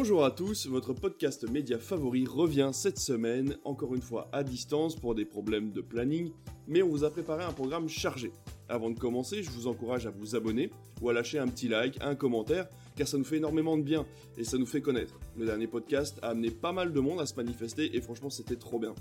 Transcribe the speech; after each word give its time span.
Bonjour 0.00 0.24
à 0.24 0.30
tous, 0.30 0.68
votre 0.68 0.92
podcast 0.92 1.50
média 1.50 1.76
favori 1.76 2.24
revient 2.24 2.70
cette 2.72 3.00
semaine, 3.00 3.56
encore 3.64 3.96
une 3.96 4.00
fois 4.00 4.28
à 4.30 4.44
distance 4.44 4.94
pour 4.94 5.16
des 5.16 5.24
problèmes 5.24 5.72
de 5.72 5.80
planning, 5.80 6.30
mais 6.68 6.82
on 6.82 6.88
vous 6.88 7.02
a 7.02 7.10
préparé 7.10 7.42
un 7.42 7.52
programme 7.52 7.88
chargé. 7.88 8.30
Avant 8.68 8.90
de 8.90 8.98
commencer, 8.98 9.42
je 9.42 9.50
vous 9.50 9.66
encourage 9.66 10.06
à 10.06 10.10
vous 10.10 10.36
abonner 10.36 10.70
ou 11.02 11.08
à 11.08 11.12
lâcher 11.12 11.40
un 11.40 11.48
petit 11.48 11.66
like, 11.66 11.98
un 12.00 12.14
commentaire, 12.14 12.68
car 12.94 13.08
ça 13.08 13.18
nous 13.18 13.24
fait 13.24 13.38
énormément 13.38 13.76
de 13.76 13.82
bien 13.82 14.06
et 14.36 14.44
ça 14.44 14.56
nous 14.56 14.66
fait 14.66 14.80
connaître. 14.80 15.18
Le 15.36 15.46
dernier 15.46 15.66
podcast 15.66 16.16
a 16.22 16.28
amené 16.28 16.52
pas 16.52 16.70
mal 16.70 16.92
de 16.92 17.00
monde 17.00 17.20
à 17.20 17.26
se 17.26 17.34
manifester 17.34 17.96
et 17.96 18.00
franchement 18.00 18.30
c'était 18.30 18.54
trop 18.54 18.78
bien. 18.78 18.94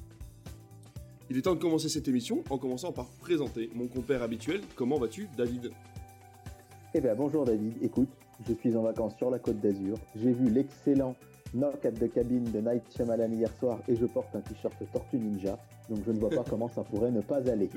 Il 1.29 1.37
est 1.37 1.43
temps 1.43 1.53
de 1.53 1.61
commencer 1.61 1.89
cette 1.89 2.07
émission 2.07 2.43
en 2.49 2.57
commençant 2.57 2.91
par 2.91 3.11
présenter 3.19 3.69
mon 3.75 3.85
compère 3.85 4.23
habituel. 4.23 4.61
Comment 4.75 4.97
vas-tu, 4.97 5.29
David? 5.37 5.69
Eh 6.95 7.01
bien 7.01 7.13
bonjour 7.13 7.45
David, 7.45 7.75
écoute, 7.83 8.09
je 8.47 8.53
suis 8.53 8.75
en 8.75 8.81
vacances 8.83 9.15
sur 9.17 9.29
la 9.29 9.39
côte 9.39 9.59
d'Azur. 9.59 9.97
J'ai 10.15 10.33
vu 10.33 10.49
l'excellent 10.49 11.15
Knock 11.53 11.85
at 11.85 11.91
the 11.91 12.11
Cabin 12.11 12.43
de 12.53 12.59
Night 12.59 12.83
Shyamalan 12.95 13.31
hier 13.31 13.49
soir 13.59 13.79
et 13.87 13.95
je 13.95 14.05
porte 14.05 14.35
un 14.35 14.41
t-shirt 14.41 14.75
Tortue 14.91 15.17
Ninja. 15.17 15.57
Donc 15.89 15.99
je 16.05 16.11
ne 16.11 16.19
vois 16.19 16.29
pas 16.29 16.43
comment 16.49 16.67
ça 16.67 16.83
pourrait 16.83 17.11
ne 17.11 17.21
pas 17.21 17.37
aller. 17.37 17.69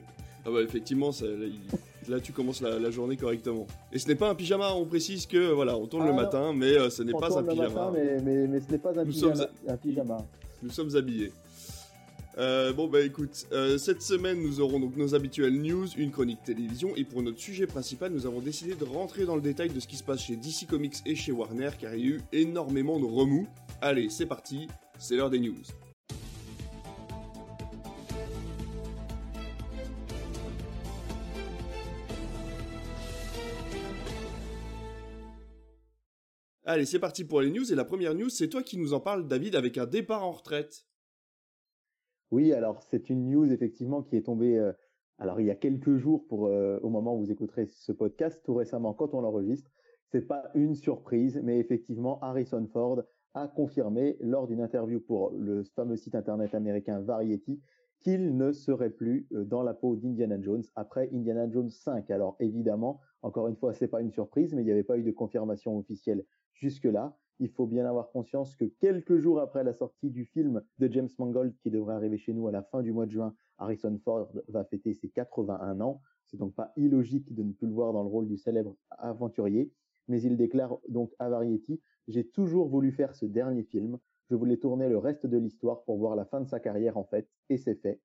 Ah 0.45 0.50
bah 0.50 0.62
effectivement, 0.62 1.10
là, 2.09 2.20
tu 2.20 2.33
commences 2.33 2.62
la, 2.62 2.91
journée 2.91 3.16
correctement. 3.16 3.66
Et 3.92 3.98
ce 3.98 4.09
n'est 4.09 4.14
pas 4.14 4.30
un 4.30 4.34
pyjama, 4.34 4.73
on 4.74 4.86
précise 4.86 5.27
que 5.27 5.52
voilà, 5.52 5.77
on 5.77 5.86
tourne 5.86 6.06
le 6.06 6.14
matin, 6.14 6.52
mais 6.55 6.77
euh, 6.77 6.91
ce 6.91 7.02
n'est 7.02 7.12
pas 7.12 7.38
un 7.38 7.42
pyjama. 7.42 7.92
mais, 7.92 8.47
mais, 8.47 8.61
ce 8.61 8.72
n'est 8.72 8.78
pas 8.78 8.98
un, 8.98 9.05
pyjama, 9.05 9.47
un 9.69 9.77
pyjama. 9.77 10.16
Nous 10.62 10.70
sommes 10.70 10.95
habillés. 10.97 11.33
Euh, 12.39 12.73
bon 12.73 12.87
bah 12.87 13.01
écoute, 13.01 13.47
euh, 13.51 13.77
cette 13.77 14.02
semaine 14.02 14.41
nous 14.41 14.61
aurons 14.61 14.79
donc 14.79 14.97
nos 14.97 15.15
habituelles 15.16 15.61
news, 15.61 15.89
une 15.97 16.12
chronique 16.12 16.43
télévision 16.45 16.95
et 16.95 17.05
pour 17.05 17.23
notre 17.23 17.41
sujet 17.41 17.66
principal 17.66 18.12
nous 18.12 18.25
avons 18.25 18.41
décidé 18.41 18.75
de 18.77 18.84
rentrer 18.84 19.25
dans 19.25 19.34
le 19.34 19.42
détail 19.42 19.70
de 19.70 19.81
ce 19.81 19.89
qui 19.89 19.97
se 19.97 20.05
passe 20.05 20.22
chez 20.22 20.37
DC 20.37 20.67
Comics 20.69 20.98
et 21.06 21.17
chez 21.17 21.33
Warner 21.33 21.70
car 21.78 21.95
il 21.95 22.00
y 22.00 22.12
a 22.12 22.14
eu 22.14 22.20
énormément 22.33 23.00
de 23.00 23.05
remous. 23.05 23.48
Allez 23.81 24.11
c'est 24.11 24.27
parti, 24.27 24.69
c'est 24.98 25.17
l'heure 25.17 25.31
des 25.31 25.41
news. 25.41 25.56
Allez, 36.65 36.87
c'est 36.87 37.00
parti 37.00 37.25
pour 37.25 37.41
les 37.41 37.50
news. 37.50 37.72
Et 37.72 37.75
la 37.75 37.84
première 37.84 38.15
news, 38.15 38.28
c'est 38.28 38.47
toi 38.47 38.62
qui 38.62 38.78
nous 38.78 38.92
en 38.92 39.00
parles, 39.00 39.27
David, 39.27 39.56
avec 39.56 39.77
un 39.77 39.87
départ 39.87 40.22
en 40.22 40.31
retraite. 40.31 40.84
Oui, 42.31 42.53
alors 42.53 42.83
c'est 42.83 43.11
une 43.11 43.28
news 43.31 43.53
effectivement 43.53 44.03
qui 44.03 44.17
est 44.17 44.23
tombée 44.23 44.56
euh, 44.59 44.73
alors 45.20 45.39
il 45.39 45.47
y 45.47 45.50
a 45.50 45.55
quelques 45.55 45.97
jours 45.97 46.27
pour 46.27 46.47
euh, 46.47 46.78
au 46.83 46.89
moment 46.89 47.14
où 47.14 47.19
vous 47.19 47.31
écouterez 47.31 47.67
ce 47.67 47.92
podcast, 47.92 48.41
tout 48.42 48.55
récemment 48.55 48.95
quand 48.95 49.12
on 49.12 49.20
l'enregistre. 49.20 49.70
C'est 50.06 50.27
pas 50.27 50.50
une 50.55 50.75
surprise, 50.75 51.39
mais 51.45 51.59
effectivement 51.59 52.19
Harrison 52.20 52.67
Ford 52.72 53.03
a 53.34 53.47
confirmé 53.47 54.17
lors 54.20 54.48
d'une 54.48 54.62
interview 54.62 54.98
pour 54.98 55.31
le 55.33 55.62
fameux 55.62 55.97
site 55.97 56.14
internet 56.14 56.55
américain 56.55 57.00
Variety 57.00 57.61
qu'il 58.00 58.34
ne 58.34 58.50
serait 58.50 58.91
plus 58.91 59.27
euh, 59.34 59.44
dans 59.44 59.62
la 59.62 59.75
peau 59.75 59.94
d'Indiana 59.94 60.41
Jones 60.41 60.65
après 60.75 61.11
Indiana 61.12 61.50
Jones 61.50 61.69
5. 61.69 62.11
Alors 62.11 62.37
évidemment, 62.41 63.00
encore 63.20 63.47
une 63.48 63.56
fois, 63.56 63.75
c'est 63.75 63.89
pas 63.89 64.00
une 64.00 64.11
surprise, 64.11 64.55
mais 64.55 64.62
il 64.62 64.65
n'y 64.65 64.72
avait 64.72 64.84
pas 64.84 64.97
eu 64.97 65.03
de 65.03 65.11
confirmation 65.11 65.77
officielle 65.77 66.25
jusque-là 66.55 67.19
il 67.41 67.48
faut 67.48 67.66
bien 67.66 67.86
avoir 67.86 68.10
conscience 68.10 68.55
que 68.55 68.66
quelques 68.66 69.16
jours 69.16 69.41
après 69.41 69.64
la 69.64 69.72
sortie 69.72 70.10
du 70.10 70.27
film 70.27 70.62
de 70.78 70.92
James 70.92 71.08
Mangold, 71.19 71.55
qui 71.62 71.70
devrait 71.70 71.94
arriver 71.94 72.19
chez 72.19 72.34
nous 72.34 72.47
à 72.47 72.52
la 72.52 72.62
fin 72.62 72.82
du 72.82 72.92
mois 72.92 73.06
de 73.06 73.10
juin, 73.10 73.34
Harrison 73.58 73.98
Ford 74.05 74.30
va 74.48 74.64
fêter 74.64 74.92
ses 74.92 75.08
81 75.08 75.80
ans. 75.80 76.02
C'est 76.27 76.36
donc 76.36 76.55
pas 76.55 76.72
illogique 76.77 77.34
de 77.34 77.42
ne 77.42 77.52
plus 77.52 77.66
le 77.66 77.72
voir 77.72 77.92
dans 77.92 78.02
le 78.02 78.08
rôle 78.08 78.28
du 78.28 78.36
célèbre 78.36 78.77
aventurier. 78.91 79.72
Mais 80.06 80.20
il 80.22 80.36
déclare 80.36 80.78
donc 80.88 81.12
à 81.19 81.28
Variety, 81.30 81.80
j'ai 82.08 82.27
toujours 82.27 82.69
voulu 82.69 82.92
faire 82.92 83.15
ce 83.15 83.25
dernier 83.25 83.62
film. 83.62 83.98
Je 84.28 84.34
voulais 84.34 84.59
tourner 84.59 84.88
le 84.88 84.98
reste 84.98 85.26
de 85.26 85.38
l'histoire 85.38 85.82
pour 85.84 85.97
voir 85.97 86.16
la 86.16 86.26
fin 86.26 86.41
de 86.41 86.47
sa 86.47 86.60
carrière 86.60 86.97
en 86.97 87.04
fait, 87.04 87.28
et 87.48 87.56
c'est 87.56 87.75
fait. 87.75 88.00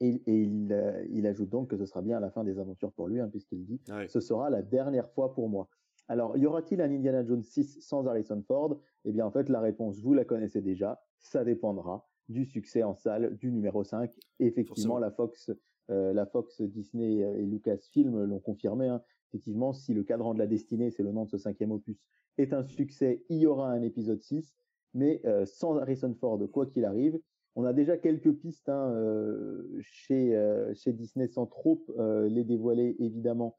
Et, 0.00 0.22
euh, 0.28 1.04
il, 1.10 1.26
ajoute 1.26 1.48
donc 1.48 1.70
que 1.70 1.76
ce 1.76 1.84
sera 1.84 2.02
bien 2.02 2.20
la 2.20 2.30
fin 2.30 2.44
des 2.44 2.58
aventures 2.58 2.92
pour 2.92 3.08
lui, 3.08 3.20
hein, 3.20 3.28
puisqu'il 3.28 3.64
dit 3.64 3.80
ce 4.08 4.20
sera 4.20 4.48
la 4.48 4.62
dernière 4.62 5.10
fois 5.10 5.34
pour 5.34 5.48
moi. 5.48 5.68
Alors, 6.08 6.38
y 6.38 6.46
aura-t-il 6.46 6.80
un 6.80 6.90
Indiana 6.90 7.24
Jones 7.24 7.42
6 7.42 7.80
sans 7.80 8.06
Harrison 8.06 8.42
Ford? 8.46 8.80
Eh 9.04 9.12
bien, 9.12 9.26
en 9.26 9.30
fait, 9.30 9.50
la 9.50 9.60
réponse, 9.60 10.00
vous 10.00 10.14
la 10.14 10.24
connaissez 10.24 10.62
déjà. 10.62 11.02
Ça 11.18 11.44
dépendra 11.44 12.08
du 12.28 12.46
succès 12.46 12.82
en 12.82 12.94
salle 12.94 13.36
du 13.36 13.52
numéro 13.52 13.84
5. 13.84 14.10
Effectivement, 14.38 14.98
la 14.98 15.10
Fox, 15.10 15.50
euh, 15.90 16.14
la 16.14 16.24
Fox, 16.24 16.62
Disney 16.62 17.18
et 17.18 17.44
Lucasfilm 17.44 18.24
l'ont 18.24 18.38
confirmé. 18.38 18.88
Hein. 18.88 19.02
Effectivement, 19.28 19.74
si 19.74 19.92
le 19.92 20.02
cadran 20.02 20.32
de 20.32 20.38
la 20.38 20.46
destinée, 20.46 20.90
c'est 20.90 21.02
le 21.02 21.12
nom 21.12 21.24
de 21.24 21.30
ce 21.30 21.36
cinquième 21.36 21.72
opus, 21.72 21.98
est 22.38 22.54
un 22.54 22.62
succès, 22.62 23.24
il 23.28 23.38
y 23.38 23.46
aura 23.46 23.70
un 23.70 23.82
épisode 23.82 24.22
6. 24.22 24.54
Mais 24.94 25.20
euh, 25.26 25.44
sans 25.44 25.76
Harrison 25.76 26.14
Ford, 26.18 26.40
quoi 26.50 26.64
qu'il 26.64 26.86
arrive, 26.86 27.20
on 27.54 27.64
a 27.64 27.74
déjà 27.74 27.98
quelques 27.98 28.32
pistes 28.32 28.70
hein, 28.70 28.92
euh, 28.92 29.62
chez, 29.80 30.32
chez 30.74 30.92
Disney 30.92 31.26
sans 31.26 31.44
trop 31.44 31.84
les 32.28 32.44
dévoiler, 32.44 32.96
évidemment 32.98 33.56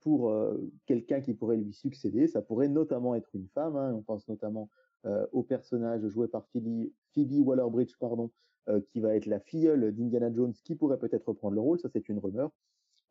pour 0.00 0.30
euh, 0.30 0.56
quelqu'un 0.86 1.20
qui 1.20 1.34
pourrait 1.34 1.56
lui 1.56 1.72
succéder. 1.72 2.26
Ça 2.26 2.42
pourrait 2.42 2.68
notamment 2.68 3.14
être 3.14 3.30
une 3.34 3.48
femme. 3.48 3.76
Hein. 3.76 3.92
On 3.94 4.02
pense 4.02 4.28
notamment 4.28 4.68
euh, 5.04 5.26
au 5.32 5.42
personnage 5.42 6.06
joué 6.08 6.28
par 6.28 6.46
Phoebe, 6.48 6.90
Phoebe 7.14 7.46
Waller-Bridge, 7.46 7.94
pardon, 7.98 8.30
euh, 8.68 8.80
qui 8.88 9.00
va 9.00 9.14
être 9.14 9.26
la 9.26 9.40
filleule 9.40 9.94
d'Indiana 9.94 10.32
Jones, 10.32 10.54
qui 10.64 10.74
pourrait 10.74 10.98
peut-être 10.98 11.28
reprendre 11.28 11.54
le 11.54 11.60
rôle. 11.60 11.78
Ça, 11.78 11.88
c'est 11.88 12.08
une 12.08 12.18
rumeur. 12.18 12.50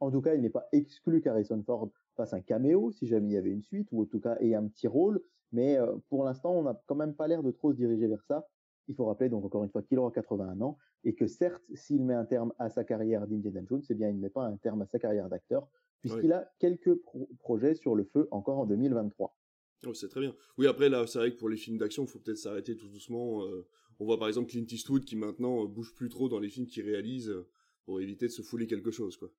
En 0.02 0.12
tout 0.12 0.22
cas, 0.22 0.36
il 0.36 0.42
n'est 0.42 0.50
pas 0.50 0.68
exclu 0.74 1.22
qu'Harrison 1.22 1.62
Ford 1.64 1.90
fasse 2.16 2.34
un 2.34 2.42
caméo, 2.42 2.92
si 2.92 3.08
jamais 3.08 3.30
il 3.30 3.34
y 3.34 3.38
avait 3.38 3.52
une 3.52 3.64
suite, 3.64 3.88
ou 3.92 4.02
en 4.02 4.06
tout 4.06 4.20
cas 4.20 4.38
ait 4.42 4.54
un 4.54 4.68
petit 4.68 4.88
rôle. 4.88 5.22
Mais 5.54 5.78
pour 6.10 6.26
l'instant, 6.26 6.52
on 6.52 6.64
n'a 6.64 6.82
quand 6.86 6.96
même 6.96 7.14
pas 7.14 7.30
l'air 7.30 7.44
de 7.44 7.52
trop 7.52 7.72
se 7.72 7.78
diriger 7.78 8.08
vers 8.08 8.22
ça. 8.24 8.46
Il 8.88 8.96
faut 8.96 9.06
rappeler 9.06 9.30
donc 9.30 9.46
encore 9.46 9.64
une 9.64 9.70
fois 9.70 9.82
qu'il 9.82 9.98
aura 10.00 10.12
81 10.12 10.60
ans 10.62 10.78
et 11.04 11.16
que 11.16 11.28
certes, 11.28 11.64
s'il 11.74 12.04
met 12.04 12.14
un 12.14 12.26
terme 12.26 12.52
à 12.60 12.70
sa 12.70 12.84
carrière 12.84 13.28
d'Indiana 13.28 13.62
Jones, 13.66 13.82
c'est 13.84 13.96
bien 13.96 14.10
il 14.10 14.18
ne 14.18 14.22
met 14.22 14.30
pas 14.30 14.44
un 14.44 14.58
terme 14.58 14.82
à 14.82 14.86
sa 14.86 15.00
carrière 15.00 15.30
d'acteur, 15.30 15.68
puisqu'il 16.06 16.34
a 16.34 16.52
quelques 16.60 17.02
projets 17.40 17.76
sur 17.76 17.96
le 17.96 18.04
feu 18.04 18.28
encore 18.32 18.60
en 18.60 18.66
2023. 18.66 19.36
c'est 19.94 20.10
très 20.10 20.22
bien. 20.22 20.36
Oui, 20.58 20.68
après, 20.68 20.90
là, 20.90 21.08
c'est 21.08 21.20
vrai 21.20 21.32
que 21.32 21.38
pour 21.38 21.50
les 21.50 21.58
films 21.58 21.78
d'action, 21.78 22.04
il 22.04 22.10
faut 22.10 22.20
peut-être 22.20 22.38
s'arrêter 22.38 22.78
tout 22.78 22.88
doucement. 22.88 23.46
Euh, 23.46 23.68
on 24.00 24.06
voit 24.06 24.20
par 24.20 24.28
exemple 24.28 24.50
Clint 24.50 24.66
Eastwood 24.70 25.06
qui 25.06 25.16
maintenant 25.16 25.64
euh, 25.64 25.68
bouge 25.68 25.94
plus 25.96 26.10
trop 26.10 26.30
dans 26.30 26.40
les 26.40 26.50
films 26.50 26.68
qu'il 26.68 26.84
réalise 26.84 27.30
euh, 27.30 27.48
pour 27.86 28.02
éviter 28.02 28.28
de 28.28 28.32
se 28.32 28.42
fouler 28.42 28.68
quelque 28.68 28.92
chose, 28.92 29.18
quoi. 29.18 29.32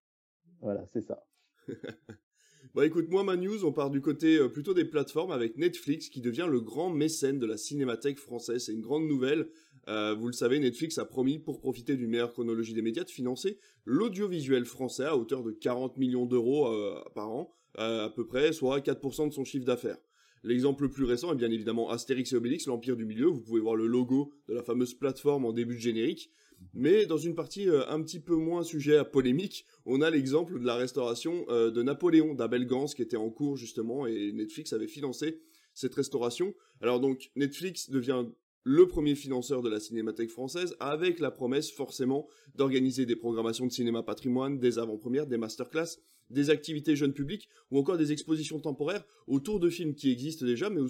Voilà, 0.60 0.86
c'est 0.92 1.02
ça. 1.02 1.24
Bon, 2.74 2.82
écoute, 2.82 3.08
moi, 3.10 3.22
ma 3.22 3.36
news, 3.36 3.64
on 3.64 3.72
part 3.72 3.90
du 3.90 4.00
côté 4.00 4.38
euh, 4.38 4.48
plutôt 4.48 4.74
des 4.74 4.84
plateformes 4.84 5.30
avec 5.30 5.56
Netflix 5.56 6.08
qui 6.08 6.20
devient 6.20 6.46
le 6.50 6.60
grand 6.60 6.90
mécène 6.90 7.38
de 7.38 7.46
la 7.46 7.56
cinémathèque 7.56 8.18
française. 8.18 8.64
C'est 8.64 8.72
une 8.72 8.80
grande 8.80 9.06
nouvelle. 9.06 9.48
Euh, 9.88 10.14
vous 10.14 10.26
le 10.26 10.32
savez, 10.32 10.58
Netflix 10.58 10.98
a 10.98 11.04
promis, 11.04 11.38
pour 11.38 11.60
profiter 11.60 11.96
d'une 11.96 12.10
meilleure 12.10 12.32
chronologie 12.32 12.74
des 12.74 12.82
médias, 12.82 13.04
de 13.04 13.10
financer 13.10 13.58
l'audiovisuel 13.84 14.64
français 14.64 15.04
à 15.04 15.16
hauteur 15.16 15.42
de 15.42 15.52
40 15.52 15.96
millions 15.96 16.26
d'euros 16.26 16.66
euh, 16.66 16.98
par 17.14 17.30
an, 17.30 17.54
à 17.76 18.10
peu 18.14 18.26
près, 18.26 18.52
soit 18.52 18.80
4% 18.80 19.28
de 19.28 19.32
son 19.32 19.44
chiffre 19.44 19.66
d'affaires. 19.66 19.98
L'exemple 20.42 20.84
le 20.84 20.90
plus 20.90 21.04
récent 21.04 21.32
est 21.32 21.36
bien 21.36 21.50
évidemment 21.50 21.90
Astérix 21.90 22.32
et 22.32 22.36
Obélix, 22.36 22.66
l'Empire 22.66 22.96
du 22.96 23.04
Milieu. 23.04 23.26
Vous 23.26 23.40
pouvez 23.40 23.60
voir 23.60 23.76
le 23.76 23.86
logo 23.86 24.32
de 24.48 24.54
la 24.54 24.62
fameuse 24.62 24.94
plateforme 24.94 25.44
en 25.44 25.52
début 25.52 25.74
de 25.74 25.80
générique. 25.80 26.30
Mais 26.74 27.06
dans 27.06 27.16
une 27.16 27.34
partie 27.34 27.68
euh, 27.68 27.88
un 27.88 28.02
petit 28.02 28.20
peu 28.20 28.34
moins 28.34 28.62
sujet 28.62 28.96
à 28.96 29.04
polémique, 29.04 29.64
on 29.84 30.00
a 30.00 30.10
l'exemple 30.10 30.58
de 30.58 30.66
la 30.66 30.76
restauration 30.76 31.44
euh, 31.48 31.70
de 31.70 31.82
Napoléon 31.82 32.34
d'Abel 32.34 32.66
Gance 32.66 32.94
qui 32.94 33.02
était 33.02 33.16
en 33.16 33.30
cours 33.30 33.56
justement 33.56 34.06
et 34.06 34.32
Netflix 34.32 34.72
avait 34.72 34.88
financé 34.88 35.40
cette 35.74 35.94
restauration. 35.94 36.54
Alors 36.80 37.00
donc 37.00 37.30
Netflix 37.36 37.90
devient 37.90 38.26
le 38.68 38.88
premier 38.88 39.14
financeur 39.14 39.62
de 39.62 39.68
la 39.68 39.78
cinémathèque 39.78 40.30
française, 40.30 40.74
avec 40.80 41.20
la 41.20 41.30
promesse 41.30 41.70
forcément 41.70 42.26
d'organiser 42.56 43.06
des 43.06 43.14
programmations 43.14 43.64
de 43.64 43.70
cinéma 43.70 44.02
patrimoine, 44.02 44.58
des 44.58 44.80
avant-premières, 44.80 45.28
des 45.28 45.36
masterclass, 45.36 46.00
des 46.30 46.50
activités 46.50 46.96
jeunes 46.96 47.12
publics 47.12 47.48
ou 47.70 47.78
encore 47.78 47.96
des 47.96 48.10
expositions 48.10 48.58
temporaires 48.58 49.04
autour 49.28 49.60
de 49.60 49.70
films 49.70 49.94
qui 49.94 50.10
existent 50.10 50.44
déjà, 50.44 50.68
mais 50.68 50.80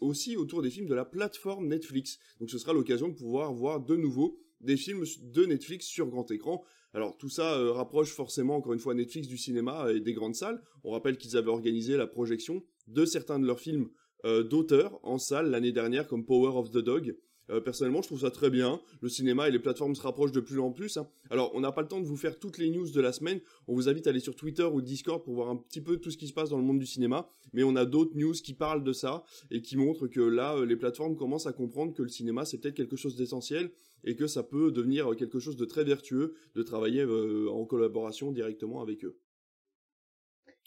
aussi 0.00 0.36
autour 0.36 0.62
des 0.62 0.70
films 0.70 0.86
de 0.86 0.94
la 0.94 1.04
plateforme 1.04 1.66
Netflix. 1.66 2.20
Donc 2.38 2.50
ce 2.50 2.58
sera 2.58 2.72
l'occasion 2.72 3.08
de 3.08 3.14
pouvoir 3.14 3.52
voir 3.52 3.80
de 3.80 3.96
nouveau 3.96 4.38
des 4.64 4.76
films 4.76 5.04
de 5.22 5.44
Netflix 5.44 5.86
sur 5.86 6.08
grand 6.08 6.30
écran. 6.30 6.64
Alors 6.92 7.16
tout 7.16 7.28
ça 7.28 7.58
euh, 7.58 7.72
rapproche 7.72 8.12
forcément 8.12 8.56
encore 8.56 8.72
une 8.72 8.78
fois 8.78 8.94
Netflix 8.94 9.28
du 9.28 9.38
cinéma 9.38 9.90
et 9.92 10.00
des 10.00 10.12
grandes 10.12 10.34
salles. 10.34 10.62
On 10.84 10.90
rappelle 10.90 11.16
qu'ils 11.16 11.36
avaient 11.36 11.50
organisé 11.50 11.96
la 11.96 12.06
projection 12.06 12.62
de 12.86 13.04
certains 13.04 13.38
de 13.38 13.46
leurs 13.46 13.60
films 13.60 13.88
euh, 14.24 14.42
d'auteurs 14.42 14.98
en 15.02 15.18
salle 15.18 15.50
l'année 15.50 15.72
dernière 15.72 16.06
comme 16.06 16.24
Power 16.24 16.56
of 16.56 16.70
the 16.70 16.78
Dog 16.78 17.16
euh, 17.50 17.60
personnellement, 17.60 18.00
je 18.00 18.08
trouve 18.08 18.20
ça 18.20 18.30
très 18.30 18.50
bien. 18.50 18.80
Le 19.00 19.08
cinéma 19.08 19.48
et 19.48 19.50
les 19.50 19.58
plateformes 19.58 19.94
se 19.94 20.02
rapprochent 20.02 20.32
de 20.32 20.40
plus 20.40 20.58
en 20.58 20.70
plus. 20.70 20.96
Hein. 20.96 21.06
Alors, 21.30 21.52
on 21.54 21.60
n'a 21.60 21.72
pas 21.72 21.82
le 21.82 21.88
temps 21.88 22.00
de 22.00 22.06
vous 22.06 22.16
faire 22.16 22.38
toutes 22.38 22.58
les 22.58 22.70
news 22.70 22.90
de 22.90 23.00
la 23.00 23.12
semaine. 23.12 23.40
On 23.68 23.74
vous 23.74 23.88
invite 23.88 24.06
à 24.06 24.10
aller 24.10 24.20
sur 24.20 24.34
Twitter 24.34 24.64
ou 24.64 24.80
Discord 24.80 25.22
pour 25.22 25.34
voir 25.34 25.50
un 25.50 25.56
petit 25.56 25.80
peu 25.80 25.98
tout 25.98 26.10
ce 26.10 26.16
qui 26.16 26.26
se 26.26 26.32
passe 26.32 26.50
dans 26.50 26.58
le 26.58 26.64
monde 26.64 26.78
du 26.78 26.86
cinéma. 26.86 27.28
Mais 27.52 27.62
on 27.62 27.76
a 27.76 27.84
d'autres 27.84 28.16
news 28.16 28.32
qui 28.32 28.54
parlent 28.54 28.84
de 28.84 28.92
ça 28.92 29.24
et 29.50 29.60
qui 29.60 29.76
montrent 29.76 30.06
que 30.06 30.20
là, 30.20 30.56
euh, 30.56 30.64
les 30.64 30.76
plateformes 30.76 31.16
commencent 31.16 31.46
à 31.46 31.52
comprendre 31.52 31.92
que 31.92 32.02
le 32.02 32.08
cinéma, 32.08 32.44
c'est 32.44 32.58
peut-être 32.58 32.76
quelque 32.76 32.96
chose 32.96 33.16
d'essentiel 33.16 33.70
et 34.04 34.16
que 34.16 34.26
ça 34.26 34.42
peut 34.42 34.70
devenir 34.70 35.12
euh, 35.12 35.14
quelque 35.14 35.38
chose 35.38 35.56
de 35.56 35.64
très 35.64 35.84
vertueux 35.84 36.34
de 36.54 36.62
travailler 36.62 37.04
en 37.04 37.64
collaboration 37.64 38.32
directement 38.32 38.80
avec 38.80 39.04
eux. 39.04 39.18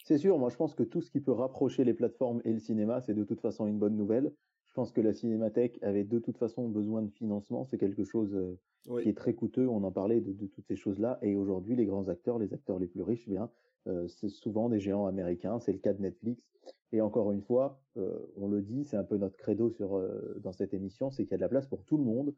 C'est 0.04 0.18
sûr, 0.18 0.38
moi 0.38 0.50
je 0.50 0.56
pense 0.56 0.74
que 0.74 0.82
tout 0.82 1.00
ce 1.00 1.10
qui 1.10 1.20
peut 1.20 1.32
rapprocher 1.32 1.84
les 1.84 1.94
plateformes 1.94 2.40
et 2.44 2.52
le 2.52 2.58
cinéma, 2.58 3.00
c'est 3.00 3.14
de 3.14 3.24
toute 3.24 3.40
façon 3.40 3.66
une 3.66 3.78
bonne 3.78 3.96
nouvelle. 3.96 4.32
pense 4.74 4.92
que 4.92 5.00
la 5.00 5.12
cinémathèque 5.12 5.78
avait 5.82 6.04
de 6.04 6.18
toute 6.18 6.38
façon 6.38 6.68
besoin 6.68 7.02
de 7.02 7.10
financement. 7.10 7.64
C'est 7.64 7.78
quelque 7.78 8.04
chose 8.04 8.36
qui 9.02 9.08
est 9.08 9.16
très 9.16 9.34
coûteux. 9.34 9.68
On 9.68 9.82
en 9.84 9.90
parlait 9.90 10.20
de, 10.20 10.46
toutes 10.46 10.66
ces 10.66 10.76
choses-là. 10.76 11.18
Et 11.22 11.36
aujourd'hui, 11.36 11.76
les 11.76 11.84
grands 11.84 12.08
acteurs, 12.08 12.38
les 12.38 12.54
acteurs 12.54 12.78
les 12.78 12.86
plus 12.86 13.02
riches, 13.02 13.24
eh 13.26 13.32
bien, 13.32 13.50
c'est 14.06 14.28
souvent 14.28 14.68
des 14.68 14.78
géants 14.78 15.06
américains. 15.06 15.58
C'est 15.58 15.72
le 15.72 15.78
cas 15.78 15.92
de 15.92 16.00
Netflix. 16.00 16.42
Et 16.92 17.00
encore 17.00 17.32
une 17.32 17.42
fois, 17.42 17.82
on 18.36 18.48
le 18.48 18.62
dit, 18.62 18.84
c'est 18.84 18.96
un 18.96 19.04
peu 19.04 19.16
notre 19.16 19.36
credo 19.36 19.68
sur, 19.68 20.00
dans 20.40 20.52
cette 20.52 20.74
émission, 20.74 21.10
c'est 21.10 21.24
qu'il 21.24 21.32
y 21.32 21.34
a 21.34 21.38
de 21.38 21.42
la 21.42 21.48
place 21.48 21.66
pour 21.66 21.84
tout 21.84 21.98
le 21.98 22.04
monde. 22.04 22.34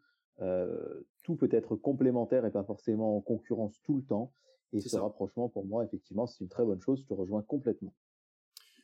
Tout 1.22 1.36
peut 1.36 1.48
être 1.52 1.76
complémentaire 1.76 2.46
et 2.46 2.50
pas 2.50 2.64
forcément 2.64 3.16
en 3.16 3.20
concurrence 3.20 3.80
tout 3.82 3.96
le 3.96 4.02
temps. 4.02 4.32
Et 4.72 4.80
ce 4.80 4.96
rapprochement, 4.96 5.48
pour 5.48 5.66
moi, 5.66 5.84
effectivement, 5.84 6.26
c'est 6.26 6.44
une 6.44 6.48
très 6.48 6.64
bonne 6.64 6.80
chose. 6.80 7.00
Je 7.00 7.06
te 7.06 7.14
rejoins 7.14 7.42
complètement. 7.42 7.94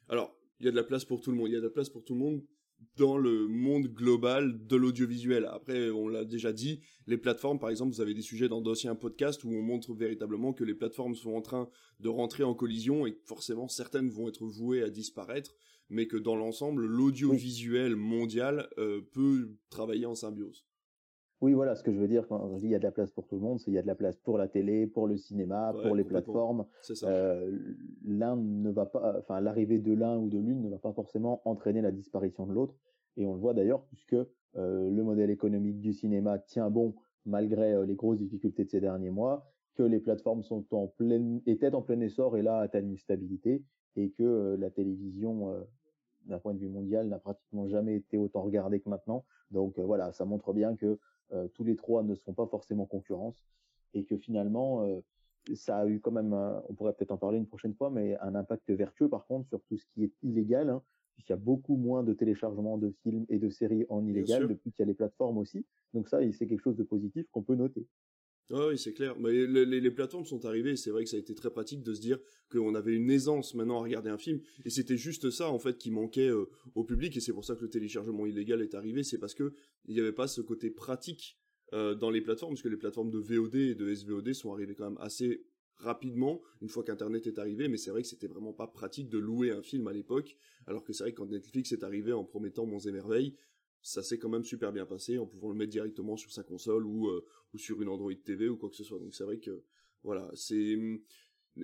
Alors, 0.09 0.37
il 0.59 0.67
y 0.67 0.69
a 0.69 0.73
de 0.73 0.77
la 0.77 0.85
place 0.85 1.05
pour 1.05 1.21
tout 1.21 1.31
le 1.31 1.37
monde. 1.37 1.49
Il 1.49 1.53
y 1.53 1.57
a 1.57 1.61
de 1.61 1.67
la 1.67 1.71
place 1.71 1.89
pour 1.89 2.05
tout 2.05 2.15
le 2.15 2.21
monde 2.21 2.43
dans 2.97 3.17
le 3.17 3.47
monde 3.47 3.89
global 3.89 4.67
de 4.67 4.77
l'audiovisuel. 4.77 5.47
Après, 5.47 5.91
on 5.91 6.09
l'a 6.09 6.25
déjà 6.25 6.53
dit, 6.53 6.81
les 7.07 7.17
plateformes, 7.17 7.59
par 7.59 7.71
exemple, 7.71 7.95
vous 7.95 8.01
avez 8.01 8.15
des 8.15 8.23
sujets 8.23 8.49
dans 8.49 8.61
d'anciens 8.61 8.95
podcasts 8.95 9.45
où 9.45 9.51
on 9.51 9.63
montre 9.63 9.95
véritablement 9.95 10.53
que 10.53 10.65
les 10.65 10.75
plateformes 10.75 11.15
sont 11.15 11.33
en 11.35 11.43
train 11.43 11.69
de 12.01 12.09
rentrer 12.09 12.43
en 12.43 12.55
collision 12.55 13.07
et 13.07 13.15
que 13.15 13.23
forcément 13.25 13.69
certaines 13.69 14.11
vont 14.11 14.29
être 14.29 14.45
vouées 14.47 14.83
à 14.83 14.91
disparaître, 14.91 15.55
mais 15.89 16.07
que 16.07 16.17
dans 16.17 16.37
l'ensemble, 16.37 16.85
l'audiovisuel 16.85 17.97
mondial 17.97 18.69
euh, 18.79 19.01
peut 19.13 19.57
travailler 19.71 20.07
en 20.07 20.15
symbiose. 20.15 20.67
Oui, 21.43 21.53
voilà, 21.53 21.75
ce 21.75 21.83
que 21.83 21.93
je 21.93 21.99
veux 21.99 22.09
dire 22.09 22.27
quand 22.27 22.49
je 22.55 22.61
dis 22.61 22.67
il 22.67 22.71
y 22.71 22.75
a 22.75 22.79
de 22.79 22.85
la 22.85 22.93
place 22.93 23.11
pour 23.11 23.27
tout 23.27 23.37
le 23.37 23.43
monde, 23.43 23.61
c'est 23.61 23.71
il 23.71 23.75
y 23.75 23.79
a 23.79 23.83
de 23.83 23.87
la 23.87 23.95
place 23.95 24.17
pour 24.17 24.39
la 24.39 24.49
télé, 24.49 24.87
pour 24.87 25.07
le 25.07 25.19
cinéma, 25.19 25.75
pour 25.83 25.95
les 25.95 26.05
plateformes. 26.05 26.65
Euh, 27.03 27.59
l'un 28.07 28.37
ne 28.37 28.71
va 28.71 28.87
pas, 28.87 29.19
enfin 29.19 29.41
l'arrivée 29.41 29.79
de 29.79 29.93
l'un 29.93 30.17
ou 30.17 30.29
de 30.31 30.39
l'une 30.39 30.63
ne 30.63 30.71
va 30.71 30.79
pas 30.79 30.93
forcément 30.93 31.43
entraîner 31.45 31.83
la 31.83 31.93
disparition 31.93 32.47
de 32.47 32.55
l'autre. 32.55 32.75
Et 33.19 33.27
on 33.27 33.35
le 33.35 33.41
voit 33.41 33.53
d'ailleurs 33.53 33.85
puisque 33.85 34.15
euh, 34.15 34.27
le 34.91 35.03
modèle 35.03 35.29
économique 35.31 35.79
du 35.79 35.93
cinéma 35.93 36.39
tient 36.39 36.71
bon 36.71 36.95
malgré 37.27 37.75
euh, 37.75 37.85
les 37.85 37.97
grosses 37.97 38.19
difficultés 38.19 38.65
de 38.65 38.71
ces 38.71 38.81
derniers 38.81 39.11
mois, 39.11 39.47
que 39.75 39.83
les 39.83 40.01
plateformes 40.01 40.43
sont 40.43 40.65
en 40.71 40.87
pleine, 40.87 41.43
étaient 41.45 41.75
en 41.75 41.83
plein 41.83 42.01
essor 42.01 42.39
et 42.39 42.43
là 42.43 42.61
atteignent 42.61 42.93
une 42.93 42.97
stabilité, 42.97 43.63
et 43.97 44.11
que 44.11 44.57
la 44.59 44.71
télévision, 44.71 45.55
d'un 46.25 46.39
point 46.39 46.55
de 46.55 46.59
vue 46.59 46.69
mondial, 46.69 47.09
n'a 47.09 47.19
pratiquement 47.19 47.67
jamais 47.67 47.97
été 47.97 48.17
autant 48.17 48.43
regardée 48.43 48.81
que 48.81 48.89
maintenant. 48.89 49.25
Donc 49.51 49.79
voilà, 49.79 50.13
ça 50.13 50.25
montre 50.25 50.53
bien 50.53 50.77
que 50.77 50.87
euh, 50.87 50.99
tous 51.55 51.65
les 51.65 51.77
trois 51.77 52.03
ne 52.03 52.15
seront 52.15 52.35
pas 52.35 52.47
forcément 52.47 52.87
concurrence 52.87 53.45
et 53.95 54.05
que 54.05 54.17
finalement 54.17 54.85
euh, 54.85 55.01
ça 55.55 55.79
a 55.79 55.87
eu 55.87 56.01
quand 56.01 56.11
même, 56.11 56.33
on 56.69 56.75
pourrait 56.75 56.93
peut-être 56.93 57.13
en 57.13 57.17
parler 57.17 57.39
une 57.39 57.47
prochaine 57.47 57.75
fois, 57.75 57.91
mais 57.91 58.17
un 58.19 58.35
impact 58.35 58.71
vertueux 58.71 59.09
par 59.09 59.27
contre 59.27 59.49
sur 59.49 59.61
tout 59.63 59.77
ce 59.77 59.85
qui 59.95 60.05
est 60.05 60.13
illégal, 60.23 60.71
hein, 60.71 60.83
puisqu'il 61.15 61.33
y 61.33 61.35
a 61.35 61.39
beaucoup 61.39 61.77
moins 61.77 62.03
de 62.03 62.13
téléchargements 62.13 62.79
de 62.79 62.91
films 63.03 63.27
et 63.29 63.39
de 63.39 63.49
séries 63.49 63.87
en 63.89 64.05
illégal 64.07 64.49
depuis 64.49 64.73
qu'il 64.73 64.81
y 64.81 64.83
a 64.83 64.87
les 64.87 64.95
plateformes 64.95 65.39
aussi. 65.39 65.65
Donc 65.95 66.09
ça, 66.09 66.21
c'est 66.33 66.47
quelque 66.47 66.63
chose 66.63 66.77
de 66.77 66.83
positif 66.83 67.27
qu'on 67.31 67.43
peut 67.43 67.55
noter 67.55 67.87
oui, 68.51 68.79
c'est 68.79 68.93
clair. 68.93 69.19
Mais 69.19 69.47
les, 69.47 69.91
plateformes 69.91 70.25
sont 70.25 70.45
arrivées. 70.45 70.77
C'est 70.77 70.91
vrai 70.91 71.05
que 71.05 71.11
ça 71.11 71.17
a 71.17 71.21
été 71.21 71.35
très 71.35 71.51
pratique 71.51 71.83
de 71.83 71.95
se 71.95 72.01
dire 72.01 72.19
qu'on 72.51 72.75
avait 72.75 72.95
une 72.95 73.11
aisance 73.11 73.55
maintenant 73.55 73.79
à 73.79 73.83
regarder 73.83 74.11
un 74.11 74.19
film. 74.19 74.41
Et 74.65 74.71
c'était 74.71 74.97
juste 74.97 75.31
ça, 75.31 75.51
en 75.51 75.59
fait, 75.59 75.79
qui 75.79 75.91
manquait 75.91 76.29
euh, 76.29 76.49
au 76.75 76.85
public. 76.85 77.17
Et 77.17 77.21
c'est 77.21 77.33
pour 77.33 77.45
ça 77.45 77.57
que 77.57 77.63
le 77.63 77.71
téléchargement 77.71 78.27
illégal 78.27 78.63
est 78.63 78.75
arrivé. 78.75 79.03
C'est 79.03 79.19
parce 79.19 79.35
que 79.35 79.55
il 79.87 79.95
n'y 79.95 80.01
avait 80.01 80.13
pas 80.13 80.29
ce 80.29 80.41
côté 80.41 80.71
pratique 80.71 81.39
euh, 81.73 81.95
dans 81.95 82.11
les 82.11 82.21
plateformes, 82.21 82.55
parce 82.55 82.63
que 82.63 82.69
les 82.69 82.77
plateformes 82.77 83.11
de 83.11 83.19
VOD 83.19 83.55
et 83.57 83.75
de 83.75 83.93
SVOD 83.93 84.33
sont 84.33 84.53
arrivées 84.53 84.77
quand 84.77 84.91
même 84.91 85.01
assez 85.01 85.45
rapidement 85.79 86.41
une 86.63 86.69
fois 86.69 86.85
qu'internet 86.85 87.27
est 87.27 87.39
arrivé 87.39 87.69
mais 87.69 87.77
c'est 87.77 87.91
vrai 87.91 88.01
que 88.01 88.09
c'était 88.09 88.29
vraiment 88.29 88.55
pas 88.55 88.67
pratique 88.67 89.11
de 89.11 89.19
louer 89.19 89.51
un 89.51 89.63
film 89.63 89.87
à 89.89 89.93
l'époque 89.93 90.37
alors 90.67 90.83
que 90.83 90.95
c'est 90.95 91.05
vrai 91.05 91.13
que 91.13 91.19
quand 91.19 91.27
Netflix 91.27 91.71
est 91.73 91.85
arrivé 91.85 92.15
en 92.15 92.25
promettant 92.25 92.65
Monts 92.65 92.87
et 92.87 92.93
Merveilles 92.93 93.35
ça 93.83 94.03
s'est 94.03 94.19
quand 94.19 94.29
même 94.29 94.45
super 94.45 94.73
bien 94.73 94.85
passé 94.85 95.19
en 95.19 95.27
pouvant 95.27 95.49
le 95.51 95.55
mettre 95.55 95.71
directement 95.71 96.17
sur 96.17 96.33
sa 96.33 96.43
console 96.43 96.85
ou, 96.85 97.09
euh, 97.09 97.25
ou 97.55 97.59
sur 97.59 97.81
une 97.81 97.89
Android 97.89 98.13
TV 98.15 98.49
ou 98.49 98.57
quoi 98.57 98.69
que 98.69 98.77
ce 98.77 98.85
soit. 98.85 98.99
Donc 98.99 99.15
c'est 99.15 99.25
vrai 99.25 99.39
que 99.39 99.63
voilà, 100.03 100.29
c'est 100.35 100.77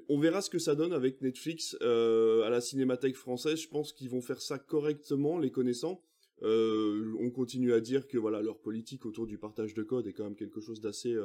on 0.08 0.18
verra 0.18 0.40
ce 0.40 0.48
que 0.48 0.58
ça 0.58 0.74
donne 0.74 0.92
avec 0.92 1.20
Netflix 1.20 1.76
euh, 1.82 2.42
à 2.42 2.50
la 2.50 2.60
Cinémathèque 2.60 3.16
française. 3.16 3.60
Je 3.60 3.68
pense 3.68 3.92
qu'ils 3.92 4.08
vont 4.08 4.22
faire 4.22 4.40
ça 4.40 4.58
correctement, 4.58 5.38
les 5.38 5.50
connaissants. 5.50 6.02
Euh, 6.42 7.14
on 7.20 7.30
continue 7.30 7.72
à 7.72 7.80
dire 7.80 8.08
que 8.08 8.18
voilà 8.18 8.40
leur 8.40 8.58
politique 8.60 9.04
autour 9.04 9.26
du 9.26 9.38
partage 9.38 9.74
de 9.74 9.82
code 9.82 10.06
est 10.06 10.12
quand 10.12 10.24
même 10.24 10.34
quelque 10.34 10.60
chose 10.60 10.80
d'assez 10.80 11.16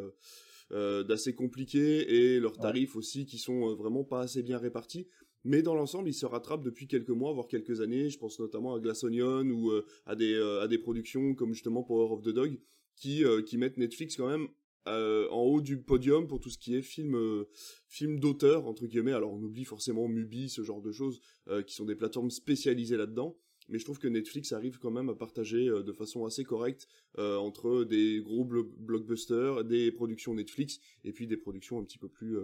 d'assez 0.69 1.33
compliqué 1.33 2.13
et 2.13 2.39
leurs 2.41 2.57
tarifs 2.57 2.97
aussi 2.97 3.25
qui 3.25 3.37
sont 3.37 3.73
vraiment 3.75 4.03
pas 4.03 4.21
assez 4.21 4.43
bien 4.43 4.57
répartis 4.57 5.07
mais 5.47 5.61
dans 5.61 5.75
l'ensemble, 5.75 6.09
il 6.09 6.13
se 6.13 6.25
rattrape 6.25 6.61
depuis 6.61 6.87
quelques 6.87 7.09
mois, 7.09 7.31
voire 7.31 7.47
quelques 7.47 7.79
années. 7.79 8.09
Je 8.09 8.19
pense 8.19 8.37
notamment 8.37 8.75
à 8.75 8.79
Glass 8.81 9.05
Onion 9.05 9.45
ou 9.45 9.71
euh, 9.71 9.85
à 10.05 10.13
des 10.13 10.33
euh, 10.33 10.61
à 10.61 10.67
des 10.67 10.77
productions 10.77 11.35
comme 11.35 11.53
justement 11.53 11.83
Power 11.83 12.11
of 12.11 12.21
the 12.21 12.29
Dog 12.29 12.59
qui 12.97 13.23
euh, 13.23 13.41
qui 13.41 13.57
mettent 13.57 13.77
Netflix 13.77 14.17
quand 14.17 14.27
même 14.27 14.49
en 14.85 15.41
haut 15.41 15.59
du 15.59 15.81
podium 15.81 16.27
pour 16.27 16.39
tout 16.39 16.49
ce 16.49 16.57
qui 16.57 16.73
est 16.73 16.81
film 16.81 17.45
film 17.89 18.21
d'auteur 18.21 18.67
entre 18.67 18.85
guillemets. 18.87 19.11
Alors 19.11 19.33
on 19.33 19.41
oublie 19.41 19.65
forcément 19.65 20.07
Mubi, 20.07 20.47
ce 20.47 20.63
genre 20.63 20.81
de 20.81 20.93
choses 20.93 21.19
qui 21.65 21.75
sont 21.75 21.83
des 21.83 21.95
plateformes 21.95 22.29
spécialisées 22.29 22.95
là-dedans. 22.95 23.37
Mais 23.67 23.79
je 23.79 23.83
trouve 23.83 23.99
que 23.99 24.07
Netflix 24.07 24.53
arrive 24.53 24.79
quand 24.79 24.91
même 24.91 25.09
à 25.09 25.13
partager 25.13 25.65
de 25.65 25.91
façon 25.91 26.23
assez 26.23 26.45
correcte 26.45 26.87
entre 27.17 27.83
des 27.83 28.21
gros 28.21 28.45
blockbusters, 28.45 29.65
des 29.65 29.91
productions 29.91 30.33
Netflix 30.33 30.79
et 31.03 31.11
puis 31.11 31.27
des 31.27 31.35
productions 31.35 31.79
un 31.79 31.83
petit 31.83 31.97
peu 31.97 32.07
plus 32.07 32.37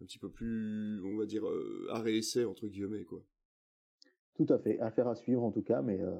un 0.00 0.04
petit 0.04 0.18
peu 0.18 0.30
plus, 0.30 1.00
on 1.04 1.16
va 1.16 1.26
dire, 1.26 1.46
euh, 1.46 1.86
arrêt 1.90 2.16
essai 2.16 2.44
entre 2.44 2.66
guillemets 2.66 3.04
quoi. 3.04 3.22
Tout 4.34 4.46
à 4.48 4.58
fait, 4.58 4.78
affaire 4.80 5.08
à 5.08 5.14
suivre 5.14 5.42
en 5.42 5.50
tout 5.50 5.62
cas, 5.62 5.82
mais 5.82 6.00
euh, 6.00 6.10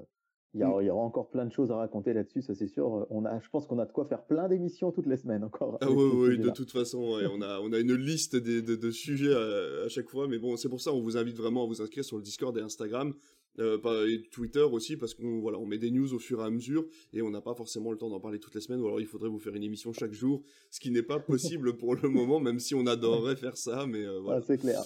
il 0.55 0.61
y, 0.61 0.65
mm. 0.65 0.83
y, 0.83 0.91
aura 0.91 1.03
encore 1.03 1.31
plein 1.31 1.47
de 1.47 1.53
choses 1.53 1.71
à 1.71 1.77
raconter 1.77 2.13
là-dessus, 2.13 2.43
ça 2.43 2.55
c'est 2.55 2.69
sûr. 2.69 3.07
On 3.11 3.25
a, 3.25 3.41
je 3.41 3.49
pense 3.49 3.67
qu'on 3.67 3.79
a 3.79 3.87
de 3.87 3.93
quoi 3.93 4.05
faire 4.05 4.25
plein 4.25 4.49
d'émissions 4.49 4.93
toutes 4.93 5.07
les 5.07 5.17
semaines 5.17 5.45
encore. 5.45 5.79
Ah 5.81 5.91
oui, 5.91 6.11
oui, 6.15 6.39
de 6.39 6.51
toute 6.51 6.71
façon, 6.71 7.01
on 7.01 7.41
a, 7.41 7.61
on 7.61 7.73
a 7.73 7.79
une 7.79 7.95
liste 7.95 8.37
de, 8.37 8.61
de, 8.61 8.91
sujets 8.91 9.35
à, 9.35 9.85
à, 9.85 9.89
chaque 9.89 10.09
fois, 10.09 10.29
mais 10.29 10.39
bon, 10.39 10.57
c'est 10.57 10.69
pour 10.69 10.81
ça 10.81 10.93
on 10.93 11.01
vous 11.01 11.17
invite 11.17 11.37
vraiment 11.37 11.65
à 11.65 11.67
vous 11.67 11.81
inscrire 11.81 12.05
sur 12.05 12.19
le 12.19 12.23
Discord 12.23 12.57
et 12.59 12.61
Instagram. 12.61 13.15
Euh, 13.59 14.09
et 14.09 14.23
Twitter 14.31 14.63
aussi 14.63 14.97
parce 14.97 15.13
qu'on 15.13 15.41
voilà 15.41 15.59
on 15.59 15.67
met 15.67 15.77
des 15.77 15.91
news 15.91 16.15
au 16.15 16.19
fur 16.19 16.41
et 16.41 16.45
à 16.45 16.49
mesure 16.49 16.87
et 17.13 17.21
on 17.21 17.31
n'a 17.31 17.43
pas 17.43 17.55
forcément 17.55 17.93
le 17.93 17.99
temps 17.99 18.09
d'en 18.09 18.19
parler 18.19 18.39
toutes 18.39 18.55
les 18.55 18.63
semaines 18.63 18.81
ou 18.81 18.87
alors 18.87 18.99
il 18.99 19.07
faudrait 19.07 19.29
vous 19.29 19.39
faire 19.39 19.55
une 19.55 19.63
émission 19.63 19.93
chaque 19.93 20.15
jour 20.15 20.43
ce 20.71 20.81
qui 20.81 20.91
n'est 20.91 21.03
pas 21.03 21.21
possible 21.21 21.77
pour 21.77 21.95
le 21.95 22.09
moment 22.09 22.41
même 22.41 22.59
si 22.59 22.75
on 22.75 22.87
adorerait 22.87 23.37
faire 23.37 23.59
ça 23.59 23.87
mais 23.87 24.07
euh, 24.07 24.21
voilà. 24.21 24.41
Ah, 24.41 24.45
c'est 24.47 24.57
clair. 24.57 24.81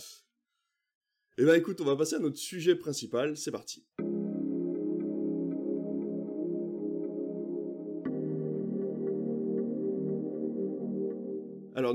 Et 1.39 1.43
eh 1.43 1.45
ben 1.45 1.55
écoute 1.55 1.81
on 1.81 1.85
va 1.85 1.95
passer 1.95 2.17
à 2.17 2.19
notre 2.19 2.39
sujet 2.39 2.75
principal 2.75 3.37
c'est 3.37 3.53
parti 3.53 3.85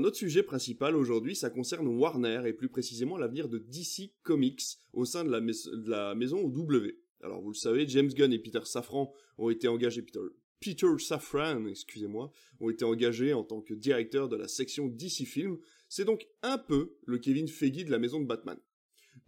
notre 0.02 0.16
sujet 0.16 0.42
principal 0.42 0.96
aujourd'hui, 0.96 1.34
ça 1.34 1.48
concerne 1.48 1.86
Warner 1.86 2.42
et 2.46 2.52
plus 2.52 2.68
précisément 2.68 3.16
l'avenir 3.16 3.48
de 3.48 3.58
DC 3.58 4.12
Comics 4.22 4.62
au 4.92 5.04
sein 5.04 5.24
de 5.24 5.30
la, 5.30 6.14
maison 6.14 6.46
W. 6.48 6.98
Alors 7.22 7.40
vous 7.40 7.50
le 7.50 7.56
savez, 7.56 7.88
James 7.88 8.08
Gunn 8.08 8.32
et 8.32 8.38
Peter 8.38 8.60
Safran 8.64 9.12
ont 9.38 9.48
été 9.48 9.68
engagés, 9.68 10.02
Peter, 10.02 10.18
Peter 10.60 10.88
Safran, 10.98 11.66
excusez-moi, 11.66 12.32
ont 12.60 12.68
été 12.68 12.84
engagés 12.84 13.32
en 13.32 13.44
tant 13.44 13.60
que 13.60 13.74
directeur 13.74 14.28
de 14.28 14.36
la 14.36 14.48
section 14.48 14.88
DC 14.88 15.24
Film. 15.24 15.58
C'est 15.88 16.04
donc 16.04 16.26
un 16.42 16.58
peu 16.58 16.96
le 17.06 17.18
Kevin 17.18 17.48
Feige 17.48 17.84
de 17.84 17.90
la 17.90 17.98
maison 17.98 18.20
de 18.20 18.26
Batman. 18.26 18.58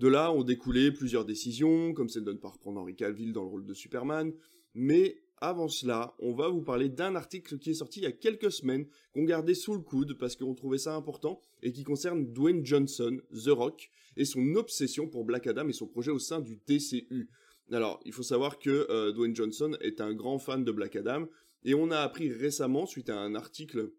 De 0.01 0.09
là 0.09 0.33
ont 0.33 0.43
découlé 0.43 0.91
plusieurs 0.91 1.25
décisions, 1.25 1.95
comme 1.95 2.09
celle 2.09 2.25
de 2.25 2.33
ne 2.33 2.39
pas 2.39 2.49
reprendre 2.49 2.81
Henry 2.81 2.97
Cavill 2.97 3.33
dans 3.33 3.43
le 3.43 3.49
rôle 3.49 3.65
de 3.65 3.75
Superman, 3.75 4.33
mais 4.75 5.24
avant 5.49 5.69
cela, 5.69 6.15
on 6.19 6.33
va 6.33 6.49
vous 6.49 6.63
parler 6.63 6.89
d'un 6.89 7.15
article 7.17 7.59
qui 7.59 7.71
est 7.71 7.75
sorti 7.75 8.01
il 8.01 8.05
y 8.05 8.07
a 8.07 8.13
quelques 8.13 8.51
semaines, 8.51 8.87
qu'on 9.13 9.25
gardait 9.25 9.55
sous 9.55 9.75
le 9.75 9.81
coude 9.81 10.17
parce 10.19 10.37
qu'on 10.37 10.55
trouvait 10.55 10.79
ça 10.79 10.95
important, 10.95 11.41
et 11.63 11.73
qui 11.73 11.85
concerne 11.85 12.33
Dwayne 12.33 12.65
Johnson, 12.65 13.19
The 13.33 13.49
Rock, 13.49 13.91
et 14.17 14.25
son 14.25 14.55
obsession 14.55 15.09
pour 15.09 15.25
Black 15.25 15.47
Adam 15.47 15.69
et 15.69 15.73
son 15.73 15.87
projet 15.87 16.11
au 16.11 16.19
sein 16.19 16.41
du 16.41 16.61
DCU. 16.67 17.29
Alors, 17.71 18.01
il 18.05 18.13
faut 18.13 18.23
savoir 18.23 18.59
que 18.59 18.87
euh, 18.91 19.13
Dwayne 19.13 19.35
Johnson 19.35 19.77
est 19.81 20.01
un 20.01 20.15
grand 20.15 20.39
fan 20.39 20.65
de 20.65 20.73
Black 20.73 20.97
Adam, 20.97 21.27
et 21.65 21.75
on 21.75 21.91
a 21.91 21.99
appris 21.99 22.31
récemment, 22.31 22.87
suite 22.87 23.11
à 23.11 23.19
un 23.19 23.35
article 23.35 23.91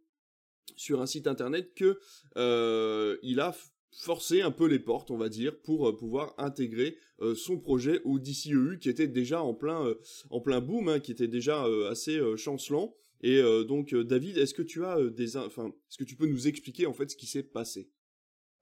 sur 0.76 1.02
un 1.02 1.06
site 1.06 1.28
internet, 1.28 1.74
que 1.76 2.00
euh, 2.38 3.18
il 3.24 3.40
a 3.40 3.56
forcer 3.96 4.42
un 4.42 4.52
peu 4.52 4.68
les 4.68 4.80
portes, 4.80 5.12
on 5.12 5.18
va 5.18 5.30
dire, 5.30 5.60
pour 5.62 5.88
euh, 5.88 5.96
pouvoir 5.96 6.34
intégrer 6.38 6.98
euh, 7.22 7.34
son 7.34 7.58
projet 7.58 8.02
au 8.04 8.20
DCEU 8.20 8.78
qui 8.80 8.90
était 8.90 9.08
déjà 9.08 9.42
en 9.42 9.54
plein 9.54 9.86
euh, 9.86 9.96
en 10.30 10.42
boom, 10.62 10.90
hein, 10.90 11.00
qui 11.00 11.12
était 11.12 11.28
déjà 11.28 11.66
assez 11.90 12.20
chancelant. 12.38 12.94
Et 13.22 13.42
donc 13.68 13.96
David, 13.96 14.38
est-ce 14.38 14.54
que 14.54 14.62
tu 14.62 14.84
as 14.84 15.02
des, 15.10 15.38
enfin, 15.38 15.68
est-ce 15.68 15.98
que 15.98 16.04
tu 16.04 16.16
peux 16.16 16.28
nous 16.28 16.48
expliquer 16.48 16.86
en 16.86 16.94
fait 16.94 17.10
ce 17.10 17.16
qui 17.16 17.26
s'est 17.26 17.44
passé? 17.44 17.90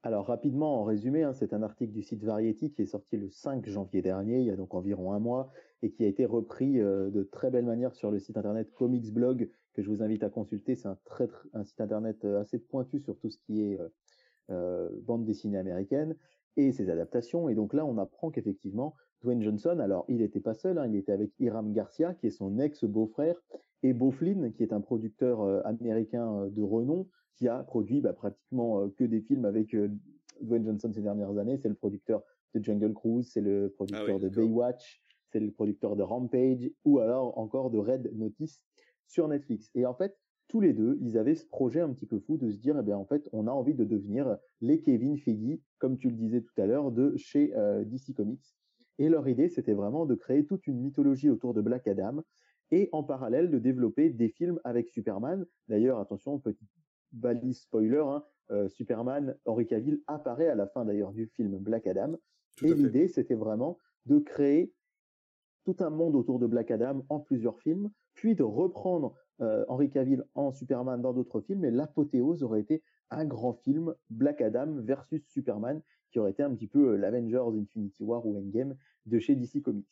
Alors 0.04 0.28
rapidement, 0.28 0.80
en 0.80 0.84
résumé, 0.86 1.24
hein, 1.24 1.34
c'est 1.34 1.54
un 1.54 1.64
article 1.64 1.92
du 1.92 2.02
site 2.02 2.24
Variety 2.24 2.72
qui 2.72 2.84
est 2.84 2.86
sorti 2.86 3.18
le 3.18 3.30
5 3.30 3.68
janvier 3.68 4.02
dernier, 4.02 4.40
il 4.40 4.46
y 4.46 4.52
a 4.52 4.56
donc 4.56 4.74
environ 4.74 5.12
un 5.12 5.20
mois, 5.20 5.52
et 5.82 5.92
qui 5.92 6.06
a 6.06 6.08
été 6.08 6.26
repris 6.26 6.76
de 6.76 7.28
très 7.32 7.50
belle 7.50 7.66
manière 7.66 7.94
sur 7.94 8.12
le 8.12 8.20
site 8.20 8.38
internet 8.38 8.72
Comics 8.72 9.12
Blog 9.12 9.50
que 9.74 9.82
je 9.82 9.90
vous 9.90 10.02
invite 10.02 10.24
à 10.24 10.30
consulter. 10.30 10.76
C'est 10.76 10.88
un, 10.88 11.64
site 11.66 11.82
internet 11.82 12.24
assez 12.24 12.60
pointu 12.60 13.00
sur 13.00 13.18
tout 13.18 13.32
ce 13.32 13.40
qui 13.40 13.62
est 13.62 13.80
bande 14.50 15.26
dessinée 15.26 15.58
américaine 15.58 16.16
et 16.58 16.72
ses 16.72 16.90
adaptations. 16.90 17.50
Et 17.50 17.56
donc 17.56 17.74
là, 17.74 17.86
on 17.86 17.98
apprend 17.98 18.32
qu'effectivement, 18.32 18.96
Dwayne 19.22 19.42
Johnson, 19.42 19.80
alors 19.80 20.06
il 20.10 20.18
n'était 20.18 20.42
pas 20.42 20.54
seul, 20.54 20.78
hein, 20.78 20.88
il 20.88 20.96
était 20.96 21.14
avec 21.14 21.32
Hiram 21.40 21.72
Garcia, 21.72 22.14
qui 22.14 22.28
est 22.28 22.32
son 22.32 22.60
ex-beau-frère, 22.60 23.36
et 23.82 23.94
Beau 23.94 24.12
Flynn, 24.12 24.54
qui 24.54 24.64
est 24.64 24.74
un 24.74 24.82
producteur 24.82 25.42
euh, 25.42 25.62
américain 25.64 26.42
euh, 26.42 26.50
de 26.50 26.62
renom, 26.62 27.08
qui 27.36 27.48
a 27.48 27.64
produit 27.64 28.02
bah, 28.02 28.14
pratiquement 28.14 28.82
euh, 28.82 28.90
que 28.90 29.04
des 29.04 29.22
films 29.22 29.46
avec 29.46 29.76
Dwayne 30.42 30.66
Johnson 30.66 30.92
ces 30.94 31.02
dernières 31.02 31.38
années. 31.38 31.58
C'est 31.58 31.70
le 31.70 31.76
producteur 31.76 32.22
de 32.54 32.64
Jungle 32.64 32.94
Cruise, 32.94 33.32
c'est 33.32 33.42
le 33.42 33.70
producteur 33.70 34.18
ah 34.18 34.20
de 34.20 34.30
Baywatch, 34.30 35.02
c'est 35.32 35.40
le 35.40 35.52
producteur 35.52 35.96
de 35.96 36.04
Rampage, 36.04 36.70
ou 36.86 37.00
alors 37.00 37.38
encore 37.38 37.72
de 37.72 37.78
Red 37.78 38.12
Notice 38.14 38.62
sur 39.08 39.28
Netflix. 39.28 39.72
Et 39.74 39.86
en 39.86 39.94
fait, 39.94 40.16
tous 40.54 40.62
les 40.62 40.74
deux, 40.74 41.00
ils 41.02 41.18
avaient 41.18 41.34
ce 41.34 41.48
projet 41.48 41.82
un 41.82 41.92
petit 41.92 42.06
peu 42.06 42.20
fou 42.20 42.38
de 42.38 42.52
se 42.52 42.58
dire, 42.58 42.78
eh 42.80 42.84
bien, 42.84 42.96
en 42.96 43.06
fait, 43.06 43.28
on 43.34 43.48
a 43.48 43.52
envie 43.52 43.74
de 43.74 43.84
devenir 43.84 44.38
les 44.62 44.82
Kevin 44.82 45.18
Feige, 45.18 45.58
comme 45.80 45.98
tu 45.98 46.12
le 46.12 46.16
disais 46.16 46.42
tout 46.42 46.54
à 46.62 46.68
l'heure, 46.68 46.92
de 46.92 47.18
chez 47.18 47.52
DC 47.88 48.14
Comics. 48.16 48.54
Et 49.00 49.10
leur 49.10 49.28
idée, 49.28 49.50
c'était 49.50 49.74
vraiment 49.74 50.06
de 50.06 50.14
créer 50.14 50.46
toute 50.46 50.68
une 50.68 50.80
mythologie 50.80 51.32
autour 51.32 51.56
de 51.56 51.62
Black 51.62 51.88
Adam 51.88 52.22
et 52.70 52.88
en 52.92 53.02
parallèle 53.02 53.50
de 53.50 53.58
développer 53.58 54.12
des 54.12 54.30
films 54.30 54.60
avec 54.64 54.90
Superman. 54.90 55.44
D'ailleurs, 55.70 56.00
attention, 56.00 56.38
petit 56.38 56.68
balise 57.14 57.62
spoiler, 57.62 58.04
hein, 58.06 58.24
euh, 58.52 58.70
Superman, 58.70 59.36
Henry 59.46 59.66
Cavill 59.66 60.04
apparaît 60.06 60.50
à 60.50 60.56
la 60.56 60.68
fin 60.68 60.86
d'ailleurs 60.86 61.14
du 61.14 61.26
film 61.26 61.58
Black 61.58 61.88
Adam. 61.88 62.16
et 62.62 62.76
l'idée, 62.76 63.08
c'était 63.08 63.34
vraiment 63.34 63.80
de 64.06 64.20
créer 64.20 64.72
tout 65.66 65.78
un 65.80 65.90
monde 65.90 66.14
autour 66.16 66.38
de 66.38 66.46
Black 66.46 66.70
Adam 66.70 67.04
en 67.10 67.20
plusieurs 67.20 67.60
films, 67.60 67.90
puis 68.14 68.36
de 68.36 68.44
reprendre 68.44 69.16
euh, 69.44 69.66
Henry 69.68 69.90
Cavill 69.90 70.24
en 70.36 70.52
Superman 70.52 71.02
dans 71.02 71.14
d'autres 71.14 71.42
films. 71.42 71.66
Et 71.66 71.72
l'apothéose 71.72 72.44
aurait 72.44 72.62
été 72.62 72.82
un 73.12 73.26
grand 73.26 73.54
film, 73.54 73.94
Black 74.10 74.42
Adam 74.42 74.76
versus 74.80 75.24
Superman, 75.28 75.82
qui 76.12 76.20
aurait 76.20 76.32
été 76.32 76.44
un 76.44 76.54
petit 76.54 76.68
peu 76.68 76.94
euh, 76.94 76.98
l'Avengers 76.98 77.60
Infinity 77.60 78.04
War 78.04 78.26
ou 78.26 78.38
Endgame 78.38 78.76
de 79.06 79.20
chez 79.20 79.36
DC 79.36 79.62
Comics. 79.62 79.88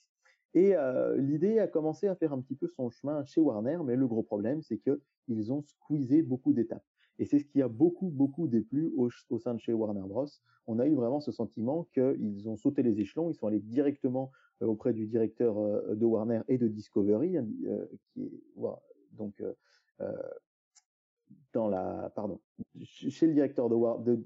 Et 0.53 0.75
euh, 0.75 1.17
l'idée 1.17 1.59
a 1.59 1.67
commencé 1.67 2.07
à 2.07 2.15
faire 2.15 2.33
un 2.33 2.41
petit 2.41 2.55
peu 2.55 2.67
son 2.67 2.89
chemin 2.89 3.23
chez 3.25 3.41
Warner, 3.41 3.79
mais 3.85 3.95
le 3.95 4.07
gros 4.07 4.23
problème, 4.23 4.61
c'est 4.61 4.77
que 4.77 5.01
ils 5.27 5.51
ont 5.51 5.61
squeezé 5.61 6.21
beaucoup 6.21 6.53
d'étapes. 6.53 6.85
Et 7.19 7.25
c'est 7.25 7.39
ce 7.39 7.45
qui 7.45 7.61
a 7.61 7.67
beaucoup, 7.67 8.09
beaucoup 8.09 8.47
déplu 8.47 8.91
au, 8.97 9.09
au, 9.29 9.39
sein 9.39 9.53
de 9.53 9.59
chez 9.59 9.73
Warner 9.73 10.01
Bros. 10.07 10.27
On 10.67 10.79
a 10.79 10.87
eu 10.87 10.93
vraiment 10.93 11.19
ce 11.19 11.31
sentiment 11.31 11.87
qu'ils 11.93 12.49
ont 12.49 12.57
sauté 12.57 12.83
les 12.83 12.99
échelons, 12.99 13.29
ils 13.29 13.35
sont 13.35 13.47
allés 13.47 13.59
directement 13.59 14.31
euh, 14.61 14.65
auprès 14.65 14.93
du 14.93 15.07
directeur 15.07 15.55
de 15.95 16.05
Warner 16.05 16.41
et 16.47 16.57
de 16.57 16.67
Discovery, 16.67 17.37
hein, 17.37 17.47
qui 18.13 18.23
est 18.23 18.31
donc 19.11 19.41
dans 21.53 21.67
la, 21.67 22.11
pardon, 22.15 22.39
chez 22.83 23.27
le 23.27 23.33
directeur 23.33 23.69
de, 23.69 23.75
Warner 23.75 24.17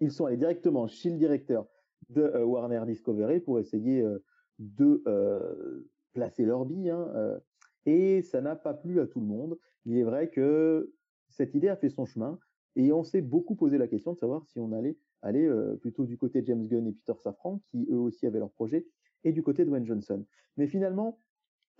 ils 0.00 0.10
sont 0.10 0.26
allés 0.26 0.36
directement 0.36 0.86
chez 0.86 1.10
le 1.10 1.16
directeur 1.16 1.66
de 2.10 2.22
euh, 2.22 2.44
Warner 2.44 2.82
Discovery 2.86 3.40
pour 3.40 3.58
essayer 3.58 4.02
euh, 4.02 4.22
de 4.58 5.02
euh, 5.06 5.88
placer 6.12 6.44
leur 6.44 6.64
bille. 6.64 6.90
Hein, 6.90 7.40
et 7.86 8.22
ça 8.22 8.40
n'a 8.40 8.56
pas 8.56 8.74
plu 8.74 9.00
à 9.00 9.06
tout 9.06 9.20
le 9.20 9.26
monde. 9.26 9.58
Il 9.84 9.96
est 9.98 10.04
vrai 10.04 10.30
que 10.30 10.92
cette 11.28 11.54
idée 11.54 11.68
a 11.68 11.76
fait 11.76 11.90
son 11.90 12.06
chemin 12.06 12.38
et 12.76 12.92
on 12.92 13.02
s'est 13.02 13.20
beaucoup 13.20 13.56
posé 13.56 13.78
la 13.78 13.88
question 13.88 14.12
de 14.12 14.18
savoir 14.18 14.44
si 14.46 14.58
on 14.58 14.72
allait 14.72 14.96
aller 15.22 15.50
plutôt 15.80 16.04
du 16.04 16.16
côté 16.16 16.42
de 16.42 16.46
James 16.46 16.66
Gunn 16.66 16.86
et 16.86 16.92
Peter 16.92 17.18
Safran, 17.22 17.60
qui 17.70 17.86
eux 17.90 17.98
aussi 17.98 18.26
avaient 18.26 18.38
leur 18.38 18.50
projet, 18.50 18.86
et 19.24 19.32
du 19.32 19.42
côté 19.42 19.64
de 19.64 19.70
Dwayne 19.70 19.86
Johnson. 19.86 20.24
Mais 20.56 20.66
finalement, 20.66 21.18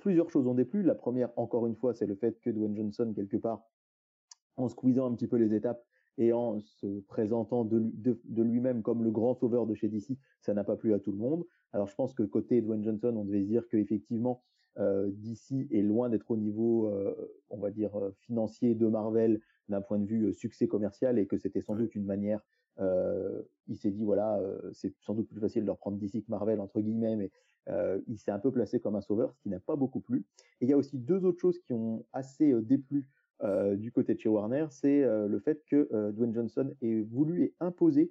plusieurs 0.05 0.29
choses 0.29 0.47
ont 0.47 0.55
déplu. 0.55 0.83
La 0.83 0.95
première, 0.95 1.31
encore 1.37 1.67
une 1.67 1.77
fois, 1.77 1.95
c'est 1.95 2.05
le 2.05 2.15
fait 2.15 2.39
que 2.43 2.51
Dwayne 2.51 2.77
Johnson, 2.77 3.11
quelque 3.17 3.39
part, 3.39 3.63
en 4.59 4.69
squeezant 4.69 5.11
un 5.11 5.15
petit 5.15 5.27
peu 5.27 5.37
les 5.37 5.55
étapes, 5.55 5.83
et 6.19 6.33
en 6.35 6.61
se 6.61 7.01
présentant 7.09 7.65
de, 7.65 7.91
lui-même 8.37 8.83
comme 8.83 9.03
le 9.03 9.11
grand 9.11 9.35
sauveur 9.35 9.67
de 9.67 9.75
chez 9.75 9.89
DC, 9.89 10.19
ça 10.41 10.53
n'a 10.53 10.63
pas 10.63 10.77
plu 10.77 10.93
à 10.93 10.99
tout 10.99 11.11
le 11.11 11.17
monde. 11.17 11.45
Alors 11.73 11.89
je 11.89 11.95
pense 11.95 12.13
que 12.13 12.23
côté 12.23 12.61
Dwayne 12.61 12.85
Johnson, 12.85 13.15
on 13.17 13.25
devait 13.25 13.43
se 13.43 13.49
dire 13.49 13.67
qu'effectivement, 13.69 14.45
euh, 14.79 15.11
DC 15.11 15.67
est 15.73 15.83
loin 15.83 16.11
d'être 16.11 16.31
au 16.31 16.37
niveau, 16.37 16.89
euh, 16.89 17.15
on 17.49 17.59
va 17.59 17.71
dire, 17.71 17.97
euh, 17.99 18.13
financier 18.21 18.75
de 18.75 18.87
Marvel 18.87 19.41
d'un 19.69 19.81
point 19.81 19.99
de 19.99 20.07
vue 20.07 20.35
succès 20.35 20.69
commercial 20.69 21.19
et 21.19 21.27
que 21.27 21.39
c'était 21.39 21.63
sans 21.63 21.75
doute 21.75 21.95
une 21.95 22.05
manière, 22.05 22.45
il 23.67 23.79
s'est 23.79 23.91
dit, 23.91 24.05
voilà, 24.05 24.39
c'est 24.73 24.95
sans 25.01 25.15
doute 25.15 25.29
plus 25.29 25.41
facile 25.41 25.65
de 25.65 25.71
reprendre 25.71 25.97
DC 25.97 26.23
que 26.23 26.29
Marvel, 26.29 26.61
entre 26.61 26.81
guillemets, 26.81 27.17
mais 27.17 27.31
il 27.69 28.19
s'est 28.19 28.31
un 28.31 28.39
peu 28.39 28.53
placé 28.53 28.81
comme 28.81 28.97
un 28.97 29.01
sauveur, 29.01 29.33
ce 29.33 29.41
qui 29.41 29.49
n'a 29.49 29.61
pas 29.61 29.77
beaucoup 29.77 30.01
plu. 30.01 30.25
Et 30.61 30.67
il 30.67 30.69
y 30.69 30.73
a 30.73 30.77
aussi 30.77 30.99
deux 30.99 31.25
autres 31.25 31.41
choses 31.41 31.59
qui 31.61 31.73
ont 31.73 32.05
assez 32.13 32.53
déplu 32.63 33.07
euh, 33.43 33.75
du 33.77 33.91
côté 33.91 34.15
de 34.15 34.21
chez 34.21 34.29
Warner, 34.29 34.67
c'est 34.71 35.03
euh, 35.03 35.27
le 35.27 35.41
fait 35.41 35.65
que 35.67 35.89
euh, 35.93 36.13
Dwayne 36.13 36.33
Johnson 36.33 36.73
ait 36.83 37.03
voulu 37.03 37.43
et 37.43 37.55
imposé 37.61 38.11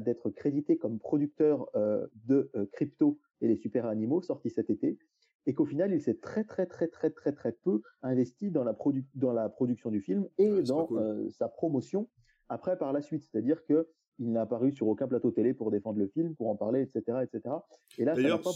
d'être 0.00 0.30
crédité 0.30 0.78
comme 0.78 0.98
producteur 0.98 1.68
de 1.74 2.50
Crypto 2.72 3.18
et 3.42 3.48
les 3.48 3.56
super 3.56 3.84
animaux 3.84 4.22
sortis 4.22 4.48
cet 4.48 4.70
été, 4.70 4.96
et 5.44 5.52
qu'au 5.52 5.66
final, 5.66 5.92
il 5.92 6.00
s'est 6.00 6.14
très 6.14 6.42
très 6.42 6.64
très 6.64 6.88
très 6.88 7.10
très 7.10 7.32
très 7.32 7.52
peu 7.52 7.82
investi 8.00 8.50
dans 8.50 8.64
la, 8.64 8.74
dans 9.14 9.34
la 9.34 9.50
production 9.50 9.90
du 9.90 10.00
film 10.00 10.26
et 10.38 10.62
dans 10.62 10.88
sa 11.28 11.48
promotion 11.48 12.08
après 12.48 12.78
par 12.78 12.94
la 12.94 13.02
suite. 13.02 13.22
C'est-à-dire 13.24 13.62
que 13.66 13.90
il 14.18 14.32
n'a 14.32 14.42
apparu 14.42 14.72
sur 14.72 14.88
aucun 14.88 15.08
plateau 15.08 15.30
télé 15.30 15.54
pour 15.54 15.70
défendre 15.70 15.98
le 15.98 16.08
film, 16.08 16.34
pour 16.34 16.48
en 16.48 16.56
parler, 16.56 16.82
etc., 16.82 17.18
etc. 17.22 17.54
Et 17.98 18.04
là, 18.04 18.14
ça 18.14 18.38
pas, 18.38 18.50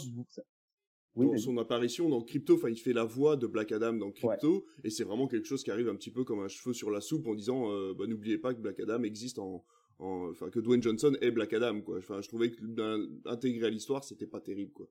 oui, 1.17 1.39
son 1.39 1.57
apparition 1.59 2.09
dans 2.09 2.23
Crypto, 2.23 2.55
enfin 2.55 2.71
il 2.71 2.77
fait 2.77 2.93
la 2.93 3.05
voix 3.05 3.37
de 3.37 3.47
Black 3.47 3.71
Adam 3.71 3.93
dans 3.93 4.11
Crypto, 4.11 4.67
et 4.83 4.91
c'est 4.91 5.05
vraiment 5.05 5.29
quelque 5.29 5.47
chose 5.47 5.63
qui 5.63 5.71
arrive 5.71 5.89
un 5.89 5.95
petit 5.95 6.11
peu 6.11 6.25
comme 6.25 6.41
un 6.41 6.49
cheveu 6.49 6.73
sur 6.73 6.91
la 6.91 7.01
soupe 7.01 7.27
en 7.29 7.35
disant 7.35 7.71
euh, 7.71 7.95
bah, 7.97 8.07
n'oubliez 8.09 8.39
pas 8.39 8.53
que 8.53 8.61
Black 8.61 8.81
Adam 8.81 9.03
existe 9.05 9.39
en, 9.39 9.65
enfin 10.01 10.51
que 10.51 10.59
Dwayne 10.59 10.83
Johnson 10.83 11.13
est 11.21 11.31
Black 11.31 11.53
Adam 11.53 11.83
quoi. 11.83 11.99
Enfin 11.99 12.21
je 12.21 12.29
trouvais 12.29 12.51
que 12.51 12.61
d'intégrer 12.65 13.67
à 13.67 13.71
l'histoire 13.71 14.03
c'était 14.03 14.27
pas 14.27 14.41
terrible 14.41 14.73
quoi. 14.73 14.89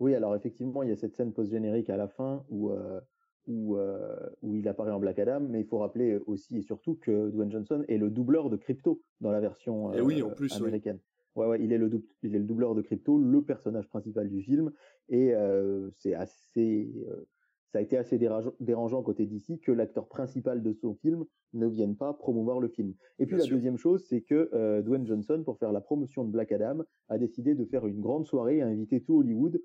Oui 0.00 0.14
alors 0.14 0.34
effectivement 0.34 0.82
il 0.82 0.88
y 0.88 0.92
a 0.92 0.96
cette 0.96 1.14
scène 1.14 1.32
post 1.32 1.52
générique 1.52 1.90
à 1.90 1.96
la 1.96 2.08
fin 2.08 2.44
où 2.48 2.70
euh, 2.70 3.00
où, 3.46 3.76
euh, 3.76 4.16
où 4.42 4.54
il 4.54 4.68
apparaît 4.68 4.92
en 4.92 5.00
Black 5.00 5.18
Adam, 5.18 5.40
mais 5.40 5.60
il 5.60 5.66
faut 5.66 5.78
rappeler 5.78 6.18
aussi 6.26 6.58
et 6.58 6.62
surtout 6.62 6.96
que 6.96 7.30
Dwayne 7.30 7.50
Johnson 7.50 7.84
est 7.88 7.98
le 7.98 8.10
doubleur 8.10 8.50
de 8.50 8.56
Crypto 8.56 9.02
dans 9.20 9.30
la 9.30 9.40
version 9.40 9.92
et 9.92 10.00
oui, 10.00 10.22
en 10.22 10.30
plus, 10.30 10.54
américaine. 10.56 10.98
Ouais, 11.36 11.46
ouais, 11.46 11.62
il 11.62 11.72
est 11.72 11.78
le 11.78 11.90
il 12.22 12.34
est 12.34 12.38
le 12.38 12.44
doubleur 12.44 12.74
de 12.74 12.82
Crypto, 12.82 13.18
le 13.18 13.42
personnage 13.42 13.88
principal 13.88 14.28
du 14.28 14.42
film, 14.42 14.72
et 15.08 15.32
euh, 15.34 15.88
c'est 15.98 16.14
assez, 16.14 16.92
euh, 17.08 17.26
ça 17.72 17.78
a 17.78 17.82
été 17.82 17.96
assez 17.96 18.18
dérangeant, 18.18 19.02
côté 19.02 19.26
d'ici 19.26 19.60
que 19.60 19.70
l'acteur 19.70 20.08
principal 20.08 20.60
de 20.62 20.72
son 20.72 20.94
film 20.94 21.24
ne 21.52 21.68
vienne 21.68 21.96
pas 21.96 22.12
promouvoir 22.14 22.58
le 22.58 22.68
film. 22.68 22.94
Et 23.20 23.26
puis 23.26 23.36
la 23.36 23.46
deuxième 23.46 23.76
chose, 23.76 24.04
c'est 24.08 24.22
que 24.22 24.50
euh, 24.52 24.82
Dwayne 24.82 25.06
Johnson, 25.06 25.42
pour 25.44 25.58
faire 25.58 25.72
la 25.72 25.80
promotion 25.80 26.24
de 26.24 26.30
Black 26.30 26.50
Adam, 26.50 26.82
a 27.08 27.18
décidé 27.18 27.54
de 27.54 27.64
faire 27.64 27.86
une 27.86 28.00
grande 28.00 28.26
soirée 28.26 28.56
et 28.56 28.62
a 28.62 28.66
invité 28.66 29.00
tout 29.00 29.18
Hollywood 29.18 29.62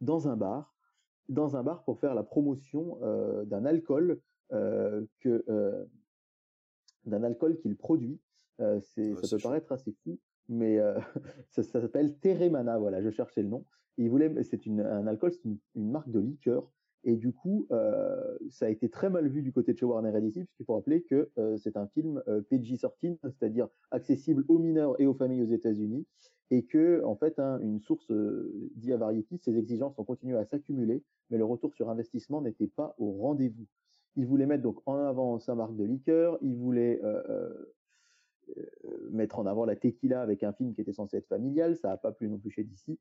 dans 0.00 0.28
un 0.28 0.36
bar, 0.36 0.77
dans 1.28 1.56
un 1.56 1.62
bar 1.62 1.84
pour 1.84 1.98
faire 1.98 2.14
la 2.14 2.22
promotion 2.22 2.98
d'un 3.46 3.64
alcool 3.64 4.20
que 4.50 5.86
d'un 7.04 7.22
alcool 7.22 7.56
qu'il 7.58 7.76
produit. 7.76 8.20
c'est, 8.58 9.14
ça 9.14 9.36
peut 9.36 9.42
paraître 9.42 9.72
assez 9.72 9.92
fou, 10.04 10.18
mais 10.48 10.78
euh, 10.78 10.98
ça, 11.50 11.62
ça 11.62 11.80
s'appelle 11.80 12.16
Teremana, 12.18 12.78
voilà, 12.78 13.02
je 13.02 13.10
cherchais 13.10 13.42
le 13.42 13.48
nom. 13.48 13.64
il 13.96 14.10
voulait, 14.10 14.32
c'est 14.42 14.66
un 14.66 15.06
alcool, 15.06 15.32
c'est 15.32 15.44
une, 15.44 15.58
marque 15.74 16.10
de 16.10 16.20
liqueur, 16.20 16.70
et 17.04 17.16
du 17.16 17.32
coup, 17.32 17.66
euh, 17.70 18.36
ça 18.50 18.66
a 18.66 18.68
été 18.68 18.88
très 18.88 19.08
mal 19.08 19.28
vu 19.28 19.42
du 19.42 19.52
côté 19.52 19.72
de 19.72 19.78
chez 19.78 19.86
Warner 19.86 20.16
et 20.16 20.20
DC, 20.20 20.34
puisqu'il 20.34 20.64
faut 20.64 20.74
rappeler 20.74 21.02
que 21.02 21.30
euh, 21.38 21.56
c'est 21.56 21.76
un 21.76 21.86
film 21.88 22.22
PG-13, 22.50 23.18
c'est-à-dire 23.22 23.68
accessible 23.90 24.44
aux 24.48 24.58
mineurs 24.58 25.00
et 25.00 25.06
aux 25.06 25.14
familles 25.14 25.42
aux 25.42 25.52
États-Unis, 25.52 26.06
et 26.50 26.64
que, 26.64 27.02
en 27.04 27.14
fait, 27.14 27.38
hein, 27.38 27.58
une 27.60 27.80
source 27.80 28.10
dit 28.76 28.92
à 28.92 28.96
Variety, 28.96 29.38
ces 29.38 29.56
exigences 29.56 29.98
ont 29.98 30.04
continué 30.04 30.36
à 30.36 30.44
s'accumuler, 30.44 31.02
mais 31.30 31.38
le 31.38 31.44
retour 31.44 31.74
sur 31.74 31.90
investissement 31.90 32.40
n'était 32.40 32.68
pas 32.68 32.94
au 32.98 33.12
rendez-vous. 33.12 33.66
Il 34.16 34.26
voulait 34.26 34.46
mettre 34.46 34.62
donc 34.62 34.80
en 34.86 34.96
avant 34.96 35.38
sa 35.38 35.54
marque 35.54 35.76
de 35.76 35.84
liqueur, 35.84 36.38
il 36.40 36.56
voulait 36.56 37.00
euh, 38.56 38.72
mettre 39.10 39.38
en 39.38 39.46
avant 39.46 39.64
la 39.64 39.76
tequila 39.76 40.22
avec 40.22 40.42
un 40.42 40.52
film 40.52 40.74
qui 40.74 40.80
était 40.80 40.92
censé 40.92 41.16
être 41.18 41.26
familial, 41.26 41.76
ça 41.76 41.88
n'a 41.88 41.96
pas 41.96 42.12
plu 42.12 42.28
non 42.28 42.38
plus 42.38 42.50
chez 42.50 42.64
DC. 42.64 42.98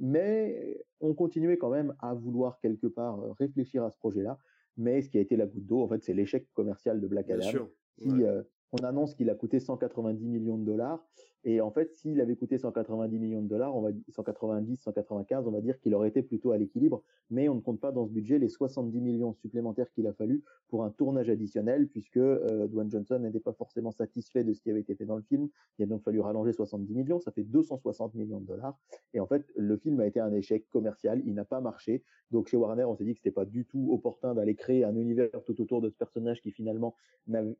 mais 0.00 0.84
on 1.00 1.14
continuait 1.14 1.58
quand 1.58 1.70
même 1.70 1.94
à 2.00 2.14
vouloir 2.14 2.58
quelque 2.60 2.86
part 2.86 3.20
euh, 3.20 3.32
réfléchir 3.32 3.84
à 3.84 3.90
ce 3.90 3.98
projet-là. 3.98 4.38
Mais 4.76 5.02
ce 5.02 5.08
qui 5.08 5.18
a 5.18 5.20
été 5.20 5.36
la 5.36 5.46
goutte 5.46 5.66
d'eau, 5.66 5.82
en 5.82 5.88
fait, 5.88 6.02
c'est 6.02 6.14
l'échec 6.14 6.48
commercial 6.52 7.00
de 7.00 7.06
Black 7.06 7.30
Adam, 7.30 7.68
qui, 7.96 8.24
euh, 8.24 8.42
on 8.72 8.84
annonce 8.84 9.14
qu'il 9.14 9.30
a 9.30 9.34
coûté 9.34 9.60
190 9.60 10.26
millions 10.26 10.58
de 10.58 10.64
dollars. 10.64 11.06
Et 11.44 11.60
en 11.60 11.70
fait, 11.70 11.94
s'il 11.94 12.20
avait 12.20 12.36
coûté 12.36 12.58
190 12.58 13.18
millions 13.18 13.42
de 13.42 13.48
dollars, 13.48 13.76
on 13.76 13.82
va 13.82 13.90
190, 14.08 14.78
195, 14.80 15.46
on 15.46 15.50
va 15.50 15.60
dire 15.60 15.78
qu'il 15.80 15.94
aurait 15.94 16.08
été 16.08 16.22
plutôt 16.22 16.52
à 16.52 16.58
l'équilibre. 16.58 17.02
Mais 17.30 17.48
on 17.48 17.54
ne 17.54 17.60
compte 17.60 17.80
pas 17.80 17.92
dans 17.92 18.06
ce 18.06 18.12
budget 18.12 18.38
les 18.38 18.48
70 18.48 19.00
millions 19.00 19.34
supplémentaires 19.34 19.90
qu'il 19.92 20.06
a 20.06 20.12
fallu 20.14 20.42
pour 20.68 20.84
un 20.84 20.90
tournage 20.90 21.28
additionnel, 21.28 21.88
puisque 21.88 22.16
euh, 22.16 22.66
Dwayne 22.66 22.90
Johnson 22.90 23.18
n'était 23.18 23.40
pas 23.40 23.52
forcément 23.52 23.90
satisfait 23.90 24.42
de 24.42 24.52
ce 24.54 24.60
qui 24.62 24.70
avait 24.70 24.80
été 24.80 24.94
fait 24.94 25.04
dans 25.04 25.16
le 25.16 25.22
film. 25.22 25.48
Il 25.78 25.82
a 25.82 25.86
donc 25.86 26.02
fallu 26.02 26.20
rallonger 26.20 26.52
70 26.52 26.94
millions, 26.94 27.20
ça 27.20 27.30
fait 27.30 27.44
260 27.44 28.14
millions 28.14 28.40
de 28.40 28.46
dollars. 28.46 28.78
Et 29.12 29.20
en 29.20 29.26
fait, 29.26 29.44
le 29.56 29.76
film 29.76 30.00
a 30.00 30.06
été 30.06 30.20
un 30.20 30.32
échec 30.32 30.68
commercial, 30.70 31.22
il 31.26 31.34
n'a 31.34 31.44
pas 31.44 31.60
marché. 31.60 32.02
Donc 32.30 32.48
chez 32.48 32.56
Warner, 32.56 32.84
on 32.84 32.96
s'est 32.96 33.04
dit 33.04 33.12
que 33.12 33.18
c'était 33.18 33.30
pas 33.30 33.44
du 33.44 33.64
tout 33.64 33.90
opportun 33.92 34.34
d'aller 34.34 34.54
créer 34.54 34.84
un 34.84 34.96
univers 34.96 35.28
tout 35.44 35.60
autour 35.60 35.80
de 35.80 35.90
ce 35.90 35.96
personnage 35.96 36.40
qui 36.40 36.50
finalement 36.50 36.96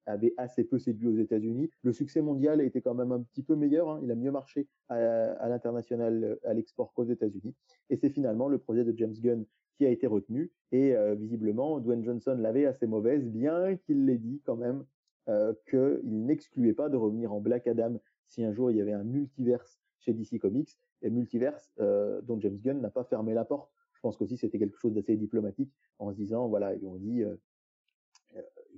avait 0.07 0.35
assez 0.37 0.64
peu 0.64 0.79
séduit 0.79 1.09
aux 1.09 1.17
États-Unis. 1.17 1.71
Le 1.83 1.93
succès 1.93 2.23
mondial 2.23 2.61
était 2.61 2.81
quand 2.81 2.95
même 2.95 3.12
un 3.12 3.21
petit 3.21 3.43
peu 3.43 3.55
meilleur. 3.57 3.74
Hein. 3.81 4.00
Il 4.02 4.11
a 4.11 4.14
mieux 4.14 4.31
marché 4.31 4.69
à, 4.88 5.49
l'international, 5.49 6.38
à 6.45 6.54
l'export 6.54 6.93
qu'aux 6.93 7.04
États-Unis. 7.04 7.54
Et 7.90 7.97
c'est 7.97 8.11
finalement 8.11 8.49
le 8.49 8.59
projet 8.59 8.85
de 8.85 8.97
James 8.97 9.14
Gunn 9.21 9.45
qui 9.76 9.87
a 9.87 9.90
été 9.90 10.07
retenu. 10.07 10.52
Et 10.73 10.95
euh, 10.95 11.14
visiblement, 11.14 11.81
Dwayne 11.81 12.04
Johnson 12.04 12.37
l'avait 12.38 12.66
assez 12.66 12.87
mauvaise, 12.87 13.25
bien 13.25 13.76
qu'il 13.76 14.07
l'ait 14.07 14.19
dit 14.19 14.40
quand 14.45 14.57
même 14.57 14.85
euh, 15.28 15.54
qu'il 15.69 16.26
n'excluait 16.26 16.75
pas 16.75 16.88
de 16.88 16.97
revenir 16.97 17.33
en 17.33 17.40
Black 17.40 17.66
Adam 17.66 17.99
si 18.26 18.45
un 18.45 18.52
jour 18.52 18.71
il 18.71 18.76
y 18.76 18.81
avait 18.81 18.93
un 18.93 19.04
multiverse 19.04 19.81
chez 20.00 20.12
DC 20.12 20.38
Comics. 20.38 20.71
Et 21.02 21.11
multiverse 21.11 21.71
euh, 21.81 22.23
dont 22.23 22.40
James 22.40 22.59
Gunn 22.59 22.81
n'a 22.81 22.90
pas 22.90 23.04
fermé 23.04 23.35
la 23.35 23.45
porte. 23.45 23.71
Je 23.93 24.00
pense 24.00 24.16
qu'aussi 24.16 24.37
c'était 24.37 24.59
quelque 24.59 24.78
chose 24.78 24.95
d'assez 24.95 25.16
diplomatique 25.16 25.73
en 25.99 26.11
se 26.11 26.16
disant 26.16 26.49
voilà 26.49 26.75
ils 26.75 26.87
ont 26.87 26.97
dit 26.97 27.23
euh, 27.23 27.35
euh, 27.35 27.37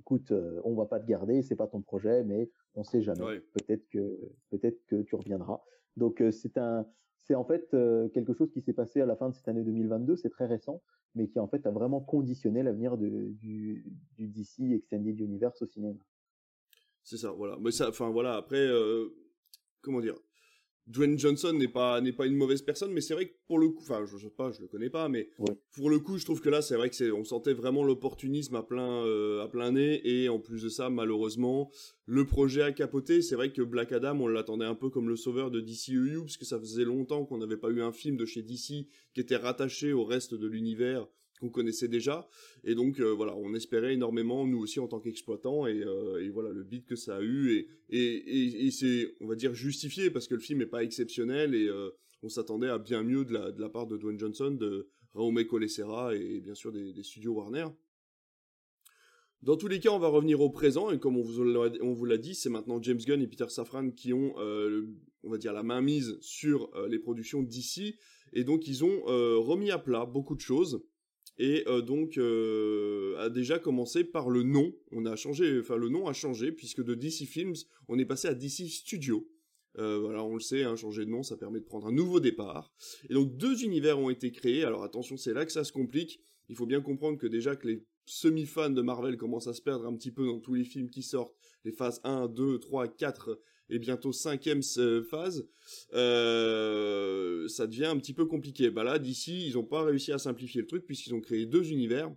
écoute 0.07 0.31
on 0.63 0.73
va 0.73 0.85
pas 0.85 0.99
te 0.99 1.05
garder 1.05 1.41
c'est 1.41 1.57
pas 1.57 1.67
ton 1.67 1.81
projet 1.81 2.23
mais 2.23 2.49
on 2.75 2.83
sait 2.83 3.01
jamais 3.01 3.41
peut-être 3.53 3.87
que 3.89 4.17
peut-être 4.49 4.79
que 4.87 5.01
tu 5.01 5.15
reviendras. 5.15 5.61
Donc 5.97 6.23
c'est 6.31 6.57
un 6.57 6.87
c'est 7.23 7.35
en 7.35 7.43
fait 7.43 7.67
quelque 8.13 8.33
chose 8.33 8.51
qui 8.53 8.61
s'est 8.61 8.73
passé 8.73 9.01
à 9.01 9.05
la 9.05 9.17
fin 9.17 9.29
de 9.29 9.35
cette 9.35 9.47
année 9.49 9.63
2022, 9.63 10.15
c'est 10.15 10.29
très 10.29 10.45
récent, 10.45 10.81
mais 11.13 11.27
qui 11.27 11.39
en 11.39 11.47
fait 11.47 11.65
a 11.65 11.71
vraiment 11.71 11.99
conditionné 11.99 12.63
l'avenir 12.63 12.97
du, 12.97 13.83
du 14.15 14.27
DC 14.29 14.71
Extended 14.71 15.19
Universe 15.19 15.61
au 15.61 15.65
cinéma. 15.65 15.99
C'est 17.03 17.17
ça, 17.17 17.31
voilà. 17.31 17.57
Mais 17.59 17.71
ça, 17.71 17.89
enfin 17.89 18.09
voilà. 18.09 18.35
Après, 18.35 18.65
comment 19.81 19.99
dire? 19.99 20.15
Dwayne 20.87 21.19
Johnson 21.19 21.53
n'est 21.53 21.67
pas 21.67 21.99
n'est 21.99 22.13
pas 22.13 22.25
une 22.25 22.35
mauvaise 22.35 22.61
personne, 22.61 22.93
mais 22.93 23.01
c'est 23.01 23.13
vrai 23.13 23.27
que 23.27 23.35
pour 23.45 23.59
le 23.59 23.69
coup, 23.69 23.81
enfin 23.81 24.05
je, 24.05 24.17
sais 24.17 24.29
pas, 24.29 24.51
je 24.51 24.61
le 24.61 24.67
connais 24.67 24.89
pas, 24.89 25.09
mais 25.09 25.29
pour 25.75 25.89
le 25.89 25.99
coup, 25.99 26.17
je 26.17 26.25
trouve 26.25 26.39
que 26.39 26.49
là, 26.49 26.61
c'est 26.61 26.75
vrai 26.75 26.89
que 26.89 26.95
c'est, 26.95 27.11
on 27.11 27.25
sentait 27.25 27.53
vraiment 27.53 27.83
l'opportunisme 27.83 28.55
à 28.55 28.63
plein 28.63 29.05
euh, 29.05 29.43
à 29.43 29.49
plein 29.49 29.73
nez, 29.73 30.01
et 30.03 30.29
en 30.29 30.39
plus 30.39 30.63
de 30.63 30.69
ça, 30.69 30.89
malheureusement, 30.89 31.69
le 32.05 32.25
projet 32.25 32.61
a 32.61 32.71
capoté. 32.71 33.21
C'est 33.21 33.35
vrai 33.35 33.51
que 33.51 33.61
Black 33.61 33.91
Adam, 33.91 34.19
on 34.21 34.27
l'attendait 34.27 34.65
un 34.65 34.75
peu 34.75 34.89
comme 34.89 35.09
le 35.09 35.17
sauveur 35.17 35.51
de 35.51 35.59
DCEU, 35.59 36.21
parce 36.21 36.37
que 36.37 36.45
ça 36.45 36.57
faisait 36.59 36.85
longtemps 36.85 37.25
qu'on 37.25 37.37
n'avait 37.37 37.57
pas 37.57 37.69
eu 37.69 37.81
un 37.81 37.91
film 37.91 38.15
de 38.15 38.25
chez 38.25 38.41
DC 38.41 38.87
qui 39.13 39.19
était 39.19 39.35
rattaché 39.35 39.91
au 39.91 40.05
reste 40.05 40.33
de 40.35 40.47
l'univers 40.47 41.07
qu'on 41.39 41.49
connaissait 41.49 41.87
déjà. 41.87 42.27
Et 42.63 42.75
donc 42.75 42.99
euh, 42.99 43.13
voilà 43.13 43.35
on 43.35 43.53
espérait 43.53 43.93
énormément 43.93 44.45
nous 44.45 44.59
aussi 44.59 44.79
en 44.79 44.87
tant 44.87 44.99
qu'exploitants. 44.99 45.67
Et, 45.67 45.83
euh, 45.83 46.29
voilà 46.33 46.49
le 46.49 46.63
beat 46.63 46.85
que 46.85 46.95
ça 46.95 47.17
a 47.17 47.21
eu 47.21 47.67
et 47.89 48.69
c'est 48.71 49.15
on 49.21 49.27
va 49.27 49.35
dire 49.35 49.53
justifié 49.53 50.09
parce 50.09 50.27
que 50.27 50.35
le 50.35 50.41
film 50.41 50.61
est 50.61 50.67
pas 50.67 50.83
exceptionnel. 50.83 51.55
Et 51.55 51.67
euh, 51.67 51.89
on 52.23 52.29
s'attendait 52.29 52.69
à 52.69 52.77
bien 52.77 53.03
mieux 53.03 53.25
de 53.25 53.33
la, 53.33 53.51
la 53.57 53.69
part 53.69 53.87
de 53.87 53.97
Dwayne 53.97 54.19
Johnson 54.19 54.51
de 54.51 54.89
Raume 55.13 55.43
Colessera 55.45 56.15
et 56.15 56.41
bien 56.41 56.55
sûr 56.55 56.71
des, 56.71 57.03
studios 57.03 57.33
Warner. 57.33 57.67
Dans 59.43 59.55
tous 59.55 59.67
les 59.67 59.79
cas, 59.79 59.91
on 59.91 59.99
va 59.99 60.07
revenir 60.07 60.41
au 60.41 60.49
présent. 60.49 60.89
Et 60.89 60.99
comme 60.99 61.15
on 61.15 61.21
vous, 61.21 61.41
on 61.41 61.93
vous 61.93 62.05
l'a 62.05 62.17
dit, 62.17 62.33
c'est 62.33 62.49
maintenant 62.49 62.81
James 62.81 62.97
Gunn 62.97 63.21
et 63.21 63.27
Peter 63.27 63.49
Safran 63.49 63.91
qui 63.91 64.13
ont, 64.13 64.35
on 64.35 65.29
va 65.29 65.37
dire, 65.37 65.53
la 65.53 65.61
main 65.61 65.79
mise 65.79 66.17
sur 66.21 66.71
les 66.89 66.97
productions 66.97 67.43
d'ici. 67.43 67.95
Et 68.33 68.43
donc 68.43 68.67
ils 68.67 68.83
ont 68.83 69.01
remis 69.03 69.69
à 69.69 69.77
plat 69.77 70.05
beaucoup 70.05 70.35
de 70.35 70.41
choses 70.41 70.83
et 71.39 71.63
euh, 71.67 71.81
donc 71.81 72.17
euh, 72.17 73.15
a 73.19 73.29
déjà 73.29 73.59
commencé 73.59 74.03
par 74.03 74.29
le 74.29 74.43
nom. 74.43 74.73
On 74.91 75.05
a 75.05 75.15
changé, 75.15 75.59
enfin 75.59 75.77
le 75.77 75.89
nom 75.89 76.07
a 76.07 76.13
changé 76.13 76.51
puisque 76.51 76.83
de 76.83 76.95
DC 76.95 77.25
Films, 77.27 77.55
on 77.87 77.97
est 77.99 78.05
passé 78.05 78.27
à 78.27 78.33
DC 78.33 78.67
Studio. 78.69 79.27
Euh, 79.77 79.99
voilà, 79.99 80.23
on 80.23 80.33
le 80.33 80.39
sait, 80.39 80.63
hein, 80.63 80.75
changer 80.75 81.05
de 81.05 81.11
nom, 81.11 81.21
ça 81.21 81.37
permet 81.37 81.59
de 81.59 81.65
prendre 81.65 81.87
un 81.87 81.91
nouveau 81.91 82.19
départ. 82.19 82.73
Et 83.09 83.13
donc 83.13 83.37
deux 83.37 83.63
univers 83.63 83.99
ont 83.99 84.09
été 84.09 84.31
créés. 84.31 84.63
Alors 84.63 84.83
attention, 84.83 85.17
c'est 85.17 85.33
là 85.33 85.45
que 85.45 85.51
ça 85.51 85.63
se 85.63 85.71
complique. 85.71 86.19
Il 86.49 86.55
faut 86.55 86.65
bien 86.65 86.81
comprendre 86.81 87.19
que 87.19 87.27
déjà 87.27 87.55
que 87.55 87.67
les 87.67 87.85
semi-fans 88.05 88.69
de 88.71 88.81
Marvel 88.81 89.17
commencent 89.17 89.47
à 89.47 89.53
se 89.53 89.61
perdre 89.61 89.85
un 89.85 89.95
petit 89.95 90.11
peu 90.11 90.25
dans 90.25 90.39
tous 90.39 90.53
les 90.53 90.63
films 90.63 90.89
qui 90.89 91.03
sortent, 91.03 91.35
les 91.65 91.73
phases 91.73 91.99
1, 92.03 92.29
2, 92.29 92.59
3, 92.59 92.87
4 92.87 93.39
et 93.69 93.79
bientôt 93.79 94.11
cinquième 94.11 94.61
phase, 95.09 95.47
euh, 95.93 97.47
ça 97.47 97.67
devient 97.67 97.85
un 97.85 97.97
petit 97.97 98.13
peu 98.13 98.25
compliqué. 98.25 98.69
Bah 98.69 98.83
là, 98.83 98.99
d'ici, 98.99 99.47
ils 99.47 99.53
n'ont 99.53 99.65
pas 99.65 99.83
réussi 99.83 100.11
à 100.11 100.17
simplifier 100.17 100.61
le 100.61 100.67
truc 100.67 100.85
puisqu'ils 100.85 101.13
ont 101.13 101.21
créé 101.21 101.45
deux 101.45 101.71
univers, 101.71 102.13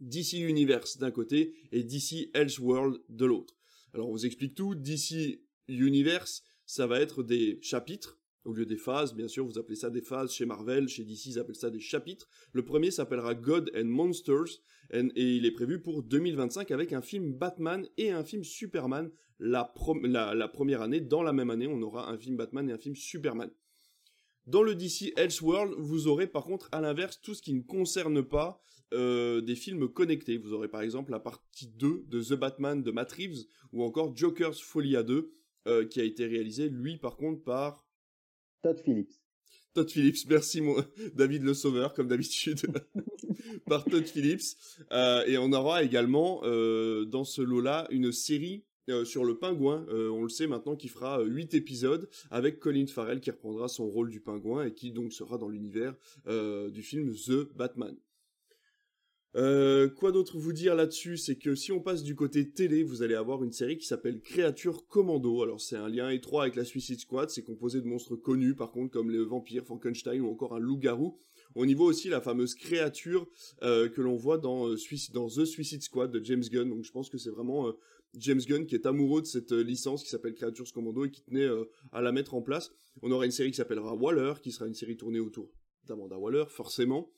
DC 0.00 0.34
Universe 0.34 0.98
d'un 0.98 1.10
côté 1.10 1.54
et 1.72 1.82
DC 1.82 2.30
Elseworld 2.34 3.00
de 3.08 3.26
l'autre. 3.26 3.56
Alors 3.94 4.08
on 4.08 4.12
vous 4.12 4.26
explique 4.26 4.54
tout. 4.54 4.74
DC 4.74 5.40
Universe, 5.68 6.42
ça 6.66 6.86
va 6.86 7.00
être 7.00 7.22
des 7.22 7.58
chapitres 7.62 8.21
au 8.44 8.52
lieu 8.52 8.66
des 8.66 8.76
phases, 8.76 9.14
bien 9.14 9.28
sûr, 9.28 9.44
vous 9.46 9.58
appelez 9.58 9.76
ça 9.76 9.90
des 9.90 10.02
phases 10.02 10.32
chez 10.32 10.46
Marvel, 10.46 10.88
chez 10.88 11.04
DC, 11.04 11.26
ils 11.26 11.38
appellent 11.38 11.54
ça 11.54 11.70
des 11.70 11.80
chapitres. 11.80 12.28
Le 12.52 12.64
premier 12.64 12.90
s'appellera 12.90 13.34
God 13.34 13.70
and 13.76 13.84
Monsters, 13.84 14.60
et 14.92 15.36
il 15.36 15.46
est 15.46 15.52
prévu 15.52 15.80
pour 15.80 16.02
2025 16.02 16.70
avec 16.70 16.92
un 16.92 17.02
film 17.02 17.32
Batman 17.32 17.86
et 17.96 18.10
un 18.10 18.24
film 18.24 18.44
Superman. 18.44 19.10
La, 19.38 19.64
première 19.64 20.82
année, 20.82 21.00
dans 21.00 21.22
la 21.22 21.32
même 21.32 21.50
année, 21.50 21.66
on 21.66 21.80
aura 21.82 22.10
un 22.10 22.18
film 22.18 22.36
Batman 22.36 22.68
et 22.68 22.72
un 22.72 22.78
film 22.78 22.94
Superman. 22.94 23.50
Dans 24.46 24.62
le 24.62 24.74
DC 24.74 25.12
Elseworld, 25.16 25.74
vous 25.78 26.08
aurez 26.08 26.26
par 26.26 26.44
contre 26.44 26.68
à 26.72 26.80
l'inverse 26.80 27.20
tout 27.20 27.34
ce 27.34 27.42
qui 27.42 27.54
ne 27.54 27.62
concerne 27.62 28.24
pas 28.24 28.60
euh, 28.92 29.40
des 29.40 29.54
films 29.54 29.88
connectés. 29.88 30.36
Vous 30.36 30.52
aurez 30.52 30.68
par 30.68 30.82
exemple 30.82 31.12
la 31.12 31.20
partie 31.20 31.68
2 31.68 32.04
de 32.08 32.20
The 32.22 32.34
Batman 32.34 32.82
de 32.82 32.90
Matt 32.90 33.12
Reeves 33.12 33.44
ou 33.72 33.84
encore 33.84 34.16
Joker's 34.16 34.60
Folia 34.60 35.04
2 35.04 35.32
euh, 35.68 35.86
qui 35.86 36.00
a 36.00 36.04
été 36.04 36.26
réalisé 36.26 36.68
lui 36.68 36.98
par 36.98 37.16
contre 37.16 37.44
par 37.44 37.86
Todd 38.62 38.78
Phillips. 38.78 39.12
Todd 39.74 39.90
Phillips, 39.90 40.26
merci 40.28 40.62
David 41.14 41.42
le 41.42 41.54
Sauveur, 41.54 41.94
comme 41.94 42.08
d'habitude, 42.08 42.60
par 43.66 43.84
Todd 43.84 44.04
Phillips. 44.04 44.56
Euh, 44.92 45.24
et 45.26 45.38
on 45.38 45.52
aura 45.52 45.82
également 45.82 46.42
euh, 46.44 47.04
dans 47.04 47.24
ce 47.24 47.42
lot-là 47.42 47.86
une 47.90 48.12
série 48.12 48.64
euh, 48.90 49.04
sur 49.04 49.24
le 49.24 49.38
pingouin, 49.38 49.86
on 49.88 50.22
le 50.22 50.28
sait 50.28 50.46
maintenant, 50.46 50.76
qui 50.76 50.88
fera 50.88 51.22
8 51.22 51.54
épisodes 51.54 52.08
avec 52.30 52.58
Colin 52.58 52.86
Farrell 52.86 53.20
qui 53.20 53.30
reprendra 53.30 53.68
son 53.68 53.88
rôle 53.88 54.10
du 54.10 54.20
pingouin 54.20 54.66
et 54.66 54.74
qui 54.74 54.92
donc 54.92 55.12
sera 55.12 55.38
dans 55.38 55.48
l'univers 55.48 55.94
du 56.26 56.82
film 56.82 57.12
The 57.14 57.54
Batman. 57.54 57.96
Euh, 59.34 59.88
quoi 59.88 60.12
d'autre 60.12 60.38
vous 60.38 60.52
dire 60.52 60.74
là-dessus? 60.74 61.16
C'est 61.16 61.36
que 61.36 61.54
si 61.54 61.72
on 61.72 61.80
passe 61.80 62.02
du 62.02 62.14
côté 62.14 62.50
télé, 62.50 62.82
vous 62.82 63.02
allez 63.02 63.14
avoir 63.14 63.42
une 63.42 63.52
série 63.52 63.78
qui 63.78 63.86
s'appelle 63.86 64.20
Créature 64.20 64.86
Commando. 64.88 65.42
Alors 65.42 65.60
c'est 65.60 65.76
un 65.76 65.88
lien 65.88 66.10
étroit 66.10 66.42
avec 66.42 66.56
la 66.56 66.64
Suicide 66.64 67.00
Squad, 67.00 67.30
c'est 67.30 67.42
composé 67.42 67.80
de 67.80 67.86
monstres 67.86 68.16
connus 68.16 68.54
par 68.54 68.72
contre 68.72 68.90
comme 68.90 69.10
les 69.10 69.24
vampires, 69.24 69.64
Frankenstein 69.64 70.20
ou 70.20 70.28
encore 70.28 70.54
un 70.54 70.58
loup-garou. 70.58 71.18
On 71.54 71.66
y 71.66 71.72
voit 71.74 71.86
aussi 71.86 72.08
la 72.08 72.20
fameuse 72.20 72.54
créature 72.54 73.26
euh, 73.62 73.88
que 73.88 74.02
l'on 74.02 74.16
voit 74.16 74.38
dans, 74.38 74.68
euh, 74.68 74.76
dans 75.14 75.28
The 75.28 75.44
Suicide 75.46 75.82
Squad 75.82 76.10
de 76.10 76.22
James 76.22 76.44
Gunn. 76.50 76.68
Donc 76.68 76.84
je 76.84 76.92
pense 76.92 77.08
que 77.08 77.16
c'est 77.16 77.30
vraiment 77.30 77.72
James 78.14 78.40
Gunn 78.40 78.66
qui 78.66 78.74
est 78.74 78.84
amoureux 78.84 79.22
de 79.22 79.26
cette 79.26 79.52
licence 79.52 80.02
qui 80.02 80.10
s'appelle 80.10 80.34
Créature 80.34 80.70
Commando 80.74 81.06
et 81.06 81.10
qui 81.10 81.22
tenait 81.22 81.48
à 81.90 82.02
la 82.02 82.12
mettre 82.12 82.34
en 82.34 82.42
place. 82.42 82.70
On 83.00 83.10
aura 83.10 83.24
une 83.24 83.32
série 83.32 83.50
qui 83.50 83.56
s'appellera 83.56 83.94
Waller, 83.94 84.34
qui 84.42 84.52
sera 84.52 84.66
une 84.66 84.74
série 84.74 84.98
tournée 84.98 85.20
autour 85.20 85.50
d'Amanda 85.86 86.18
Waller, 86.18 86.44
forcément. 86.48 87.10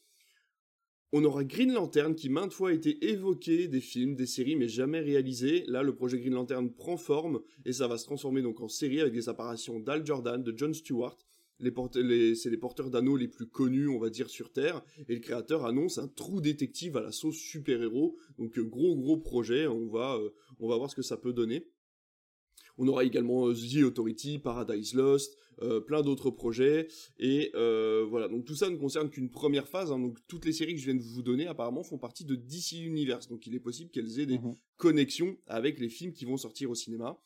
On 1.16 1.22
aura 1.22 1.44
Green 1.44 1.72
Lantern 1.72 2.16
qui 2.16 2.28
maintes 2.28 2.52
fois 2.52 2.70
a 2.70 2.72
été 2.72 3.06
évoqué, 3.06 3.68
des 3.68 3.80
films, 3.80 4.16
des 4.16 4.26
séries, 4.26 4.56
mais 4.56 4.66
jamais 4.66 4.98
réalisé. 4.98 5.62
Là, 5.68 5.84
le 5.84 5.94
projet 5.94 6.18
Green 6.18 6.34
Lantern 6.34 6.68
prend 6.72 6.96
forme 6.96 7.40
et 7.64 7.72
ça 7.72 7.86
va 7.86 7.98
se 7.98 8.04
transformer 8.04 8.42
donc 8.42 8.60
en 8.60 8.66
série 8.66 9.00
avec 9.00 9.12
des 9.12 9.28
apparitions 9.28 9.78
d'Al 9.78 10.04
Jordan, 10.04 10.42
de 10.42 10.52
John 10.58 10.74
Stewart. 10.74 11.16
C'est 11.60 12.50
les 12.50 12.56
porteurs 12.56 12.90
d'anneaux 12.90 13.16
les 13.16 13.28
plus 13.28 13.46
connus, 13.46 13.86
on 13.86 14.00
va 14.00 14.10
dire, 14.10 14.28
sur 14.28 14.50
Terre. 14.50 14.82
Et 15.08 15.14
le 15.14 15.20
créateur 15.20 15.64
annonce 15.64 15.98
un 15.98 16.08
trou 16.08 16.40
détective 16.40 16.96
à 16.96 17.00
la 17.00 17.12
sauce 17.12 17.36
super-héros. 17.36 18.16
Donc, 18.36 18.58
euh, 18.58 18.64
gros, 18.64 18.96
gros 18.96 19.16
projet. 19.16 19.68
Euh, 19.68 20.30
on 20.58 20.68
va 20.68 20.76
voir 20.76 20.90
ce 20.90 20.96
que 20.96 21.02
ça 21.02 21.16
peut 21.16 21.32
donner. 21.32 21.64
On 22.78 22.88
aura 22.88 23.04
également 23.04 23.48
euh, 23.48 23.54
The 23.54 23.84
Authority, 23.84 24.38
Paradise 24.38 24.94
Lost, 24.94 25.36
euh, 25.62 25.80
plein 25.80 26.02
d'autres 26.02 26.30
projets. 26.30 26.88
Et 27.18 27.50
euh, 27.54 28.04
voilà, 28.08 28.28
donc 28.28 28.44
tout 28.44 28.54
ça 28.54 28.70
ne 28.70 28.76
concerne 28.76 29.10
qu'une 29.10 29.30
première 29.30 29.68
phase. 29.68 29.92
Hein. 29.92 29.98
donc 29.98 30.18
toutes 30.26 30.44
les 30.44 30.52
séries 30.52 30.74
que 30.74 30.80
je 30.80 30.86
viens 30.86 30.94
de 30.94 31.02
vous 31.02 31.22
donner 31.22 31.46
apparemment 31.46 31.82
font 31.82 31.98
partie 31.98 32.24
de 32.24 32.34
DC 32.34 32.72
Universe. 32.72 33.28
Donc 33.28 33.46
il 33.46 33.54
est 33.54 33.60
possible 33.60 33.90
qu'elles 33.90 34.20
aient 34.20 34.26
des 34.26 34.38
mhm. 34.38 34.54
connexions 34.76 35.36
avec 35.46 35.78
les 35.78 35.88
films 35.88 36.12
qui 36.12 36.24
vont 36.24 36.36
sortir 36.36 36.70
au 36.70 36.74
cinéma. 36.74 37.18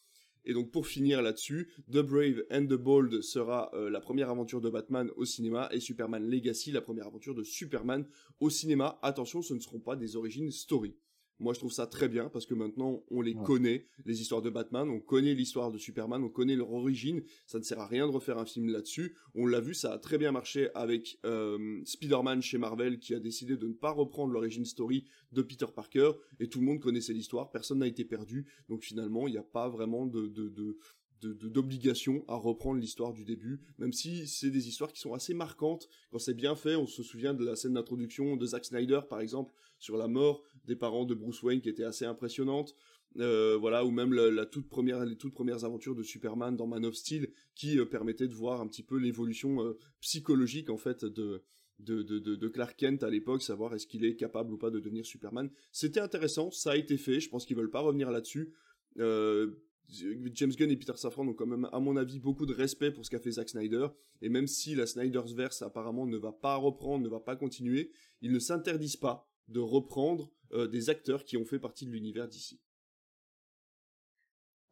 Et 0.45 0.55
donc 0.55 0.71
pour 0.71 0.87
finir 0.87 1.21
là-dessus, 1.21 1.71
The 1.91 1.99
Brave 1.99 2.43
and 2.51 2.67
the 2.67 2.75
Bold 2.75 3.21
sera 3.21 3.71
la 3.75 4.01
première 4.01 4.31
aventure 4.31 4.63
de 4.63 4.71
Batman 4.71 5.11
au 5.17 5.27
cinéma 5.27 5.69
et 5.73 5.81
Superman 5.81 6.27
Legacy, 6.27 6.71
la 6.71 6.81
première 6.81 7.07
aventure 7.07 7.35
de 7.35 7.43
Superman 7.43 8.07
au 8.41 8.49
cinéma. 8.49 8.99
Attention, 9.03 9.43
ce 9.43 9.53
ne 9.53 9.61
seront 9.61 9.81
pas 9.81 9.95
des 9.95 10.17
origines 10.17 10.51
story. 10.51 10.95
Moi, 11.41 11.55
je 11.55 11.61
trouve 11.61 11.73
ça 11.73 11.87
très 11.87 12.09
bien 12.09 12.29
parce 12.29 12.47
que 12.47 12.55
maintenant, 12.55 13.05
on 13.11 13.21
les 13.21 13.35
connaît, 13.35 13.87
les 14.05 14.21
histoires 14.21 14.43
de 14.43 14.51
Batman, 14.51 14.89
on 14.91 15.01
connaît 15.01 15.35
l'histoire 15.35 15.71
de 15.71 15.79
Superman, 15.79 16.23
on 16.25 16.29
connaît 16.29 16.57
leur 16.57 16.73
origine. 16.73 17.23
Ça 17.47 17.59
ne 17.59 17.65
sert 17.65 17.79
à 17.79 17.87
rien 17.87 18.07
de 18.07 18.13
refaire 18.13 18.39
un 18.39 18.45
film 18.45 18.69
là-dessus. 18.69 19.15
On 19.35 19.47
l'a 19.47 19.61
vu, 19.61 19.75
ça 19.75 19.93
a 19.93 19.99
très 19.99 20.19
bien 20.19 20.33
marché 20.33 20.69
avec 20.75 21.19
euh, 21.25 21.81
Spider-Man 21.85 22.43
chez 22.43 22.59
Marvel 22.59 22.99
qui 22.99 23.15
a 23.15 23.21
décidé 23.21 23.57
de 23.57 23.69
ne 23.69 23.73
pas 23.73 23.91
reprendre 23.91 24.33
l'origine 24.33 24.65
story 24.65 25.05
de 25.33 25.43
Peter 25.43 25.67
Parker 25.75 26.13
et 26.41 26.49
tout 26.49 26.59
le 26.61 26.67
monde 26.67 26.81
connaissait 26.81 27.13
l'histoire, 27.13 27.51
personne 27.51 27.79
n'a 27.79 27.87
été 27.87 28.05
perdu. 28.05 28.47
Donc 28.69 28.83
finalement, 28.83 29.29
il 29.29 29.33
n'y 29.33 29.39
a 29.39 29.43
pas 29.45 29.69
vraiment 29.69 30.07
de, 30.07 30.27
de, 30.27 30.49
de 30.49 30.79
d'obligation 31.21 32.25
à 32.29 32.37
reprendre 32.37 32.81
l'histoire 32.81 33.13
du 33.13 33.25
début, 33.25 33.61
même 33.79 33.93
si 33.93 34.27
c'est 34.27 34.51
des 34.51 34.69
histoires 34.69 34.93
qui 34.93 35.01
sont 35.01 35.15
assez 35.15 35.35
marquantes. 35.35 35.89
Quand 36.11 36.19
c'est 36.19 36.35
bien 36.35 36.55
fait, 36.55 36.77
on 36.77 36.87
se 36.87 37.03
souvient 37.03 37.35
de 37.35 37.45
la 37.45 37.57
scène 37.57 37.75
d'introduction 37.75 38.37
de 38.37 38.47
Zack 38.47 38.65
Snyder, 38.65 39.01
par 39.09 39.21
exemple, 39.21 39.53
sur 39.79 39.97
la 39.97 40.09
mort 40.09 40.43
des 40.65 40.77
parents 40.77 41.05
de 41.05 41.15
Bruce 41.15 41.43
Wayne, 41.43 41.61
qui 41.61 41.69
était 41.69 41.85
assez 41.85 42.05
impressionnante. 42.05 42.75
voilà, 43.15 43.85
ou 43.85 43.91
même 43.91 44.13
la, 44.13 44.47
toute 44.47 44.69
première, 44.69 45.05
les 45.05 45.17
toutes 45.17 45.35
premières 45.35 45.65
aventures 45.65 45.95
de 45.95 46.03
Superman 46.03 46.57
dans 46.57 46.67
Man 46.67 46.85
of 46.85 46.95
Steel, 46.95 47.31
qui 47.55 47.79
permettaient 47.87 48.29
de 48.29 48.35
voir 48.35 48.61
un 48.61 48.67
petit 48.67 48.83
peu 48.83 48.99
l'évolution 48.99 49.75
psychologique 50.01 50.71
en 50.71 50.77
fait 50.77 51.05
de, 51.05 51.43
de, 51.79 52.03
de, 52.03 52.19
de, 52.19 52.49
Clark 52.49 52.77
Kent 52.77 53.03
à 53.03 53.11
l'époque, 53.11 53.43
savoir 53.43 53.75
est-ce 53.75 53.87
qu'il 53.87 54.05
est 54.05 54.17
capable 54.17 54.53
ou 54.53 54.59
pas 54.59 54.71
de 54.71 54.81
devenir 54.81 55.07
Superman. 55.07 55.51
C'était 55.73 56.01
intéressant, 56.01 56.51
ça 56.51 56.73
a 56.73 56.77
été 56.77 56.97
fait, 56.97 57.21
je 57.21 57.29
pense 57.29 57.47
qu'ils 57.47 57.57
veulent 57.57 57.71
pas 57.71 57.81
revenir 57.81 58.11
là-dessus. 58.11 58.53
Euh, 58.99 59.53
James 59.89 60.53
Gunn 60.53 60.71
et 60.71 60.77
Peter 60.77 60.93
Safran 60.97 61.27
ont 61.27 61.35
quand 61.35 61.47
même, 61.47 61.67
à 61.73 61.81
mon 61.81 61.97
avis, 61.97 62.19
beaucoup 62.19 62.45
de 62.45 62.53
respect 62.53 62.91
pour 62.91 63.07
ce 63.07 63.11
qu'a 63.11 63.19
fait 63.19 63.33
Zack 63.33 63.49
Snyder. 63.49 63.87
Et 64.21 64.29
même 64.29 64.47
si 64.47 64.75
la 64.75 64.87
Snyder's 64.87 65.33
Verse 65.33 65.63
apparemment 65.63 66.07
ne 66.07 66.19
va 66.19 66.33
pas 66.33 66.57
reprendre, 66.57 67.05
ne 67.05 67.09
va 67.09 67.21
pas 67.21 67.37
continuer, 67.37 67.91
ils 68.21 68.33
ne 68.33 68.39
s'interdisent 68.39 68.97
pas 68.97 69.28
de 69.49 69.61
reprendre 69.61 70.31
euh, 70.53 70.67
des 70.67 70.91
acteurs 70.91 71.25
qui 71.25 71.37
ont 71.37 71.45
fait 71.45 71.59
partie 71.59 71.87
de 71.87 71.91
l'univers 71.91 72.29
d'ici. 72.29 72.61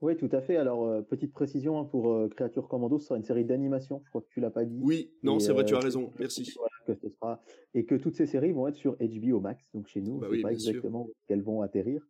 Oui, 0.02 0.16
tout 0.16 0.28
à 0.32 0.42
fait. 0.42 0.56
Alors, 0.56 0.84
euh, 0.84 1.02
petite 1.02 1.32
précision 1.32 1.78
hein, 1.78 1.84
pour 1.84 2.12
euh, 2.12 2.28
Créature 2.28 2.68
Commando, 2.68 2.98
ce 2.98 3.06
sera 3.06 3.16
une 3.16 3.24
série 3.24 3.44
d'animation. 3.44 4.02
Je 4.04 4.10
crois 4.10 4.20
que 4.20 4.28
tu 4.28 4.40
l'as 4.40 4.50
pas 4.50 4.64
dit. 4.64 4.78
Oui, 4.82 5.10
non, 5.22 5.38
c'est 5.38 5.52
vrai, 5.52 5.64
tu 5.64 5.74
as 5.74 5.80
raison. 5.80 6.12
Merci. 6.18 6.44
que 6.86 6.94
ce 6.94 7.08
sera... 7.08 7.42
Et 7.72 7.86
que 7.86 7.94
toutes 7.94 8.14
ces 8.14 8.26
séries 8.26 8.52
vont 8.52 8.68
être 8.68 8.76
sur 8.76 8.96
HBO 9.00 9.40
Max, 9.40 9.70
donc 9.72 9.86
chez 9.86 10.02
nous. 10.02 10.18
Bah 10.18 10.28
ne 10.30 10.42
pas 10.42 10.52
exactement 10.52 11.06
où 11.06 11.12
qu'elles 11.26 11.42
vont 11.42 11.62
atterrir. 11.62 12.06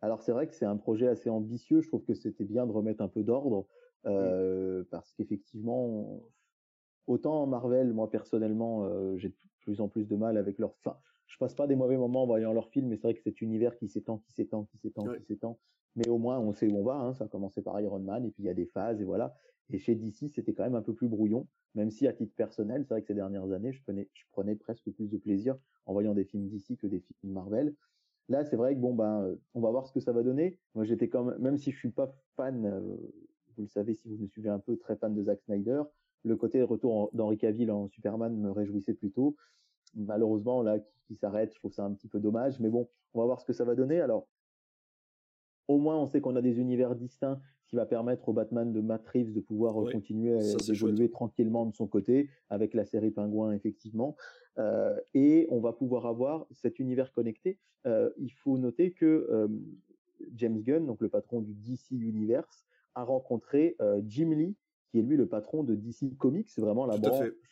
Alors 0.00 0.22
c'est 0.22 0.30
vrai 0.30 0.46
que 0.46 0.54
c'est 0.54 0.64
un 0.64 0.76
projet 0.76 1.08
assez 1.08 1.28
ambitieux. 1.28 1.80
Je 1.80 1.88
trouve 1.88 2.04
que 2.04 2.14
c'était 2.14 2.44
bien 2.44 2.66
de 2.66 2.72
remettre 2.72 3.02
un 3.02 3.08
peu 3.08 3.24
d'ordre 3.24 3.66
euh, 4.06 4.84
parce 4.90 5.12
qu'effectivement, 5.12 6.22
autant 7.06 7.46
Marvel, 7.46 7.92
moi 7.92 8.10
personnellement, 8.10 8.84
euh, 8.84 9.16
j'ai 9.16 9.28
de 9.28 9.34
plus 9.60 9.80
en 9.80 9.88
plus 9.88 10.06
de 10.06 10.16
mal 10.16 10.36
avec 10.36 10.58
leur. 10.58 10.74
Enfin, 10.84 10.96
je 11.28 11.36
passe 11.38 11.54
pas 11.54 11.66
des 11.66 11.76
mauvais 11.76 11.96
moments 11.96 12.24
en 12.24 12.26
voyant 12.26 12.52
leurs 12.52 12.70
films, 12.70 12.88
mais 12.88 12.96
c'est 12.96 13.02
vrai 13.02 13.14
que 13.14 13.22
cet 13.22 13.40
univers 13.40 13.76
qui 13.76 13.88
s'étend, 13.88 14.18
qui 14.18 14.32
s'étend, 14.32 14.64
qui 14.64 14.78
s'étend, 14.78 15.04
qui 15.14 15.24
s'étend. 15.24 15.58
Mais 15.94 16.08
au 16.08 16.18
moins, 16.18 16.38
on 16.38 16.52
sait 16.52 16.66
où 16.66 16.76
on 16.76 16.82
va. 16.82 16.94
Hein. 16.94 17.14
Ça 17.14 17.24
a 17.24 17.28
commencé 17.28 17.62
par 17.62 17.80
Iron 17.80 18.00
Man, 18.00 18.24
et 18.24 18.30
puis 18.30 18.42
il 18.42 18.46
y 18.46 18.50
a 18.50 18.54
des 18.54 18.66
phases, 18.66 19.00
et 19.00 19.04
voilà. 19.04 19.34
Et 19.70 19.78
chez 19.78 19.94
DC, 19.94 20.28
c'était 20.34 20.54
quand 20.54 20.64
même 20.64 20.74
un 20.74 20.82
peu 20.82 20.94
plus 20.94 21.08
brouillon, 21.08 21.46
même 21.74 21.90
si 21.90 22.06
à 22.06 22.12
titre 22.12 22.34
personnel, 22.34 22.84
c'est 22.84 22.94
vrai 22.94 23.02
que 23.02 23.06
ces 23.06 23.14
dernières 23.14 23.52
années, 23.52 23.72
je 23.72 23.82
prenais, 23.82 24.08
je 24.14 24.24
prenais 24.32 24.56
presque 24.56 24.90
plus 24.90 25.08
de 25.08 25.18
plaisir 25.18 25.56
en 25.86 25.92
voyant 25.92 26.14
des 26.14 26.24
films 26.24 26.48
DC 26.48 26.78
que 26.78 26.86
des 26.86 27.00
films 27.00 27.32
Marvel. 27.32 27.74
Là, 28.30 28.44
c'est 28.44 28.56
vrai 28.56 28.74
que 28.74 28.80
bon 28.80 28.94
ben, 28.94 29.22
euh, 29.22 29.36
on 29.54 29.60
va 29.60 29.70
voir 29.70 29.86
ce 29.86 29.92
que 29.92 30.00
ça 30.00 30.12
va 30.12 30.22
donner. 30.22 30.58
Moi, 30.74 30.84
j'étais 30.84 31.08
quand 31.08 31.24
même, 31.24 31.38
même 31.38 31.58
si 31.58 31.70
je 31.70 31.78
suis 31.78 31.90
pas 31.90 32.14
fan, 32.36 32.64
euh, 32.66 32.80
vous 33.56 33.62
le 33.62 33.68
savez 33.68 33.94
si 33.94 34.08
vous 34.08 34.16
me 34.16 34.28
suivez 34.28 34.50
un 34.50 34.58
peu, 34.58 34.76
très 34.76 34.96
fan 34.96 35.14
de 35.14 35.22
Zack 35.22 35.40
Snyder. 35.42 35.82
Le 36.24 36.36
côté 36.36 36.62
retour 36.62 37.10
d'Henri 37.12 37.38
Cavill 37.38 37.70
en 37.70 37.88
Superman 37.88 38.36
me 38.36 38.50
réjouissait 38.50 38.94
plutôt. 38.94 39.36
Malheureusement, 39.94 40.62
là, 40.62 40.78
qui, 41.06 41.14
s'arrête, 41.14 41.52
je 41.52 41.58
trouve 41.58 41.72
ça 41.72 41.84
un 41.84 41.92
petit 41.92 42.08
peu 42.08 42.20
dommage. 42.20 42.60
Mais 42.60 42.68
bon, 42.68 42.88
on 43.14 43.20
va 43.20 43.26
voir 43.26 43.40
ce 43.40 43.46
que 43.46 43.52
ça 43.52 43.64
va 43.64 43.74
donner. 43.74 44.00
Alors, 44.00 44.26
au 45.68 45.78
moins, 45.78 45.96
on 45.96 46.06
sait 46.06 46.20
qu'on 46.20 46.36
a 46.36 46.42
des 46.42 46.58
univers 46.58 46.94
distincts 46.94 47.40
qui 47.68 47.76
va 47.76 47.86
permettre 47.86 48.28
au 48.28 48.32
Batman 48.32 48.72
de 48.72 48.80
Matt 48.80 49.06
Reeves 49.08 49.32
de 49.32 49.40
pouvoir 49.40 49.80
euh, 49.80 49.92
continuer 49.92 50.38
à 50.38 50.42
évoluer 50.72 51.10
tranquillement 51.10 51.66
de 51.66 51.74
son 51.74 51.86
côté 51.86 52.30
avec 52.48 52.72
la 52.74 52.84
série 52.84 53.10
Pingouin 53.10 53.52
effectivement. 53.52 54.16
Euh, 54.58 54.98
et 55.14 55.46
on 55.50 55.60
va 55.60 55.72
pouvoir 55.72 56.06
avoir 56.06 56.46
cet 56.50 56.78
univers 56.78 57.12
connecté. 57.12 57.58
Euh, 57.86 58.10
il 58.16 58.32
faut 58.32 58.56
noter 58.56 58.92
que 58.92 59.48
James 60.34 60.60
Gunn, 60.62 60.86
donc 60.86 61.00
le 61.00 61.08
patron 61.08 61.40
du 61.40 61.54
DC 61.54 61.90
Universe, 61.92 62.64
a 62.94 63.04
rencontré 63.04 63.76
Jim 64.06 64.30
Lee, 64.30 64.56
qui 64.90 64.98
est 64.98 65.02
lui 65.02 65.16
le 65.16 65.26
patron 65.26 65.62
de 65.62 65.74
DC 65.74 66.16
Comics, 66.18 66.48
vraiment 66.58 66.86
la 66.86 66.96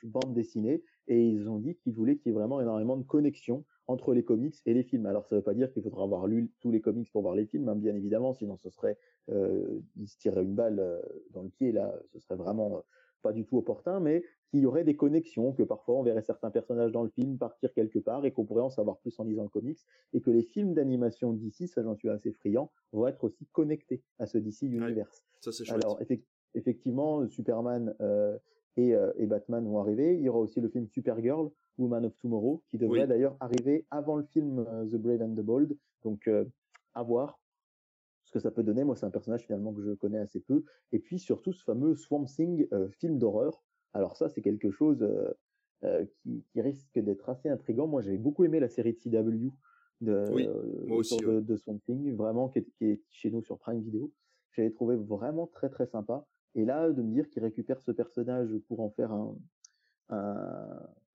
bande 0.05 0.33
dessinée, 0.33 0.83
et 1.09 1.22
ils 1.22 1.49
ont 1.49 1.59
dit 1.59 1.77
qu'ils 1.77 1.94
voulaient 1.94 2.16
qu'il 2.16 2.33
y 2.33 2.35
ait 2.35 2.38
vraiment 2.38 2.61
énormément 2.61 2.96
de 2.96 3.05
connexion 3.05 3.64
entre 3.87 4.14
les 4.14 4.25
comics 4.25 4.57
et 4.66 4.75
les 4.75 4.83
films. 4.83 5.07
Alors 5.07 5.27
ça 5.27 5.37
ne 5.37 5.40
veut 5.40 5.44
pas 5.44 5.55
dire 5.55 5.72
qu'il 5.72 5.83
faudra 5.83 6.05
avoir 6.05 6.27
lu 6.27 6.51
tous 6.61 6.70
les 6.70 6.81
comics 6.81 7.11
pour 7.12 7.22
voir 7.22 7.35
les 7.35 7.46
films, 7.46 7.68
hein, 7.68 7.77
bien 7.77 7.94
évidemment, 7.94 8.35
sinon 8.35 8.57
ce 8.57 8.70
serait 8.70 8.99
euh, 9.31 9.81
il 9.96 10.09
se 10.09 10.18
tirerait 10.18 10.42
une 10.42 10.55
balle 10.55 10.79
euh, 10.81 11.01
dans 11.33 11.42
le 11.42 11.49
pied 11.49 11.72
là, 11.72 11.94
ce 12.12 12.18
serait 12.18 12.37
vraiment 12.37 12.79
euh, 12.79 12.81
pas 13.22 13.33
du 13.33 13.44
tout 13.44 13.59
opportun, 13.59 14.01
mais 14.01 14.25
qu'il 14.51 14.61
y 14.61 14.66
aurait 14.66 14.85
des 14.85 14.96
connexions, 14.96 15.53
que 15.53 15.62
parfois 15.62 15.96
on 15.96 16.03
verrait 16.03 16.22
certains 16.22 16.51
personnages 16.51 16.92
dans 16.92 17.03
le 17.03 17.11
film 17.11 17.38
partir 17.38 17.72
quelque 17.72 17.99
part 17.99 18.25
et 18.25 18.33
qu'on 18.33 18.44
pourrait 18.44 18.62
en 18.62 18.70
savoir 18.70 18.99
plus 18.99 19.18
en 19.18 19.25
lisant 19.25 19.42
le 19.42 19.49
comics, 19.49 19.81
et 20.12 20.20
que 20.20 20.31
les 20.31 20.42
films 20.42 20.75
d'animation 20.75 21.33
d'ici, 21.33 21.68
ça 21.68 21.83
j'en 21.83 21.96
suis 21.96 22.09
assez 22.09 22.33
friand, 22.33 22.70
vont 22.92 23.07
être 23.07 23.25
aussi 23.25 23.46
connectés 23.46 24.03
à 24.18 24.27
ce 24.27 24.38
DC 24.38 24.62
Universe. 24.62 25.25
ça 25.40 25.53
c'est 25.53 25.68
Alors 25.70 26.01
effectivement, 26.01 26.36
Superman 27.29 27.95
euh, 28.01 28.38
et, 28.77 28.95
et, 29.16 29.27
Batman 29.27 29.66
vont 29.66 29.81
arriver. 29.81 30.16
Il 30.16 30.23
y 30.23 30.29
aura 30.29 30.38
aussi 30.38 30.61
le 30.61 30.69
film 30.69 30.87
Supergirl 30.87 31.51
Woman 31.79 32.07
of 32.07 32.16
Tomorrow, 32.16 32.62
qui 32.69 32.79
devrait 32.79 33.07
d'ailleurs 33.07 33.37
arriver 33.40 33.87
avant 33.90 34.16
le 34.16 34.25
film 34.25 34.59
euh, 34.59 34.87
The 34.87 34.97
Brave 34.97 35.23
and 35.23 35.35
the 35.35 35.45
Bold. 35.45 35.77
Donc, 36.03 36.27
euh, 36.29 36.45
à 36.95 37.03
voir 37.03 37.38
ce 38.25 38.33
que 38.33 38.38
ça 38.38 38.51
peut 38.51 38.62
donner. 38.62 38.85
Moi, 38.85 38.97
c'est 38.97 39.07
un 39.07 39.11
personnage 39.11 39.42
finalement 39.42 39.73
que 39.73 39.83
je 39.83 39.92
connais 39.92 40.19
assez 40.19 40.40
peu. 40.40 40.64
Et 40.92 40.99
puis 40.99 41.19
surtout 41.19 41.53
ce 41.53 41.62
fameux 41.62 41.95
Swamp 41.95 42.25
Thing, 42.25 42.66
euh, 42.73 42.88
film 42.88 43.19
d'horreur. 43.19 43.62
Alors 43.92 44.16
ça, 44.16 44.29
c'est 44.29 44.42
quelque 44.42 44.71
chose 44.71 45.07
qui, 46.23 46.61
risque 46.61 46.99
d'être 46.99 47.29
assez 47.29 47.49
intrigant. 47.49 47.87
Moi, 47.87 48.03
j'avais 48.03 48.19
beaucoup 48.19 48.45
aimé 48.45 48.61
la 48.61 48.69
série 48.69 48.92
de 48.92 48.99
CW 48.99 49.53
de, 50.03 51.40
de, 51.40 51.57
Swamp 51.57 51.79
Thing, 51.87 52.14
vraiment 52.14 52.49
qui 52.49 52.66
est, 52.81 53.01
chez 53.11 53.31
nous 53.31 53.42
sur 53.42 53.59
Prime 53.59 53.81
Video. 53.81 54.11
J'avais 54.53 54.71
trouvé 54.71 54.97
vraiment 54.97 55.47
très 55.47 55.71
très 55.71 55.87
sympa. 55.87 56.27
Et 56.55 56.65
là, 56.65 56.91
de 56.91 57.03
me 57.03 57.13
dire 57.13 57.29
qu'il 57.29 57.43
récupère 57.43 57.81
ce 57.83 57.91
personnage 57.91 58.57
pour 58.69 58.81
en 58.81 58.91
faire 58.91 59.13
un, 59.13 59.37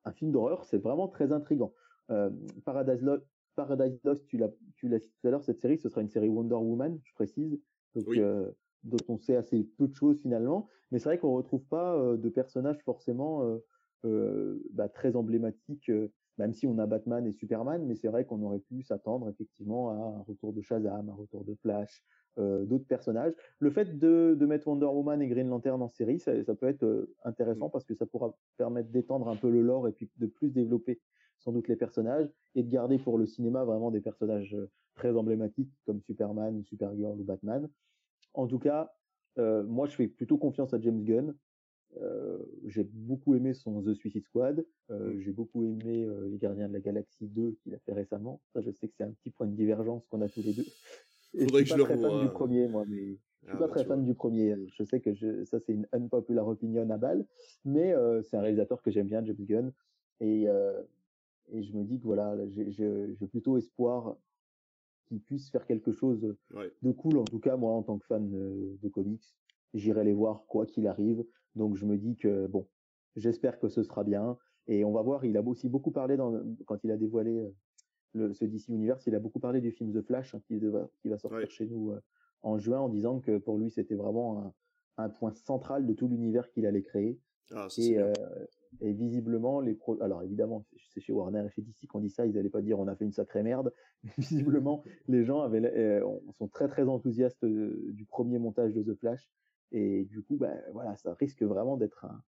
un 0.05 0.11
film 0.11 0.31
d'horreur, 0.31 0.63
c'est 0.65 0.77
vraiment 0.77 1.07
très 1.07 1.31
intrigant. 1.31 1.73
Euh, 2.09 2.29
Paradise, 2.65 3.01
Lost, 3.01 3.25
Paradise 3.55 3.99
Lost, 4.03 4.25
tu 4.27 4.37
l'as, 4.37 4.49
tu 4.75 4.87
l'as 4.87 4.99
cité 4.99 5.13
tout 5.21 5.27
à 5.27 5.31
l'heure, 5.31 5.43
cette 5.43 5.59
série, 5.59 5.77
ce 5.77 5.89
sera 5.89 6.01
une 6.01 6.09
série 6.09 6.29
Wonder 6.29 6.55
Woman, 6.55 6.99
je 7.03 7.13
précise, 7.13 7.59
donc 7.95 8.07
euh, 8.17 8.51
dont 8.83 8.97
on 9.07 9.17
sait 9.17 9.35
assez 9.35 9.63
peu 9.77 9.87
de 9.87 9.95
choses 9.95 10.19
finalement. 10.21 10.67
Mais 10.91 10.99
c'est 10.99 11.09
vrai 11.09 11.19
qu'on 11.19 11.33
retrouve 11.33 11.63
pas 11.65 11.95
euh, 11.95 12.17
de 12.17 12.29
personnages 12.29 12.81
forcément 12.83 13.59
bah, 14.03 14.89
très 14.89 15.15
emblématiques, 15.15 15.91
même 16.37 16.53
si 16.53 16.65
on 16.65 16.79
a 16.79 16.87
Batman 16.87 17.27
et 17.27 17.31
Superman. 17.31 17.85
Mais 17.85 17.95
c'est 17.95 18.07
vrai 18.07 18.25
qu'on 18.25 18.41
aurait 18.41 18.59
pu 18.59 18.81
s'attendre 18.81 19.29
effectivement 19.29 19.89
à 19.91 20.17
un 20.17 20.21
retour 20.21 20.53
de 20.53 20.61
Shazam, 20.61 21.09
un 21.09 21.13
retour 21.13 21.43
de 21.45 21.53
Flash, 21.55 22.03
euh, 22.37 22.63
d'autres 22.65 22.85
personnages. 22.85 23.33
Le 23.59 23.69
fait 23.71 23.97
de, 23.97 24.35
de, 24.39 24.45
mettre 24.45 24.67
Wonder 24.67 24.85
Woman 24.85 25.21
et 25.21 25.27
Green 25.27 25.49
Lantern 25.49 25.81
en 25.81 25.89
série, 25.89 26.19
ça, 26.19 26.43
ça 26.43 26.55
peut 26.55 26.67
être 26.67 26.83
euh, 26.83 27.13
intéressant 27.23 27.69
parce 27.69 27.85
que 27.85 27.93
ça 27.93 28.05
pourra 28.05 28.35
permettre 28.57 28.89
d'étendre 28.89 29.27
un 29.27 29.35
peu 29.35 29.49
le 29.49 29.61
lore 29.61 29.87
et 29.87 29.91
puis 29.91 30.09
de 30.17 30.27
plus 30.27 30.49
développer 30.49 30.99
sans 31.41 31.51
doute 31.51 31.67
les 31.67 31.75
personnages 31.75 32.29
et 32.55 32.63
de 32.63 32.69
garder 32.69 32.97
pour 32.97 33.17
le 33.17 33.25
cinéma 33.25 33.63
vraiment 33.63 33.91
des 33.91 34.01
personnages 34.01 34.53
euh, 34.53 34.69
très 34.95 35.15
emblématiques 35.15 35.71
comme 35.85 36.01
Superman, 36.01 36.63
Supergirl 36.63 37.19
ou 37.19 37.23
Batman. 37.23 37.67
En 38.33 38.47
tout 38.47 38.59
cas, 38.59 38.93
euh, 39.37 39.63
moi 39.63 39.87
je 39.87 39.95
fais 39.95 40.07
plutôt 40.07 40.37
confiance 40.37 40.73
à 40.73 40.79
James 40.79 41.03
Gunn. 41.03 41.35
J'ai 42.67 42.85
beaucoup 42.85 43.35
aimé 43.35 43.53
son 43.53 43.81
The 43.81 43.93
Suicide 43.93 44.23
Squad. 44.23 44.65
Euh, 44.91 45.19
j'ai 45.19 45.31
beaucoup 45.31 45.65
aimé 45.65 46.07
Les 46.29 46.37
Gardiens 46.37 46.69
de 46.69 46.73
la 46.73 46.79
Galaxie 46.79 47.27
2 47.27 47.57
qu'il 47.61 47.73
a 47.73 47.79
fait 47.79 47.91
récemment. 47.91 48.41
Ça, 48.53 48.61
je 48.61 48.71
sais 48.71 48.87
que 48.87 48.93
c'est 48.95 49.03
un 49.03 49.11
petit 49.11 49.29
point 49.29 49.45
de 49.45 49.55
divergence 49.55 50.05
qu'on 50.07 50.21
a 50.21 50.29
tous 50.29 50.41
les 50.41 50.53
deux. 50.53 50.65
Faudrait 51.37 51.65
je 51.65 51.73
suis 51.73 51.81
pas 51.81 51.85
très 51.85 51.97
fan 51.97 52.21
du 52.21 52.29
premier, 52.29 52.67
moi, 52.67 52.83
mais 52.87 53.17
je 53.43 53.47
suis 53.47 53.55
ah, 53.55 53.57
pas 53.57 53.67
bah, 53.67 53.73
très 53.73 53.85
fan 53.85 54.03
du 54.03 54.13
premier. 54.13 54.55
Je 54.67 54.83
sais 54.83 54.99
que 54.99 55.13
je, 55.13 55.43
ça 55.45 55.59
c'est 55.59 55.73
une 55.73 55.87
unpopular 55.93 56.47
opinion 56.47 56.89
à 56.89 56.97
balle, 56.97 57.25
mais 57.65 57.93
euh, 57.93 58.21
c'est 58.21 58.37
un 58.37 58.41
réalisateur 58.41 58.81
que 58.81 58.91
j'aime 58.91 59.07
bien, 59.07 59.23
James 59.23 59.35
Gunn, 59.39 59.71
et 60.19 60.49
euh, 60.49 60.81
et 61.53 61.63
je 61.63 61.73
me 61.75 61.83
dis 61.83 61.99
que 61.99 62.05
voilà, 62.05 62.37
j'ai 62.49 63.27
plutôt 63.27 63.57
espoir 63.57 64.15
qu'il 65.07 65.19
puisse 65.21 65.49
faire 65.49 65.65
quelque 65.65 65.91
chose 65.91 66.35
de 66.81 66.91
cool. 66.91 67.17
En 67.17 67.25
tout 67.25 67.39
cas, 67.39 67.57
moi, 67.57 67.73
en 67.73 67.83
tant 67.83 67.97
que 67.97 68.05
fan 68.05 68.29
de, 68.29 68.77
de 68.81 68.89
comics, 68.89 69.35
j'irai 69.73 70.03
les 70.03 70.13
voir 70.13 70.45
quoi 70.47 70.65
qu'il 70.65 70.87
arrive. 70.87 71.25
Donc 71.55 71.75
je 71.75 71.85
me 71.85 71.97
dis 71.97 72.15
que 72.15 72.47
bon, 72.47 72.67
j'espère 73.15 73.59
que 73.59 73.69
ce 73.69 73.83
sera 73.83 74.03
bien. 74.03 74.37
Et 74.67 74.85
on 74.85 74.91
va 74.91 75.01
voir. 75.01 75.25
Il 75.25 75.37
a 75.37 75.41
aussi 75.41 75.69
beaucoup 75.69 75.91
parlé 75.91 76.17
dans, 76.17 76.41
quand 76.65 76.83
il 76.83 76.91
a 76.91 76.97
dévoilé 76.97 77.39
euh, 77.39 77.49
le, 78.13 78.33
ce 78.33 78.45
DC 78.45 78.69
Universe, 78.69 79.05
il 79.07 79.15
a 79.15 79.19
beaucoup 79.19 79.39
parlé 79.39 79.61
du 79.61 79.71
film 79.71 79.93
The 79.93 80.05
Flash 80.05 80.35
hein, 80.35 80.41
qui, 80.47 80.59
qui, 81.01 81.09
va 81.09 81.17
sortir 81.17 81.49
chez 81.49 81.65
nous 81.65 81.91
euh, 81.91 81.99
en 82.41 82.57
juin 82.57 82.79
en 82.79 82.89
disant 82.89 83.19
que 83.19 83.37
pour 83.37 83.57
lui 83.57 83.69
c'était 83.69 83.95
vraiment 83.95 84.53
un, 84.97 85.03
un, 85.05 85.09
point 85.09 85.33
central 85.33 85.85
de 85.85 85.93
tout 85.93 86.07
l'univers 86.07 86.49
qu'il 86.49 86.65
allait 86.65 86.81
créer. 86.81 87.19
Ah, 87.53 87.67
et, 87.77 87.99
euh, 87.99 88.13
et, 88.79 88.93
visiblement 88.93 89.59
les 89.59 89.73
pro 89.73 90.01
alors 90.01 90.23
évidemment 90.23 90.65
c'est 90.93 91.01
chez 91.01 91.11
Warner 91.11 91.45
et 91.45 91.49
chez 91.49 91.61
DC 91.61 91.87
qu'on 91.87 91.99
dit 91.99 92.09
ça, 92.09 92.25
ils 92.25 92.33
n'allaient 92.33 92.49
pas 92.49 92.61
dire 92.61 92.79
on 92.79 92.87
a 92.87 92.95
fait 92.95 93.05
une 93.05 93.11
sacrée 93.11 93.43
merde. 93.43 93.73
Mais 94.03 94.11
visiblement 94.17 94.83
les 95.07 95.23
gens 95.23 95.41
avaient 95.41 95.61
euh, 95.63 96.05
sont 96.33 96.47
très 96.47 96.67
très 96.67 96.87
enthousiastes 96.87 97.45
du 97.45 98.05
premier 98.05 98.39
montage 98.39 98.73
de 98.73 98.83
The 98.83 98.97
Flash 98.97 99.29
et 99.73 100.05
du 100.05 100.21
coup 100.21 100.37
ben 100.37 100.61
voilà 100.73 100.95
ça 100.95 101.13
risque 101.15 101.43
vraiment 101.43 101.77
d'être 101.77 102.05
un, 102.05 102.23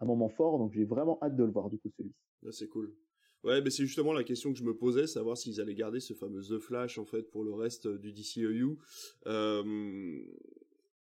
un 0.00 0.06
moment 0.06 0.28
fort 0.28 0.58
donc 0.58 0.72
j'ai 0.72 0.84
vraiment 0.84 1.18
hâte 1.22 1.36
de 1.36 1.44
le 1.44 1.50
voir 1.50 1.70
du 1.70 1.78
coup 1.78 1.90
celui-ci. 1.90 2.16
c'est 2.52 2.68
cool. 2.68 2.94
Ouais, 3.44 3.62
mais 3.62 3.70
c'est 3.70 3.86
justement 3.86 4.12
la 4.12 4.24
question 4.24 4.52
que 4.52 4.58
je 4.58 4.64
me 4.64 4.74
posais, 4.74 5.06
savoir 5.06 5.36
s'ils 5.36 5.60
allaient 5.60 5.74
garder 5.74 6.00
ce 6.00 6.12
fameux 6.12 6.42
The 6.42 6.58
Flash 6.58 6.98
en 6.98 7.04
fait 7.04 7.22
pour 7.30 7.44
le 7.44 7.52
reste 7.52 7.86
euh, 7.86 7.98
du 7.98 8.12
DCEU. 8.12 8.78
Euh... 9.26 10.20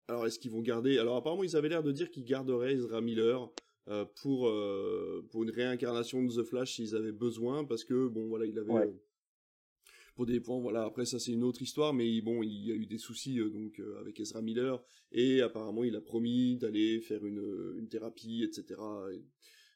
Alors 0.08 0.26
est-ce 0.26 0.39
qu'ils 0.39 0.52
vont 0.52 0.62
garder 0.62 0.98
Alors 0.98 1.18
apparemment 1.18 1.44
ils 1.44 1.56
avaient 1.56 1.70
l'air 1.70 1.84
de 1.84 1.92
dire 1.92 2.10
qu'ils 2.10 2.26
garderaient 2.26 2.74
Ezra 2.74 3.00
Miller 3.00 3.52
euh, 3.89 4.06
pour 4.22 4.48
euh, 4.48 5.24
pour 5.30 5.44
une 5.44 5.52
réincarnation 5.52 6.24
de 6.24 6.32
The 6.32 6.44
Flash 6.44 6.76
s'ils 6.76 6.96
avaient 6.96 7.12
besoin, 7.12 7.63
parce 7.63 7.84
que 7.84 8.08
bon 8.08 8.28
voilà 8.28 8.46
il 8.46 8.58
avait 8.58 8.92
pour 10.15 10.26
des 10.26 10.39
points 10.39 10.60
voilà 10.60 10.84
après 10.84 11.06
ça 11.06 11.20
c'est 11.20 11.32
une 11.32 11.44
autre 11.44 11.62
histoire 11.62 11.94
mais 11.94 12.22
bon 12.22 12.42
il 12.42 12.65
y 12.65 12.72
a 12.72 12.76
eu 12.76 12.88
des 12.88 12.98
soucis 12.98 13.38
donc 13.38 13.80
avec 14.00 14.20
Ezra 14.20 14.42
Miller 14.42 14.84
et 15.12 15.42
apparemment 15.42 15.84
il 15.84 15.96
a 15.96 16.02
promis 16.02 16.58
d'aller 16.58 17.00
faire 17.00 17.24
une, 17.26 17.76
une 17.78 17.88
thérapie 17.88 18.44
etc 18.44 18.82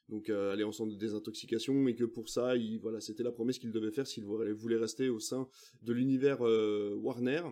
donc 0.08 0.28
aller 0.28 0.64
en 0.64 0.72
centre 0.72 0.92
de 0.92 0.98
désintoxication 0.98 1.88
et 1.88 1.94
que 1.94 2.04
pour 2.04 2.28
ça 2.28 2.56
il 2.56 2.78
voilà 2.78 3.00
c'était 3.00 3.22
la 3.22 3.32
promesse 3.32 3.58
qu'il 3.58 3.72
devait 3.72 3.90
faire 3.90 4.06
s'il 4.06 4.24
voulait 4.24 4.76
rester 4.76 5.08
au 5.08 5.18
sein 5.18 5.48
de 5.82 5.92
l'univers 5.92 6.40
Warner. 6.40 7.42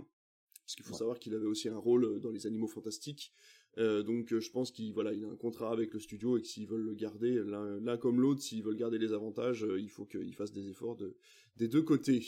Parce 0.65 0.77
qu'il 0.77 0.85
faut 0.85 0.95
savoir 0.95 1.19
qu'il 1.19 1.35
avait 1.35 1.47
aussi 1.47 1.69
un 1.69 1.77
rôle 1.77 2.21
dans 2.21 2.31
les 2.31 2.47
Animaux 2.47 2.69
Fantastiques. 2.69 3.33
Euh, 3.79 4.03
donc 4.03 4.39
je 4.39 4.51
pense 4.51 4.71
qu'il 4.71 4.93
voilà, 4.93 5.13
il 5.13 5.25
a 5.25 5.29
un 5.29 5.37
contrat 5.37 5.73
avec 5.73 5.93
le 5.95 6.01
studio 6.01 6.37
et 6.37 6.43
que 6.43 6.47
s'ils 6.47 6.67
veulent 6.67 6.85
le 6.85 6.95
garder 6.95 7.43
l'un 7.45 7.97
comme 7.97 8.21
l'autre, 8.21 8.43
s'ils 8.43 8.63
veulent 8.63 8.77
garder 8.77 8.99
les 8.99 9.13
avantages, 9.13 9.67
il 9.79 9.91
faut 9.91 10.05
qu'ils 10.05 10.35
fassent 10.35 10.53
des 10.53 10.69
efforts 10.69 10.97
de, 10.97 11.17
des 11.57 11.69
deux 11.69 11.83
côtés. 11.83 12.25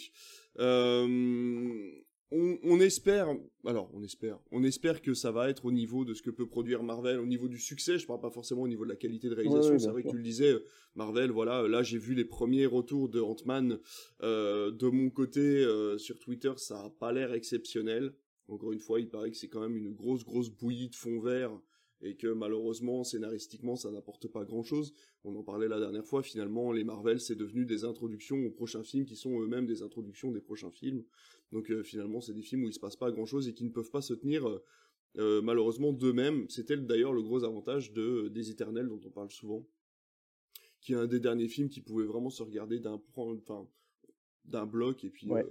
Euh, 0.58 1.90
on, 2.30 2.80
espère, 2.80 3.28
alors 3.64 3.90
on 3.92 4.02
espère, 4.02 4.38
on 4.50 4.64
espère 4.64 5.02
que 5.02 5.14
ça 5.14 5.30
va 5.30 5.48
être 5.50 5.66
au 5.66 5.72
niveau 5.72 6.04
de 6.04 6.14
ce 6.14 6.22
que 6.22 6.30
peut 6.30 6.46
produire 6.46 6.82
Marvel, 6.82 7.20
au 7.20 7.26
niveau 7.26 7.48
du 7.48 7.58
succès. 7.58 7.98
Je 7.98 8.06
parle 8.06 8.20
pas 8.20 8.30
forcément 8.30 8.62
au 8.62 8.68
niveau 8.68 8.84
de 8.84 8.90
la 8.90 8.96
qualité 8.96 9.28
de 9.28 9.34
réalisation. 9.34 9.78
c'est 9.78 9.90
vrai 9.90 10.02
que 10.02 10.10
tu 10.10 10.16
le 10.16 10.22
disais, 10.22 10.54
Marvel, 10.94 11.30
voilà, 11.30 11.68
là 11.68 11.82
j'ai 11.82 11.98
vu 11.98 12.14
les 12.14 12.24
premiers 12.24 12.66
retours 12.66 13.08
de 13.08 13.20
Ant-Man. 13.20 13.78
Euh, 14.22 14.70
de 14.72 14.88
mon 14.88 15.10
côté, 15.10 15.64
sur 15.98 16.18
Twitter, 16.18 16.52
ça 16.56 16.80
a 16.80 16.90
pas 16.90 17.12
l'air 17.12 17.32
exceptionnel. 17.32 18.14
Encore 18.48 18.72
une 18.72 18.80
fois, 18.80 19.00
il 19.00 19.08
paraît 19.08 19.30
que 19.30 19.36
c'est 19.36 19.48
quand 19.48 19.60
même 19.60 19.76
une 19.76 19.92
grosse, 19.92 20.24
grosse 20.24 20.50
bouillie 20.50 20.90
de 20.90 20.94
fond 20.94 21.20
vert 21.20 21.58
et 22.04 22.16
que 22.16 22.26
malheureusement, 22.26 23.02
scénaristiquement, 23.02 23.76
ça 23.76 23.90
n'apporte 23.90 24.28
pas 24.28 24.44
grand-chose. 24.44 24.92
On 25.24 25.34
en 25.36 25.42
parlait 25.42 25.68
la 25.68 25.80
dernière 25.80 26.04
fois, 26.04 26.22
finalement, 26.22 26.70
les 26.70 26.84
Marvel, 26.84 27.18
c'est 27.18 27.34
devenu 27.34 27.64
des 27.64 27.84
introductions 27.84 28.44
aux 28.44 28.50
prochains 28.50 28.84
films 28.84 29.06
qui 29.06 29.16
sont 29.16 29.40
eux-mêmes 29.40 29.66
des 29.66 29.82
introductions 29.82 30.30
des 30.30 30.42
prochains 30.42 30.70
films. 30.70 31.02
Donc 31.54 31.70
euh, 31.70 31.84
finalement, 31.84 32.20
c'est 32.20 32.34
des 32.34 32.42
films 32.42 32.64
où 32.64 32.66
il 32.66 32.74
se 32.74 32.80
passe 32.80 32.96
pas 32.96 33.12
grand-chose 33.12 33.46
et 33.46 33.54
qui 33.54 33.62
ne 33.62 33.70
peuvent 33.70 33.92
pas 33.92 34.02
se 34.02 34.12
tenir 34.12 34.48
euh, 34.48 34.64
euh, 35.18 35.40
malheureusement 35.40 35.92
d'eux-mêmes. 35.92 36.50
C'était 36.50 36.76
d'ailleurs 36.76 37.12
le 37.12 37.22
gros 37.22 37.44
avantage 37.44 37.92
de 37.92 38.26
des 38.28 38.50
Éternels 38.50 38.88
dont 38.88 39.00
on 39.06 39.10
parle 39.10 39.30
souvent, 39.30 39.64
qui 40.80 40.94
est 40.94 40.96
un 40.96 41.06
des 41.06 41.20
derniers 41.20 41.46
films 41.46 41.68
qui 41.68 41.80
pouvait 41.80 42.06
vraiment 42.06 42.28
se 42.28 42.42
regarder 42.42 42.80
d'un 42.80 43.00
enfin 43.16 43.68
d'un 44.46 44.66
bloc 44.66 45.04
et 45.04 45.10
puis 45.10 45.30
euh, 45.30 45.42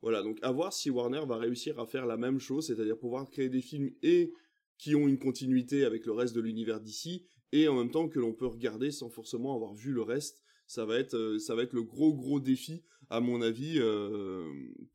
voilà 0.00 0.22
donc 0.22 0.38
à 0.40 0.50
voir 0.50 0.72
si 0.72 0.88
Warner 0.88 1.26
va 1.26 1.36
réussir 1.36 1.78
à 1.78 1.84
faire 1.84 2.06
la 2.06 2.16
même 2.16 2.38
chose 2.38 2.68
c'est-à-dire 2.68 2.96
pouvoir 2.96 3.28
créer 3.28 3.50
des 3.50 3.60
films 3.60 3.90
et 4.02 4.32
qui 4.78 4.94
ont 4.94 5.06
une 5.06 5.18
continuité 5.18 5.84
avec 5.84 6.06
le 6.06 6.12
reste 6.12 6.34
de 6.34 6.40
l'univers 6.40 6.80
d'ici 6.80 7.26
et 7.52 7.68
en 7.68 7.74
même 7.76 7.90
temps 7.90 8.08
que 8.08 8.18
l'on 8.18 8.32
peut 8.32 8.46
regarder 8.46 8.92
sans 8.92 9.10
forcément 9.10 9.54
avoir 9.54 9.74
vu 9.74 9.92
le 9.92 10.00
reste 10.00 10.42
ça 10.70 10.84
va 10.84 10.98
être 10.98 11.14
euh, 11.14 11.38
ça 11.38 11.56
va 11.56 11.62
être 11.62 11.72
le 11.72 11.82
gros 11.82 12.14
gros 12.14 12.38
défi 12.38 12.84
à 13.08 13.20
mon 13.20 13.42
avis 13.42 13.74
euh, 13.78 14.44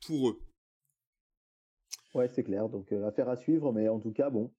pour 0.08 0.30
eux 0.30 0.40
ouais 2.14 2.30
c'est 2.30 2.44
clair 2.44 2.70
donc 2.70 2.92
affaire 2.94 3.28
à 3.28 3.36
suivre 3.36 3.74
mais 3.74 3.90
en 3.90 4.00
tout 4.00 4.14
cas 4.14 4.30
bon 4.30 4.52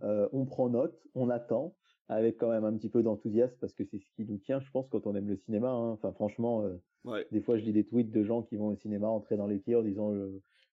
on 0.00 0.44
prend 0.46 0.68
note 0.68 0.98
on 1.14 1.30
attend 1.30 1.76
avec 2.08 2.38
quand 2.38 2.50
même 2.50 2.64
un 2.64 2.76
petit 2.76 2.88
peu 2.88 3.02
d'enthousiasme 3.02 3.56
parce 3.60 3.72
que 3.72 3.84
c'est 3.84 3.98
ce 3.98 4.10
qui 4.16 4.24
nous 4.24 4.38
tient, 4.38 4.60
je 4.60 4.70
pense, 4.70 4.88
quand 4.88 5.06
on 5.06 5.14
aime 5.14 5.28
le 5.28 5.36
cinéma. 5.36 5.70
Hein. 5.70 5.90
Enfin, 5.92 6.12
franchement, 6.12 6.64
euh, 6.64 7.22
des 7.30 7.40
fois, 7.40 7.56
je 7.56 7.64
lis 7.64 7.72
des 7.72 7.84
tweets 7.84 8.10
de 8.10 8.22
gens 8.22 8.42
qui 8.42 8.56
vont 8.56 8.68
au 8.68 8.76
cinéma 8.76 9.08
entrer 9.08 9.36
dans 9.36 9.46
les 9.46 9.60
tirs 9.60 9.78
en 9.78 9.82
disant 9.82 10.12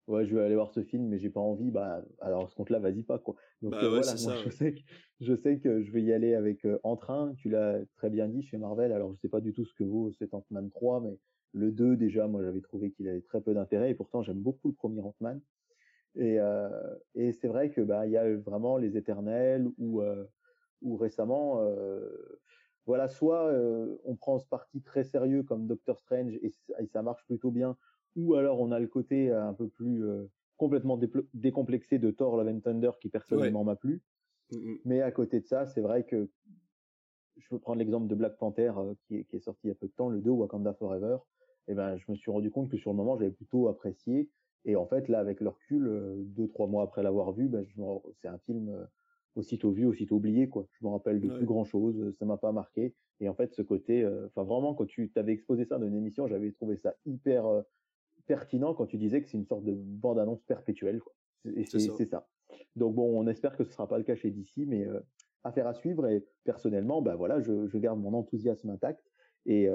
ouais, 0.10 0.26
je 0.26 0.36
vais 0.36 0.42
aller 0.42 0.56
voir 0.56 0.72
ce 0.72 0.84
film, 0.84 1.08
mais 1.08 1.18
j'ai 1.18 1.30
pas 1.30 1.40
envie. 1.40 1.72
Bah, 1.72 2.04
alors, 2.20 2.50
ce 2.50 2.56
compte-là, 2.56 2.80
vas-y 2.80 3.04
pas 3.04 3.20
quoi. 3.20 3.36
Donc 3.62 3.72
bah 3.72 3.84
euh, 3.84 3.90
voilà, 3.90 4.14
moi, 4.22 4.36
je 4.44 4.50
sais 4.50 4.74
que 4.74 4.82
je 5.22 5.36
sais 5.36 5.60
que 5.60 5.82
je 5.82 5.92
vais 5.92 6.02
y 6.02 6.12
aller 6.12 6.34
avec 6.34 6.66
euh, 6.66 6.80
entrain. 6.84 7.34
Tu 7.38 7.50
l'as 7.50 7.80
très 7.96 8.10
bien 8.10 8.28
dit 8.28 8.44
chez 8.44 8.58
Marvel. 8.58 8.92
Alors, 8.92 9.14
je 9.14 9.20
sais 9.20 9.30
pas 9.30 9.42
du 9.42 9.54
tout 9.54 9.66
ce 9.66 9.74
que 9.74 9.84
vaut 9.84 10.12
cet 10.12 10.34
Ant-Man 10.34 10.70
3, 10.70 11.02
mais 11.02 11.18
le 11.54 11.72
2 11.72 11.96
déjà, 11.96 12.28
moi, 12.28 12.44
j'avais 12.44 12.62
trouvé 12.62 12.92
qu'il 12.92 13.08
avait 13.08 13.22
très 13.22 13.42
peu 13.42 13.54
d'intérêt 13.54 13.92
et 13.92 13.96
pourtant, 13.96 14.22
j'aime 14.22 14.42
beaucoup 14.42 14.68
le 14.68 14.76
premier 14.76 15.02
Ant-Man. 15.02 15.42
Et, 16.16 16.40
et 17.14 17.32
c'est 17.34 17.48
vrai 17.48 17.70
que 17.70 17.82
bah 17.82 18.08
il 18.08 18.12
y 18.12 18.18
a 18.18 18.36
vraiment 18.36 18.78
les 18.78 18.98
Éternels 18.98 19.68
ou 19.78 20.02
ou 20.82 20.98
récemment, 20.98 21.62
euh, 21.62 22.40
voilà, 22.86 23.08
soit 23.08 23.48
euh, 23.48 23.98
on 24.06 24.16
prend 24.16 24.40
ce 24.40 24.48
parti 24.48 24.82
très 24.82 25.04
sérieux 25.04 25.44
comme 25.44 25.68
Doctor 25.68 26.00
Strange 26.00 26.34
et, 26.42 26.52
ça 26.88 27.02
marche 27.02 27.26
plutôt 27.26 27.52
bien, 27.52 27.78
ou 28.16 28.36
alors 28.36 28.60
on 28.60 28.72
a 28.72 28.80
le 28.80 28.88
côté 28.88 29.32
un 29.32 29.54
peu 29.54 29.68
plus 29.68 30.06
euh, 30.06 30.30
complètement 30.58 31.00
décomplexé 31.34 32.00
de 32.00 32.12
Thor 32.12 32.38
Love 32.38 32.48
and 32.48 32.60
Thunder 32.60 32.92
qui 33.02 33.10
personnellement 33.10 33.64
m'a 33.64 33.76
plu. 33.76 34.02
Mmh, 34.52 34.58
mmh. 34.58 34.78
Mais 34.86 35.02
à 35.02 35.12
côté 35.12 35.40
de 35.40 35.46
ça, 35.46 35.66
c'est 35.66 35.82
vrai 35.82 36.06
que 36.06 36.30
je 37.38 37.48
peux 37.50 37.60
prendre 37.60 37.80
l'exemple 37.80 38.08
de 38.08 38.16
Black 38.16 38.38
Panther 38.38 38.74
qui, 39.08 39.18
est, 39.18 39.24
qui, 39.26 39.38
est, 39.38 39.40
sorti 39.40 39.62
il 39.66 39.68
y 39.70 39.72
a 39.72 39.76
peu 39.76 39.88
de 39.88 39.94
temps, 39.94 40.10
le 40.10 40.20
2 40.20 40.30
Wakanda 40.30 40.74
Forever. 40.74 41.18
Et 41.68 41.74
eh 41.74 41.76
ben, 41.76 41.98
je 41.98 42.12
me 42.12 42.16
suis 42.16 42.32
rendu 42.32 42.50
compte 42.50 42.70
que 42.70 42.78
sur 42.78 42.90
le 42.90 42.98
moment, 42.98 43.16
j'avais 43.16 43.32
plutôt 43.32 43.68
apprécié. 43.68 44.28
Et 44.66 44.76
en 44.76 44.88
fait, 44.88 45.08
là, 45.08 45.20
avec 45.20 45.40
le 45.40 45.50
recul, 45.50 46.16
deux, 46.26 46.48
trois 46.48 46.68
mois 46.68 46.84
après 46.84 47.04
l'avoir 47.04 47.32
vu, 47.32 47.48
ben, 47.48 47.64
c'est 48.22 48.28
un 48.28 48.40
film 48.40 48.88
aussitôt 49.36 49.72
vu, 49.72 49.86
aussitôt 49.86 50.16
oublié, 50.16 50.48
quoi. 50.48 50.68
Je 50.80 50.86
me 50.86 50.92
rappelle 50.92 51.20
de 51.20 51.30
plus 51.30 51.46
grand 51.46 51.64
chose, 51.64 52.00
euh, 52.00 52.12
ça 52.14 52.26
m'a 52.26 52.38
pas 52.38 52.52
marqué. 52.52 52.94
Et 53.20 53.30
en 53.30 53.34
fait, 53.34 53.54
ce 53.54 53.62
côté, 53.62 54.04
euh, 54.04 54.28
enfin 54.28 54.44
vraiment, 54.44 54.74
quand 54.74 54.86
tu 54.86 55.10
t'avais 55.12 55.34
exposé 55.34 55.66
ça 55.66 55.78
dans 55.78 55.88
une 55.88 55.96
émission, 55.96 56.28
j'avais 56.28 56.52
trouvé 56.52 56.78
ça 56.78 56.94
hyper 57.06 57.46
euh, 57.48 57.62
pertinent 58.30 58.76
quand 58.76 58.86
tu 58.86 58.98
disais 58.98 59.22
que 59.22 59.28
c'est 59.28 59.38
une 59.38 59.46
sorte 59.48 59.66
de 59.66 59.74
bande-annonce 59.74 60.44
perpétuelle, 60.44 61.02
quoi. 61.02 61.14
Et 61.56 61.66
c'est 61.66 62.06
ça. 62.06 62.28
Donc 62.76 62.96
bon, 62.96 63.20
on 63.20 63.28
espère 63.28 63.58
que 63.58 63.64
ce 63.64 63.72
sera 63.72 63.88
pas 63.88 63.98
le 63.98 64.04
cas 64.04 64.16
chez 64.16 64.30
DC, 64.30 64.68
mais 64.68 64.88
affaire 65.44 65.66
à 65.66 65.74
suivre. 65.74 66.08
Et 66.08 66.24
personnellement, 66.44 67.02
bah 67.02 67.16
voilà, 67.16 67.42
je, 67.42 67.68
je 67.68 67.78
garde 67.80 68.00
mon 68.00 68.14
enthousiasme 68.14 68.70
intact. 68.70 69.04
Et, 69.46 69.68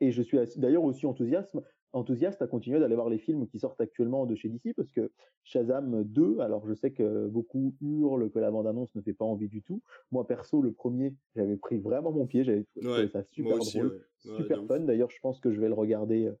et 0.00 0.10
je 0.10 0.22
suis 0.22 0.38
d'ailleurs 0.56 0.84
aussi 0.84 1.06
enthousiasme 1.06 1.62
enthousiaste 1.94 2.42
à 2.42 2.46
continuer 2.46 2.80
d'aller 2.80 2.94
voir 2.94 3.08
les 3.08 3.18
films 3.18 3.46
qui 3.46 3.58
sortent 3.58 3.80
actuellement 3.80 4.26
de 4.26 4.34
chez 4.34 4.48
DC 4.48 4.74
parce 4.76 4.90
que 4.90 5.12
Shazam 5.44 6.02
2, 6.04 6.40
alors 6.40 6.66
je 6.66 6.74
sais 6.74 6.90
que 6.90 7.28
beaucoup 7.28 7.74
hurlent 7.80 8.30
que 8.30 8.38
la 8.38 8.50
bande-annonce 8.50 8.94
ne 8.94 9.00
fait 9.00 9.12
pas 9.12 9.24
envie 9.24 9.48
du 9.48 9.62
tout. 9.62 9.80
Moi 10.10 10.26
perso, 10.26 10.60
le 10.60 10.72
premier, 10.72 11.14
j'avais 11.36 11.56
pris 11.56 11.78
vraiment 11.78 12.12
mon 12.12 12.26
pied, 12.26 12.44
j'avais 12.44 12.66
trouvé 12.80 13.08
ça 13.08 13.22
super 13.22 13.58
drôle, 13.58 14.04
super 14.18 14.64
fun. 14.66 14.80
D'ailleurs, 14.80 15.10
je 15.10 15.20
pense 15.20 15.40
que 15.40 15.52
je 15.52 15.60
vais 15.60 15.68
le 15.68 15.74
regarder, 15.74 16.26
euh, 16.26 16.38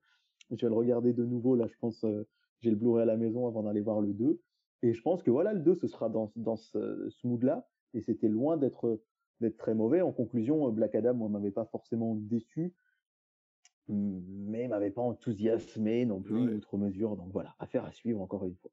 je 0.50 0.66
vais 0.66 0.70
le 0.70 0.74
regarder 0.74 1.12
de 1.12 1.24
nouveau. 1.24 1.56
Là, 1.56 1.66
je 1.66 1.76
pense, 1.80 2.04
euh, 2.04 2.26
j'ai 2.60 2.70
le 2.70 2.76
Blu-ray 2.76 3.02
à 3.02 3.06
la 3.06 3.16
maison 3.16 3.46
avant 3.46 3.62
d'aller 3.62 3.80
voir 3.80 4.00
le 4.00 4.12
2. 4.12 4.40
Et 4.82 4.92
je 4.92 5.02
pense 5.02 5.22
que 5.22 5.30
voilà, 5.30 5.52
le 5.52 5.60
2, 5.60 5.74
ce 5.74 5.86
sera 5.86 6.08
dans, 6.08 6.32
dans 6.36 6.56
ce, 6.56 7.08
ce 7.08 7.26
mood-là. 7.26 7.68
Et 7.94 8.00
c'était 8.00 8.28
loin 8.28 8.56
d'être 8.56 9.00
d'être 9.40 9.56
très 9.56 9.74
mauvais. 9.74 10.00
En 10.00 10.12
conclusion, 10.12 10.70
Black 10.70 10.94
Adam, 10.94 11.14
moi, 11.14 11.28
m'avait 11.28 11.50
pas 11.50 11.64
forcément 11.64 12.14
déçu 12.14 12.72
mais 13.88 14.68
m'avait 14.68 14.90
pas 14.90 15.02
enthousiasmé 15.02 16.06
non 16.06 16.20
plus 16.20 16.54
outre 16.54 16.78
mesure. 16.78 17.16
Donc 17.16 17.30
voilà, 17.32 17.54
affaire 17.58 17.84
à 17.84 17.92
suivre 17.92 18.20
encore 18.20 18.44
une 18.44 18.54
fois. 18.56 18.70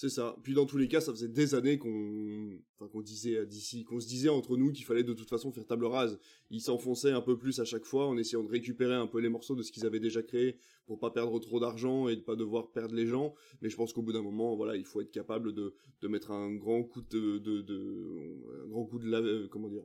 C'est 0.00 0.08
ça. 0.08 0.34
Puis 0.42 0.54
dans 0.54 0.64
tous 0.64 0.78
les 0.78 0.88
cas, 0.88 1.02
ça 1.02 1.12
faisait 1.12 1.28
des 1.28 1.54
années 1.54 1.76
qu'on, 1.76 2.58
enfin, 2.74 2.90
qu'on 2.90 3.02
disait 3.02 3.44
d'ici, 3.44 3.84
qu'on 3.84 4.00
se 4.00 4.08
disait 4.08 4.30
entre 4.30 4.56
nous 4.56 4.72
qu'il 4.72 4.86
fallait 4.86 5.02
de 5.02 5.12
toute 5.12 5.28
façon 5.28 5.52
faire 5.52 5.66
table 5.66 5.84
rase. 5.84 6.18
Ils 6.48 6.62
s'enfonçaient 6.62 7.10
un 7.10 7.20
peu 7.20 7.36
plus 7.36 7.60
à 7.60 7.66
chaque 7.66 7.84
fois 7.84 8.06
en 8.06 8.16
essayant 8.16 8.42
de 8.42 8.48
récupérer 8.48 8.94
un 8.94 9.06
peu 9.06 9.20
les 9.20 9.28
morceaux 9.28 9.54
de 9.54 9.62
ce 9.62 9.70
qu'ils 9.70 9.84
avaient 9.84 10.00
déjà 10.00 10.22
créé 10.22 10.56
pour 10.86 10.98
pas 10.98 11.10
perdre 11.10 11.38
trop 11.38 11.60
d'argent 11.60 12.08
et 12.08 12.16
de 12.16 12.22
pas 12.22 12.34
devoir 12.34 12.72
perdre 12.72 12.94
les 12.94 13.06
gens. 13.06 13.34
Mais 13.60 13.68
je 13.68 13.76
pense 13.76 13.92
qu'au 13.92 14.00
bout 14.00 14.14
d'un 14.14 14.22
moment, 14.22 14.56
voilà, 14.56 14.74
il 14.74 14.86
faut 14.86 15.02
être 15.02 15.10
capable 15.10 15.52
de, 15.52 15.74
mettre 16.08 16.30
un 16.30 16.54
grand 16.54 16.82
coup 16.82 17.02
de, 17.02 17.36
de, 17.36 17.60
de 17.60 18.64
un 18.64 18.68
grand 18.68 18.86
coup 18.86 18.98
de 19.00 19.06
la, 19.06 19.18
euh, 19.18 19.48
comment 19.48 19.68
dire, 19.68 19.84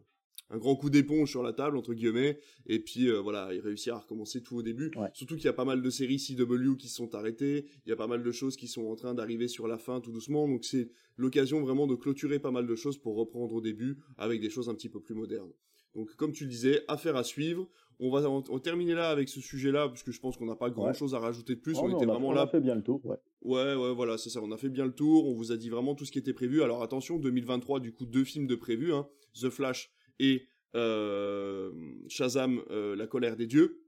un 0.50 0.58
grand 0.58 0.76
coup 0.76 0.90
d'éponge 0.90 1.30
sur 1.30 1.44
la 1.44 1.54
table 1.54 1.78
entre 1.78 1.94
guillemets 1.94 2.40
et 2.68 2.80
puis 2.80 3.10
euh, 3.10 3.20
voilà 3.20 3.54
il 3.54 3.60
réussit 3.60 3.92
à 3.92 3.98
recommencer 3.98 4.42
tout 4.42 4.58
au 4.58 4.62
début 4.62 4.92
surtout 5.14 5.36
qu'il 5.36 5.46
y 5.46 5.50
a 5.50 5.54
pas 5.54 5.66
mal 5.66 5.82
de 5.82 5.90
séries 5.90 6.18
CW 6.18 6.76
qui 6.78 6.88
sont 6.88 7.16
arrêtées 7.16 7.66
il 7.86 7.90
y 7.90 7.92
a 7.92 7.96
pas 7.96 8.08
mal 8.08 8.24
de 8.24 8.32
choses 8.32 8.56
qui 8.56 8.68
sont 8.68 8.86
en 8.86 8.96
train 8.96 9.14
d'arriver 9.14 9.48
sur 9.48 9.68
la 9.68 9.78
fin 9.78 10.02
tout 10.02 10.12
doucement 10.12 10.48
donc 10.48 10.66
c'est 10.66 10.90
l'occasion 11.18 11.62
vraiment 11.62 11.88
de 11.88 11.96
clôturer 11.96 12.40
pas 12.40 12.52
mal 12.52 12.68
de 12.68 12.76
choses 12.76 12.98
pour 12.98 13.16
reprendre 13.16 13.56
au 13.56 13.62
début 13.62 13.98
avec 14.18 14.42
des 14.42 14.50
choses 14.50 14.70
un 14.70 14.76
petit 14.76 14.90
peu 14.90 15.00
plus 15.00 15.16
modernes 15.16 15.52
donc 15.96 16.16
comme 16.16 16.34
tu 16.34 16.44
le 16.44 16.50
disais 16.50 16.84
affaire 16.88 17.16
à 17.16 17.24
suivre 17.24 17.68
on 18.00 18.10
va 18.10 18.28
en, 18.30 18.42
terminer 18.60 18.94
là 18.94 19.10
avec 19.10 19.30
ce 19.30 19.40
sujet-là 19.40 19.88
parce 19.88 20.04
que 20.04 20.12
je 20.12 20.20
pense 20.20 20.38
qu'on 20.38 20.46
n'a 20.46 20.56
pas 20.56 20.70
grand-chose 20.70 21.16
à 21.16 21.20
rajouter 21.20 21.56
de 21.56 21.62
plus. 21.62 21.78
on, 21.78 21.96
était 21.96 22.06
vraiment 22.06 22.34
là. 22.34 22.42
On 22.42 22.44
a 22.44 22.48
fait 22.48 22.60
bien 22.60 22.76
le 22.76 22.82
tour. 22.82 23.00
Ouais. 23.06 23.16
Ouais, 23.42 23.76
ouais, 23.76 23.94
voilà, 23.94 24.18
c'est 24.18 24.30
ça. 24.30 24.42
On 24.44 24.52
a 24.52 24.58
fait 24.58 24.70
bien 24.70 24.86
le 24.86 24.92
tour. 24.92 25.28
On 25.28 25.34
vous 25.34 25.52
a 25.52 25.58
dit 25.58 25.70
vraiment 25.70 25.96
tout 25.96 26.04
ce 26.04 26.12
qui 26.12 26.20
était 26.20 26.34
prévu. 26.34 26.62
Alors 26.62 26.84
attention, 26.84 27.18
2023, 27.20 27.80
du 27.80 27.94
coup, 27.94 28.06
deux 28.06 28.24
films 28.24 28.48
de 28.48 28.56
prévu. 28.56 28.94
Hein. 28.94 29.08
The 29.40 29.50
Flash 29.50 29.92
et 30.20 30.44
euh, 30.76 31.72
Shazam, 32.08 32.62
euh, 32.70 32.96
La 32.96 33.08
colère 33.08 33.36
des 33.36 33.48
dieux. 33.48 33.82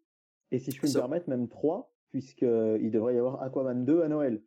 Et 0.52 0.60
si 0.60 0.72
je 0.72 0.80
puis 0.80 0.88
me 0.88 0.94
permettre, 0.94 1.30
même 1.30 1.48
3, 1.48 1.94
puisqu'il 2.10 2.92
devrait 2.92 3.16
y 3.16 3.18
avoir 3.18 3.42
Aquaman 3.42 3.84
2 3.84 4.02
à 4.02 4.08
Noël. 4.08 4.42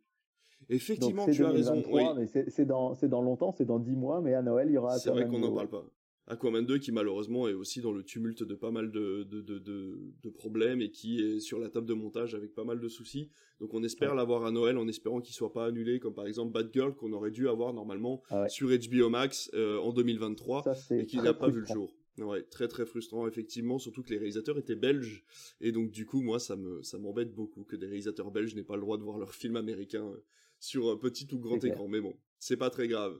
Effectivement, 0.69 1.25
tu 1.25 1.43
as 1.43 1.49
raison. 1.49 1.83
mais 2.15 2.25
c'est 2.25 2.65
dans, 2.65 2.93
dans 2.93 3.21
longtemps, 3.21 3.51
c'est 3.51 3.65
dans 3.65 3.79
10 3.79 3.95
mois, 3.95 4.21
mais 4.21 4.33
à 4.33 4.41
Noël, 4.41 4.69
il 4.69 4.73
y 4.73 4.77
aura 4.77 4.97
C'est 4.97 5.09
vrai 5.11 5.27
qu'on 5.27 5.39
n'en 5.39 5.53
parle 5.53 5.69
pas. 5.69 5.85
Aquaman 6.31 6.65
2 6.65 6.77
qui 6.77 6.93
malheureusement 6.93 7.49
est 7.49 7.53
aussi 7.53 7.81
dans 7.81 7.91
le 7.91 8.03
tumulte 8.03 8.41
de 8.41 8.55
pas 8.55 8.71
mal 8.71 8.89
de, 8.89 9.23
de, 9.23 9.41
de, 9.41 9.59
de, 9.59 10.29
problèmes 10.29 10.81
et 10.81 10.89
qui 10.89 11.19
est 11.19 11.41
sur 11.41 11.59
la 11.59 11.69
table 11.69 11.85
de 11.85 11.93
montage 11.93 12.35
avec 12.35 12.55
pas 12.55 12.63
mal 12.63 12.79
de 12.79 12.87
soucis. 12.87 13.29
Donc 13.59 13.73
on 13.73 13.83
espère 13.83 14.15
l'avoir 14.15 14.45
à 14.45 14.51
Noël 14.51 14.77
en 14.77 14.87
espérant 14.87 15.19
qu'il 15.19 15.35
soit 15.35 15.51
pas 15.51 15.65
annulé 15.65 15.99
comme 15.99 16.13
par 16.13 16.25
exemple 16.25 16.53
Bad 16.53 16.69
Girl 16.73 16.95
qu'on 16.95 17.11
aurait 17.11 17.31
dû 17.31 17.49
avoir 17.49 17.73
normalement 17.73 18.23
ah 18.29 18.47
sur 18.47 18.69
HBO 18.69 19.09
Max 19.09 19.51
euh, 19.53 19.77
en 19.79 19.91
2023 19.91 20.63
et 20.91 21.05
qui 21.05 21.17
n'a 21.17 21.33
pas 21.33 21.49
vu 21.49 21.59
le 21.59 21.65
jour. 21.67 21.93
Ouais, 22.17 22.43
très 22.43 22.67
très 22.67 22.85
frustrant 22.85 23.27
effectivement, 23.27 23.77
surtout 23.77 24.01
que 24.01 24.09
les 24.09 24.17
réalisateurs 24.17 24.57
étaient 24.57 24.75
belges 24.75 25.25
et 25.59 25.73
donc 25.73 25.91
du 25.91 26.05
coup 26.05 26.21
moi 26.21 26.39
ça 26.39 26.55
me 26.55 26.81
ça 26.81 26.97
m'embête 26.97 27.33
beaucoup 27.33 27.63
que 27.63 27.75
des 27.75 27.87
réalisateurs 27.87 28.31
belges 28.31 28.55
n'aient 28.55 28.63
pas 28.63 28.75
le 28.75 28.81
droit 28.81 28.97
de 28.97 29.03
voir 29.03 29.17
leur 29.17 29.33
film 29.33 29.57
américain 29.57 30.05
euh, 30.05 30.23
sur 30.61 30.89
un 30.91 30.95
petit 30.95 31.27
ou 31.33 31.39
grand 31.39 31.61
écran. 31.65 31.89
Mais 31.89 31.99
bon, 31.99 32.13
c'est 32.39 32.55
pas 32.55 32.69
très 32.69 32.87
grave. 32.87 33.19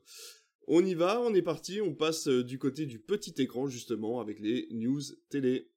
On 0.67 0.85
y 0.85 0.93
va, 0.93 1.19
on 1.19 1.33
est 1.33 1.41
parti, 1.41 1.81
on 1.81 1.95
passe 1.95 2.27
euh, 2.27 2.43
du 2.43 2.59
côté 2.59 2.85
du 2.85 2.99
petit 2.99 3.33
écran 3.41 3.65
justement 3.65 4.19
avec 4.19 4.39
les 4.39 4.67
news 4.71 5.01
télé. 5.29 5.67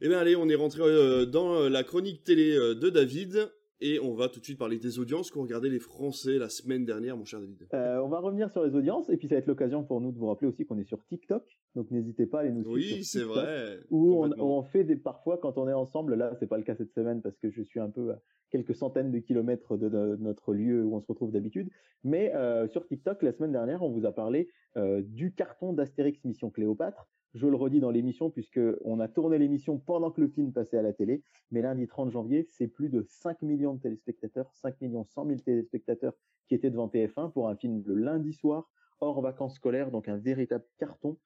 Eh 0.00 0.08
bien 0.08 0.18
allez, 0.18 0.36
on 0.36 0.48
est 0.48 0.54
rentré 0.54 0.80
euh, 0.82 1.26
dans 1.26 1.56
euh, 1.56 1.68
la 1.68 1.84
chronique 1.84 2.24
télé 2.24 2.56
de 2.56 2.88
David. 2.88 3.52
Et 3.82 4.00
on 4.00 4.14
va 4.14 4.30
tout 4.30 4.40
de 4.40 4.44
suite 4.46 4.58
parler 4.58 4.78
des 4.78 4.98
audiences 4.98 5.30
qu'ont 5.30 5.42
regardé 5.42 5.68
les 5.68 5.80
Français 5.80 6.38
la 6.38 6.48
semaine 6.48 6.86
dernière, 6.86 7.14
mon 7.14 7.26
cher 7.26 7.40
David. 7.40 7.68
On 7.72 8.08
va 8.08 8.20
revenir 8.20 8.50
sur 8.50 8.64
les 8.64 8.74
audiences 8.74 9.10
et 9.10 9.18
puis 9.18 9.28
ça 9.28 9.34
va 9.34 9.40
être 9.40 9.46
l'occasion 9.46 9.84
pour 9.84 10.00
nous 10.00 10.12
de 10.12 10.18
vous 10.18 10.28
rappeler 10.28 10.48
aussi 10.48 10.64
qu'on 10.64 10.78
est 10.78 10.88
sur 10.88 11.04
TikTok. 11.04 11.44
Donc 11.76 11.90
n'hésitez 11.90 12.24
pas 12.24 12.38
à 12.38 12.40
aller 12.40 12.52
nous 12.52 12.62
suivre. 12.62 12.96
Oui, 12.96 13.04
c'est 13.04 13.22
vrai. 13.22 13.78
Où 13.90 14.24
on, 14.24 14.62
fait 14.62 14.82
des 14.82 14.96
parfois 14.96 15.36
quand 15.36 15.58
on 15.58 15.68
est 15.68 15.74
ensemble. 15.74 16.14
Là, 16.14 16.34
c'est 16.40 16.46
pas 16.46 16.56
le 16.56 16.64
cas 16.64 16.74
cette 16.74 16.92
semaine 16.92 17.20
parce 17.20 17.36
que 17.36 17.50
je 17.50 17.62
suis 17.62 17.78
un 17.78 17.90
peu 17.90 18.12
à 18.12 18.20
quelques 18.50 18.74
centaines 18.74 19.12
de 19.12 19.18
kilomètres 19.18 19.76
de, 19.76 20.16
notre 20.16 20.54
lieu 20.54 20.84
où 20.84 20.96
on 20.96 21.00
se 21.00 21.06
retrouve 21.06 21.32
d'habitude. 21.32 21.68
Mais 22.02 22.34
euh, 22.34 22.66
sur 22.66 22.86
TikTok, 22.86 23.22
la 23.22 23.32
semaine 23.32 23.52
dernière, 23.52 23.82
on 23.82 23.90
vous 23.90 24.06
a 24.06 24.12
parlé 24.12 24.48
euh, 24.78 25.02
du 25.02 25.34
carton 25.34 25.74
d'Astérix 25.74 26.24
Mission 26.24 26.50
Cléopâtre 26.50 27.06
je 27.34 27.46
le 27.46 27.56
redis 27.56 27.80
dans 27.80 27.90
l'émission, 27.90 28.30
puisque 28.30 28.60
on 28.82 28.98
a 28.98 29.08
tourné 29.08 29.36
l'émission 29.36 29.78
pendant 29.78 30.10
que 30.10 30.22
le 30.22 30.28
film 30.28 30.54
passait 30.54 30.78
à 30.78 30.82
la 30.82 30.94
télé. 30.94 31.22
Mais 31.50 31.60
lundi 31.60 31.86
30 31.86 32.10
janvier, 32.10 32.46
c'est 32.48 32.66
plus 32.66 32.88
de 32.88 33.04
5 33.06 33.42
millions 33.42 33.74
de 33.74 33.80
téléspectateurs, 33.80 34.50
5 34.54 34.80
millions 34.80 35.04
100 35.04 35.26
000 35.26 35.40
téléspectateurs 35.40 36.14
qui 36.48 36.54
étaient 36.54 36.70
devant 36.70 36.88
TF1 36.88 37.32
pour 37.32 37.50
un 37.50 37.56
film 37.56 37.82
le 37.84 37.94
lundi 37.94 38.32
soir, 38.32 38.70
hors 39.00 39.20
vacances 39.20 39.56
scolaires, 39.56 39.90
donc 39.90 40.08
un 40.08 40.16
véritable 40.16 40.64
carton 40.78 41.18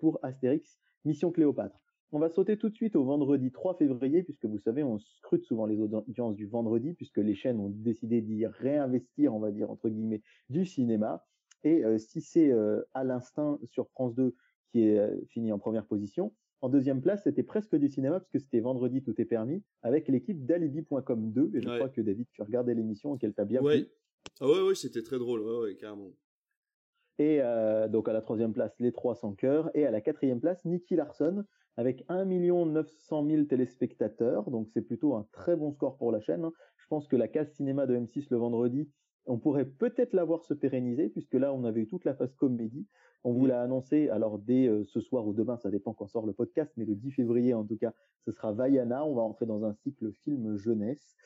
pour 0.00 0.18
Astérix, 0.22 0.78
Mission 1.04 1.30
Cléopâtre. 1.30 1.80
On 2.12 2.18
va 2.18 2.28
sauter 2.28 2.56
tout 2.56 2.68
de 2.68 2.74
suite 2.74 2.94
au 2.94 3.04
vendredi 3.04 3.50
3 3.50 3.76
février, 3.76 4.22
puisque 4.22 4.44
vous 4.44 4.58
savez, 4.58 4.82
on 4.84 4.98
scrute 4.98 5.44
souvent 5.44 5.66
les 5.66 5.80
audiences 5.80 6.36
du 6.36 6.46
vendredi, 6.46 6.94
puisque 6.94 7.18
les 7.18 7.34
chaînes 7.34 7.58
ont 7.58 7.68
décidé 7.68 8.20
d'y 8.20 8.46
réinvestir, 8.46 9.34
on 9.34 9.40
va 9.40 9.50
dire, 9.50 9.70
entre 9.70 9.88
guillemets, 9.88 10.22
du 10.48 10.64
cinéma. 10.64 11.26
Et 11.64 11.84
euh, 11.84 11.98
si 11.98 12.20
c'est 12.20 12.52
euh, 12.52 12.82
à 12.94 13.02
l'instinct 13.02 13.58
sur 13.64 13.88
France 13.90 14.14
2 14.14 14.34
qui 14.70 14.82
est 14.82 14.98
euh, 14.98 15.16
fini 15.30 15.52
en 15.52 15.58
première 15.58 15.86
position. 15.86 16.32
En 16.60 16.68
deuxième 16.68 17.02
place, 17.02 17.24
c'était 17.24 17.42
presque 17.42 17.76
du 17.76 17.88
cinéma 17.88 18.18
parce 18.18 18.30
que 18.30 18.38
c'était 18.38 18.60
vendredi, 18.60 19.02
tout 19.02 19.20
est 19.20 19.26
permis, 19.26 19.62
avec 19.82 20.08
l'équipe 20.08 20.46
d'Alibi.com 20.46 21.32
2. 21.32 21.50
Et 21.54 21.60
je 21.60 21.68
crois 21.68 21.88
que 21.88 22.00
David, 22.00 22.26
tu 22.32 22.42
regardais 22.42 22.74
l'émission 22.74 23.16
et 23.16 23.18
qu'elle 23.18 23.34
t'a 23.34 23.44
bien 23.44 23.62
ouais. 23.62 23.86
Ah 24.40 24.48
ouais, 24.48 24.62
ouais, 24.62 24.74
c'était 24.74 25.02
très 25.02 25.18
drôle, 25.18 25.40
ouais, 25.40 25.58
ouais, 25.58 25.76
carrément. 25.76 26.12
Et 27.18 27.38
euh, 27.40 27.88
donc 27.88 28.08
à 28.08 28.12
la 28.12 28.20
troisième 28.20 28.52
place, 28.52 28.74
Les 28.78 28.92
Trois 28.92 29.14
sans 29.14 29.32
cœur. 29.32 29.70
Et 29.74 29.86
à 29.86 29.90
la 29.90 30.00
quatrième 30.00 30.40
place, 30.40 30.64
Nicky 30.64 30.96
Larson, 30.96 31.44
avec 31.76 32.04
1 32.08 32.24
900 32.24 33.26
000 33.26 33.44
téléspectateurs. 33.44 34.50
Donc 34.50 34.68
c'est 34.72 34.82
plutôt 34.82 35.14
un 35.14 35.26
très 35.32 35.56
bon 35.56 35.72
score 35.72 35.96
pour 35.96 36.12
la 36.12 36.20
chaîne. 36.20 36.44
Hein. 36.44 36.52
Je 36.76 36.86
pense 36.88 37.08
que 37.08 37.16
la 37.16 37.28
case 37.28 37.50
cinéma 37.52 37.86
de 37.86 37.96
M6 37.96 38.26
le 38.30 38.36
vendredi, 38.36 38.88
on 39.26 39.38
pourrait 39.38 39.64
peut-être 39.64 40.12
l'avoir 40.12 40.44
se 40.44 40.54
pérenniser, 40.54 41.08
puisque 41.08 41.34
là, 41.34 41.52
on 41.52 41.64
avait 41.64 41.80
eu 41.80 41.88
toute 41.88 42.04
la 42.04 42.14
phase 42.14 42.34
comédie. 42.34 42.86
On 43.24 43.32
vous 43.32 43.46
mmh. 43.46 43.48
l'a 43.48 43.62
annoncé, 43.62 44.08
alors 44.08 44.38
dès 44.38 44.68
euh, 44.68 44.84
ce 44.84 45.00
soir 45.00 45.26
ou 45.26 45.32
demain, 45.32 45.56
ça 45.56 45.68
dépend 45.70 45.92
quand 45.94 46.06
sort 46.06 46.26
le 46.26 46.32
podcast, 46.32 46.72
mais 46.76 46.84
le 46.84 46.94
10 46.94 47.10
février 47.10 47.54
en 47.54 47.64
tout 47.64 47.76
cas, 47.76 47.92
ce 48.24 48.30
sera 48.30 48.52
Vaiana. 48.52 49.04
On 49.04 49.14
va 49.14 49.22
entrer 49.22 49.46
dans 49.46 49.64
un 49.64 49.74
cycle 49.74 50.12
film 50.12 50.56
jeunesse. 50.56 51.16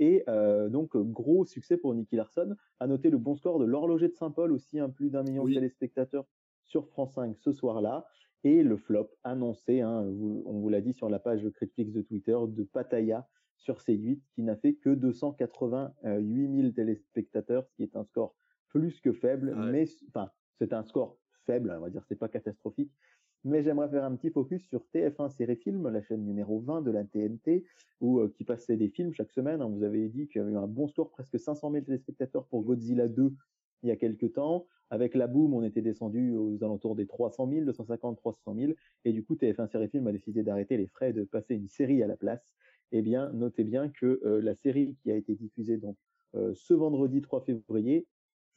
Et 0.00 0.24
euh, 0.28 0.70
donc, 0.70 0.96
gros 0.96 1.44
succès 1.44 1.76
pour 1.76 1.94
Nicky 1.94 2.16
Larson. 2.16 2.56
À 2.80 2.86
noter 2.86 3.10
le 3.10 3.18
bon 3.18 3.36
score 3.36 3.58
de 3.58 3.66
l'horloger 3.66 4.08
de 4.08 4.14
Saint-Paul, 4.14 4.50
aussi 4.50 4.80
un 4.80 4.88
plus 4.88 5.10
d'un 5.10 5.22
million 5.22 5.44
de 5.44 5.52
téléspectateurs 5.52 6.26
sur 6.64 6.88
France 6.88 7.14
5 7.14 7.36
ce 7.38 7.52
soir-là. 7.52 8.06
Et 8.42 8.62
le 8.62 8.78
flop 8.78 9.10
annoncé, 9.22 9.82
hein, 9.82 10.02
on 10.46 10.58
vous 10.58 10.70
l'a 10.70 10.80
dit 10.80 10.94
sur 10.94 11.10
la 11.10 11.18
page 11.18 11.46
Critifix 11.50 11.92
de 11.92 12.00
Twitter, 12.00 12.36
de 12.48 12.64
Pataya 12.64 13.28
sur 13.58 13.76
C8, 13.76 14.22
qui 14.34 14.42
n'a 14.42 14.56
fait 14.56 14.72
que 14.72 14.88
288 14.88 16.56
000 16.62 16.72
téléspectateurs, 16.72 17.66
ce 17.66 17.74
qui 17.74 17.82
est 17.82 17.94
un 17.94 18.04
score 18.04 18.34
plus 18.68 18.98
que 19.02 19.12
faible, 19.12 19.54
mais 19.70 19.84
enfin, 20.08 20.30
c'est 20.58 20.72
un 20.72 20.82
score 20.84 21.18
faible, 21.44 21.74
on 21.76 21.80
va 21.80 21.90
dire, 21.90 22.04
c'est 22.08 22.18
pas 22.18 22.28
catastrophique. 22.28 22.90
Mais 23.44 23.62
j'aimerais 23.62 23.88
faire 23.88 24.04
un 24.04 24.14
petit 24.16 24.30
focus 24.30 24.62
sur 24.68 24.84
TF1 24.94 25.30
Série 25.30 25.56
Film, 25.56 25.88
la 25.88 26.02
chaîne 26.02 26.24
numéro 26.24 26.60
20 26.60 26.82
de 26.82 26.90
la 26.90 27.04
TNT, 27.04 27.64
où, 28.00 28.20
euh, 28.20 28.32
qui 28.36 28.44
passait 28.44 28.76
des 28.76 28.88
films 28.88 29.14
chaque 29.14 29.32
semaine. 29.32 29.62
Hein. 29.62 29.68
vous 29.68 29.82
avez 29.82 30.08
dit 30.08 30.28
qu'il 30.28 30.40
y 30.40 30.44
avait 30.44 30.52
eu 30.52 30.58
un 30.58 30.66
bon 30.66 30.88
score, 30.88 31.10
presque 31.10 31.38
500 31.38 31.72
000 31.72 31.84
téléspectateurs 31.84 32.46
pour 32.46 32.62
Godzilla 32.62 33.08
2 33.08 33.32
il 33.82 33.88
y 33.88 33.92
a 33.92 33.96
quelques 33.96 34.34
temps. 34.34 34.66
Avec 34.90 35.14
la 35.14 35.26
boom, 35.26 35.54
on 35.54 35.62
était 35.62 35.82
descendu 35.82 36.36
aux 36.36 36.62
alentours 36.64 36.96
des 36.96 37.06
300 37.06 37.48
000, 37.48 37.64
250, 37.64 38.18
300 38.18 38.54
000. 38.56 38.72
Et 39.04 39.12
du 39.12 39.24
coup, 39.24 39.36
TF1 39.36 39.68
Série 39.68 39.88
Film 39.88 40.06
a 40.08 40.12
décidé 40.12 40.42
d'arrêter 40.42 40.76
les 40.76 40.88
frais 40.88 41.12
de 41.12 41.24
passer 41.24 41.54
une 41.54 41.68
série 41.68 42.02
à 42.02 42.06
la 42.06 42.16
place. 42.16 42.42
Eh 42.92 43.02
bien, 43.02 43.30
notez 43.32 43.64
bien 43.64 43.88
que 43.88 44.20
euh, 44.24 44.40
la 44.42 44.54
série 44.54 44.96
qui 45.02 45.12
a 45.12 45.16
été 45.16 45.34
diffusée 45.36 45.76
donc 45.76 45.96
euh, 46.34 46.52
ce 46.54 46.74
vendredi 46.74 47.22
3 47.22 47.42
février, 47.42 48.06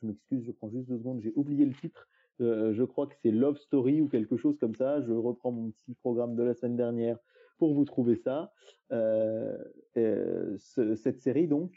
je 0.02 0.08
m'excuse, 0.08 0.44
je 0.44 0.52
prends 0.52 0.70
juste 0.70 0.88
deux 0.88 0.98
secondes, 0.98 1.22
j'ai 1.22 1.34
oublié 1.36 1.66
le 1.66 1.74
titre, 1.74 2.08
euh, 2.42 2.74
je 2.74 2.84
crois 2.84 3.08
que 3.08 3.16
c'est 3.22 3.32
Love 3.32 3.58
Story 3.58 4.02
ou 4.02 4.08
quelque 4.08 4.38
chose 4.38 4.58
comme 4.60 4.76
ça. 4.76 5.02
Je 5.02 5.12
reprends 5.12 5.52
mon 5.52 5.72
petit 5.72 5.94
programme 5.96 6.36
de 6.36 6.44
la 6.44 6.54
semaine 6.54 6.76
dernière 6.76 7.18
pour 7.58 7.74
vous 7.74 7.86
trouver 7.86 8.16
ça. 8.16 8.52
Euh, 8.92 9.58
euh, 9.98 10.58
cette 10.58 11.20
série 11.20 11.48
donc 11.48 11.72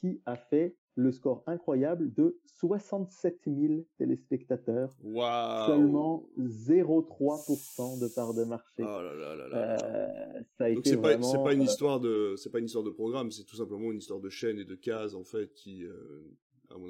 qui 0.00 0.20
a 0.26 0.36
fait 0.36 0.76
le 0.96 1.12
score 1.12 1.42
incroyable 1.46 2.12
de 2.12 2.38
67 2.44 3.40
000 3.46 3.86
téléspectateurs. 3.96 4.94
Seulement 5.66 6.28
0,3% 6.38 7.98
de 7.98 8.14
part 8.14 8.34
de 8.34 8.44
marché. 8.44 8.82
Oh 8.82 8.84
là 8.84 9.14
là 9.14 9.36
là 9.36 9.48
là. 9.48 9.78
ça 10.58 10.64
a 10.64 10.74
Donc 10.74 10.84
c'est 10.84 11.00
pas, 11.00 11.16
pas 11.16 11.54
une 11.54 11.62
histoire 11.62 12.00
de, 12.00 12.34
c'est 12.36 12.50
pas 12.50 12.58
une 12.58 12.66
histoire 12.66 12.84
de 12.84 12.90
programme, 12.90 13.30
c'est 13.30 13.44
tout 13.44 13.56
simplement 13.56 13.90
une 13.90 13.98
histoire 13.98 14.20
de 14.20 14.28
chaîne 14.28 14.58
et 14.58 14.66
de 14.66 14.74
cases 14.74 15.14
en 15.14 15.24
fait 15.24 15.54
qui, 15.54 15.86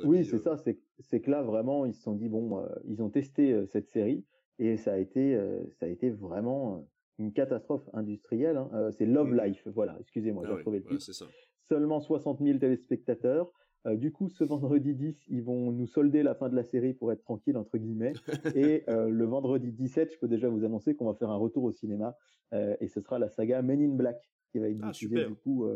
oui, 0.05 0.25
c'est 0.25 0.37
euh. 0.37 0.57
ça. 0.57 0.57
C'est 1.01 1.21
que 1.21 1.31
là 1.31 1.43
vraiment, 1.43 1.85
ils 1.87 1.95
se 1.95 2.03
sont 2.03 2.15
dit 2.15 2.29
bon, 2.29 2.59
euh, 2.59 2.67
ils 2.85 3.03
ont 3.03 3.11
testé 3.11 3.53
euh, 3.53 3.67
cette 3.67 3.89
série 3.89 4.25
et 4.59 4.77
ça 4.77 4.93
a 4.93 4.99
été, 4.99 5.39
ça 5.79 5.87
a 5.87 5.89
été 5.89 6.11
vraiment 6.11 6.87
une 7.19 7.33
catastrophe 7.33 7.89
industrielle. 7.95 8.59
Hein. 8.59 8.91
c'est 8.93 9.07
Love 9.07 9.31
mmh. 9.31 9.45
Life, 9.45 9.69
voilà. 9.75 9.97
Excusez-moi, 10.01 10.45
j'ai 10.47 10.53
ah 10.53 10.57
retrouvé 10.57 10.79
le 10.79 10.99
titre. 10.99 11.29
Seulement 11.69 12.01
60 12.01 12.41
000 12.41 12.59
téléspectateurs. 12.59 13.51
du 13.87 14.13
coup, 14.13 14.29
ce 14.29 14.45
vendredi 14.45 14.95
10, 14.95 15.25
ils 15.29 15.43
vont 15.43 15.73
nous 15.73 15.87
solder 15.87 16.23
la 16.23 16.35
fin 16.35 16.49
de 16.49 16.55
la 16.55 16.63
série 16.63 16.93
pour 16.93 17.11
être 17.11 17.23
tranquille 17.23 17.57
entre 17.57 17.79
guillemets. 17.79 18.13
et 18.55 18.85
le 18.89 19.25
vendredi 19.25 19.73
17, 19.73 20.13
je 20.13 20.19
peux 20.19 20.29
déjà 20.29 20.49
vous 20.49 20.65
annoncer 20.65 20.95
qu'on 20.95 21.07
va 21.07 21.15
faire 21.15 21.31
un 21.31 21.37
retour 21.37 21.65
au 21.65 21.73
cinéma 21.73 22.15
et 22.53 22.87
ce 22.87 23.01
sera 23.01 23.19
la 23.19 23.31
saga 23.31 23.63
Men 23.63 23.81
in 23.81 23.97
Black 23.97 24.31
qui 24.53 24.59
va 24.59 24.69
être 24.69 24.79
ah, 24.83 24.91
diffusée 24.91 25.25
du 25.25 25.35
coup 25.35 25.67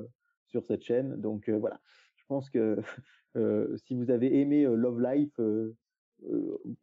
sur 0.45 0.65
cette 0.65 0.83
chaîne. 0.83 1.17
Donc 1.17 1.49
voilà, 1.49 1.81
pense 2.27 2.51
que 2.51 2.79
euh, 3.37 3.77
si 3.87 3.95
vous 3.95 4.11
avez 4.11 4.41
aimé 4.41 4.65
euh, 4.65 4.75
Love 4.75 5.01
Life, 5.01 5.39
euh, 5.41 5.75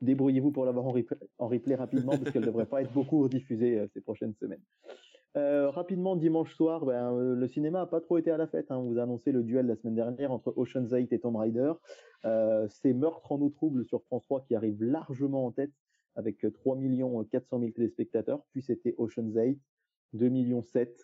débrouillez-vous 0.02 0.52
pour 0.52 0.66
l'avoir 0.66 0.86
en, 0.86 1.48
replay, 1.48 1.76
rapidement 1.76 2.18
parce 2.18 2.32
qu'elle 2.32 2.44
ne 2.44 2.48
devrait 2.48 2.68
pas 2.68 2.82
être 2.82 2.94
beaucoup 2.94 3.24
rediffusée 3.24 3.84
ces 3.92 4.00
prochaines 4.00 4.36
semaines. 4.36 4.62
rapidement, 5.36 6.16
dimanche 6.16 6.54
soir, 6.54 6.86
ben, 6.86 7.18
le 7.18 7.48
cinéma 7.48 7.80
n'a 7.80 7.86
pas 7.88 8.00
trop 8.00 8.20
été 8.20 8.30
à 8.30 8.38
la 8.38 8.46
fête. 8.46 8.70
Hein. 8.70 8.78
On 8.78 8.84
vous 8.84 9.00
a 9.00 9.04
annoncé 9.04 9.32
le 9.32 9.42
duel 9.42 9.66
la 9.66 9.76
semaine 9.76 9.96
dernière 9.96 10.32
entre 10.32 10.54
Ocean's 10.56 10.92
8 10.92 11.12
et 11.12 11.20
Tomb 11.20 11.36
Raider. 11.36 11.74
c'est 12.70 12.94
Meurtre 12.94 13.32
en 13.32 13.42
eau 13.42 13.50
trouble 13.50 13.86
sur 13.86 14.04
France 14.04 14.24
3 14.26 14.46
qui 14.46 14.54
arrive 14.54 14.84
largement 14.84 15.48
en 15.48 15.52
tête 15.52 15.74
avec 16.16 16.46
3 16.54 16.78
400 17.32 17.60
000 17.60 17.72
téléspectateurs. 17.72 18.44
Puis 18.52 18.62
c'était 18.62 18.94
Ocean's 19.00 19.34
8, 19.34 19.60
2 20.14 20.30
millions 20.30 20.62
7. 20.62 20.96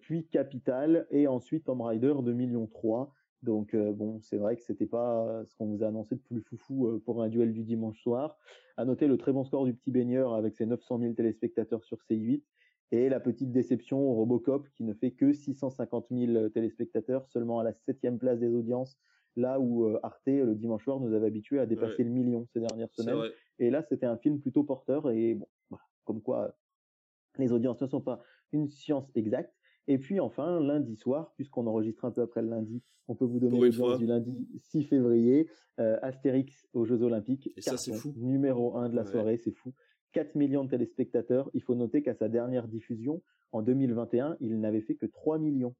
puis 0.00 0.26
Capital 0.26 1.06
et 1.10 1.28
ensuite 1.28 1.66
Tomb 1.66 1.82
Raider 1.82 2.14
2 2.20 2.32
millions 2.32 2.66
3. 2.66 3.12
Donc 3.44 3.74
euh, 3.74 3.92
bon, 3.92 4.20
c'est 4.22 4.38
vrai 4.38 4.56
que 4.56 4.62
c'était 4.62 4.86
pas 4.86 5.44
ce 5.46 5.54
qu'on 5.56 5.66
vous 5.66 5.84
a 5.84 5.88
annoncé 5.88 6.14
de 6.14 6.20
plus 6.20 6.40
foufou 6.40 6.86
euh, 6.88 7.02
pour 7.04 7.22
un 7.22 7.28
duel 7.28 7.52
du 7.52 7.62
dimanche 7.62 8.00
soir. 8.02 8.38
À 8.76 8.84
noter 8.84 9.06
le 9.06 9.18
très 9.18 9.32
bon 9.32 9.44
score 9.44 9.66
du 9.66 9.74
petit 9.74 9.90
baigneur 9.90 10.34
avec 10.34 10.56
ses 10.56 10.66
900 10.66 10.98
000 11.00 11.12
téléspectateurs 11.12 11.84
sur 11.84 11.98
C8 12.10 12.42
et 12.90 13.08
la 13.08 13.20
petite 13.20 13.52
déception 13.52 14.14
Robocop 14.14 14.66
qui 14.70 14.84
ne 14.84 14.94
fait 14.94 15.10
que 15.10 15.32
650 15.32 16.06
000 16.10 16.48
téléspectateurs 16.48 17.26
seulement 17.28 17.60
à 17.60 17.64
la 17.64 17.74
septième 17.74 18.18
place 18.18 18.40
des 18.40 18.52
audiences. 18.52 18.98
Là 19.36 19.60
où 19.60 19.84
euh, 19.84 20.00
Arte 20.02 20.26
le 20.26 20.54
dimanche 20.54 20.84
soir 20.84 20.98
nous 21.00 21.12
avait 21.14 21.26
habitués 21.26 21.58
à 21.58 21.66
dépasser 21.66 22.02
le 22.02 22.10
million 22.10 22.46
ces 22.52 22.60
dernières 22.60 22.92
semaines. 22.92 23.30
Et 23.58 23.70
là, 23.70 23.82
c'était 23.82 24.06
un 24.06 24.16
film 24.16 24.40
plutôt 24.40 24.64
porteur 24.64 25.10
et 25.10 25.34
bon, 25.34 25.78
comme 26.04 26.22
quoi 26.22 26.56
les 27.38 27.52
audiences 27.52 27.82
ne 27.82 27.88
sont 27.88 28.00
pas 28.00 28.22
une 28.52 28.68
science 28.68 29.10
exacte. 29.14 29.52
Et 29.86 29.98
puis 29.98 30.20
enfin, 30.20 30.60
lundi 30.60 30.96
soir, 30.96 31.32
puisqu'on 31.36 31.66
enregistre 31.66 32.04
un 32.04 32.10
peu 32.10 32.22
après 32.22 32.42
le 32.42 32.48
lundi, 32.48 32.82
on 33.08 33.14
peut 33.14 33.24
vous 33.24 33.38
donner 33.38 33.58
l'audience 33.58 33.98
du 33.98 34.06
lundi 34.06 34.48
6 34.56 34.84
février, 34.84 35.48
euh, 35.78 35.98
Astérix 36.02 36.66
aux 36.72 36.84
Jeux 36.84 37.02
Olympiques. 37.02 37.52
Et 37.56 37.60
ça, 37.60 37.76
c'est 37.76 37.92
fou. 37.92 38.14
Numéro 38.16 38.76
1 38.76 38.88
de 38.88 38.96
la 38.96 39.04
soirée, 39.04 39.36
c'est 39.36 39.52
fou. 39.52 39.72
4 40.12 40.36
millions 40.36 40.64
de 40.64 40.70
téléspectateurs. 40.70 41.50
Il 41.54 41.62
faut 41.62 41.74
noter 41.74 42.02
qu'à 42.02 42.14
sa 42.14 42.28
dernière 42.28 42.68
diffusion, 42.68 43.20
en 43.52 43.62
2021, 43.62 44.36
il 44.40 44.58
n'avait 44.60 44.80
fait 44.80 44.94
que 44.94 45.06
3 45.06 45.38
millions. 45.38 45.74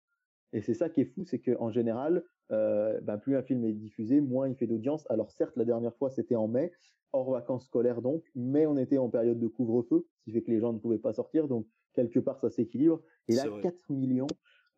Et 0.54 0.62
c'est 0.62 0.74
ça 0.74 0.88
qui 0.88 1.00
est 1.00 1.04
fou, 1.04 1.24
c'est 1.24 1.40
qu'en 1.40 1.70
général, 1.70 2.24
euh, 2.52 3.00
ben, 3.00 3.18
plus 3.18 3.36
un 3.36 3.42
film 3.42 3.64
est 3.64 3.72
diffusé, 3.72 4.20
moins 4.20 4.48
il 4.48 4.54
fait 4.54 4.68
d'audience. 4.68 5.04
Alors 5.10 5.32
certes, 5.32 5.56
la 5.56 5.64
dernière 5.64 5.94
fois, 5.96 6.10
c'était 6.10 6.36
en 6.36 6.46
mai, 6.46 6.72
hors 7.12 7.30
vacances 7.30 7.66
scolaires 7.66 8.00
donc, 8.00 8.22
mais 8.36 8.64
on 8.64 8.76
était 8.76 8.98
en 8.98 9.08
période 9.08 9.40
de 9.40 9.48
couvre-feu, 9.48 10.06
ce 10.18 10.24
qui 10.24 10.32
fait 10.32 10.42
que 10.42 10.52
les 10.52 10.60
gens 10.60 10.72
ne 10.72 10.78
pouvaient 10.78 10.98
pas 10.98 11.12
sortir, 11.12 11.48
donc 11.48 11.66
quelque 11.92 12.20
part 12.20 12.38
ça 12.38 12.50
s'équilibre. 12.50 13.02
Et 13.26 13.34
là, 13.34 13.44
4 13.62 13.90
millions, 13.90 14.28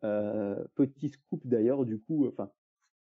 euh, 0.03 0.55
petit 0.73 1.09
scoop 1.09 1.45
d'ailleurs, 1.45 1.85
du 1.85 1.99
coup, 1.99 2.27
enfin, 2.27 2.51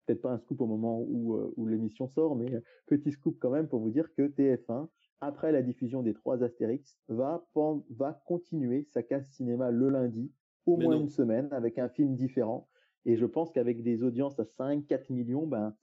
peut-être 0.04 0.20
pas 0.20 0.32
un 0.32 0.38
scoop 0.38 0.60
au 0.60 0.66
moment 0.66 1.00
où, 1.00 1.34
euh, 1.34 1.54
où 1.56 1.66
l'émission 1.66 2.08
sort, 2.08 2.36
mais 2.36 2.62
petit 2.86 3.10
scoop 3.10 3.38
quand 3.40 3.50
même 3.50 3.68
pour 3.68 3.80
vous 3.80 3.90
dire 3.90 4.12
que 4.14 4.28
TF1, 4.28 4.88
après 5.22 5.50
la 5.50 5.62
diffusion 5.62 6.02
des 6.02 6.12
trois 6.12 6.42
Astérix, 6.42 6.98
va, 7.08 7.42
va 7.88 8.22
continuer 8.26 8.86
sa 8.90 9.02
case 9.02 9.26
cinéma 9.30 9.70
le 9.70 9.88
lundi, 9.88 10.30
au 10.66 10.76
moins 10.76 10.98
une 10.98 11.08
semaine, 11.08 11.48
avec 11.52 11.78
un 11.78 11.88
film 11.88 12.14
différent. 12.14 12.68
Et 13.04 13.16
je 13.16 13.24
pense 13.24 13.52
qu'avec 13.52 13.82
des 13.82 14.02
audiences 14.02 14.38
à 14.40 14.44
5, 14.44 14.86
4 14.86 15.10
millions, 15.10 15.46
ben, 15.46 15.74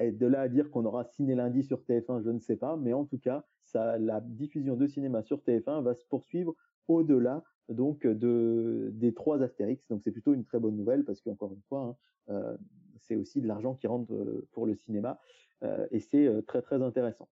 de 0.00 0.26
là 0.26 0.42
à 0.42 0.48
dire 0.48 0.70
qu'on 0.70 0.84
aura 0.84 1.04
ciné 1.04 1.34
lundi 1.34 1.62
sur 1.62 1.82
TF1, 1.82 2.22
je 2.22 2.30
ne 2.30 2.38
sais 2.38 2.56
pas, 2.56 2.76
mais 2.76 2.92
en 2.92 3.04
tout 3.04 3.18
cas, 3.18 3.44
ça, 3.64 3.98
la 3.98 4.20
diffusion 4.20 4.76
de 4.76 4.86
cinéma 4.86 5.22
sur 5.22 5.38
TF1 5.38 5.82
va 5.82 5.94
se 5.94 6.04
poursuivre 6.06 6.54
au-delà 6.88 7.42
donc 7.68 8.06
de 8.06 8.90
des 8.92 9.12
trois 9.12 9.42
Astérix. 9.42 9.86
Donc 9.88 10.02
c'est 10.02 10.12
plutôt 10.12 10.34
une 10.34 10.44
très 10.44 10.60
bonne 10.60 10.76
nouvelle 10.76 11.04
parce 11.04 11.20
qu'encore 11.20 11.52
une 11.52 11.62
fois, 11.62 11.80
hein, 11.80 11.96
euh, 12.30 12.56
c'est 13.00 13.16
aussi 13.16 13.40
de 13.40 13.48
l'argent 13.48 13.74
qui 13.74 13.86
rentre 13.86 14.12
euh, 14.12 14.46
pour 14.52 14.66
le 14.66 14.74
cinéma 14.74 15.18
euh, 15.62 15.86
et 15.90 16.00
c'est 16.00 16.28
très 16.46 16.62
très 16.62 16.82
intéressant. 16.82 17.28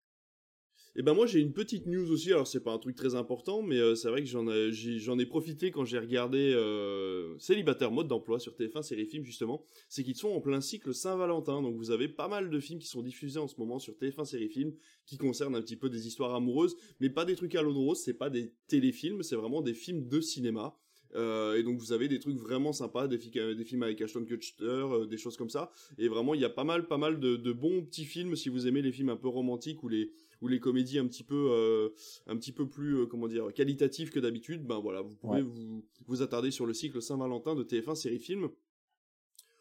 Et 0.96 1.02
ben 1.02 1.16
moi 1.16 1.26
j'ai 1.26 1.40
une 1.40 1.54
petite 1.54 1.88
news 1.88 2.12
aussi, 2.12 2.32
alors 2.32 2.46
c'est 2.46 2.64
pas 2.64 2.72
un 2.72 2.78
truc 2.78 2.96
très 2.96 3.16
important, 3.16 3.64
mais 3.64 3.80
euh, 3.80 3.96
c'est 3.96 4.10
vrai 4.10 4.22
que 4.22 4.30
j'en 4.30 4.48
ai, 4.48 4.72
j'en 4.72 5.18
ai 5.18 5.26
profité 5.26 5.72
quand 5.72 5.86
j'ai 5.86 5.98
regardé 5.98 6.54
euh, 6.54 7.36
Célibataire 7.40 7.92
mode 7.92 8.08
d'emploi 8.08 8.40
sur 8.40 8.54
TF1 8.54 8.84
série 8.84 9.08
film 9.08 9.26
justement, 9.26 9.66
c'est 9.90 10.04
qu'ils 10.04 10.16
sont 10.16 10.30
en 10.30 10.40
plein 10.40 10.62
cycle 10.62 10.94
Saint-Valentin, 10.94 11.64
donc 11.64 11.78
vous 11.78 11.90
avez 11.90 12.08
pas 12.08 12.28
mal 12.28 12.52
de 12.52 12.60
films 12.60 12.78
qui 12.78 12.88
sont 12.88 13.02
diffusés 13.02 13.40
en 13.40 13.48
ce 13.48 13.56
moment 13.58 13.80
sur 13.80 13.96
TF1 13.96 14.26
série 14.26 14.50
film 14.50 14.72
qui 15.08 15.18
concernent 15.18 15.56
un 15.56 15.62
petit 15.64 15.78
peu 15.78 15.90
des 15.90 16.06
histoires 16.06 16.36
amoureuses, 16.36 16.76
mais 17.00 17.10
pas 17.10 17.26
des 17.26 17.36
trucs 17.36 17.56
à 17.56 17.64
l'eau 17.64 17.74
rose, 17.74 18.00
c'est 18.00 18.14
pas 18.14 18.30
des 18.30 18.54
téléfilms, 18.68 19.24
c'est 19.24 19.36
vraiment 19.36 19.64
des 19.64 19.74
films 19.74 20.08
de 20.08 20.22
cinéma. 20.22 20.78
Euh, 21.16 21.56
et 21.56 21.64
donc 21.64 21.78
vous 21.78 21.92
avez 21.92 22.08
des 22.08 22.20
trucs 22.20 22.38
vraiment 22.38 22.74
sympas, 22.74 23.08
des, 23.08 23.20
films 23.20 23.84
avec 23.84 24.02
Ashton 24.02 24.26
Kutcher, 24.26 24.88
des 25.10 25.18
choses 25.18 25.38
comme 25.38 25.50
ça. 25.50 25.72
Et 25.98 26.08
vraiment, 26.08 26.34
il 26.34 26.42
y 26.42 26.46
a 26.46 26.50
pas 26.50 26.64
mal, 26.64 26.88
pas 26.88 26.98
mal 26.98 27.20
de, 27.20 27.52
bons 27.52 27.84
petits 27.84 28.06
films. 28.06 28.36
Si 28.36 28.50
vous 28.50 28.68
aimez 28.68 28.82
les 28.82 28.92
films 28.92 29.10
un 29.10 29.16
peu 29.16 29.28
romantiques 29.28 29.84
ou 29.84 29.90
les 29.90 30.12
ou 30.44 30.48
les 30.50 30.60
comédies 30.60 31.00
un 31.00 31.08
petit 31.08 31.24
peu 31.24 31.48
euh, 31.52 31.90
un 32.28 32.36
petit 32.36 32.52
peu 32.52 32.68
plus 32.68 32.98
euh, 32.98 33.06
comment 33.06 33.28
dire 33.28 33.52
qualitatives 33.54 34.12
que 34.12 34.20
d'habitude. 34.20 34.64
Ben 34.68 34.80
voilà, 34.80 35.02
vous 35.02 35.16
pouvez 35.16 35.42
vous 35.42 35.84
vous 36.06 36.22
attarder 36.22 36.52
sur 36.52 36.66
le 36.66 36.74
cycle 36.74 37.02
Saint-Valentin 37.02 37.56
de 37.56 37.64
TF1 37.64 37.96
série 37.96 38.20
film. 38.20 38.50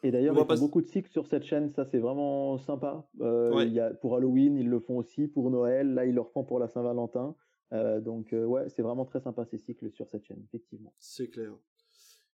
Et 0.04 0.10
d'ailleurs, 0.10 0.34
il 0.34 0.38
y 0.38 0.52
a 0.52 0.56
beaucoup 0.56 0.82
de 0.82 0.88
cycles 0.88 1.10
sur 1.12 1.28
cette 1.28 1.44
chaîne, 1.44 1.70
ça 1.70 1.84
c'est 1.84 2.00
vraiment 2.00 2.58
sympa. 2.58 3.08
Euh, 3.20 3.64
y 3.66 3.78
a, 3.78 3.94
pour 3.94 4.16
Halloween, 4.16 4.58
ils 4.58 4.68
le 4.68 4.80
font 4.80 4.96
aussi, 4.96 5.28
pour 5.28 5.48
Noël, 5.48 5.94
là 5.94 6.04
ils 6.04 6.14
le 6.14 6.20
refont 6.20 6.42
pour 6.42 6.58
la 6.58 6.66
Saint-Valentin. 6.66 7.36
Euh, 7.72 8.00
donc 8.00 8.32
ouais, 8.32 8.68
c'est 8.68 8.82
vraiment 8.82 9.04
très 9.04 9.20
sympa 9.20 9.44
ces 9.44 9.58
cycles 9.58 9.92
sur 9.92 10.08
cette 10.08 10.24
chaîne, 10.24 10.42
effectivement. 10.44 10.92
C'est 10.98 11.28
clair. 11.28 11.54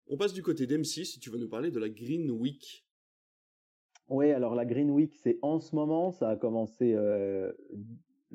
On 0.07 0.17
passe 0.17 0.33
du 0.33 0.43
côté 0.43 0.67
d'M6, 0.67 1.05
si 1.05 1.19
tu 1.19 1.31
veux 1.31 1.39
nous 1.39 1.49
parler 1.49 1.71
de 1.71 1.79
la 1.79 1.89
Green 1.89 2.29
Week. 2.29 2.85
Oui, 4.07 4.29
alors 4.31 4.53
la 4.53 4.65
Green 4.65 4.91
Week, 4.91 5.15
c'est 5.15 5.39
en 5.41 5.59
ce 5.59 5.75
moment, 5.75 6.11
ça 6.11 6.29
a 6.29 6.35
commencé 6.35 6.93
euh, 6.93 7.51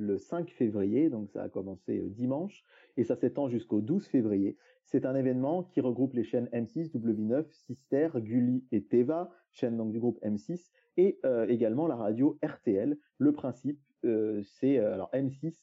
le 0.00 0.18
5 0.18 0.50
février, 0.50 1.10
donc 1.10 1.30
ça 1.30 1.42
a 1.42 1.48
commencé 1.48 2.00
dimanche, 2.08 2.64
et 2.96 3.04
ça 3.04 3.16
s'étend 3.16 3.48
jusqu'au 3.48 3.80
12 3.80 4.06
février. 4.06 4.56
C'est 4.84 5.06
un 5.06 5.14
événement 5.14 5.62
qui 5.62 5.80
regroupe 5.80 6.14
les 6.14 6.24
chaînes 6.24 6.48
M6, 6.52 6.90
W9, 6.92 7.46
Sister, 7.50 8.08
Gulli 8.16 8.64
et 8.72 8.82
Teva, 8.82 9.30
chaînes 9.52 9.76
donc 9.76 9.92
du 9.92 10.00
groupe 10.00 10.18
M6, 10.22 10.70
et 10.96 11.20
également 11.48 11.86
la 11.86 11.96
radio 11.96 12.38
RTL. 12.42 12.98
Le 13.18 13.32
principe, 13.32 13.80
c'est 14.02 14.78
alors 14.78 15.10
M6 15.14 15.54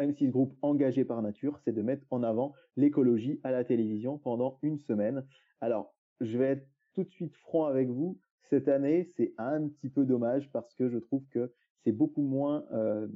M6 0.00 0.30
Group 0.30 0.56
engagé 0.62 1.04
par 1.04 1.22
nature, 1.22 1.58
c'est 1.64 1.72
de 1.72 1.82
mettre 1.82 2.06
en 2.10 2.22
avant 2.22 2.54
l'écologie 2.76 3.38
à 3.44 3.50
la 3.50 3.64
télévision 3.64 4.18
pendant 4.18 4.58
une 4.62 4.78
semaine. 4.78 5.26
Alors, 5.60 5.94
je 6.20 6.38
vais 6.38 6.46
être 6.46 6.66
tout 6.94 7.04
de 7.04 7.10
suite 7.10 7.36
franc 7.36 7.66
avec 7.66 7.88
vous. 7.88 8.18
Cette 8.42 8.68
année, 8.68 9.10
c'est 9.16 9.34
un 9.38 9.68
petit 9.68 9.90
peu 9.90 10.04
dommage 10.04 10.50
parce 10.50 10.74
que 10.74 10.88
je 10.88 10.98
trouve 10.98 11.24
que 11.28 11.52
c'est 11.84 11.92
beaucoup 11.92 12.22
moins 12.22 12.64
euh, 12.72 13.06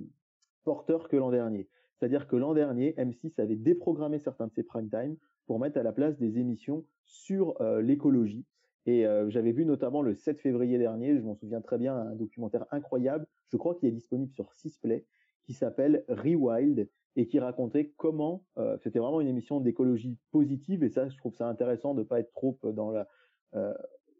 porteur 0.64 1.08
que 1.08 1.16
l'an 1.16 1.30
dernier. 1.30 1.68
C'est-à-dire 1.94 2.26
que 2.26 2.36
l'an 2.36 2.54
dernier, 2.54 2.92
M6 2.98 3.40
avait 3.40 3.56
déprogrammé 3.56 4.18
certains 4.18 4.48
de 4.48 4.52
ses 4.52 4.64
prime 4.64 4.88
time 4.88 5.16
pour 5.46 5.58
mettre 5.58 5.78
à 5.78 5.82
la 5.82 5.92
place 5.92 6.18
des 6.18 6.38
émissions 6.38 6.84
sur 7.04 7.60
euh, 7.60 7.80
l'écologie. 7.80 8.44
Et 8.86 9.06
euh, 9.06 9.30
j'avais 9.30 9.52
vu 9.52 9.64
notamment 9.64 10.02
le 10.02 10.14
7 10.14 10.40
février 10.40 10.76
dernier, 10.76 11.16
je 11.16 11.22
m'en 11.22 11.34
souviens 11.34 11.60
très 11.60 11.78
bien, 11.78 11.96
un 11.96 12.14
documentaire 12.14 12.66
incroyable. 12.70 13.26
Je 13.48 13.56
crois 13.56 13.74
qu'il 13.74 13.88
est 13.88 13.92
disponible 13.92 14.32
sur 14.32 14.52
Sisplay 14.52 15.06
qui 15.44 15.54
s'appelle 15.54 16.04
Rewild 16.08 16.88
et 17.16 17.26
qui 17.26 17.38
racontait 17.38 17.92
comment 17.96 18.44
euh, 18.58 18.76
c'était 18.78 18.98
vraiment 18.98 19.20
une 19.20 19.28
émission 19.28 19.60
d'écologie 19.60 20.18
positive 20.32 20.82
et 20.82 20.88
ça 20.88 21.08
je 21.08 21.16
trouve 21.16 21.34
ça 21.34 21.48
intéressant 21.48 21.94
de 21.94 22.02
pas 22.02 22.18
être 22.18 22.32
trop 22.32 22.58
dans 22.62 22.90
la 22.90 23.06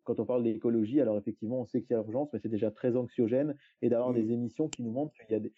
quand 0.05 0.21
on 0.21 0.25
parle 0.25 0.45
d'écologie 0.45 1.01
alors 1.01 1.19
effectivement 1.19 1.61
on 1.61 1.67
sait 1.67 1.83
qu'il 1.83 1.93
y 1.93 1.95
a 1.95 1.99
urgence 1.99 2.29
mais 2.33 2.39
c'est 2.39 2.49
déjà 2.49 2.71
très 2.71 2.97
anxiogène 2.97 3.57
et 3.83 3.89
d'avoir 3.89 4.11
mmh. 4.11 4.15
des 4.15 4.33
émissions 4.33 4.69
qui 4.69 4.83
nous 4.83 4.93
montrent 4.93 5.15
qu'il 5.15 5.33
y 5.33 5.35
a 5.35 5.41
des 5.41 5.53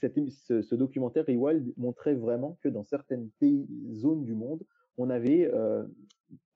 cette, 0.00 0.18
ce, 0.30 0.60
ce, 0.62 0.74
documentaire 0.74 1.24
Rewild 1.26 1.72
montrait 1.76 2.14
vraiment 2.14 2.58
que 2.62 2.68
dans 2.68 2.82
certaines 2.82 3.30
pays 3.38 3.68
zones 3.92 4.24
du 4.24 4.34
monde 4.34 4.64
on 4.96 5.08
avait 5.08 5.48
euh, 5.52 5.84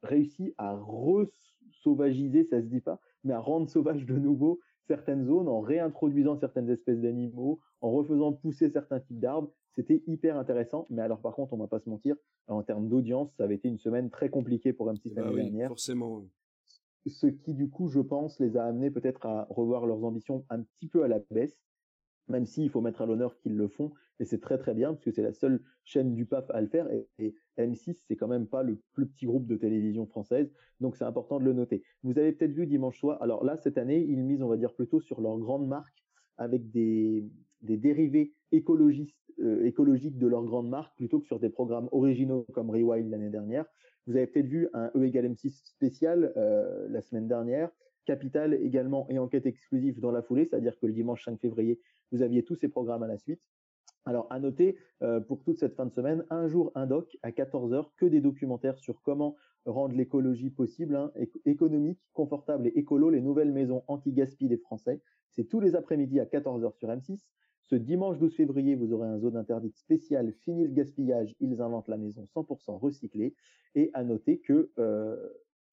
réussi 0.03 0.55
à 0.59 0.75
re-sauvagiser 0.75 2.45
ça 2.45 2.61
se 2.61 2.67
dit 2.67 2.81
pas 2.81 3.01
mais 3.23 3.33
à 3.33 3.39
rendre 3.39 3.69
sauvage 3.69 4.07
de 4.07 4.19
nouveau 4.19 4.61
certaines 4.87 5.25
zones, 5.25 5.49
en 5.49 5.61
réintroduisant 5.61 6.37
certaines 6.37 6.71
espèces 6.71 7.01
d'animaux, 7.01 7.59
en 7.81 7.91
refaisant 7.91 8.33
pousser 8.33 8.71
certains 8.71 9.01
types 9.01 9.19
d'arbres. 9.19 9.51
C'était 9.73 10.03
hyper 10.07 10.39
intéressant. 10.39 10.87
Mais 10.91 11.03
alors, 11.03 11.21
par 11.21 11.35
contre, 11.35 11.53
on 11.53 11.59
va 11.59 11.67
pas 11.67 11.81
se 11.81 11.91
mentir, 11.91 12.17
en 12.49 12.63
termes 12.63 12.89
d'audience, 12.89 13.31
ça 13.37 13.45
avait 13.45 13.57
été 13.57 13.69
une 13.69 13.79
semaine 13.79 14.11
très 14.11 14.31
compliquée 14.31 14.73
pour 14.73 14.91
M6 14.91 15.15
bah 15.15 15.23
l'année 15.23 15.43
dernière. 15.43 15.69
Forcément. 15.69 16.25
Ce 17.07 17.27
qui, 17.27 17.55
du 17.55 17.69
coup, 17.69 17.89
je 17.89 18.01
pense, 18.01 18.41
les 18.41 18.57
a 18.57 18.65
amenés 18.65 18.91
peut-être 18.91 19.27
à 19.27 19.47
revoir 19.51 19.87
leurs 19.87 20.05
ambitions 20.05 20.45
un 20.51 20.63
petit 20.63 20.89
peu 20.89 21.05
à 21.05 21.09
la 21.09 21.21
baisse 21.31 21.57
même 22.29 22.47
s'il 22.47 22.71
faut 22.71 22.81
mettre 22.81 23.03
à 23.03 23.07
l'honneur 23.07 23.37
qu'ils 23.39 23.57
le 23.57 23.69
font, 23.69 23.93
et 24.19 24.25
c'est 24.25 24.41
très 24.41 24.59
très 24.59 24.75
bien, 24.75 24.93
parce 24.93 25.05
que 25.05 25.11
c'est 25.11 25.23
la 25.23 25.33
seule 25.33 25.63
chaîne 25.85 26.15
du 26.15 26.27
PAF 26.27 26.51
à 26.51 26.61
le 26.61 26.67
faire, 26.67 26.89
et, 26.91 27.35
M6, 27.59 28.03
c'est 28.07 28.17
quand 28.17 28.29
même 28.29 28.47
pas 28.47 28.63
le 28.63 28.79
plus 28.93 29.07
petit 29.07 29.27
groupe 29.27 29.47
de 29.47 29.57
télévision 29.57 30.07
française, 30.07 30.53
donc 30.81 30.97
c'est 30.97 31.05
important 31.05 31.39
de 31.39 31.45
le 31.45 31.53
noter. 31.53 31.83
Vous 32.03 32.19
avez 32.19 32.33
peut-être 32.33 32.53
vu 32.53 32.67
dimanche 32.67 32.99
soir, 32.99 33.23
alors 33.23 33.45
là, 33.45 33.57
cette 33.57 33.79
année, 33.79 34.05
ils 34.09 34.23
misent, 34.23 34.43
on 34.43 34.49
va 34.49 34.57
dire, 34.57 34.75
plutôt 34.75 35.01
sur 35.01 35.21
leur 35.21 35.39
grande 35.39 35.67
marque, 35.67 36.05
avec 36.37 36.71
des, 36.71 37.25
dérivés 37.63 38.35
écologistes, 38.53 39.17
euh, 39.41 39.65
écologiques 39.65 40.19
de 40.19 40.27
leur 40.27 40.45
grande 40.45 40.69
marque, 40.69 40.97
plutôt 40.97 41.21
que 41.21 41.27
sur 41.27 41.41
des 41.41 41.51
programmes 41.51 41.89
originaux 41.93 42.47
comme 42.53 42.71
Rewild 42.71 43.09
l'année 43.11 43.31
dernière. 43.31 43.67
Vous 44.07 44.17
avez 44.17 44.27
peut-être 44.27 44.47
vu 44.47 44.69
un 44.73 44.91
E 44.95 45.05
égale 45.05 45.27
M6 45.33 45.67
spécial 45.67 46.33
euh, 46.37 46.87
la 46.89 47.01
semaine 47.03 47.29
dernière, 47.29 47.71
Capital 48.05 48.55
également 48.55 49.09
et 49.11 49.19
enquête 49.19 49.47
exclusive 49.47 50.01
dans 50.01 50.13
la 50.13 50.23
foulée, 50.23 50.45
c'est-à-dire 50.45 50.79
que 50.79 50.87
le 50.87 50.93
dimanche 50.93 51.25
5 51.25 51.41
février, 51.41 51.81
vous 52.13 52.23
aviez 52.23 52.45
tous 52.45 52.55
ces 52.55 52.69
programmes 52.69 53.03
à 53.03 53.09
la 53.09 53.19
suite. 53.19 53.41
Alors, 54.05 54.29
à 54.31 54.39
noter, 54.39 54.79
euh, 55.03 55.19
pour 55.19 55.43
toute 55.43 55.59
cette 55.59 55.75
fin 55.75 55.85
de 55.85 55.93
semaine, 55.93 56.25
un 56.31 56.47
jour, 56.47 56.71
un 56.77 56.87
doc 56.87 57.19
à 57.25 57.33
14h, 57.33 57.87
que 57.97 58.07
des 58.07 58.21
documentaires 58.21 58.79
sur 58.79 59.03
comment 59.03 59.35
rendre 59.65 59.97
l'écologie 59.97 60.51
possible, 60.51 60.95
hein, 60.95 61.11
économique, 61.45 61.99
confortable 62.13 62.69
et 62.69 62.79
écolo, 62.79 63.11
les 63.11 63.21
nouvelles 63.21 63.53
maisons 63.53 63.83
anti-gaspi 63.89 64.47
des 64.47 64.59
Français. 64.59 65.01
C'est 65.33 65.49
tous 65.49 65.59
les 65.59 65.75
après-midi 65.75 66.21
à 66.21 66.25
14h 66.25 66.73
sur 66.75 66.89
M6. 66.89 67.19
Ce 67.67 67.75
dimanche 67.75 68.19
12 68.19 68.35
février, 68.35 68.77
vous 68.77 68.93
aurez 68.93 69.09
un 69.09 69.19
zone 69.19 69.37
interdite 69.37 69.77
spéciale, 69.77 70.33
fini 70.33 70.69
le 70.69 70.73
gaspillage, 70.73 71.35
ils 71.41 71.61
inventent 71.61 71.89
la 71.89 71.97
maison 71.97 72.25
100% 72.35 72.79
recyclée. 72.79 73.35
Et 73.75 73.91
à 73.93 74.05
noter 74.05 74.39
que 74.39 74.71
euh, 74.79 75.17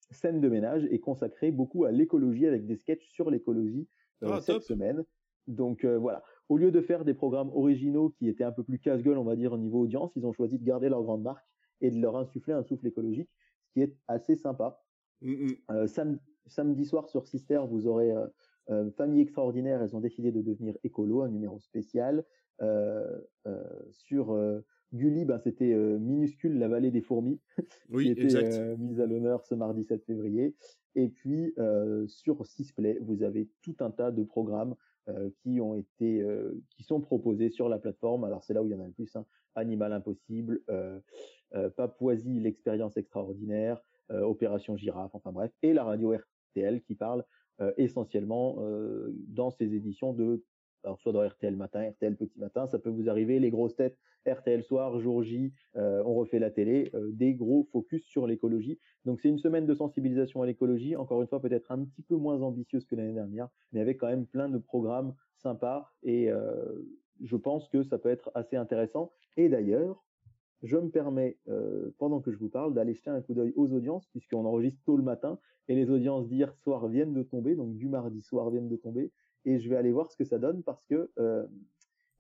scène 0.10 0.42
de 0.42 0.50
ménage 0.50 0.86
est 0.86 1.00
consacrée 1.00 1.52
beaucoup 1.52 1.86
à 1.86 1.92
l'écologie 1.92 2.48
avec 2.48 2.66
des 2.66 2.78
sketchs 2.78 3.08
sur 3.10 3.30
l'écologie 3.30 3.88
euh, 4.24 4.30
ah, 4.34 4.42
cette 4.42 4.64
semaine. 4.64 5.04
Donc 5.48 5.84
euh, 5.84 6.00
voilà, 6.00 6.24
au 6.50 6.58
lieu 6.58 6.72
de 6.72 6.82
faire 6.82 7.06
des 7.06 7.14
programmes 7.14 7.52
originaux 7.54 8.10
qui 8.10 8.28
étaient 8.28 8.44
un 8.44 8.52
peu 8.52 8.64
plus 8.64 8.80
casse-gueule, 8.80 9.20
on 9.20 9.24
va 9.24 9.36
dire, 9.36 9.54
au 9.54 9.58
niveau 9.58 9.82
audience, 9.82 10.16
ils 10.16 10.26
ont 10.26 10.34
choisi 10.34 10.58
de 10.58 10.64
garder 10.64 10.90
leur 10.90 11.04
grande 11.04 11.22
marque 11.22 11.46
et 11.82 11.92
de 11.92 12.00
leur 12.00 12.18
insuffler 12.18 12.54
un 12.54 12.64
souffle 12.64 12.88
écologique, 12.88 13.30
ce 13.66 13.74
qui 13.74 13.82
est 13.82 13.96
assez 14.08 14.36
sympa. 14.36 14.82
Mm, 15.22 15.32
mm. 15.32 15.56
Euh, 15.72 15.88
samedi 16.48 16.86
soir 16.86 17.08
sur 17.08 17.28
Sister, 17.28 17.62
vous 17.70 17.86
aurez 17.86 18.14
euh, 18.70 18.92
Famille 18.92 19.22
extraordinaire, 19.22 19.82
elles 19.82 19.96
ont 19.96 20.00
décidé 20.00 20.32
de 20.32 20.42
devenir 20.42 20.78
écolo, 20.84 21.22
un 21.22 21.30
numéro 21.30 21.60
spécial 21.60 22.24
sur 23.92 24.38
Gulli, 24.94 25.26
ben, 25.26 25.38
c'était 25.40 25.76
minuscule 25.76 26.58
la 26.60 26.70
vallée 26.70 26.92
des 26.92 27.02
fourmis, 27.02 27.42
oui, 27.90 28.06
qui 28.06 28.12
était 28.12 28.78
mise 28.78 29.02
à 29.02 29.06
l'honneur 29.06 29.46
ce 29.46 29.56
mardi 29.56 29.84
7 29.84 30.06
février. 30.06 30.56
Et 30.96 31.10
puis 31.10 31.54
sur 32.08 32.46
Sisplay, 32.46 33.00
vous 33.02 33.24
avez 33.24 33.50
tout 33.64 33.76
un 33.82 33.92
tas 33.92 34.12
de 34.12 34.24
programmes 34.24 34.76
qui 35.42 35.60
ont 35.60 35.76
été, 35.76 36.26
qui 36.70 36.84
sont 36.84 37.02
proposés 37.02 37.50
sur 37.50 37.68
la 37.68 37.80
plateforme. 37.80 38.24
Alors 38.24 38.46
c'est 38.46 38.54
là 38.54 38.64
où 38.64 38.68
il 38.68 38.72
y 38.72 38.76
en 38.76 38.82
a 38.82 38.88
le 38.88 38.94
plus. 38.94 39.14
Hein. 39.18 39.26
Animal 39.56 39.92
Impossible, 39.92 40.62
Papouasie, 41.76 42.40
l'expérience 42.40 42.96
extraordinaire, 42.96 43.82
Opération 44.10 44.78
Girafe, 44.78 45.14
enfin 45.16 45.34
bref, 45.34 45.52
et 45.64 45.74
la 45.74 45.84
radio 45.84 46.14
RTL 46.14 46.82
qui 46.82 46.96
parle 46.96 47.26
essentiellement 47.78 48.58
dans 49.28 49.50
ces 49.52 49.76
éditions 49.76 50.14
de 50.14 50.44
alors 50.84 51.00
soit 51.00 51.14
dans 51.14 51.26
RTL 51.26 51.56
matin, 51.56 51.90
RTL 51.90 52.16
petit 52.16 52.40
matin, 52.40 52.68
ça 52.68 52.80
peut 52.80 52.90
vous 52.90 53.10
arriver, 53.10 53.40
les 53.40 53.50
grosses 53.50 53.76
têtes, 53.76 53.98
RTL 54.28 54.64
soir, 54.64 55.00
jour 55.00 55.24
J, 55.24 55.54
euh, 55.76 56.04
on 56.06 56.14
refait 56.14 56.40
la 56.40 56.52
télé, 56.52 56.92
euh, 56.94 57.10
des 57.12 57.34
gros 57.34 57.68
focus 57.72 58.06
sur 58.06 58.28
l'écologie. 58.28 58.80
Donc 59.06 59.20
c'est 59.22 59.30
une 59.30 59.40
semaine 59.40 59.66
de 59.66 59.74
sensibilisation 59.74 60.42
à 60.42 60.46
l'écologie, 60.46 60.96
encore 60.96 61.22
une 61.22 61.28
fois 61.28 61.42
peut-être 61.42 61.72
un 61.72 61.84
petit 61.84 62.02
peu 62.02 62.16
moins 62.16 62.42
ambitieuse 62.42 62.86
que 62.86 62.96
l'année 62.96 63.14
dernière, 63.14 63.50
mais 63.72 63.80
avec 63.80 64.00
quand 64.00 64.08
même 64.08 64.26
plein 64.26 64.50
de 64.50 64.58
programmes 64.58 65.14
sympas 65.38 65.90
et 66.04 66.30
euh, 66.30 66.66
je 67.22 67.36
pense 67.36 67.68
que 67.70 67.84
ça 67.84 67.98
peut 67.98 68.10
être 68.10 68.32
assez 68.36 68.56
intéressant. 68.56 69.14
Et 69.38 69.50
d'ailleurs, 69.50 70.04
je 70.64 70.78
me 70.78 70.90
permets, 70.90 71.38
pendant 71.98 72.22
que 72.22 72.32
je 72.32 72.38
vous 72.38 72.50
parle, 72.50 72.74
d'aller 72.74 72.94
jeter 72.94 73.10
un 73.10 73.22
coup 73.22 73.34
d'œil 73.34 73.54
aux 73.56 73.72
audiences, 73.74 74.08
puisqu'on 74.08 74.46
enregistre 74.46 74.82
tôt 74.86 74.98
le 74.98 75.04
matin, 75.04 75.38
et 75.68 75.76
les 75.76 75.90
audiences 75.90 76.28
d'hier 76.28 76.54
soir 76.56 76.88
viennent 76.88 77.14
de 77.14 77.24
tomber, 77.24 77.56
donc 77.56 77.76
du 77.76 77.88
mardi 77.88 78.22
soir 78.22 78.50
viennent 78.50 78.70
de 78.70 78.76
tomber 78.76 79.12
et 79.46 79.60
je 79.60 79.70
vais 79.70 79.76
aller 79.76 79.92
voir 79.92 80.12
ce 80.12 80.18
que 80.18 80.24
ça 80.24 80.40
donne 80.40 80.64
parce 80.64 80.86
que 80.86 81.12
euh, 81.20 81.46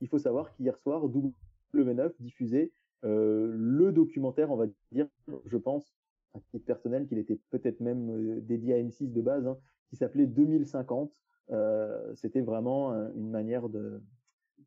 il 0.01 0.07
faut 0.07 0.19
savoir 0.19 0.53
qu'hier 0.53 0.77
soir 0.77 1.07
W9 1.07 2.11
diffusait 2.19 2.71
euh, 3.05 3.53
le 3.55 3.91
documentaire, 3.91 4.51
on 4.51 4.55
va 4.55 4.67
dire, 4.91 5.07
je 5.45 5.57
pense 5.57 5.95
à 6.33 6.39
titre 6.39 6.65
personnel 6.65 7.07
qu'il 7.07 7.17
était 7.17 7.39
peut-être 7.49 7.79
même 7.79 8.09
euh, 8.09 8.41
dédié 8.41 8.73
à 8.73 8.81
M6 8.81 9.11
de 9.11 9.21
base, 9.21 9.45
hein, 9.47 9.57
qui 9.89 9.95
s'appelait 9.95 10.27
2050. 10.27 11.11
C'était 12.15 12.41
vraiment 12.41 12.93
une 13.15 13.29
manière 13.29 13.67
de 13.67 14.01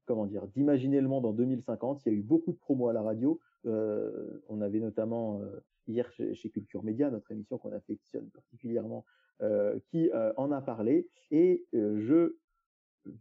comment 0.05 0.27
dire 0.27 0.47
d'imaginer 0.49 1.01
le 1.01 1.09
monde 1.09 1.25
en 1.25 1.33
2050. 1.33 2.03
Il 2.05 2.13
y 2.13 2.15
a 2.15 2.19
eu 2.19 2.23
beaucoup 2.23 2.53
de 2.53 2.59
promos 2.59 2.89
à 2.89 2.93
la 2.93 3.03
radio. 3.03 3.41
On 3.65 4.61
avait 4.61 4.81
notamment 4.81 5.41
hier 5.87 6.11
chez, 6.13 6.35
chez, 6.35 6.51
Culture 6.51 6.83
Média, 6.83 7.11
notre 7.11 7.31
émission 7.33 7.59
qu'on 7.59 7.73
affectionne 7.73 8.29
particulièrement, 8.31 9.05
qui 9.87 10.11
en 10.37 10.53
a 10.53 10.61
parlé. 10.61 11.09
Et 11.31 11.67
je 11.73 12.37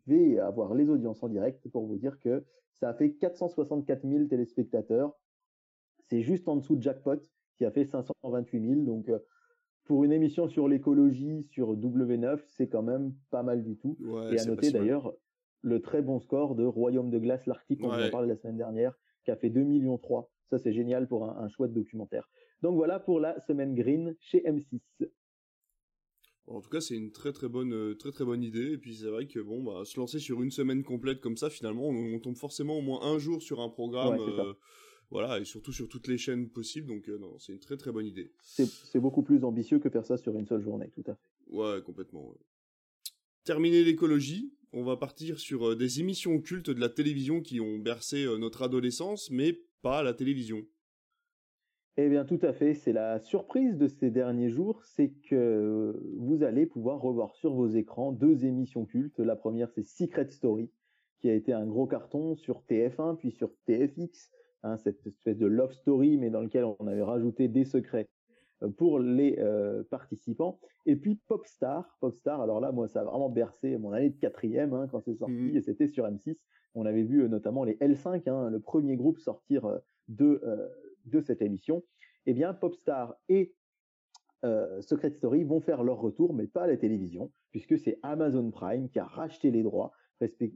vais 0.07 0.39
avoir 0.39 0.73
les 0.73 0.89
audiences 0.89 1.23
en 1.23 1.29
direct 1.29 1.67
pour 1.69 1.85
vous 1.85 1.97
dire 1.97 2.19
que 2.19 2.43
ça 2.73 2.89
a 2.89 2.93
fait 2.93 3.13
464 3.13 4.07
000 4.07 4.25
téléspectateurs. 4.25 5.13
C'est 6.09 6.21
juste 6.21 6.47
en 6.47 6.57
dessous 6.57 6.75
de 6.75 6.81
Jackpot 6.81 7.17
qui 7.57 7.65
a 7.65 7.71
fait 7.71 7.85
528 7.85 8.67
000. 8.67 8.81
Donc, 8.81 9.09
euh, 9.09 9.19
pour 9.85 10.03
une 10.03 10.11
émission 10.11 10.47
sur 10.47 10.67
l'écologie 10.67 11.43
sur 11.43 11.75
W9, 11.75 12.41
c'est 12.47 12.67
quand 12.67 12.83
même 12.83 13.13
pas 13.29 13.43
mal 13.43 13.63
du 13.63 13.77
tout. 13.77 13.97
Et 14.31 14.39
à 14.39 14.45
noter 14.45 14.71
d'ailleurs 14.71 15.13
le 15.61 15.81
très 15.81 16.01
bon 16.01 16.19
score 16.19 16.55
de 16.55 16.63
Royaume 16.63 17.09
de 17.09 17.17
glace, 17.17 17.45
l'Arctique, 17.45 17.79
on 17.83 17.89
en 17.89 18.09
parlait 18.11 18.27
la 18.27 18.35
semaine 18.35 18.57
dernière, 18.57 18.93
qui 19.25 19.31
a 19.31 19.35
fait 19.35 19.49
2 19.49 19.61
millions 19.61 19.97
3. 19.97 20.31
Ça, 20.49 20.59
c'est 20.59 20.73
génial 20.73 21.07
pour 21.07 21.25
un, 21.25 21.37
un 21.37 21.49
chouette 21.49 21.73
documentaire. 21.73 22.29
Donc 22.61 22.75
voilà 22.75 22.99
pour 22.99 23.19
la 23.19 23.39
semaine 23.41 23.75
green 23.75 24.15
chez 24.19 24.41
M6. 24.41 24.79
En 26.47 26.61
tout 26.61 26.69
cas, 26.69 26.79
c'est 26.79 26.95
une 26.95 27.11
très 27.11 27.33
très 27.33 27.49
bonne 27.49 27.73
euh, 27.73 27.95
très 27.95 28.11
très 28.11 28.23
bonne 28.23 28.43
idée. 28.43 28.73
Et 28.73 28.77
puis 28.77 28.95
c'est 28.95 29.09
vrai 29.09 29.25
que 29.27 29.39
bon, 29.39 29.63
bah, 29.63 29.83
se 29.83 29.99
lancer 29.99 30.19
sur 30.19 30.43
une 30.43 30.51
semaine 30.51 30.83
complète 30.83 31.19
comme 31.19 31.37
ça, 31.37 31.49
finalement, 31.49 31.87
on, 31.87 32.19
tombe 32.19 32.37
forcément 32.37 32.77
au 32.77 32.81
moins 32.81 33.01
un 33.03 33.17
jour 33.17 33.41
sur 33.41 33.59
un 33.61 33.69
programme. 33.69 34.19
Euh, 34.19 34.53
voilà, 35.11 35.39
et 35.39 35.45
surtout 35.45 35.71
sur 35.71 35.87
toutes 35.87 36.07
les 36.07 36.17
chaînes 36.17 36.49
possibles. 36.49 36.87
Donc 36.87 37.09
euh, 37.09 37.17
non, 37.17 37.37
c'est 37.39 37.53
une 37.53 37.59
très 37.59 37.77
très 37.77 37.91
bonne 37.91 38.05
idée. 38.05 38.31
C'est 38.41 38.99
beaucoup 38.99 39.23
plus 39.23 39.43
ambitieux 39.43 39.79
que 39.79 39.89
faire 39.89 40.05
ça 40.05 40.17
sur 40.17 40.37
une 40.37 40.45
seule 40.45 40.61
journée, 40.61 40.91
tout 40.93 41.03
à 41.07 41.15
fait. 41.15 41.29
Ouais, 41.47 41.81
complètement. 41.83 42.35
Terminer 43.43 43.83
l'écologie, 43.83 44.53
on 44.73 44.83
va 44.83 44.97
partir 44.97 45.39
sur 45.39 45.75
des 45.75 45.99
émissions 45.99 46.39
cultes 46.39 46.69
de 46.69 46.79
la 46.79 46.89
télévision 46.89 47.41
qui 47.41 47.59
ont 47.59 47.77
bercé 47.77 48.25
notre 48.39 48.63
adolescence, 48.63 49.29
mais 49.31 49.59
pas 49.81 50.03
la 50.03 50.13
télévision. 50.13 50.65
Eh 51.97 52.09
bien, 52.09 52.25
tout 52.25 52.39
à 52.41 52.51
fait. 52.51 52.73
C'est 52.73 52.91
la 52.91 53.19
surprise 53.19 53.77
de 53.77 53.87
ces 53.87 54.11
derniers 54.11 54.49
jours, 54.49 54.83
c'est 54.83 55.13
que 55.29 55.97
vous 56.17 56.43
allez 56.43 56.65
pouvoir 56.65 56.99
revoir 56.99 57.33
sur 57.35 57.53
vos 57.53 57.69
écrans 57.69 58.11
deux 58.11 58.43
émissions 58.43 58.85
cultes. 58.85 59.19
La 59.19 59.37
première, 59.37 59.71
c'est 59.71 59.87
Secret 59.87 60.29
Story, 60.29 60.69
qui 61.19 61.29
a 61.29 61.33
été 61.33 61.53
un 61.53 61.65
gros 61.65 61.87
carton 61.87 62.35
sur 62.35 62.63
TF1 62.69 63.15
puis 63.15 63.31
sur 63.31 63.49
TFX, 63.65 64.29
hein, 64.63 64.75
cette 64.77 65.07
espèce 65.07 65.37
de 65.37 65.45
love 65.45 65.71
story, 65.71 66.17
mais 66.17 66.29
dans 66.29 66.41
lequel 66.41 66.65
on 66.65 66.87
avait 66.87 67.01
rajouté 67.01 67.47
des 67.47 67.63
secrets 67.63 68.07
euh, 68.07 68.14
pour 68.69 68.99
les 68.99 69.37
euh, 69.39 69.83
participants. 69.89 70.59
Et 70.85 70.95
puis 70.95 71.15
Popstar, 71.27 71.97
Popstar. 71.99 72.41
Alors 72.41 72.59
là, 72.59 72.71
moi, 72.71 72.87
ça 72.87 73.01
a 73.01 73.03
vraiment 73.03 73.29
bercé 73.29 73.77
mon 73.77 73.91
année 73.91 74.09
de 74.09 74.19
quatrième 74.19 74.73
hein, 74.73 74.87
quand 74.91 75.01
c'est 75.01 75.15
sorti, 75.15 75.33
mmh. 75.33 75.57
et 75.57 75.61
c'était 75.61 75.87
sur 75.87 76.05
M6. 76.05 76.37
On 76.75 76.85
avait 76.85 77.03
vu 77.03 77.23
euh, 77.23 77.27
notamment 77.27 77.63
les 77.63 77.75
L5, 77.75 78.29
hein, 78.29 78.49
le 78.49 78.59
premier 78.59 78.95
groupe 78.95 79.19
sortir 79.19 79.79
de 80.07 80.41
de 81.05 81.21
cette 81.21 81.41
émission, 81.41 81.83
eh 82.25 82.33
bien 82.33 82.53
Popstar 82.53 83.15
et 83.29 83.53
euh, 84.43 84.81
Secret 84.81 85.11
Story 85.11 85.43
vont 85.43 85.59
faire 85.59 85.83
leur 85.83 85.99
retour, 85.99 86.33
mais 86.33 86.47
pas 86.47 86.63
à 86.63 86.67
la 86.67 86.77
télévision, 86.77 87.31
puisque 87.51 87.77
c'est 87.77 87.97
Amazon 88.03 88.51
Prime 88.51 88.89
qui 88.89 88.99
a 88.99 89.05
racheté 89.05 89.51
les 89.51 89.63
droits 89.63 89.91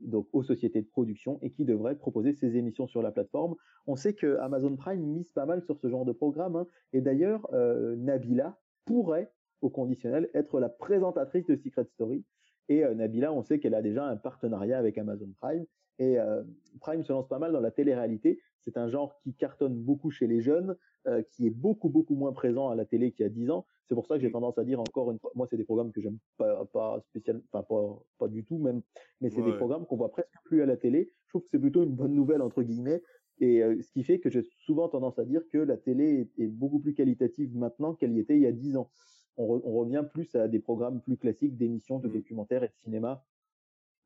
donc 0.04 0.28
aux 0.34 0.44
sociétés 0.44 0.82
de 0.82 0.88
production 0.88 1.40
et 1.42 1.52
qui 1.52 1.66
devrait 1.66 1.96
proposer 1.96 2.34
ces 2.34 2.56
émissions 2.56 2.88
sur 2.88 3.02
la 3.02 3.12
plateforme. 3.12 3.56
On 3.88 3.96
sait 3.96 4.14
que 4.14 4.38
Amazon 4.38 4.76
Prime 4.76 5.02
mise 5.02 5.32
pas 5.32 5.46
mal 5.46 5.64
sur 5.64 5.78
ce 5.80 5.90
genre 5.90 6.06
de 6.06 6.12
programme, 6.12 6.56
hein, 6.56 6.68
et 6.94 7.02
d'ailleurs 7.02 7.48
euh, 7.54 7.96
Nabila 7.96 8.58
pourrait, 8.86 9.32
au 9.62 9.70
conditionnel, 9.70 10.30
être 10.34 10.60
la 10.60 10.70
présentatrice 10.70 11.46
de 11.46 11.56
Secret 11.56 11.86
Story. 11.94 12.24
Et 12.70 12.84
euh, 12.84 12.94
Nabila, 12.94 13.34
on 13.34 13.44
sait 13.44 13.60
qu'elle 13.60 13.76
a 13.76 13.82
déjà 13.82 14.06
un 14.06 14.16
partenariat 14.16 14.78
avec 14.78 14.98
Amazon 14.98 15.30
Prime. 15.40 15.66
Et 16.00 16.18
euh, 16.18 16.42
Prime 16.80 17.04
se 17.04 17.12
lance 17.12 17.28
pas 17.28 17.40
mal 17.40 17.52
dans 17.52 17.60
la 17.60 17.72
télé-réalité. 17.72 18.40
C'est 18.62 18.78
un 18.78 18.88
genre 18.88 19.18
qui 19.22 19.34
cartonne 19.34 19.76
beaucoup 19.76 20.10
chez 20.10 20.28
les 20.28 20.42
jeunes, 20.42 20.76
euh, 21.08 21.22
qui 21.32 21.46
est 21.46 21.52
beaucoup 21.52 21.90
beaucoup 21.90 22.16
moins 22.16 22.32
présent 22.32 22.70
à 22.70 22.76
la 22.76 22.86
télé 22.86 23.12
qu'il 23.12 23.24
y 23.24 23.26
a 23.26 23.30
10 23.30 23.52
ans. 23.52 23.66
C'est 23.86 23.96
pour 23.96 24.08
ça 24.08 24.16
que 24.16 24.22
j'ai 24.22 24.32
tendance 24.32 24.58
à 24.58 24.64
dire 24.64 24.80
encore 24.80 25.12
une 25.12 25.20
fois, 25.20 25.32
moi 25.36 25.46
c'est 25.50 25.58
des 25.58 25.66
programmes 25.66 25.92
que 25.92 26.02
j'aime 26.02 26.18
pas, 26.38 26.66
pas 26.66 27.00
spécialement, 27.10 27.44
enfin 27.52 27.64
pas, 27.64 28.04
pas 28.18 28.28
du 28.28 28.46
tout 28.46 28.58
même, 28.58 28.82
mais 29.20 29.30
c'est 29.30 29.42
des 29.42 29.54
programmes 29.54 29.86
qu'on 29.86 29.98
voit 29.98 30.12
presque 30.12 30.34
plus 30.46 30.62
à 30.62 30.66
la 30.66 30.78
télé. 30.78 31.12
Je 31.26 31.30
trouve 31.30 31.44
que 31.44 31.50
c'est 31.50 31.60
plutôt 31.60 31.84
une 31.84 31.96
bonne 31.96 32.14
nouvelle 32.14 32.42
entre 32.42 32.64
guillemets. 32.64 33.02
Et 33.42 33.64
euh, 33.64 33.82
ce 33.82 33.92
qui 33.92 34.04
fait 34.04 34.20
que 34.20 34.30
j'ai 34.30 34.44
souvent 34.66 34.90
tendance 34.90 35.18
à 35.20 35.26
dire 35.26 35.42
que 35.52 35.58
la 35.58 35.78
télé 35.78 36.30
est, 36.38 36.48
beaucoup 36.48 36.80
plus 36.80 36.94
qualitative 36.94 37.56
maintenant 37.56 37.94
qu'elle 37.94 38.14
y 38.14 38.20
était 38.20 38.36
il 38.36 38.42
y 38.42 38.48
a 38.48 38.52
10 38.52 38.78
ans. 38.78 38.90
On, 39.38 39.62
on, 39.64 39.80
revient 39.80 40.04
plus 40.12 40.36
à 40.36 40.50
des 40.50 40.60
programmes 40.60 41.02
plus 41.02 41.16
classiques 41.16 41.56
d'émissions, 41.56 42.00
de 42.00 42.10
mmh. 42.10 42.14
documentaires 42.14 42.64
et 42.64 42.68
de 42.68 42.76
cinéma 42.76 43.24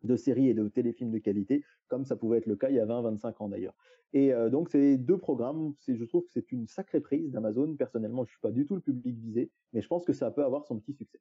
de 0.03 0.15
séries 0.15 0.49
et 0.49 0.53
de 0.53 0.67
téléfilms 0.67 1.11
de 1.11 1.19
qualité, 1.19 1.63
comme 1.87 2.05
ça 2.05 2.15
pouvait 2.15 2.37
être 2.37 2.45
le 2.45 2.55
cas 2.55 2.69
il 2.69 2.75
y 2.75 2.79
a 2.79 2.85
20-25 2.85 3.35
ans 3.39 3.49
d'ailleurs. 3.49 3.75
Et 4.13 4.33
euh, 4.33 4.49
donc 4.49 4.69
ces 4.69 4.97
deux 4.97 5.17
programmes, 5.17 5.73
je 5.87 6.03
trouve 6.05 6.23
que 6.23 6.31
c'est 6.31 6.51
une 6.51 6.67
sacrée 6.67 7.01
prise 7.01 7.31
d'Amazon. 7.31 7.75
Personnellement, 7.75 8.25
je 8.25 8.31
suis 8.31 8.39
pas 8.41 8.51
du 8.51 8.65
tout 8.65 8.75
le 8.75 8.81
public 8.81 9.17
visé, 9.17 9.51
mais 9.73 9.81
je 9.81 9.87
pense 9.87 10.05
que 10.05 10.13
ça 10.13 10.29
peut 10.31 10.43
avoir 10.43 10.65
son 10.65 10.79
petit 10.79 10.93
succès. 10.93 11.19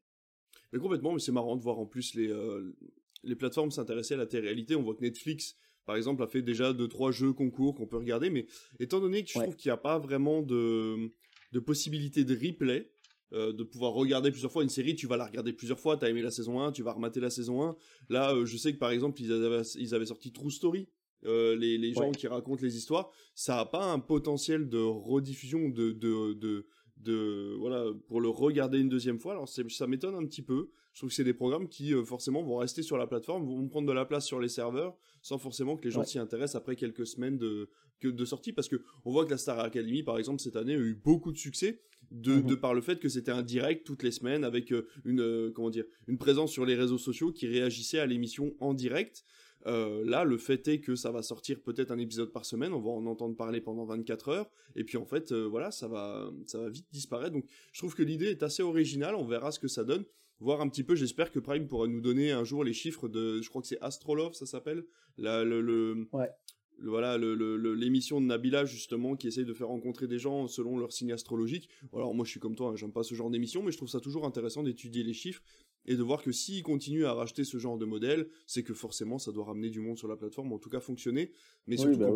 Mais 0.72 0.78
complètement, 0.78 1.12
mais 1.12 1.18
c'est 1.18 1.32
marrant 1.32 1.56
de 1.56 1.62
voir 1.62 1.78
en 1.78 1.86
plus 1.86 2.14
les, 2.14 2.28
euh, 2.28 2.74
les 3.24 3.36
plateformes 3.36 3.70
s'intéresser 3.70 4.14
à 4.14 4.18
la 4.18 4.26
télé-réalité. 4.26 4.76
On 4.76 4.82
voit 4.82 4.94
que 4.94 5.02
Netflix, 5.02 5.56
par 5.86 5.96
exemple, 5.96 6.22
a 6.22 6.26
fait 6.26 6.42
déjà 6.42 6.72
deux 6.72 6.88
trois 6.88 7.12
jeux 7.12 7.32
concours 7.32 7.74
qu'on 7.74 7.86
peut 7.86 7.96
regarder, 7.96 8.30
mais 8.30 8.46
étant 8.78 9.00
donné 9.00 9.22
que 9.22 9.30
je 9.30 9.38
trouve 9.38 9.56
qu'il 9.56 9.68
n'y 9.70 9.74
a 9.74 9.78
pas 9.78 9.98
vraiment 9.98 10.42
de 10.42 11.10
de 11.52 11.60
possibilité 11.60 12.24
de 12.24 12.34
replay, 12.34 12.90
euh, 13.32 13.52
de 13.52 13.62
pouvoir 13.62 13.92
regarder 13.92 14.30
plusieurs 14.30 14.52
fois 14.52 14.62
une 14.62 14.68
série, 14.68 14.94
tu 14.94 15.06
vas 15.06 15.16
la 15.16 15.24
regarder 15.24 15.54
plusieurs 15.54 15.80
fois, 15.80 15.96
tu 15.96 16.04
as 16.04 16.10
aimé 16.10 16.20
la 16.20 16.30
saison 16.30 16.60
1, 16.60 16.72
tu 16.72 16.82
vas 16.82 16.92
remater 16.92 17.18
la 17.18 17.30
saison 17.30 17.62
1. 17.62 17.76
Là, 18.10 18.34
euh, 18.34 18.44
je 18.44 18.56
sais 18.58 18.74
que 18.74 18.78
par 18.78 18.90
exemple, 18.90 19.22
ils 19.22 19.32
avaient, 19.32 19.62
ils 19.78 19.94
avaient 19.94 20.06
sorti 20.06 20.32
True 20.32 20.50
Story, 20.50 20.88
euh, 21.24 21.56
les, 21.56 21.78
les 21.78 21.94
gens 21.94 22.10
qui 22.10 22.26
racontent 22.26 22.62
les 22.62 22.76
histoires, 22.76 23.10
ça 23.34 23.60
a 23.60 23.64
pas 23.64 23.90
un 23.90 24.00
potentiel 24.00 24.68
de 24.68 24.78
rediffusion 24.78 25.70
de, 25.70 25.92
de, 25.92 26.34
de, 26.34 26.66
de 26.98 27.56
voilà 27.58 27.86
pour 28.06 28.20
le 28.20 28.28
regarder 28.28 28.78
une 28.78 28.90
deuxième 28.90 29.18
fois. 29.18 29.32
Alors 29.32 29.48
ça 29.48 29.86
m'étonne 29.86 30.14
un 30.14 30.26
petit 30.26 30.42
peu. 30.42 30.70
Je 30.92 31.00
trouve 31.00 31.08
que 31.08 31.14
c'est 31.14 31.24
des 31.24 31.32
programmes 31.32 31.68
qui 31.68 31.92
forcément 32.04 32.42
vont 32.42 32.56
rester 32.56 32.82
sur 32.82 32.98
la 32.98 33.06
plateforme, 33.06 33.46
vont 33.46 33.66
prendre 33.68 33.88
de 33.88 33.94
la 33.94 34.04
place 34.04 34.26
sur 34.26 34.40
les 34.40 34.48
serveurs, 34.48 34.94
sans 35.22 35.38
forcément 35.38 35.78
que 35.78 35.84
les 35.84 35.90
gens 35.90 36.04
s'y 36.04 36.18
intéressent 36.18 36.56
après 36.56 36.76
quelques 36.76 37.06
semaines 37.06 37.38
de 37.38 37.70
que 37.98 38.08
de 38.08 38.24
sortie, 38.26 38.52
parce 38.52 38.68
que 38.68 38.82
on 39.06 39.12
voit 39.12 39.24
que 39.24 39.30
la 39.30 39.38
Star 39.38 39.58
Academy, 39.60 40.02
par 40.02 40.18
exemple, 40.18 40.42
cette 40.42 40.56
année 40.56 40.74
a 40.74 40.78
eu 40.78 40.94
beaucoup 40.94 41.32
de 41.32 41.38
succès 41.38 41.80
Mhm. 42.12 42.42
de, 42.42 42.54
par 42.54 42.74
le 42.74 42.82
fait 42.82 42.98
que 42.98 43.08
c'était 43.08 43.30
un 43.30 43.42
direct 43.42 43.86
toutes 43.86 44.02
les 44.02 44.10
semaines 44.10 44.44
avec 44.44 44.72
euh, 44.72 44.86
une 45.04 45.20
euh, 45.20 45.50
comment 45.54 45.70
dire 45.70 45.84
une 46.06 46.18
présence 46.18 46.52
sur 46.52 46.66
les 46.66 46.74
réseaux 46.74 46.98
sociaux 46.98 47.32
qui 47.32 47.46
réagissait 47.46 47.98
à 47.98 48.06
l'émission 48.06 48.54
en 48.60 48.74
direct. 48.74 49.24
Euh, 49.66 50.02
là, 50.04 50.24
le 50.24 50.38
fait 50.38 50.66
est 50.66 50.80
que 50.80 50.96
ça 50.96 51.12
va 51.12 51.22
sortir 51.22 51.60
peut-être 51.60 51.92
un 51.92 51.98
épisode 51.98 52.32
par 52.32 52.44
semaine, 52.44 52.72
on 52.72 52.80
va 52.80 52.90
en 52.90 53.06
entendre 53.06 53.36
parler 53.36 53.60
pendant 53.60 53.84
24 53.84 54.28
heures, 54.28 54.50
et 54.74 54.82
puis 54.82 54.96
en 54.96 55.06
fait, 55.06 55.32
voilà, 55.32 55.70
ça 55.70 55.86
va, 55.86 56.32
ça 56.46 56.58
va 56.58 56.68
vite 56.68 56.86
disparaître. 56.90 57.32
Donc, 57.32 57.46
je 57.72 57.78
trouve 57.78 57.94
que 57.94 58.02
l'idée 58.02 58.26
est 58.26 58.42
assez 58.42 58.64
originale. 58.64 59.14
On 59.14 59.24
verra 59.24 59.52
ce 59.52 59.60
que 59.60 59.68
ça 59.68 59.84
donne. 59.84 60.04
Voir 60.40 60.60
un 60.60 60.68
petit 60.68 60.82
peu. 60.82 60.96
J'espère 60.96 61.30
que 61.30 61.38
Prime 61.38 61.68
pourra 61.68 61.86
nous 61.86 62.00
donner 62.00 62.32
un 62.32 62.42
jour 62.42 62.64
les 62.64 62.72
chiffres 62.72 63.08
de, 63.08 63.40
je 63.40 63.48
crois 63.48 63.62
que 63.62 63.68
c'est 63.68 63.80
Astrolove, 63.80 64.32
ça 64.32 64.46
s'appelle, 64.46 64.84
le, 65.16 65.60
le, 65.60 66.08
voilà 66.84 67.18
l'émission 67.18 68.20
de 68.20 68.26
Nabila 68.26 68.64
justement 68.64 69.16
qui 69.16 69.28
essaye 69.28 69.44
de 69.44 69.54
faire 69.54 69.68
rencontrer 69.68 70.06
des 70.06 70.18
gens 70.18 70.46
selon 70.46 70.78
leur 70.78 70.92
signe 70.92 71.12
astrologique. 71.12 71.68
Alors 71.92 72.14
moi 72.14 72.24
je 72.24 72.30
suis 72.30 72.40
comme 72.40 72.56
toi, 72.56 72.70
hein, 72.70 72.76
j'aime 72.76 72.92
pas 72.92 73.02
ce 73.02 73.14
genre 73.14 73.30
d'émission, 73.30 73.62
mais 73.62 73.72
je 73.72 73.76
trouve 73.76 73.88
ça 73.88 74.00
toujours 74.00 74.24
intéressant 74.24 74.62
d'étudier 74.62 75.02
les 75.02 75.12
chiffres 75.12 75.42
et 75.86 75.96
de 75.96 76.02
voir 76.02 76.22
que 76.22 76.32
s'ils 76.32 76.62
continuent 76.62 77.06
à 77.06 77.14
racheter 77.14 77.44
ce 77.44 77.58
genre 77.58 77.78
de 77.78 77.84
modèle, 77.84 78.28
c'est 78.46 78.62
que 78.62 78.74
forcément 78.74 79.18
ça 79.18 79.32
doit 79.32 79.44
ramener 79.44 79.70
du 79.70 79.80
monde 79.80 79.98
sur 79.98 80.08
la 80.08 80.16
plateforme, 80.16 80.52
en 80.52 80.58
tout 80.58 80.70
cas 80.70 80.80
fonctionner. 80.80 81.32
Mais 81.66 81.76
surtout 81.76 81.98
bah 81.98 82.10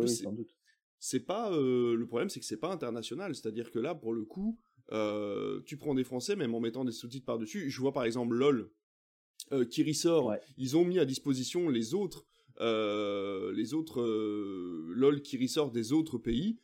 c'est 0.99 1.19
pas 1.19 1.51
euh, 1.53 1.95
le 1.95 2.07
problème, 2.07 2.29
c'est 2.29 2.39
que 2.39 2.45
c'est 2.45 2.57
pas 2.57 2.71
international, 2.71 3.35
c'est-à-dire 3.35 3.71
que 3.71 3.79
là 3.79 3.93
pour 3.93 4.13
le 4.13 4.25
coup, 4.25 4.57
euh, 4.91 5.61
tu 5.65 5.77
prends 5.77 5.93
des 5.93 6.03
Français 6.03 6.35
même 6.35 6.55
en 6.55 6.59
mettant 6.59 6.85
des 6.85 6.91
sous-titres 6.91 7.25
par 7.25 7.37
dessus. 7.37 7.69
Je 7.69 7.79
vois 7.79 7.93
par 7.93 8.05
exemple 8.05 8.35
LOL 8.35 8.71
euh, 9.51 9.65
qui 9.65 9.83
ressort, 9.83 10.33
ils 10.57 10.75
ont 10.75 10.83
mis 10.83 10.99
à 10.99 11.05
disposition 11.05 11.69
les 11.69 11.93
autres 11.93 12.25
euh, 12.61 13.51
les 13.53 13.73
autres 13.73 14.01
euh, 14.01 14.91
LOL 14.95 15.21
qui 15.21 15.37
ressortent 15.41 15.73
des 15.73 15.93
autres 15.93 16.17
pays, 16.17 16.59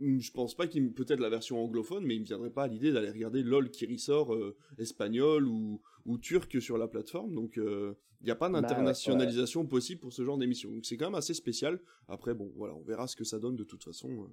hmm, 0.00 0.18
je 0.18 0.32
pense 0.32 0.54
pas 0.54 0.66
qu'il 0.66 0.92
peut-être 0.92 1.20
la 1.20 1.28
version 1.28 1.62
anglophone, 1.62 2.04
mais 2.04 2.16
il 2.16 2.20
me 2.20 2.26
viendrait 2.26 2.50
pas 2.50 2.64
à 2.64 2.68
l'idée 2.68 2.92
d'aller 2.92 3.10
regarder 3.10 3.42
LOL 3.42 3.70
qui 3.70 3.86
ressort 3.86 4.34
euh, 4.34 4.56
espagnol 4.78 5.46
ou, 5.46 5.80
ou 6.04 6.18
turc 6.18 6.60
sur 6.60 6.78
la 6.78 6.88
plateforme. 6.88 7.34
Donc 7.34 7.56
il 7.56 7.94
n'y 8.24 8.30
a 8.30 8.36
pas 8.36 8.48
bah, 8.48 8.60
d'internationalisation 8.60 9.66
possible 9.66 10.00
pour 10.00 10.12
ce 10.12 10.24
genre 10.24 10.38
d'émission. 10.38 10.70
Donc 10.70 10.86
c'est 10.86 10.96
quand 10.96 11.06
même 11.06 11.14
assez 11.14 11.34
spécial. 11.34 11.80
Après 12.08 12.34
bon, 12.34 12.52
voilà, 12.56 12.74
on 12.74 12.82
verra 12.82 13.06
ce 13.06 13.16
que 13.16 13.24
ça 13.24 13.38
donne 13.38 13.56
de 13.56 13.64
toute 13.64 13.84
façon 13.84 14.28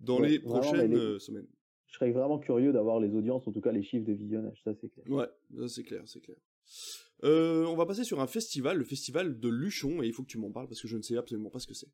dans 0.00 0.20
les 0.20 0.38
prochaines 0.38 1.18
semaines. 1.18 1.48
Je 1.88 1.94
serais 1.94 2.12
vraiment 2.12 2.38
curieux 2.38 2.72
d'avoir 2.72 3.00
les 3.00 3.14
audiences, 3.14 3.48
en 3.48 3.52
tout 3.52 3.62
cas 3.62 3.72
les 3.72 3.82
chiffres 3.82 4.06
de 4.06 4.12
visionnage, 4.12 4.60
ça 4.62 4.74
c'est 4.74 4.90
clair. 4.90 5.06
Ouais, 5.08 5.28
ça 5.56 5.68
c'est 5.68 5.82
clair, 5.84 6.02
c'est 6.04 6.20
clair. 6.20 6.36
Euh, 7.24 7.66
on 7.66 7.74
va 7.74 7.86
passer 7.86 8.04
sur 8.04 8.20
un 8.20 8.26
festival, 8.26 8.78
le 8.78 8.84
festival 8.84 9.38
de 9.38 9.48
Luchon, 9.48 10.02
et 10.02 10.06
il 10.06 10.12
faut 10.12 10.22
que 10.22 10.28
tu 10.28 10.38
m'en 10.38 10.50
parles 10.50 10.68
parce 10.68 10.80
que 10.80 10.88
je 10.88 10.96
ne 10.96 11.02
sais 11.02 11.16
absolument 11.16 11.50
pas 11.50 11.58
ce 11.58 11.66
que 11.66 11.74
c'est. 11.74 11.88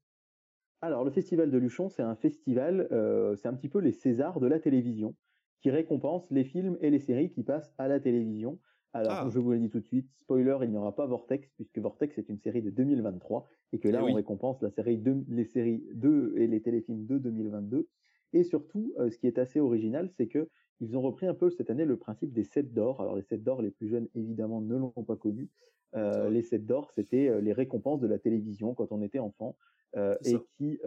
Alors, 0.81 1.05
le 1.05 1.11
festival 1.11 1.51
de 1.51 1.57
Luchon, 1.57 1.89
c'est 1.89 2.03
un 2.03 2.15
festival, 2.15 2.89
euh, 2.93 3.37
c'est 3.37 3.49
un 3.49 3.55
petit 3.55 3.71
peu 3.71 3.79
les 3.79 3.93
Césars 3.93 4.39
de 4.39 4.47
la 4.47 4.61
télévision, 4.61 5.15
qui 5.63 5.71
récompense 5.71 6.31
les 6.31 6.45
films 6.45 6.77
et 6.83 6.91
les 6.91 6.99
séries 6.99 7.31
qui 7.31 7.43
passent 7.43 7.73
à 7.79 7.89
la 7.89 8.01
télévision. 8.01 8.59
Alors, 8.93 9.13
ah. 9.13 9.29
je 9.33 9.39
vous 9.39 9.51
le 9.53 9.59
dis 9.59 9.71
tout 9.71 9.81
de 9.81 9.87
suite, 9.87 10.09
spoiler, 10.21 10.59
il 10.63 10.71
n'y 10.71 10.77
aura 10.77 10.95
pas 10.95 11.07
Vortex, 11.07 11.51
puisque 11.57 11.79
Vortex 11.79 12.19
est 12.19 12.29
une 12.29 12.39
série 12.39 12.61
de 12.61 12.71
2023, 12.71 13.49
et 13.73 13.79
que 13.79 13.89
là, 13.89 14.01
eh 14.03 14.11
on 14.11 14.15
récompense 14.15 14.61
la 14.61 14.71
série 14.71 15.03
les 15.29 15.45
séries 15.45 15.85
2 15.95 16.35
et 16.37 16.47
les 16.47 16.61
téléfilms 16.61 17.07
de 17.07 17.19
2022. 17.19 17.89
Et 18.35 18.45
surtout, 18.45 18.93
euh, 18.99 19.11
ce 19.11 19.19
qui 19.19 19.27
est 19.27 19.39
assez 19.39 19.59
original, 19.59 20.11
c'est 20.17 20.27
que 20.27 20.51
ils 20.81 20.97
ont 20.97 21.03
repris 21.03 21.27
un 21.27 21.35
peu 21.35 21.51
cette 21.51 21.71
année 21.71 21.85
le 21.85 21.97
principe 21.97 22.33
des 22.33 22.45
sets 22.45 22.63
d'or. 22.65 23.01
Alors 23.01 23.17
les 23.17 23.23
sets 23.23 23.39
d'or, 23.39 23.63
les 23.63 23.71
plus 23.71 23.89
jeunes 23.89 24.09
évidemment 24.15 24.61
ne 24.61 24.77
l'ont 24.77 24.91
pas 24.91 25.17
connu. 25.17 25.49
Euh, 25.95 26.29
les 26.29 26.43
sets 26.43 26.59
d'or, 26.59 26.91
c'était 26.95 27.29
euh, 27.29 27.41
les 27.41 27.53
récompenses 27.53 28.01
de 28.01 28.09
la 28.09 28.19
télévision 28.19 28.75
quand 28.75 28.91
on 28.91 29.01
était 29.01 29.21
enfant 29.21 29.57
euh, 29.97 30.17
et 30.25 30.37
qui 30.57 30.79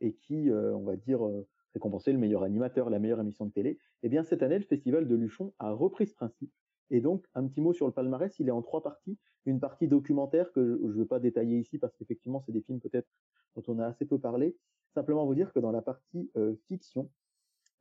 et 0.00 0.12
qui, 0.12 0.48
on 0.52 0.84
va 0.84 0.94
dire, 0.94 1.28
récompensait 1.74 2.12
le 2.12 2.18
meilleur 2.18 2.44
animateur, 2.44 2.88
la 2.88 3.00
meilleure 3.00 3.18
émission 3.18 3.46
de 3.46 3.50
télé. 3.50 3.78
Eh 4.04 4.08
bien 4.08 4.22
cette 4.22 4.44
année, 4.44 4.56
le 4.56 4.64
festival 4.64 5.08
de 5.08 5.14
Luchon 5.16 5.52
a 5.58 5.72
repris 5.72 6.06
ce 6.06 6.14
principe. 6.14 6.52
Et 6.90 7.00
donc 7.00 7.26
un 7.34 7.48
petit 7.48 7.60
mot 7.60 7.72
sur 7.72 7.86
le 7.86 7.92
palmarès, 7.92 8.32
il 8.38 8.46
est 8.46 8.52
en 8.52 8.62
trois 8.62 8.80
parties. 8.80 9.18
Une 9.44 9.58
partie 9.58 9.88
documentaire 9.88 10.52
que 10.52 10.78
je 10.80 10.86
ne 10.86 10.92
vais 10.92 11.04
pas 11.04 11.18
détailler 11.18 11.58
ici 11.58 11.78
parce 11.78 11.96
qu'effectivement 11.96 12.40
c'est 12.46 12.52
des 12.52 12.60
films 12.60 12.78
peut-être 12.78 13.08
dont 13.56 13.64
on 13.66 13.80
a 13.80 13.86
assez 13.86 14.04
peu 14.04 14.20
parlé. 14.20 14.56
Simplement 14.94 15.26
vous 15.26 15.34
dire 15.34 15.52
que 15.52 15.58
dans 15.58 15.72
la 15.72 15.82
partie 15.82 16.30
fiction, 16.68 17.10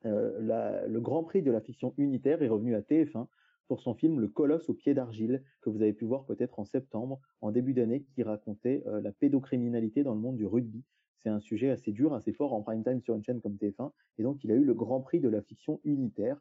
euh, 0.05 0.87
le 0.87 0.99
Grand 1.01 1.23
Prix 1.23 1.41
de 1.41 1.51
la 1.51 1.61
fiction 1.61 1.93
unitaire 1.97 2.41
est 2.41 2.47
revenu 2.47 2.75
à 2.75 2.81
TF1 2.81 3.27
pour 3.67 3.81
son 3.81 3.93
film 3.93 4.19
Le 4.19 4.27
Colosse 4.27 4.69
au 4.69 4.73
pied 4.73 4.93
d'argile, 4.93 5.43
que 5.61 5.69
vous 5.69 5.81
avez 5.81 5.93
pu 5.93 6.05
voir 6.05 6.25
peut-être 6.25 6.59
en 6.59 6.65
septembre, 6.65 7.19
en 7.41 7.51
début 7.51 7.73
d'année, 7.73 8.03
qui 8.15 8.23
racontait 8.23 8.83
euh, 8.87 9.01
la 9.01 9.11
pédocriminalité 9.11 10.03
dans 10.03 10.13
le 10.13 10.21
monde 10.21 10.37
du 10.37 10.45
rugby. 10.45 10.83
C'est 11.17 11.29
un 11.29 11.39
sujet 11.39 11.69
assez 11.69 11.91
dur, 11.91 12.13
assez 12.13 12.31
fort 12.31 12.53
en 12.53 12.61
prime 12.61 12.83
time 12.83 13.01
sur 13.01 13.15
une 13.15 13.23
chaîne 13.23 13.41
comme 13.41 13.55
TF1, 13.55 13.91
et 14.19 14.23
donc 14.23 14.43
il 14.43 14.51
a 14.51 14.55
eu 14.55 14.63
le 14.63 14.73
Grand 14.73 15.01
Prix 15.01 15.19
de 15.19 15.29
la 15.29 15.41
fiction 15.41 15.81
unitaire. 15.83 16.39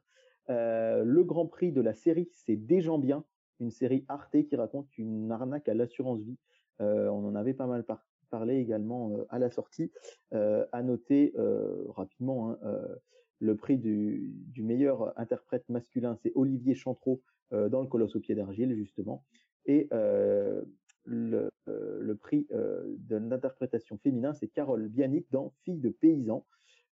Euh, 0.51 1.03
le 1.03 1.25
Grand 1.25 1.47
Prix 1.47 1.73
de 1.73 1.81
la 1.81 1.95
série, 1.95 2.29
c'est 2.31 2.59
gens 2.81 2.99
bien, 2.99 3.25
une 3.59 3.71
série 3.71 4.05
Arte 4.09 4.45
qui 4.45 4.55
raconte 4.55 4.87
une 4.99 5.33
arnaque 5.33 5.69
à 5.69 5.75
l'assurance 5.75 6.21
vie. 6.21 6.37
on 6.79 7.27
en 7.27 7.35
avait 7.35 7.55
pas 7.55 7.67
mal 7.67 7.85
parlé 8.29 8.57
également 8.59 9.13
à 9.31 9.39
la 9.39 9.49
sortie. 9.51 9.91
à 10.31 10.83
noter 10.83 11.33
rapidement, 11.89 12.51
hein, 12.51 12.59
le 13.41 13.57
prix 13.57 13.79
du, 13.79 14.33
meilleur 14.59 15.19
interprète 15.19 15.69
masculin, 15.69 16.17
c'est 16.23 16.33
Olivier 16.35 16.75
Chantreau 16.75 17.23
euh, 17.53 17.69
dans 17.69 17.83
Le 17.83 17.89
Colosse 17.89 18.17
au 18.17 18.21
pied 18.21 18.35
d'argile, 18.35 18.75
justement. 18.75 19.25
Et 19.67 19.89
euh, 19.93 20.63
le, 21.05 21.51
euh, 21.69 22.15
prix 22.15 22.47
de 22.51 23.17
l'interprétation 23.17 23.99
féminin, 23.99 24.33
c'est 24.33 24.49
Carole 24.49 24.89
Bianic 24.89 25.27
dans 25.31 25.53
Fille 25.63 25.81
de 25.81 25.91
paysan. 25.91 26.47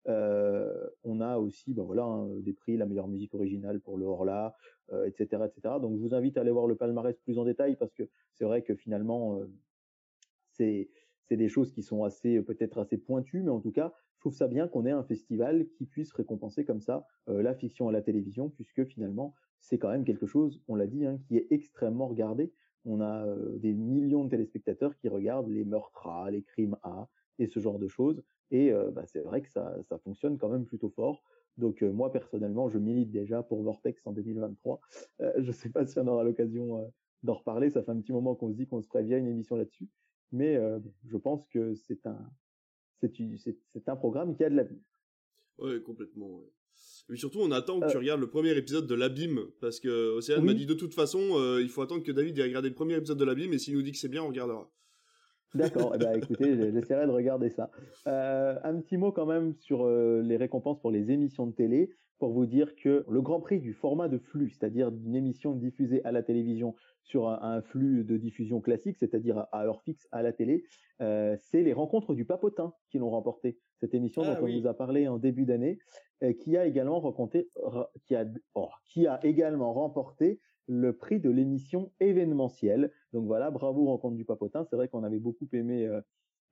on 0.07 1.21
a 1.21 1.39
aussi 1.39 1.73
ben 1.73 1.83
voilà, 1.83 2.05
hein, 2.05 2.29
des 2.41 2.53
prix, 2.53 2.77
la 2.77 2.87
meilleure 2.87 3.09
musique 3.09 3.35
originale 3.35 3.81
pour 3.81 3.97
le 3.97 4.05
Horla, 4.05 4.55
etc., 5.07 5.45
etc. 5.47 5.77
Donc 5.81 5.97
je 5.97 6.03
vous 6.03 6.15
invite 6.15 6.37
à 6.37 6.43
aller 6.43 6.51
voir 6.51 6.67
le 6.67 6.77
palmarès 6.77 7.17
plus 7.21 7.39
en 7.39 7.45
détail 7.45 7.77
parce 7.77 7.95
que 7.95 8.03
c'est 8.35 8.45
vrai 8.45 8.63
que 8.63 8.75
finalement, 8.75 9.41
c'est 10.51 10.91
des 11.31 11.49
choses 11.49 11.73
qui 11.73 11.83
sont 11.83 12.05
assez 12.05 12.41
peut-être 12.43 12.79
assez 12.79 12.99
pointues, 12.99 13.43
mais 13.43 13.51
en 13.51 13.61
tout 13.61 13.73
cas, 13.73 13.95
trouve 14.25 14.35
ça 14.35 14.49
bien 14.49 14.69
qu'on 14.69 14.87
ait 14.87 14.91
un 14.91 15.05
festival 15.05 15.67
qui 15.77 15.85
puisse 15.85 16.11
récompenser 16.13 16.65
comme 16.65 16.81
ça 16.81 17.07
euh, 17.29 17.43
la 17.43 17.55
fiction 17.55 17.91
à 17.91 17.93
la 17.93 18.01
télévision, 18.01 18.49
puisque 18.49 18.83
finalement, 18.87 19.35
c'est 19.61 19.77
quand 19.77 19.91
même 19.91 20.05
quelque 20.05 20.25
chose, 20.25 20.63
on 20.67 20.77
l'a 20.77 20.87
dit, 20.87 21.05
hein, 21.05 21.19
qui 21.29 21.37
est 21.37 21.47
extrêmement 21.51 22.09
regardé. 22.09 22.51
On 22.87 23.03
a 23.03 23.27
euh, 23.27 23.59
des 23.59 23.75
millions 23.75 24.25
de 24.25 24.31
téléspectateurs 24.31 24.97
qui 24.97 25.09
regardent 25.09 25.51
les 25.51 25.67
meurtres 25.67 26.07
A, 26.07 26.31
les 26.31 26.43
crimes 26.43 26.79
A, 26.83 27.07
et 27.39 27.47
ce 27.47 27.61
genre 27.61 27.79
de 27.79 27.87
choses. 27.87 28.23
Et 28.51 28.73
euh, 28.73 28.91
bah, 28.91 29.05
c'est 29.05 29.21
vrai 29.21 29.43
que 29.43 29.51
ça, 29.51 29.77
ça 29.91 29.99
fonctionne 29.99 30.39
quand 30.39 30.49
même 30.49 30.65
plutôt 30.65 30.89
fort. 30.89 31.23
Donc 31.59 31.83
moi 31.83 32.11
personnellement, 32.11 32.71
je 32.71 32.79
milite 32.79 33.11
déjà 33.11 33.43
pour 33.43 33.63
Vortex 33.63 34.07
en 34.07 34.13
2023. 34.13 34.81
je 35.21 35.47
ne 35.47 35.53
sais 35.53 35.69
pas 35.69 35.87
si 35.87 35.99
on 35.99 36.07
aura 36.07 36.25
l'occasion 36.25 36.91
d'en 37.23 37.35
reparler. 37.35 37.71
Ça 37.71 37.83
fait 37.83 37.93
un 37.93 38.01
petit 38.01 38.13
moment 38.13 38.35
qu'on 38.35 38.51
se 38.51 38.57
dit 38.57 38.67
qu'on 38.67 38.81
se 38.81 38.89
bien 39.03 39.19
une 39.19 39.29
émission 39.29 39.55
là-dessus, 39.55 39.89
mais 40.33 40.59
je 41.05 41.17
pense 41.17 41.47
que 41.47 41.75
c'est 41.77 42.07
un 42.07 42.29
c'est 43.13 43.89
un 43.89 43.97
programme 43.97 44.37
qui 44.37 44.45
a 44.45 44.51
de 44.51 44.57
l'avenir. 44.57 44.83
Ouais, 45.59 45.81
complètement. 45.83 46.43
Mais 47.09 47.17
surtout, 47.17 47.41
on 47.41 47.51
attend 47.51 47.81
que 47.81 47.91
tu 47.91 47.97
euh. 47.97 48.01
regardes 48.01 48.21
le 48.21 48.29
premier 48.29 48.57
épisode 48.57 48.87
de 48.87 48.95
l'abîme, 48.95 49.41
parce 49.61 49.79
que 49.79 50.17
Océane 50.17 50.45
m'a 50.45 50.55
dit 50.55 50.67
de 50.67 50.75
toute 50.75 50.95
façon, 50.95 51.21
euh, 51.33 51.61
il 51.63 51.69
faut 51.69 51.83
attendre 51.83 52.03
que 52.03 52.13
David 52.13 52.39
ait 52.39 52.43
regardé 52.43 52.69
le 52.69 52.75
premier 52.75 52.97
épisode 52.97 53.19
de 53.19 53.25
l'abîme, 53.25 53.53
et 53.53 53.59
s'il 53.59 53.75
nous 53.75 53.83
dit 53.83 53.93
que 53.93 53.99
c'est 53.99 54.09
bien, 54.09 54.23
on 54.23 54.29
regardera. 54.29 54.71
D'accord, 55.55 55.93
eh 55.95 55.99
ben, 55.99 56.13
écoutez, 56.23 56.73
j'essaierai 56.73 57.07
de 57.07 57.13
regarder 57.13 57.51
ça. 57.51 57.71
Euh, 58.07 58.59
un 58.65 58.81
petit 58.81 58.97
mot 58.97 59.13
quand 59.13 59.27
même 59.27 59.55
sur 59.55 59.87
les 59.87 60.37
récompenses 60.37 60.81
pour 60.81 60.91
les 60.91 61.11
émissions 61.11 61.47
de 61.47 61.53
télé, 61.53 61.91
pour 62.25 62.33
vous 62.33 62.47
dire 62.47 62.75
que 62.77 63.05
le 63.07 63.21
Grand 63.21 63.39
Prix 63.39 63.61
du 63.61 63.75
format 63.75 64.09
de 64.09 64.17
flux, 64.17 64.49
c'est-à-dire 64.49 64.91
d'une 64.91 65.15
émission 65.15 65.53
diffusée 65.53 66.03
à 66.07 66.11
la 66.11 66.23
télévision 66.23 66.75
sur 67.03 67.29
un, 67.29 67.61
flux 67.61 68.03
de 68.03 68.17
diffusion 68.17 68.63
classique, 68.63 68.97
c'est-à-dire 68.99 69.47
à 69.53 69.67
heure 69.67 69.83
fixe 69.83 70.09
à 70.11 70.23
la 70.23 70.33
télé, 70.33 70.65
euh, 71.03 71.37
c'est 71.39 71.61
les 71.61 71.75
rencontres 71.75 72.15
du 72.15 72.25
papotin 72.25 72.73
qui 72.89 72.99
l'ont 72.99 73.11
remporté. 73.11 73.59
Cette 73.79 73.93
émission 73.93 74.23
ah 74.25 74.37
dont 74.37 74.47
on 74.47 74.59
vous 74.59 74.67
a 74.67 74.73
parlé 74.73 75.07
en 75.07 75.19
début 75.19 75.45
d'année, 75.45 75.77
euh, 76.23 76.33
qui 76.33 76.57
a 76.57 76.65
également 76.65 76.99
rencontré, 76.99 77.47
qui 78.07 78.15
a, 78.15 78.25
oh, 78.55 78.71
qui 78.87 79.07
a 79.07 79.23
également 79.23 79.75
remporté 79.75 80.41
le 80.67 80.97
prix 80.97 81.21
de 81.21 81.29
l'émission 81.29 81.93
événementielle. 82.01 82.91
Donc 83.13 83.27
voilà, 83.27 83.51
bravo 83.51 83.85
Rencontre 83.85 84.17
du 84.17 84.25
Papotin. 84.25 84.65
C'est 84.65 84.77
vrai 84.77 84.89
qu'on 84.89 85.05
avait 85.05 85.21
beaucoup 85.21 85.49
aimé 85.53 85.87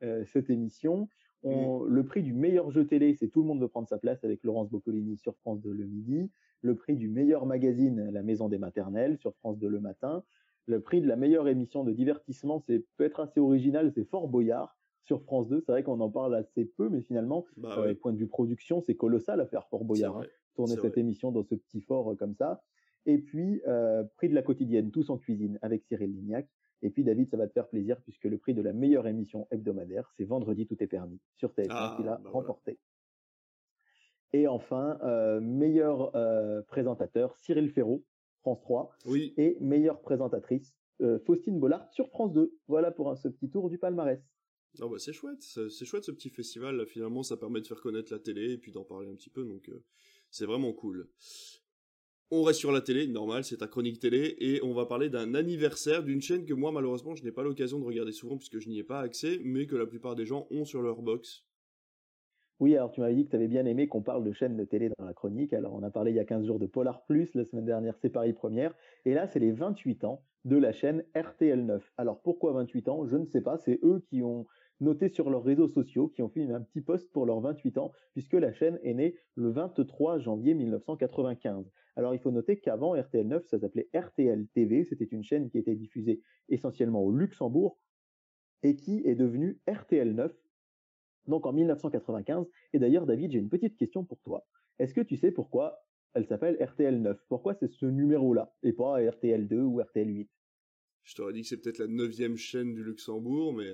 euh, 0.03 0.23
cette 0.27 0.51
émission. 0.51 1.09
On, 1.45 1.83
Le 1.85 2.05
prix 2.05 2.23
du 2.23 2.33
meilleur 2.33 2.71
jeu 2.71 2.87
télé, 2.87 3.15
c'est 3.15 3.29
Tout 3.29 3.43
le 3.43 3.49
monde 3.49 3.61
veut 3.61 3.69
prendre 3.69 3.89
sa 3.89 3.99
place 3.99 4.23
avec 4.25 4.45
Laurence 4.45 4.71
Boccolini 4.71 5.17
sur 5.17 5.37
France 5.39 5.61
2 5.61 5.73
le 5.73 5.87
midi. 5.87 6.31
Le 6.61 6.77
prix 6.77 6.97
du 6.97 7.09
meilleur 7.09 7.47
magazine, 7.47 8.11
La 8.13 8.23
Maison 8.23 8.49
des 8.49 8.59
Maternelles 8.59 9.19
sur 9.19 9.35
France 9.35 9.59
2 9.59 9.69
le 9.69 9.81
matin 9.81 10.23
le 10.67 10.81
prix 10.81 11.01
de 11.01 11.09
la 11.09 11.17
meilleure 11.17 11.49
émission 11.49 11.85
de 11.85 11.93
divertissement, 11.93 12.61
c'est 12.61 12.85
peut 12.97 13.05
être 13.05 13.21
assez 13.21 13.41
original, 13.41 13.93
c'est 13.95 14.05
Fort 14.05 14.29
Boyard 14.29 14.77
sur 15.05 15.23
France 15.23 15.49
2. 15.49 15.61
C'est 15.61 15.73
vrai 15.73 15.83
qu'on 15.83 16.01
en 16.01 16.11
parle 16.11 16.35
assez 16.35 16.65
peu, 16.65 16.89
mais 16.89 17.01
finalement, 17.01 17.45
bah, 17.57 17.75
euh, 17.79 17.95
point 17.95 18.13
de 18.13 18.19
vue 18.19 18.29
production, 18.29 18.81
c'est 18.81 18.95
colossal 18.95 19.41
à 19.41 19.47
faire 19.47 19.67
Fort 19.69 19.85
Boyard. 19.85 20.19
Hein, 20.19 20.27
tourner 20.55 20.77
cette 20.77 20.99
émission 20.99 21.33
dans 21.33 21.43
ce 21.43 21.55
petit 21.55 21.81
fort 21.81 22.13
euh, 22.13 22.15
comme 22.15 22.35
ça. 22.35 22.63
Et 23.07 23.19
puis, 23.19 23.63
euh, 23.67 24.05
prix 24.17 24.29
de 24.29 24.35
la 24.35 24.43
quotidienne, 24.43 24.91
tous 24.91 25.09
en 25.11 25.17
cuisine, 25.17 25.59
avec 25.63 25.83
Cyril 25.83 26.13
Lignac. 26.13 26.47
Et 26.83 26.91
puis, 26.91 27.05
David, 27.05 27.31
ça 27.31 27.37
va 27.37 27.47
te 27.47 27.53
faire 27.53 27.69
plaisir, 27.69 28.01
puisque 28.03 28.25
le 28.25 28.39
prix 28.39 28.55
de 28.55 28.63
la 28.63 28.73
meilleure 28.73 29.07
émission 29.07 29.47
hebdomadaire, 29.51 30.13
c'est 30.17 30.25
Vendredi, 30.25 30.67
tout 30.67 30.83
est 30.83 30.87
permis, 30.87 31.21
sur 31.37 31.53
TF1, 31.53 31.67
ah, 31.71 31.95
qu'il 31.97 32.09
a 32.09 32.17
bah 32.17 32.31
remporté. 32.31 32.79
Et 34.33 34.49
enfin, 34.49 34.99
meilleur 35.41 36.13
présentateur, 36.67 37.37
Cyril 37.37 37.71
Ferraud, 37.71 38.05
France 38.43 38.61
3. 38.63 38.97
Oui. 39.07 39.33
Et 39.37 39.57
meilleure 39.61 40.01
présentatrice, 40.01 40.75
euh, 41.01 41.19
Faustine 41.21 41.59
Bollard 41.59 41.91
sur 41.93 42.09
France 42.09 42.33
2. 42.33 42.53
Voilà 42.69 42.91
pour 42.91 43.11
un, 43.11 43.17
ce 43.17 43.29
petit 43.29 43.49
tour 43.49 43.71
du 43.71 43.79
palmarès. 43.79 44.21
Ah 44.81 44.87
bah 44.89 44.97
c'est 44.99 45.13
chouette, 45.13 45.43
c'est 45.43 45.85
chouette 45.85 46.05
ce 46.05 46.13
petit 46.13 46.31
festival. 46.31 46.87
finalement, 46.87 47.23
ça 47.23 47.37
permet 47.37 47.61
de 47.61 47.67
faire 47.67 47.81
connaître 47.81 48.11
la 48.11 48.19
télé 48.19 48.53
et 48.53 48.59
puis 48.59 48.73
d'en 48.73 48.85
parler 48.85 49.09
un 49.11 49.15
petit 49.15 49.29
peu, 49.29 49.45
donc 49.45 49.69
euh, 49.69 49.85
c'est 50.31 50.47
vraiment 50.47 50.73
cool. 50.73 51.11
On 52.35 52.45
reste 52.45 52.61
sur 52.61 52.73
la 52.73 52.81
télé, 52.81 53.07
normal, 53.07 53.45
c'est 53.45 53.59
ta 53.59 53.67
chronique 53.67 53.99
télé, 54.01 54.37
et 54.39 54.63
on 54.63 54.73
va 54.73 54.87
parler 54.87 55.11
d'un 55.11 55.35
anniversaire 55.35 56.03
d'une 56.03 56.23
chaîne 56.23 56.47
que 56.47 56.55
moi, 56.55 56.73
malheureusement, 56.73 57.15
je 57.15 57.23
n'ai 57.23 57.31
pas 57.31 57.43
l'occasion 57.43 57.79
de 57.79 57.85
regarder 57.85 58.13
souvent 58.13 58.39
puisque 58.39 58.59
je 58.59 58.71
n'y 58.71 58.79
ai 58.79 58.83
pas 58.85 59.01
accès, 59.01 59.39
mais 59.45 59.67
que 59.67 59.77
la 59.77 59.85
plupart 59.85 60.17
des 60.17 60.25
gens 60.25 60.47
ont 60.51 60.65
sur 60.65 60.81
leur 60.81 61.03
box. 61.03 61.45
Oui, 62.59 62.75
alors 62.75 62.91
tu 62.91 63.03
m'avais 63.03 63.17
dit 63.17 63.27
que 63.27 63.31
tu 63.31 63.37
avais 63.37 63.49
bien 63.49 63.67
aimé 63.67 63.87
qu'on 63.87 64.01
parle 64.01 64.25
de 64.25 64.33
chaîne 64.33 64.57
de 64.57 64.65
télé 64.65 64.89
dans 64.99 65.05
la 65.05 65.13
chronique. 65.13 65.53
Alors 65.53 65.75
on 65.75 65.83
a 65.83 65.91
parlé 65.91 66.13
il 66.13 66.17
y 66.17 66.21
a 66.21 66.25
15 66.25 66.47
jours 66.47 66.59
de 66.59 66.65
Polar 66.65 67.05
Plus, 67.05 67.35
la 67.35 67.45
semaine 67.45 67.67
dernière 67.67 67.99
c'est 68.01 68.09
Paris 68.09 68.33
Première, 68.33 68.73
et 69.05 69.13
là 69.13 69.27
c'est 69.27 69.39
les 69.39 69.53
28 69.53 70.05
ans 70.05 70.25
de 70.47 70.57
la 70.57 70.73
chaîne 70.73 71.05
RTL9. 71.15 71.83
Alors 71.99 72.23
pourquoi 72.23 72.55
28 72.55 72.89
ans? 72.89 73.07
Je 73.07 73.19
ne 73.19 73.27
sais 73.27 73.43
pas, 73.43 73.59
c'est 73.59 73.79
eux 73.83 74.03
qui 74.09 74.23
ont 74.23 74.47
noté 74.83 75.09
sur 75.09 75.31
leurs 75.31 75.45
réseaux 75.45 75.69
sociaux, 75.69 76.09
qui 76.09 76.23
ont 76.23 76.29
fait 76.29 76.43
un 76.51 76.61
petit 76.61 76.81
post 76.81 77.11
pour 77.13 77.25
leurs 77.25 77.41
28 77.41 77.79
ans, 77.79 77.93
puisque 78.13 78.35
la 78.35 78.53
chaîne 78.53 78.79
est 78.83 78.95
née 78.95 79.17
le 79.35 79.51
23 79.51 80.19
janvier 80.19 80.55
1995. 80.55 81.71
Alors 81.97 82.15
il 82.15 82.21
faut 82.21 82.31
noter 82.31 82.59
qu'avant 82.59 82.97
RTL9, 82.97 83.47
ça 83.47 83.59
s'appelait 83.59 83.89
RTL 83.95 84.47
TV, 84.55 84.85
c'était 84.85 85.05
une 85.05 85.23
chaîne 85.23 85.51
qui 85.51 85.59
était 85.59 85.75
diffusée 85.75 86.21
essentiellement 86.49 87.03
au 87.03 87.13
Luxembourg 87.13 87.79
et 88.63 88.77
qui 88.77 89.03
est 89.05 89.15
devenue 89.15 89.61
RTL9 89.69 90.31
donc 91.27 91.47
en 91.47 91.53
1995. 91.53 92.47
Et 92.73 92.79
d'ailleurs 92.79 93.07
David, 93.07 93.33
j'ai 93.33 93.39
une 93.39 93.49
petite 93.49 93.77
question 93.77 94.05
pour 94.05 94.21
toi. 94.23 94.47
Est-ce 94.79 94.95
que 94.95 95.01
tu 95.01 95.17
sais 95.17 95.31
pourquoi 95.31 95.79
elle 96.15 96.27
s'appelle 96.27 96.57
RTL9 96.57 97.17
Pourquoi 97.29 97.55
c'est 97.55 97.71
ce 97.71 97.87
numéro-là 97.87 98.55
et 98.63 98.73
pas 98.73 99.01
RTL2 99.01 99.61
ou 99.61 99.81
RTL8 99.81 100.29
Je 101.05 101.15
t'aurais 101.15 101.33
dit 101.33 101.43
que 101.43 101.49
c'est 101.49 101.61
peut-être 101.61 101.79
la 101.79 101.87
neuvième 101.87 102.37
chaîne 102.37 102.75
du 102.75 102.83
Luxembourg, 102.83 103.55
mais... 103.55 103.73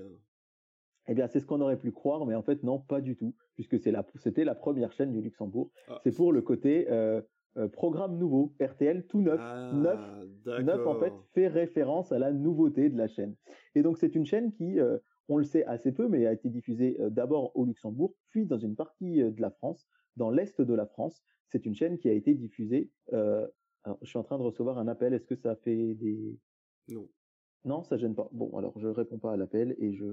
Eh 1.09 1.15
bien, 1.15 1.27
c'est 1.27 1.41
ce 1.41 1.47
qu'on 1.47 1.61
aurait 1.61 1.79
pu 1.79 1.91
croire, 1.91 2.27
mais 2.27 2.35
en 2.35 2.43
fait, 2.43 2.63
non, 2.63 2.79
pas 2.79 3.01
du 3.01 3.17
tout, 3.17 3.35
puisque 3.55 3.79
c'est 3.79 3.91
la, 3.91 4.07
c'était 4.17 4.45
la 4.45 4.55
première 4.55 4.93
chaîne 4.93 5.11
du 5.13 5.21
Luxembourg. 5.21 5.71
Ah. 5.89 6.01
C'est 6.05 6.15
pour 6.15 6.33
le 6.33 6.43
côté 6.43 6.87
euh, 6.91 7.23
euh, 7.57 7.67
programme 7.69 8.19
nouveau, 8.19 8.55
RTL 8.61 9.07
tout 9.07 9.23
neuf. 9.23 9.41
Ah, 9.41 9.73
neuf, 9.75 9.99
neuf, 10.63 10.87
en 10.87 11.01
fait, 11.01 11.13
fait 11.33 11.49
référence 11.49 12.13
à 12.13 12.19
la 12.19 12.31
nouveauté 12.31 12.91
de 12.91 12.99
la 12.99 13.09
chaîne. 13.09 13.35
Et 13.75 13.83
donc, 13.83 13.97
c'est 13.97 14.15
une 14.15 14.27
chaîne 14.27 14.53
qui, 14.53 14.79
euh, 14.79 14.99
on 15.29 15.39
le 15.39 15.45
sait 15.45 15.65
assez 15.65 15.93
peu, 15.93 16.09
mais 16.09 16.27
a 16.27 16.33
été 16.33 16.51
diffusée 16.51 16.99
d'abord 17.11 17.53
au 17.55 17.65
Luxembourg, 17.65 18.15
puis 18.31 18.47
dans 18.47 18.59
une 18.59 18.77
partie 18.77 19.19
de 19.19 19.41
la 19.41 19.51
France, 19.51 19.87
dans 20.17 20.31
l'est 20.31 20.61
de 20.61 20.75
la 20.75 20.87
France. 20.87 21.23
C'est 21.49 21.65
une 21.65 21.75
chaîne 21.75 21.99
qui 21.99 22.09
a 22.09 22.13
été 22.13 22.35
diffusée. 22.35 22.91
alors, 23.13 23.99
je 24.03 24.09
suis 24.09 24.19
en 24.19 24.23
train 24.23 24.39
de 24.39 24.43
recevoir 24.43 24.79
un 24.79 24.89
appel. 24.89 25.15
Est-ce 25.15 25.27
que 25.27 25.37
ça 25.37 25.57
fait 25.57 25.95
des 25.95 26.39
non 26.89 27.09
non, 27.65 27.83
ça 27.83 27.97
gêne 27.97 28.15
pas. 28.15 28.29
Bon, 28.33 28.57
alors 28.57 28.79
je 28.79 28.89
réponds 28.89 29.19
pas 29.19 29.33
à 29.33 29.37
l'appel 29.37 29.75
et 29.79 29.93
je 29.93 30.07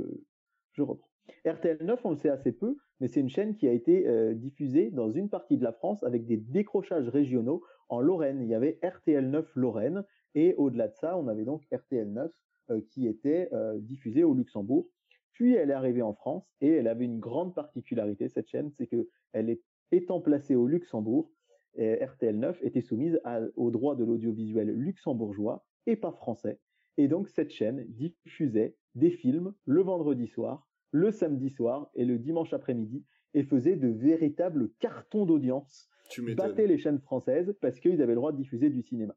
je 0.76 0.82
reprends. 0.84 1.10
RTL 1.46 1.78
9, 1.82 2.06
on 2.06 2.12
le 2.12 2.18
sait 2.18 2.30
assez 2.30 2.52
peu, 2.52 2.78
mais 3.00 3.08
c'est 3.08 3.20
une 3.20 3.30
chaîne 3.30 3.56
qui 3.56 3.68
a 3.68 3.72
été 3.72 4.08
euh, 4.08 4.34
diffusée 4.34 4.92
dans 4.92 5.12
une 5.12 5.30
partie 5.30 5.58
de 5.58 5.64
la 5.64 5.74
France 5.74 6.04
avec 6.04 6.26
des 6.26 6.38
décrochages 6.38 7.10
régionaux 7.10 7.64
en 7.90 8.00
Lorraine. 8.00 8.42
Il 8.42 8.48
y 8.48 8.56
avait 8.56 8.80
RTL 8.84 9.30
9 9.30 9.56
Lorraine 9.56 10.04
et 10.36 10.54
au-delà 10.56 10.88
de 10.88 10.96
ça, 10.96 11.18
on 11.18 11.28
avait 11.28 11.46
donc 11.46 11.64
RTL 11.74 12.12
9 12.12 12.32
euh, 12.72 12.82
qui 12.92 13.08
était 13.08 13.50
euh, 13.54 13.78
diffusée 13.80 14.24
au 14.24 14.34
Luxembourg. 14.34 14.88
Puis 15.34 15.56
elle 15.56 15.72
est 15.72 15.74
arrivée 15.74 16.02
en 16.02 16.14
France 16.14 16.46
et 16.62 16.70
elle 16.70 16.88
avait 16.88 17.06
une 17.06 17.20
grande 17.20 17.54
particularité 17.54 18.30
cette 18.30 18.48
chaîne, 18.48 18.72
c'est 18.78 18.88
que 18.88 19.10
elle 19.34 19.50
est 19.50 19.62
étant 19.92 20.22
placée 20.22 20.56
au 20.56 20.68
Luxembourg, 20.68 21.30
RTL 21.78 22.40
9 22.40 22.64
était 22.64 22.82
soumise 22.82 23.20
au 23.58 23.70
droit 23.70 23.98
de 23.98 24.06
l'audiovisuel 24.06 24.70
luxembourgeois 24.70 25.66
et 25.88 25.98
pas 25.98 26.14
français. 26.14 26.58
Et 26.98 27.08
donc 27.08 27.28
cette 27.30 27.52
chaîne 27.52 27.86
diffusait 27.90 28.76
des 28.96 29.12
films 29.12 29.54
le 29.66 29.82
vendredi 29.82 30.28
soir, 30.28 30.68
le 30.92 31.12
samedi 31.12 31.50
soir 31.50 31.90
et 31.96 32.06
le 32.06 32.18
dimanche 32.18 32.54
après-midi 32.54 33.04
et 33.34 33.44
faisait 33.44 33.76
de 33.76 33.90
véritables 33.90 34.70
cartons 34.80 35.26
d'audience. 35.26 35.90
Battait 36.38 36.68
les 36.68 36.78
chaînes 36.78 37.00
françaises 37.00 37.54
parce 37.62 37.80
qu'ils 37.80 38.02
avaient 38.02 38.14
le 38.14 38.16
droit 38.16 38.32
de 38.32 38.38
diffuser 38.38 38.70
du 38.70 38.82
cinéma. 38.82 39.16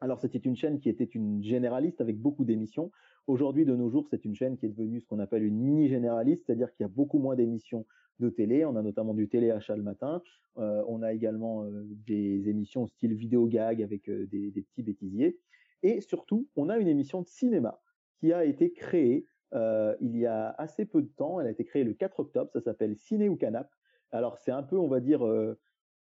Alors 0.00 0.20
c'était 0.20 0.38
une 0.38 0.56
chaîne 0.56 0.78
qui 0.78 0.88
était 0.88 1.04
une 1.04 1.42
généraliste 1.42 2.00
avec 2.00 2.18
beaucoup 2.18 2.44
d'émissions. 2.44 2.90
Aujourd'hui, 3.26 3.64
de 3.64 3.74
nos 3.74 3.90
jours, 3.90 4.06
c'est 4.08 4.24
une 4.24 4.34
chaîne 4.34 4.56
qui 4.56 4.66
est 4.66 4.68
devenue 4.68 5.00
ce 5.00 5.06
qu'on 5.06 5.18
appelle 5.18 5.42
une 5.42 5.58
mini-généraliste, 5.58 6.44
c'est-à-dire 6.46 6.72
qu'il 6.72 6.84
y 6.84 6.88
a 6.88 6.92
beaucoup 6.92 7.18
moins 7.18 7.34
d'émissions 7.34 7.86
de 8.20 8.30
télé. 8.30 8.64
On 8.64 8.76
a 8.76 8.82
notamment 8.82 9.14
du 9.14 9.28
téléachat 9.28 9.76
le 9.76 9.82
matin. 9.82 10.22
Euh, 10.58 10.82
on 10.86 11.02
a 11.02 11.12
également 11.12 11.64
euh, 11.64 11.86
des 12.06 12.48
émissions 12.48 12.86
style 12.86 13.14
vidéo 13.14 13.46
gag 13.46 13.82
avec 13.82 14.08
euh, 14.08 14.26
des, 14.26 14.50
des, 14.50 14.62
petits 14.62 14.82
bêtisiers. 14.82 15.38
Et 15.82 16.00
surtout, 16.00 16.48
on 16.56 16.68
a 16.68 16.78
une 16.78 16.88
émission 16.88 17.22
de 17.22 17.26
cinéma 17.26 17.80
qui 18.18 18.32
a 18.32 18.44
été 18.44 18.72
créée 18.72 19.26
euh, 19.54 19.94
il 20.00 20.16
y 20.16 20.26
a 20.26 20.54
assez 20.58 20.84
peu 20.84 21.02
de 21.02 21.08
temps. 21.08 21.40
Elle 21.40 21.46
a 21.46 21.50
été 21.50 21.64
créée 21.64 21.84
le 21.84 21.94
4 21.94 22.20
octobre. 22.20 22.50
Ça 22.52 22.60
s'appelle 22.60 22.96
Ciné 22.96 23.28
ou 23.28 23.36
Canap. 23.36 23.70
Alors 24.10 24.38
c'est 24.38 24.52
un 24.52 24.62
peu, 24.62 24.78
on 24.78 24.88
va 24.88 25.00
dire, 25.00 25.26
euh, 25.26 25.58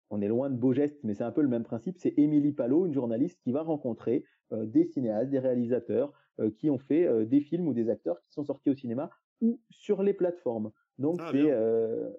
on 0.09 0.21
est 0.21 0.27
loin 0.27 0.49
de 0.49 0.55
beaux 0.55 0.73
gestes, 0.73 0.99
mais 1.03 1.13
c'est 1.13 1.23
un 1.23 1.31
peu 1.31 1.41
le 1.41 1.47
même 1.47 1.63
principe. 1.63 1.97
C'est 1.97 2.13
Émilie 2.17 2.53
Palot, 2.53 2.85
une 2.85 2.93
journaliste 2.93 3.39
qui 3.43 3.51
va 3.51 3.61
rencontrer 3.61 4.25
euh, 4.51 4.65
des 4.65 4.85
cinéastes, 4.85 5.29
des 5.29 5.39
réalisateurs 5.39 6.13
qui 6.57 6.71
ont 6.71 6.79
fait 6.79 7.25
des 7.27 7.41
films 7.41 7.67
ou 7.67 7.73
des 7.73 7.89
acteurs 7.89 8.19
qui 8.23 8.31
sont 8.31 8.43
sortis 8.43 8.71
au 8.71 8.73
cinéma 8.73 9.11
ou 9.41 9.59
sur 9.69 10.01
les 10.01 10.13
plateformes. 10.13 10.71
Donc 11.01 11.19
ah, 11.19 11.29
c'est 11.31 11.53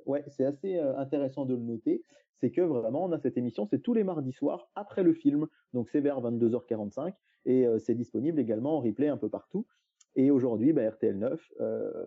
ouais, 0.07 0.25
c'est 0.29 0.45
assez 0.45 0.79
intéressant 0.79 1.47
de 1.47 1.55
le 1.55 1.63
noter. 1.63 2.03
C'est 2.41 2.51
que 2.51 2.61
vraiment 2.61 3.05
on 3.05 3.13
a 3.13 3.19
cette 3.19 3.37
émission, 3.39 3.67
c'est 3.67 3.81
tous 3.81 3.95
les 3.95 4.05
mardis 4.05 4.33
soirs 4.33 4.69
après 4.75 5.03
le 5.03 5.15
film, 5.15 5.47
donc 5.73 5.89
c'est 5.89 6.01
vers 6.01 6.21
22h45 6.21 7.15
et 7.45 7.67
c'est 7.79 7.95
disponible 7.95 8.41
également 8.41 8.77
en 8.77 8.81
replay 8.81 9.09
un 9.09 9.17
peu 9.17 9.29
partout. 9.29 9.65
Et 10.15 10.31
aujourd'hui, 10.31 10.73
bah, 10.73 10.83
RTL9, 10.83 11.39
euh, 11.61 12.07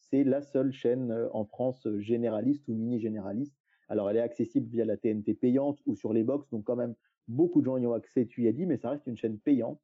c'est 0.00 0.24
la 0.24 0.42
seule 0.42 0.72
chaîne 0.72 1.10
euh, 1.12 1.28
en 1.32 1.44
France 1.44 1.86
euh, 1.86 2.00
généraliste 2.00 2.66
ou 2.68 2.74
mini-généraliste. 2.74 3.56
Alors, 3.88 4.10
elle 4.10 4.16
est 4.16 4.20
accessible 4.20 4.68
via 4.68 4.84
la 4.84 4.96
TNT 4.96 5.34
payante 5.34 5.78
ou 5.86 5.94
sur 5.94 6.12
les 6.12 6.24
box, 6.24 6.48
donc 6.50 6.64
quand 6.64 6.76
même, 6.76 6.94
beaucoup 7.28 7.60
de 7.60 7.66
gens 7.66 7.76
y 7.76 7.86
ont 7.86 7.92
accès, 7.92 8.26
tu 8.26 8.42
y 8.42 8.48
as 8.48 8.52
dit, 8.52 8.66
mais 8.66 8.76
ça 8.76 8.90
reste 8.90 9.06
une 9.06 9.16
chaîne 9.16 9.38
payante. 9.38 9.80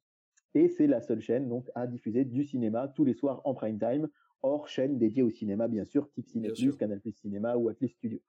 Et 0.53 0.67
c'est 0.67 0.87
la 0.87 1.01
seule 1.01 1.21
chaîne 1.21 1.47
donc 1.47 1.69
à 1.75 1.87
diffuser 1.87 2.25
du 2.25 2.43
cinéma 2.43 2.89
tous 2.89 3.05
les 3.05 3.13
soirs 3.13 3.41
en 3.45 3.53
prime 3.53 3.79
time, 3.79 4.09
hors 4.43 4.67
chaîne 4.67 4.97
dédiée 4.97 5.23
au 5.23 5.29
cinéma, 5.29 5.67
bien 5.67 5.85
sûr, 5.85 6.09
type 6.11 6.27
Ciné 6.27 6.51
Canal 6.77 6.99
Plus 6.99 7.11
Cinéma 7.13 7.55
ou 7.57 7.69
Atlas 7.69 7.91
Studio. 7.91 8.19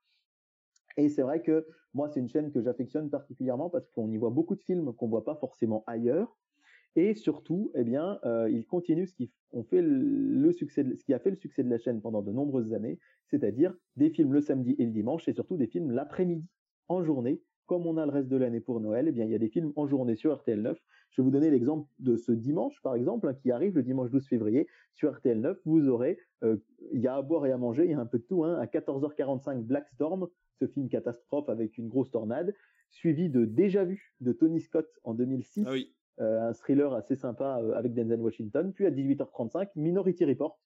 Et 0.97 1.09
c'est 1.09 1.23
vrai 1.23 1.43
que 1.43 1.67
moi, 1.95 2.09
c'est 2.09 2.21
une 2.21 2.29
chaîne 2.29 2.53
que 2.53 2.61
j'affectionne 2.61 3.11
particulièrement 3.11 3.71
parce 3.71 3.89
qu'on 3.91 4.11
y 4.11 4.17
voit 4.17 4.31
beaucoup 4.31 4.55
de 4.55 4.63
films 4.63 4.93
qu'on 4.95 5.09
voit 5.09 5.25
pas 5.25 5.37
forcément 5.37 5.85
ailleurs. 5.87 6.37
Et 6.95 7.15
surtout, 7.15 7.73
eh 7.75 7.85
bien, 7.85 8.19
euh, 8.25 8.51
il 8.51 8.67
continue 8.67 9.07
ce 9.07 9.15
qui, 9.15 9.33
fait 9.71 9.81
le 9.81 10.53
succès 10.53 10.85
ce 10.95 11.05
qui 11.05 11.15
a 11.15 11.19
fait 11.19 11.31
le 11.31 11.37
succès 11.37 11.63
de 11.63 11.71
la 11.71 11.79
chaîne 11.79 12.03
pendant 12.03 12.21
de 12.21 12.31
nombreuses 12.33 12.75
années, 12.75 12.99
c'est-à-dire 13.29 13.75
des 13.97 14.11
films 14.11 14.35
le 14.35 14.43
samedi 14.43 14.77
et 14.79 14.85
le 14.85 14.93
dimanche, 14.93 15.27
et 15.27 15.33
surtout 15.33 15.57
des 15.57 15.67
films 15.67 15.91
l'après-midi, 15.91 16.47
en 16.89 17.03
journée, 17.03 17.41
comme 17.67 17.87
on 17.87 17.97
a 17.97 18.05
le 18.05 18.13
reste 18.13 18.29
de 18.29 18.37
l'année 18.37 18.61
pour 18.61 18.81
Noël, 18.81 19.09
eh 19.09 19.13
bien, 19.13 19.25
il 19.25 19.31
y 19.31 19.35
a 19.35 19.39
des 19.39 19.49
films 19.49 19.73
en 19.77 19.87
journée 19.87 20.17
sur 20.17 20.37
RTL9. 20.37 20.77
Je 21.13 21.21
vais 21.21 21.25
vous 21.25 21.31
donner 21.31 21.51
l'exemple 21.51 21.89
de 21.99 22.17
ce 22.17 22.33
dimanche, 22.33 22.81
par 22.83 22.95
exemple, 22.95 23.29
hein, 23.29 23.35
qui 23.35 23.51
arrive 23.51 23.75
le 23.75 23.83
dimanche 23.83 24.11
12 24.11 24.27
février 24.27 24.67
sur 24.95 25.13
RTL9. 25.13 25.57
Vous 25.65 25.89
aurez, 25.89 26.19
euh, 26.43 26.57
il 26.93 27.01
y 27.01 27.07
a 27.07 27.17
à 27.17 27.23
boire 27.23 27.47
et 27.47 27.53
à 27.53 27.59
manger, 27.59 27.85
il 27.85 27.91
y 27.91 27.95
a 27.95 28.01
un 28.01 28.07
peu 28.07 28.19
de 28.19 28.25
tout. 28.25 28.45
Hein, 28.45 28.59
à 28.59 28.67
14h45, 28.67 29.63
Black 29.63 29.89
Storm, 29.91 30.29
ce 30.59 30.67
film 30.67 30.89
catastrophe 30.89 31.49
avec 31.49 31.79
une 31.79 31.89
grosse 31.89 32.11
tornade, 32.11 32.55
suivi 32.91 33.29
de 33.31 33.45
Déjà 33.45 33.85
vu 33.85 34.15
de 34.21 34.33
Tony 34.33 34.61
Scott 34.61 34.89
en 35.05 35.15
2006. 35.15 35.65
Ah 35.67 35.73
oui. 35.73 35.95
Euh, 36.21 36.49
un 36.49 36.53
thriller 36.53 36.93
assez 36.93 37.17
sympa 37.17 37.61
euh, 37.63 37.73
avec 37.75 37.95
Denzel 37.95 38.21
Washington. 38.21 38.73
Puis 38.73 38.87
à 38.87 38.91
18h35, 38.91 39.69
Minority 39.77 40.25
Report. 40.25 40.59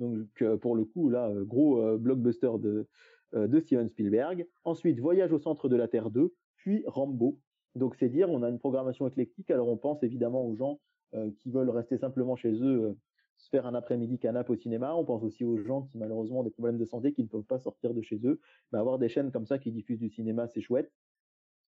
Donc 0.00 0.28
euh, 0.42 0.56
pour 0.56 0.74
le 0.74 0.84
coup 0.84 1.08
là, 1.10 1.32
gros 1.42 1.98
blockbuster 1.98 2.52
de 2.58 2.88
de 3.32 3.58
Steven 3.58 3.88
Spielberg. 3.88 4.46
Ensuite, 4.62 5.00
Voyage 5.00 5.32
au 5.32 5.40
centre 5.40 5.68
de 5.68 5.74
la 5.74 5.88
Terre 5.88 6.10
2, 6.10 6.32
puis 6.54 6.84
Rambo. 6.86 7.40
Donc 7.74 7.96
c'est 7.96 8.08
dire, 8.08 8.30
on 8.30 8.42
a 8.42 8.48
une 8.48 8.58
programmation 8.58 9.06
éclectique. 9.08 9.50
Alors 9.50 9.68
on 9.68 9.76
pense 9.76 10.02
évidemment 10.02 10.46
aux 10.46 10.54
gens 10.54 10.80
qui 11.38 11.50
veulent 11.50 11.70
rester 11.70 11.96
simplement 11.96 12.34
chez 12.34 12.52
eux, 12.60 12.96
se 13.36 13.48
faire 13.48 13.66
un 13.66 13.74
après-midi 13.74 14.18
canap 14.18 14.48
au 14.50 14.56
cinéma. 14.56 14.94
On 14.94 15.04
pense 15.04 15.22
aussi 15.22 15.44
aux 15.44 15.58
gens 15.58 15.82
qui 15.82 15.98
malheureusement 15.98 16.40
ont 16.40 16.44
des 16.44 16.50
problèmes 16.50 16.78
de 16.78 16.84
santé, 16.84 17.12
qui 17.12 17.22
ne 17.22 17.28
peuvent 17.28 17.44
pas 17.44 17.58
sortir 17.58 17.94
de 17.94 18.02
chez 18.02 18.18
eux. 18.24 18.40
Mais 18.72 18.78
avoir 18.78 18.98
des 18.98 19.08
chaînes 19.08 19.30
comme 19.30 19.46
ça 19.46 19.58
qui 19.58 19.70
diffusent 19.72 20.00
du 20.00 20.10
cinéma, 20.10 20.48
c'est 20.48 20.60
chouette. 20.60 20.92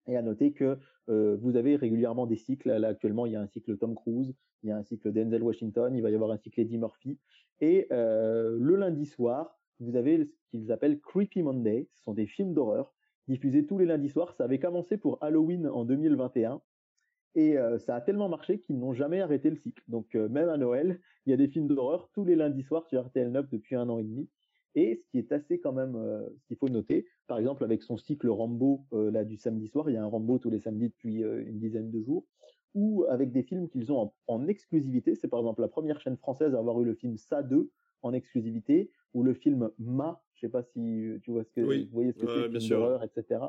Et 0.09 0.17
à 0.17 0.23
noter 0.23 0.53
que 0.53 0.79
euh, 1.09 1.37
vous 1.41 1.57
avez 1.57 1.77
régulièrement 1.77 2.27
des 2.27 2.37
cycles. 2.37 2.73
Là, 2.73 2.89
actuellement, 2.89 3.27
il 3.27 3.33
y 3.33 3.37
a 3.37 3.41
un 3.41 3.47
cycle 3.47 3.77
Tom 3.79 3.95
Cruise, 3.95 4.35
il 4.63 4.69
y 4.69 4.73
a 4.73 4.77
un 4.77 4.83
cycle 4.83 5.13
Denzel 5.13 5.43
Washington, 5.43 5.95
il 5.95 6.03
va 6.03 6.11
y 6.11 6.15
avoir 6.15 6.33
un 6.33 6.39
cycle 6.39 6.61
Eddie 6.61 6.79
Murphy. 6.79 7.19
Et 7.61 7.87
euh, 7.93 8.57
le 8.61 8.75
lundi 8.75 9.07
soir, 9.07 9.61
vous 9.79 9.95
avez 9.95 10.25
ce 10.25 10.49
qu'ils 10.51 10.73
appellent 10.73 11.01
Creepy 11.01 11.43
Monday. 11.43 11.89
Ce 11.95 12.03
sont 12.03 12.15
des 12.15 12.27
films 12.27 12.53
d'horreur 12.53 12.93
diffusés 13.29 13.67
tous 13.67 13.79
les 13.79 13.87
lundis 13.87 14.11
soirs. 14.11 14.35
Ça 14.35 14.45
avait 14.45 14.59
commencé 14.59 14.97
pour 14.97 15.23
Halloween 15.23 15.67
en 15.67 15.85
2021. 15.85 16.61
Et 17.35 17.57
euh, 17.57 17.79
ça 17.79 17.97
a 17.97 18.01
tellement 18.01 18.29
marché 18.29 18.61
qu'ils 18.61 18.79
n'ont 18.79 18.93
jamais 18.93 19.21
arrêté 19.21 19.49
le 19.51 19.57
cycle. 19.57 19.83
Donc 19.89 20.15
même 20.15 20.49
à 20.49 20.57
Noël, 20.57 21.01
il 21.27 21.31
y 21.31 21.33
a 21.33 21.37
des 21.37 21.49
films 21.49 21.67
d'horreur 21.67 22.11
tous 22.13 22.25
les 22.25 22.37
lundis 22.37 22.63
soirs 22.63 22.87
sur 22.87 23.03
RTL9 23.07 23.49
depuis 23.51 23.77
un 23.77 23.89
an 23.89 23.99
et 23.99 24.05
demi. 24.05 24.29
Et 24.75 24.97
ce 24.97 25.07
qui 25.11 25.19
est 25.19 25.33
assez 25.33 25.61
quand 25.61 25.73
même, 25.73 25.97
euh, 25.97 26.29
ce 26.39 26.47
qu'il 26.47 26.57
faut 26.57 26.69
noter, 26.69 27.07
par 27.27 27.39
exemple 27.39 27.65
avec 27.65 27.83
son 27.83 27.97
cycle 27.97 28.29
Rambo 28.29 28.87
euh, 28.93 29.11
là 29.11 29.25
du 29.25 29.37
samedi 29.37 29.69
soir, 29.69 29.91
il 29.91 29.95
y 29.95 29.97
a 29.97 30.03
un 30.03 30.07
Rambo 30.07 30.39
tous 30.39 30.51
les 30.51 30.61
samedis 30.61 30.89
depuis 30.89 31.23
euh, 31.23 31.45
une 31.47 31.59
dizaine 31.59 31.91
de 31.91 32.01
jours, 32.01 32.27
ou 32.75 33.05
avec 33.11 33.33
des 33.33 33.43
films 33.43 33.69
qu'ils 33.69 33.93
ont 33.93 34.13
en, 34.27 34.49
exclusivité. 34.49 35.15
C'est 35.15 35.29
par 35.29 35.41
exemple 35.41 35.61
la 35.61 35.69
première 35.69 36.01
chaîne 36.01 36.17
française 36.17 36.55
à 36.55 36.59
avoir 36.59 36.81
eu 36.81 36.87
le 36.87 36.95
film 36.95 37.19
Ça 37.19 37.43
2 37.43 37.71
en 38.01 38.13
exclusivité, 38.15 38.91
ou 39.15 39.23
le 39.23 39.35
film 39.35 39.71
Ma, 39.79 40.23
je 40.35 40.41
sais 40.41 40.49
pas 40.49 40.63
si 40.63 41.19
tu 41.23 41.31
vois 41.31 41.45
ce 41.45 41.53
que 41.53 41.61
vous 41.61 41.91
voyez 41.93 42.13
ce 42.13 42.19
que 42.19 42.27
c'est, 42.27 42.59
film 42.59 42.69
d'horreur, 42.69 43.03
etc. 43.03 43.41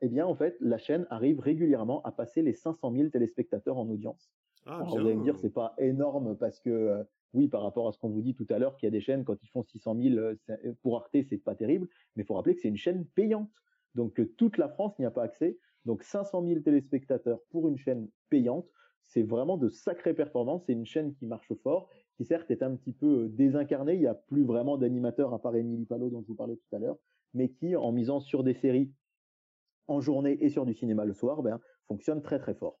eh 0.00 0.08
bien, 0.08 0.26
en 0.26 0.34
fait, 0.34 0.56
la 0.60 0.78
chaîne 0.78 1.06
arrive 1.10 1.40
régulièrement 1.40 2.02
à 2.02 2.12
passer 2.12 2.42
les 2.42 2.52
500 2.52 2.92
000 2.92 3.08
téléspectateurs 3.08 3.78
en 3.78 3.88
audience. 3.88 4.30
Ah, 4.66 4.76
Alors, 4.76 4.88
vous 4.88 4.98
allez 4.98 5.14
me 5.14 5.22
dire, 5.22 5.36
c'est 5.38 5.52
pas 5.52 5.74
énorme 5.78 6.36
parce 6.36 6.60
que, 6.60 7.04
oui, 7.32 7.48
par 7.48 7.62
rapport 7.62 7.88
à 7.88 7.92
ce 7.92 7.98
qu'on 7.98 8.10
vous 8.10 8.22
dit 8.22 8.34
tout 8.34 8.46
à 8.50 8.58
l'heure, 8.58 8.76
qu'il 8.76 8.86
y 8.86 8.88
a 8.88 8.90
des 8.90 9.00
chaînes, 9.00 9.24
quand 9.24 9.42
ils 9.42 9.48
font 9.48 9.62
600 9.62 9.96
000, 9.96 10.34
pour 10.82 10.96
Arte, 10.96 11.16
c'est 11.28 11.38
pas 11.38 11.54
terrible, 11.54 11.88
mais 12.14 12.22
il 12.22 12.26
faut 12.26 12.34
rappeler 12.34 12.54
que 12.54 12.60
c'est 12.60 12.68
une 12.68 12.76
chaîne 12.76 13.06
payante. 13.06 13.50
Donc, 13.94 14.20
toute 14.36 14.58
la 14.58 14.68
France 14.68 14.98
n'y 14.98 15.06
a 15.06 15.10
pas 15.10 15.24
accès. 15.24 15.58
Donc, 15.86 16.02
500 16.02 16.44
000 16.46 16.60
téléspectateurs 16.60 17.40
pour 17.50 17.68
une 17.68 17.78
chaîne 17.78 18.08
payante, 18.28 18.68
c'est 19.06 19.22
vraiment 19.22 19.56
de 19.56 19.68
sacrées 19.68 20.14
performances. 20.14 20.62
C'est 20.66 20.72
une 20.72 20.86
chaîne 20.86 21.14
qui 21.14 21.26
marche 21.26 21.52
fort, 21.62 21.88
qui 22.16 22.24
certes 22.24 22.50
est 22.50 22.62
un 22.62 22.76
petit 22.76 22.92
peu 22.92 23.28
désincarnée. 23.28 23.94
Il 23.94 24.00
n'y 24.00 24.06
a 24.06 24.14
plus 24.14 24.44
vraiment 24.44 24.78
d'animateurs 24.78 25.34
à 25.34 25.40
part 25.40 25.56
Émilie 25.56 25.86
Palot 25.86 26.10
dont 26.10 26.22
je 26.22 26.28
vous 26.28 26.34
parlais 26.34 26.56
tout 26.56 26.76
à 26.76 26.78
l'heure, 26.78 26.98
mais 27.34 27.50
qui, 27.50 27.76
en 27.76 27.92
misant 27.92 28.20
sur 28.20 28.44
des 28.44 28.54
séries 28.54 28.92
en 29.88 30.00
journée 30.00 30.38
et 30.40 30.50
sur 30.50 30.64
du 30.64 30.74
cinéma 30.74 31.04
le 31.04 31.14
soir, 31.14 31.42
ben, 31.42 31.60
fonctionne 31.88 32.22
très 32.22 32.38
très 32.38 32.54
fort. 32.54 32.78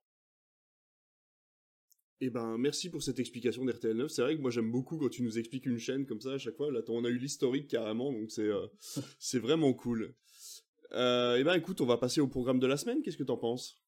Eh 2.22 2.28
ben, 2.28 2.58
merci 2.58 2.90
pour 2.90 3.02
cette 3.02 3.18
explication 3.18 3.64
d'RTL9. 3.64 4.08
C'est 4.08 4.22
vrai 4.22 4.36
que 4.36 4.42
moi 4.42 4.50
j'aime 4.50 4.70
beaucoup 4.70 4.98
quand 4.98 5.08
tu 5.08 5.22
nous 5.22 5.38
expliques 5.38 5.64
une 5.64 5.78
chaîne 5.78 6.04
comme 6.04 6.20
ça 6.20 6.32
à 6.32 6.38
chaque 6.38 6.54
fois. 6.54 6.70
Là, 6.70 6.80
on 6.88 7.04
a 7.04 7.08
eu 7.08 7.16
l'historique 7.16 7.68
carrément, 7.68 8.12
donc 8.12 8.30
c'est 8.30 8.46
euh, 8.46 8.66
c'est 9.18 9.38
vraiment 9.38 9.72
cool. 9.72 10.14
Euh, 10.92 11.36
eh 11.38 11.44
ben, 11.44 11.54
écoute, 11.54 11.80
on 11.80 11.86
va 11.86 11.96
passer 11.96 12.20
au 12.20 12.28
programme 12.28 12.58
de 12.58 12.66
la 12.66 12.76
semaine. 12.76 13.00
Qu'est-ce 13.02 13.16
que 13.16 13.24
t'en 13.24 13.38
penses? 13.38 13.79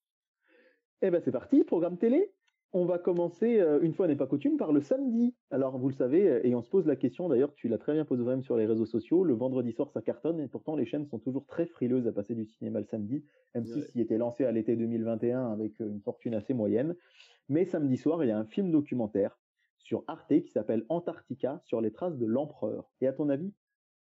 Eh 1.05 1.11
ben, 1.11 1.21
c'est 1.21 1.33
parti, 1.33 1.65
programme 1.65 1.99
télé. 1.99 2.33
On 2.73 2.85
va 2.85 2.97
commencer, 2.97 3.61
euh, 3.61 3.81
une 3.83 3.93
fois 3.93 4.07
n'est 4.07 4.17
pas 4.17 4.29
coutume, 4.29 4.57
par 4.57 4.73
le 4.73 4.81
samedi. 4.81 5.35
Alors, 5.51 5.77
vous 5.77 5.89
le 5.89 5.95
savez, 5.95 6.41
et 6.45 6.55
on 6.55 6.63
se 6.63 6.69
pose 6.69 6.87
la 6.87 6.95
question, 6.95 7.29
d'ailleurs, 7.29 7.53
tu 7.55 7.67
l'as 7.67 7.77
très 7.77 7.93
bien 7.93 8.05
posé 8.05 8.23
même 8.23 8.43
sur 8.43 8.57
les 8.57 8.67
réseaux 8.67 8.87
sociaux, 8.87 9.25
le 9.25 9.35
vendredi 9.35 9.73
soir, 9.73 9.91
ça 9.91 10.01
cartonne, 10.01 10.41
et 10.41 10.47
pourtant, 10.47 10.77
les 10.77 10.87
chaînes 10.87 11.07
sont 11.07 11.19
toujours 11.19 11.45
très 11.45 11.67
frileuses 11.67 12.07
à 12.07 12.13
passer 12.13 12.37
du 12.37 12.47
cinéma 12.47 12.79
le 12.79 12.87
samedi. 12.87 13.25
M6 13.57 13.91
y 13.97 14.01
était 14.01 14.17
lancé 14.17 14.45
à 14.45 14.53
l'été 14.53 14.77
2021 14.77 15.51
avec 15.51 15.81
une 15.81 16.01
fortune 16.01 16.35
assez 16.35 16.55
moyenne. 16.55 16.95
Mais 17.49 17.65
samedi 17.65 17.97
soir, 17.97 18.23
il 18.23 18.29
y 18.29 18.33
a 18.33 18.39
un 18.39 18.47
film 18.47 18.71
documentaire 18.71 19.39
sur 19.79 20.05
Arte 20.07 20.41
qui 20.41 20.51
s'appelle 20.53 20.87
Antarctica 20.89 21.61
sur 21.65 21.81
les 21.81 21.91
traces 21.91 22.17
de 22.17 22.27
l'empereur. 22.27 22.93
Et 23.01 23.09
à 23.09 23.13
ton 23.13 23.29
avis, 23.29 23.53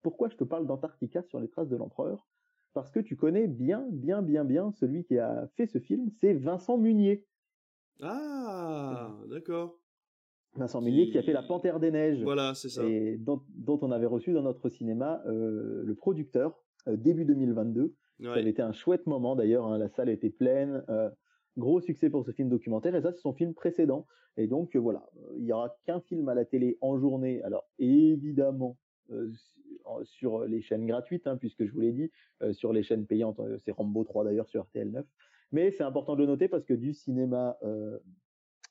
pourquoi 0.01 0.31
je 0.31 0.37
te 0.37 0.45
parle 0.45 0.67
d'Antarctica 0.67 1.23
sur 1.23 1.39
les 1.39 1.49
traces 1.49 1.69
de 1.69 1.77
l'empereur? 1.77 2.27
Parce 2.79 2.93
que 2.93 3.01
tu 3.01 3.17
connais 3.17 3.49
bien, 3.49 3.85
bien, 3.91 4.23
bien, 4.23 4.45
bien 4.45 4.71
celui 4.71 5.03
qui 5.03 5.19
a 5.19 5.49
fait 5.57 5.67
ce 5.67 5.81
film, 5.81 6.11
c'est 6.21 6.33
Vincent 6.33 6.79
Munier. 6.79 7.27
Ah, 8.01 9.11
d'accord. 9.29 9.81
Vincent 10.55 10.81
Munier 10.81 11.11
qui 11.11 11.19
a 11.19 11.25
fait 11.25 11.33
La 11.33 11.43
Panthère 11.43 11.81
des 11.81 11.91
Neiges. 11.91 12.23
Voilà, 12.23 12.55
c'est 12.55 12.69
ça. 12.69 12.85
Et 12.85 13.17
dont, 13.19 13.43
on 13.67 13.91
avait 13.91 14.07
reçu 14.07 14.33
dans 14.33 14.43
notre 14.43 14.69
cinéma 14.69 15.21
euh, 15.27 15.83
le 15.85 15.95
producteur 15.97 16.57
euh, 16.87 16.97
début 16.97 17.25
2022. 17.25 17.97
Ça 18.23 18.33
avait 18.35 18.49
été 18.49 18.63
un 18.63 18.71
chouette 18.71 19.09
moment 19.09 19.35
d'ailleurs, 19.35 19.67
hein. 19.67 19.77
la 19.77 19.89
salle 19.89 20.09
était 20.09 20.31
pleine. 20.31 20.85
Euh, 20.89 21.11
Gros 21.57 21.81
succès 21.81 22.09
pour 22.09 22.25
ce 22.25 22.31
film 22.31 22.49
documentaire, 22.49 22.95
et 22.95 23.03
ça, 23.03 23.11
c'est 23.11 23.19
son 23.19 23.33
film 23.33 23.55
précédent. 23.55 24.07
Et 24.37 24.47
donc, 24.47 24.77
voilà, 24.77 25.05
il 25.37 25.43
n'y 25.43 25.53
aura 25.53 25.77
qu'un 25.85 26.01
film 26.01 26.29
à 26.29 26.35
la 26.35 26.45
télé 26.45 26.79
en 26.81 26.97
journée. 26.97 27.43
Alors, 27.43 27.65
évidemment, 27.81 28.77
sur 30.05 30.45
les 30.45 30.61
chaînes 30.61 30.87
gratuites, 30.87 31.27
hein, 31.27 31.37
puisque 31.37 31.65
je 31.65 31.73
vous 31.73 31.81
l'ai 31.81 31.93
dit, 31.93 32.11
euh, 32.43 32.53
sur 32.53 32.73
les 32.73 32.83
chaînes 32.83 33.07
payantes, 33.07 33.41
c'est 33.65 33.73
Rambo 33.73 34.05
3 34.05 34.25
d'ailleurs 34.25 34.49
sur 34.49 34.63
RTL 34.65 34.91
9. 34.91 35.07
Mais 35.53 35.71
c'est 35.71 35.85
important 35.85 36.15
de 36.15 36.21
le 36.21 36.27
noter 36.27 36.49
parce 36.49 36.65
que 36.65 36.75
du 36.75 36.93
cinéma, 36.93 37.57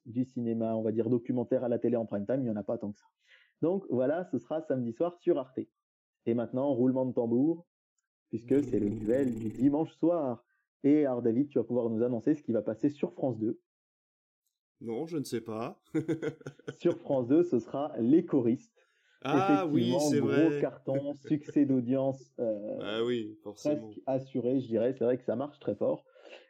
du 0.06 0.26
cinéma, 0.26 0.76
on 0.76 0.84
va 0.84 0.92
dire 0.92 1.10
documentaire 1.10 1.64
à 1.64 1.70
la 1.70 1.80
télé 1.80 1.96
en 1.96 2.06
prime 2.06 2.26
time, 2.26 2.38
il 2.38 2.44
n'y 2.44 2.50
en 2.52 2.56
a 2.56 2.64
pas 2.64 2.78
tant 2.78 2.92
que 2.92 3.00
ça. 3.00 3.08
Donc 3.62 3.86
voilà, 3.90 4.26
ce 4.26 4.38
sera 4.38 4.62
samedi 4.62 4.94
soir 4.94 5.16
sur 5.16 5.40
Arte. 5.40 5.60
Et 6.28 6.34
maintenant, 6.34 6.72
roulement 6.74 7.06
de 7.06 7.14
tambour, 7.14 7.66
puisque 8.30 8.64
c'est 8.66 8.80
le 8.80 8.90
duel 8.90 9.34
du 9.34 9.50
dimanche 9.50 9.94
soir. 9.94 10.44
Et 10.84 11.06
alors 11.06 11.22
David, 11.22 11.50
tu 11.50 11.58
vas 11.58 11.64
pouvoir 11.64 11.90
nous 11.90 12.04
annoncer 12.04 12.36
ce 12.36 12.44
qui 12.44 12.52
va 12.52 12.62
passer 12.62 12.90
sur 12.90 13.14
France 13.14 13.40
2. 13.40 13.60
Non, 14.82 15.08
je 15.08 15.18
ne 15.18 15.24
sais 15.24 15.42
pas. 15.42 15.82
sur 16.80 16.98
France 17.00 17.28
2, 17.28 17.44
ce 17.44 17.60
sera 17.60 17.94
Les 18.00 18.26
choristes. 18.26 18.77
Ah 19.24 19.68
oui, 19.72 19.94
c'est 20.10 20.20
vrai. 20.20 20.50
Gros 20.50 20.62
carton, 20.62 21.14
succès 21.14 21.66
d'audience. 21.66 22.34
Euh, 22.40 22.78
ah 22.82 23.04
oui, 23.04 23.38
forcément. 23.44 23.88
Presque 23.88 24.02
assuré, 24.06 24.60
je 24.60 24.68
dirais. 24.68 24.94
C'est 24.94 25.04
vrai 25.04 25.18
que 25.18 25.24
ça 25.24 25.36
marche 25.36 25.60
très 25.60 25.76
fort. 25.76 26.06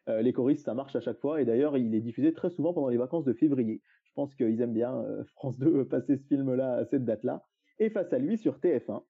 Euh, 0.10 0.22
les 0.22 0.34
choristes, 0.34 0.66
ça 0.66 0.74
marche 0.74 0.96
à 0.96 1.00
chaque 1.00 1.20
fois. 1.20 1.42
Et 1.42 1.46
d'ailleurs, 1.46 1.78
il 1.78 1.94
est 1.96 2.02
diffusé 2.02 2.34
très 2.34 2.50
souvent 2.50 2.74
pendant 2.74 2.90
les 2.90 2.98
vacances 2.98 3.26
de 3.26 3.34
février. 3.34 3.82
Je 4.06 4.14
pense 4.14 4.36
qu'ils 4.36 4.62
aiment 4.62 4.74
bien 4.74 4.96
euh, 4.96 5.24
France 5.36 5.58
2 5.60 5.86
passer 5.86 6.18
ce 6.18 6.26
film-là 6.28 6.74
à 6.74 6.86
cette 6.86 7.06
date-là. 7.06 7.44
Et 7.80 7.90
face 7.90 8.12
à 8.12 8.20
lui, 8.20 8.38
sur 8.38 8.58
TF1, 8.58 9.04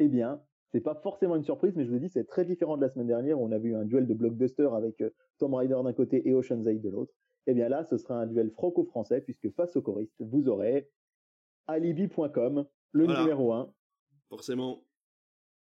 eh 0.00 0.08
bien, 0.08 0.42
c'est 0.72 0.80
pas 0.80 0.94
forcément 0.94 1.36
une 1.36 1.44
surprise, 1.44 1.74
mais 1.76 1.84
je 1.84 1.90
vous 1.90 1.98
dis, 1.98 2.08
c'est 2.08 2.24
très 2.24 2.44
différent 2.44 2.76
de 2.76 2.82
la 2.82 2.88
semaine 2.88 3.06
dernière 3.06 3.40
où 3.40 3.44
on 3.44 3.52
a 3.52 3.58
vu 3.58 3.74
un 3.74 3.84
duel 3.84 4.06
de 4.06 4.14
blockbuster 4.14 4.68
avec 4.74 5.02
Tom 5.38 5.54
Rider 5.54 5.78
d'un 5.82 5.92
côté 5.92 6.28
et 6.28 6.32
Ocean's 6.32 6.66
8 6.66 6.80
de 6.80 6.90
l'autre. 6.90 7.12
Eh 7.46 7.54
bien 7.54 7.68
là, 7.68 7.84
ce 7.84 7.96
sera 7.96 8.20
un 8.20 8.26
duel 8.26 8.50
franco-français 8.50 9.20
puisque 9.20 9.50
face 9.54 9.74
aux 9.76 9.82
choristes, 9.82 10.14
vous 10.20 10.48
aurez 10.48 10.88
alibi.com, 11.66 12.66
le 12.92 13.06
numéro 13.06 13.52
1. 13.52 13.72
Forcément. 14.28 14.84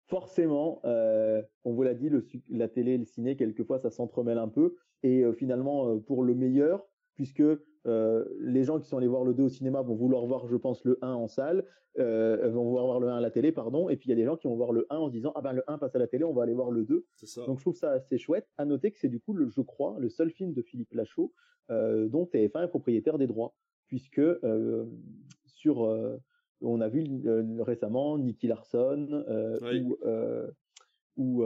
Forcément, 0.08 0.82
euh, 0.86 1.42
on 1.64 1.74
vous 1.74 1.82
l'a 1.84 1.96
dit, 1.96 2.10
le, 2.10 2.26
la 2.50 2.68
télé 2.68 2.94
et 2.94 2.98
le 2.98 3.06
ciné, 3.06 3.36
quelquefois, 3.36 3.80
ça 3.80 3.90
s'entremêle 3.90 4.38
un 4.38 4.48
peu. 4.48 4.76
Et 5.02 5.24
euh, 5.24 5.34
finalement, 5.34 5.98
pour 6.00 6.24
le 6.24 6.36
meilleur, 6.36 6.86
puisque 7.16 7.44
euh, 7.88 8.26
les 8.40 8.64
gens 8.64 8.80
qui 8.80 8.88
sont 8.88 8.98
allés 8.98 9.08
voir 9.08 9.24
le 9.24 9.34
2 9.34 9.44
au 9.44 9.50
cinéma 9.50 9.82
vont 9.82 9.96
vouloir 9.96 10.26
voir, 10.26 10.48
je 10.48 10.56
pense, 10.56 10.84
le 10.86 10.98
1 11.02 11.14
en 11.14 11.28
salle, 11.28 11.66
euh, 12.00 12.50
vont 12.50 12.64
vouloir 12.66 12.86
voir 12.86 13.00
le 13.00 13.10
1 13.10 13.18
à 13.18 13.22
la 13.22 13.32
télé, 13.32 13.52
pardon, 13.52 13.90
et 13.90 13.96
puis 13.96 14.08
il 14.08 14.10
y 14.10 14.14
a 14.14 14.16
des 14.16 14.26
gens 14.26 14.36
qui 14.36 14.48
vont 14.48 14.56
voir 14.56 14.72
le 14.72 14.86
1 14.90 14.98
en 14.98 15.08
se 15.08 15.14
disant 15.14 15.32
ah 15.36 15.42
ben 15.42 15.54
le 15.54 15.64
1 15.68 15.78
passe 15.78 15.96
à 15.96 16.00
la 16.00 16.08
télé, 16.08 16.24
on 16.24 16.34
va 16.34 16.44
aller 16.44 16.54
voir 16.54 16.72
le 16.72 16.84
2. 16.84 17.06
Donc 17.46 17.58
je 17.58 17.64
trouve 17.64 17.76
ça 17.76 17.92
assez 17.92 18.18
chouette. 18.18 18.48
À 18.58 18.66
noter 18.66 18.92
que 18.92 19.00
c'est 19.00 19.08
du 19.08 19.20
coup, 19.20 19.34
le, 19.34 19.50
je 19.50 19.62
crois, 19.62 19.96
le 20.00 20.10
seul 20.10 20.32
film 20.32 20.54
de 20.54 20.62
Philippe 20.62 20.94
Lachaud 20.94 21.32
euh, 21.72 22.08
dont 22.08 22.26
TF1 22.26 22.66
est 22.66 22.68
propriétaire 22.68 23.18
des 23.18 23.28
droits, 23.28 23.56
puisque 23.88 24.22
sur, 25.46 26.20
on 26.62 26.82
a 26.82 26.90
vu 26.90 27.04
récemment 27.60 28.18
Nicky 28.18 28.48
Larson 28.48 29.24
ou, 29.82 29.98
ou 31.18 31.46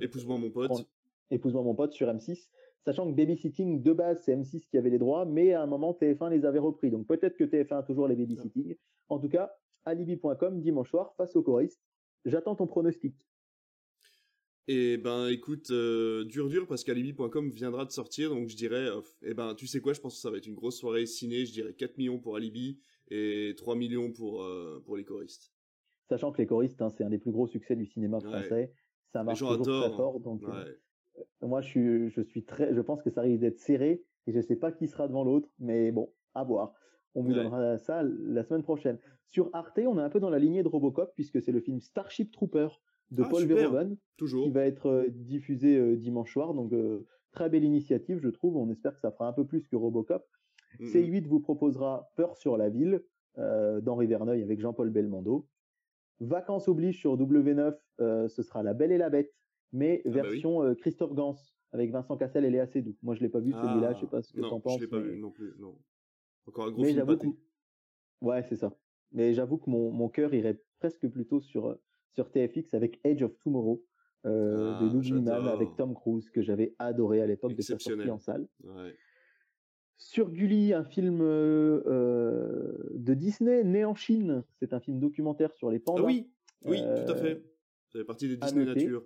épouse-moi 0.00 0.38
mon 0.38 0.50
pote, 0.50 0.88
épouse-moi 1.30 1.62
mon 1.62 1.74
pote 1.74 1.92
sur 1.92 2.08
M6 2.08 2.48
sachant 2.88 3.10
que 3.10 3.16
Babysitting, 3.16 3.82
de 3.82 3.92
base, 3.92 4.22
c'est 4.24 4.34
M6 4.34 4.66
qui 4.70 4.78
avait 4.78 4.88
les 4.88 4.98
droits, 4.98 5.26
mais 5.26 5.52
à 5.52 5.62
un 5.62 5.66
moment, 5.66 5.96
TF1 6.00 6.30
les 6.30 6.46
avait 6.46 6.58
repris. 6.58 6.90
Donc 6.90 7.06
peut-être 7.06 7.36
que 7.36 7.44
TF1 7.44 7.80
a 7.80 7.82
toujours 7.82 8.08
les 8.08 8.16
babysitting. 8.16 8.76
En 9.10 9.18
tout 9.18 9.28
cas, 9.28 9.52
alibi.com, 9.84 10.60
dimanche 10.60 10.90
soir, 10.90 11.14
face 11.16 11.36
au 11.36 11.42
choriste. 11.42 11.82
J'attends 12.24 12.54
ton 12.54 12.66
pronostic. 12.66 13.14
Eh 14.68 14.96
ben, 14.98 15.28
écoute, 15.28 15.70
euh, 15.70 16.24
dur 16.24 16.48
dur 16.48 16.66
parce 16.66 16.84
qu'alibi.com 16.84 17.50
viendra 17.50 17.86
de 17.86 17.90
sortir, 17.90 18.30
donc 18.30 18.48
je 18.48 18.56
dirais, 18.56 18.88
eh 19.22 19.34
ben, 19.34 19.54
tu 19.54 19.66
sais 19.66 19.80
quoi, 19.80 19.92
je 19.94 20.00
pense 20.00 20.16
que 20.16 20.20
ça 20.20 20.30
va 20.30 20.36
être 20.36 20.46
une 20.46 20.54
grosse 20.54 20.78
soirée 20.78 21.06
ciné, 21.06 21.46
je 21.46 21.52
dirais 21.52 21.74
4 21.74 21.96
millions 21.98 22.18
pour 22.18 22.36
Alibi 22.36 22.78
et 23.10 23.54
3 23.56 23.76
millions 23.76 24.12
pour, 24.12 24.42
euh, 24.42 24.82
pour 24.84 24.96
les 24.96 25.04
choristes. 25.04 25.52
Sachant 26.08 26.32
que 26.32 26.38
les 26.38 26.46
choristes, 26.46 26.80
hein, 26.80 26.90
c'est 26.90 27.04
un 27.04 27.10
des 27.10 27.18
plus 27.18 27.32
gros 27.32 27.46
succès 27.46 27.76
du 27.76 27.86
cinéma 27.86 28.20
français. 28.20 28.72
Ça 29.12 29.22
marche 29.22 29.38
toujours 29.38 29.62
très 29.62 29.96
fort, 29.96 30.20
donc 30.20 30.42
euh, 30.44 30.74
moi, 31.42 31.60
je 31.60 31.68
suis, 31.68 32.10
je 32.10 32.20
suis 32.20 32.44
très, 32.44 32.74
je 32.74 32.80
pense 32.80 33.02
que 33.02 33.10
ça 33.10 33.22
risque 33.22 33.40
d'être 33.40 33.58
serré 33.58 34.02
et 34.26 34.32
je 34.32 34.40
sais 34.40 34.56
pas 34.56 34.72
qui 34.72 34.86
sera 34.88 35.08
devant 35.08 35.24
l'autre, 35.24 35.48
mais 35.58 35.90
bon, 35.92 36.12
à 36.34 36.44
voir. 36.44 36.74
On 37.14 37.22
vous 37.22 37.32
donnera 37.32 37.78
ça 37.78 38.02
la 38.02 38.44
semaine 38.44 38.62
prochaine. 38.62 38.98
Sur 39.30 39.50
Arte, 39.52 39.78
on 39.78 39.98
est 39.98 40.02
un 40.02 40.10
peu 40.10 40.20
dans 40.20 40.30
la 40.30 40.38
lignée 40.38 40.62
de 40.62 40.68
Robocop 40.68 41.12
puisque 41.14 41.42
c'est 41.42 41.52
le 41.52 41.60
film 41.60 41.80
Starship 41.80 42.32
Trooper 42.32 42.68
de 43.10 43.22
ah, 43.22 43.28
Paul 43.28 43.44
Verhoeven 43.44 43.96
qui 44.18 44.50
va 44.50 44.64
être 44.64 44.86
euh, 44.86 45.06
diffusé 45.08 45.76
euh, 45.76 45.96
dimanche 45.96 46.32
soir. 46.32 46.54
Donc 46.54 46.72
euh, 46.72 47.06
très 47.32 47.48
belle 47.50 47.64
initiative, 47.64 48.20
je 48.22 48.28
trouve. 48.28 48.56
On 48.56 48.70
espère 48.70 48.94
que 48.94 49.00
ça 49.00 49.10
fera 49.10 49.28
un 49.28 49.32
peu 49.32 49.46
plus 49.46 49.66
que 49.66 49.76
Robocop. 49.76 50.24
C8 50.80 51.26
vous 51.26 51.40
proposera 51.40 52.10
Peur 52.16 52.36
sur 52.36 52.56
la 52.56 52.68
ville 52.68 53.02
d'Henri 53.36 54.06
Verneuil 54.06 54.42
avec 54.42 54.60
Jean-Paul 54.60 54.90
Belmondo. 54.90 55.46
Vacances 56.20 56.68
oblige 56.68 56.98
sur 56.98 57.16
W9, 57.16 58.28
ce 58.28 58.42
sera 58.42 58.62
La 58.62 58.74
Belle 58.74 58.92
et 58.92 58.98
la 58.98 59.10
Bête 59.10 59.32
mais 59.72 60.02
ah 60.04 60.08
bah 60.08 60.22
version 60.22 60.74
Christophe 60.76 61.14
Gans 61.14 61.36
avec 61.72 61.90
Vincent 61.90 62.16
Cassel 62.16 62.44
et 62.44 62.50
Léa 62.50 62.66
Seydoux. 62.66 62.96
Moi, 63.02 63.14
je 63.14 63.20
l'ai 63.20 63.28
pas 63.28 63.40
vu 63.40 63.52
celui-là, 63.52 63.92
je 63.94 64.00
sais 64.00 64.06
pas 64.06 64.22
ce 64.22 64.32
que 64.32 64.40
tu 64.40 64.46
en 64.46 64.60
penses. 64.60 64.76
Je 64.76 64.84
l'ai 64.84 64.88
pas 64.88 65.00
vu 65.00 65.18
non 65.18 65.30
plus, 65.30 65.54
non. 65.58 65.76
Encore 66.46 66.66
un 66.66 66.70
gros 66.70 66.82
mais 66.82 66.94
film 66.94 67.34
Ouais, 68.20 68.42
c'est 68.42 68.56
ça. 68.56 68.72
Mais 69.12 69.34
j'avoue 69.34 69.58
que 69.58 69.68
mon, 69.70 69.90
mon 69.92 70.08
cœur 70.08 70.32
irait 70.34 70.60
presque 70.78 71.06
plutôt 71.08 71.40
sur, 71.40 71.78
sur 72.12 72.30
TFX 72.30 72.74
avec 72.74 73.00
Age 73.04 73.22
of 73.22 73.38
Tomorrow 73.38 73.84
euh, 74.26 74.74
ah, 74.74 74.82
de 74.82 74.88
Lou 74.88 75.48
avec 75.48 75.76
Tom 75.76 75.94
Cruise 75.94 76.30
que 76.30 76.42
j'avais 76.42 76.74
adoré 76.78 77.20
à 77.20 77.26
l'époque 77.26 77.54
de 77.54 77.62
sa 77.62 77.78
sortie 77.78 78.10
en 78.10 78.18
salle. 78.18 78.48
Ouais. 78.64 78.96
Sur 79.98 80.30
Gulli, 80.30 80.72
un 80.72 80.84
film 80.84 81.18
euh, 81.20 82.72
de 82.94 83.14
Disney 83.14 83.64
né 83.64 83.84
en 83.84 83.94
Chine. 83.94 84.44
C'est 84.60 84.72
un 84.72 84.80
film 84.80 85.00
documentaire 85.00 85.52
sur 85.54 85.70
les 85.70 85.80
pandas. 85.80 86.02
Ah 86.02 86.06
oui, 86.06 86.30
oui, 86.64 86.78
tout 86.78 87.12
à 87.12 87.16
fait. 87.16 87.42
Ça 87.88 87.98
fait 87.98 88.04
partie 88.04 88.28
des 88.28 88.36
Disney 88.36 88.64
Nature. 88.64 89.02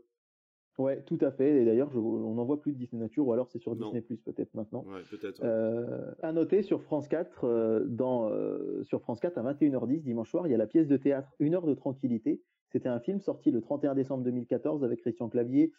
Ouais, 0.79 1.03
tout 1.03 1.19
à 1.21 1.31
fait. 1.31 1.63
Et 1.63 1.65
d'ailleurs, 1.65 1.91
on 1.95 2.35
n'en 2.35 2.45
voit 2.45 2.61
plus 2.61 2.73
de 2.73 2.79
Disney 2.79 3.03
Nature, 3.03 3.27
ou 3.27 3.33
alors 3.33 3.49
c'est 3.51 3.59
sur 3.59 3.77
Disney 3.77 4.01
Plus 4.01 4.17
peut-être 4.19 4.55
maintenant. 4.55 4.85
Ouais, 4.89 5.03
peut-être. 5.11 5.43
Euh, 5.45 6.13
à 6.23 6.33
noter 6.33 6.63
sur 6.63 6.83
France 6.83 7.09
4, 7.09 7.45
euh, 7.45 7.85
dans 7.87 8.31
euh, 8.31 8.83
sur 8.85 9.03
France 9.03 9.21
4 9.21 9.39
à 9.39 9.53
21h10 9.53 10.03
dimanche 10.03 10.31
soir, 10.31 10.47
il 10.47 10.51
y 10.51 10.55
a 10.55 10.59
la 10.59 10.67
pièce 10.67 10.89
de 10.89 10.97
théâtre 10.97 11.31
Une 11.41 11.55
heure 11.55 11.67
de 11.67 11.75
tranquillité. 11.75 12.43
C'était 12.71 12.89
un 12.89 13.01
film 13.01 13.21
sorti 13.21 13.51
le 13.51 13.61
31 13.61 13.95
décembre 13.95 14.25
2014 14.25 14.83
avec 14.83 15.01
Christian 15.01 15.29
Clavier, 15.29 15.73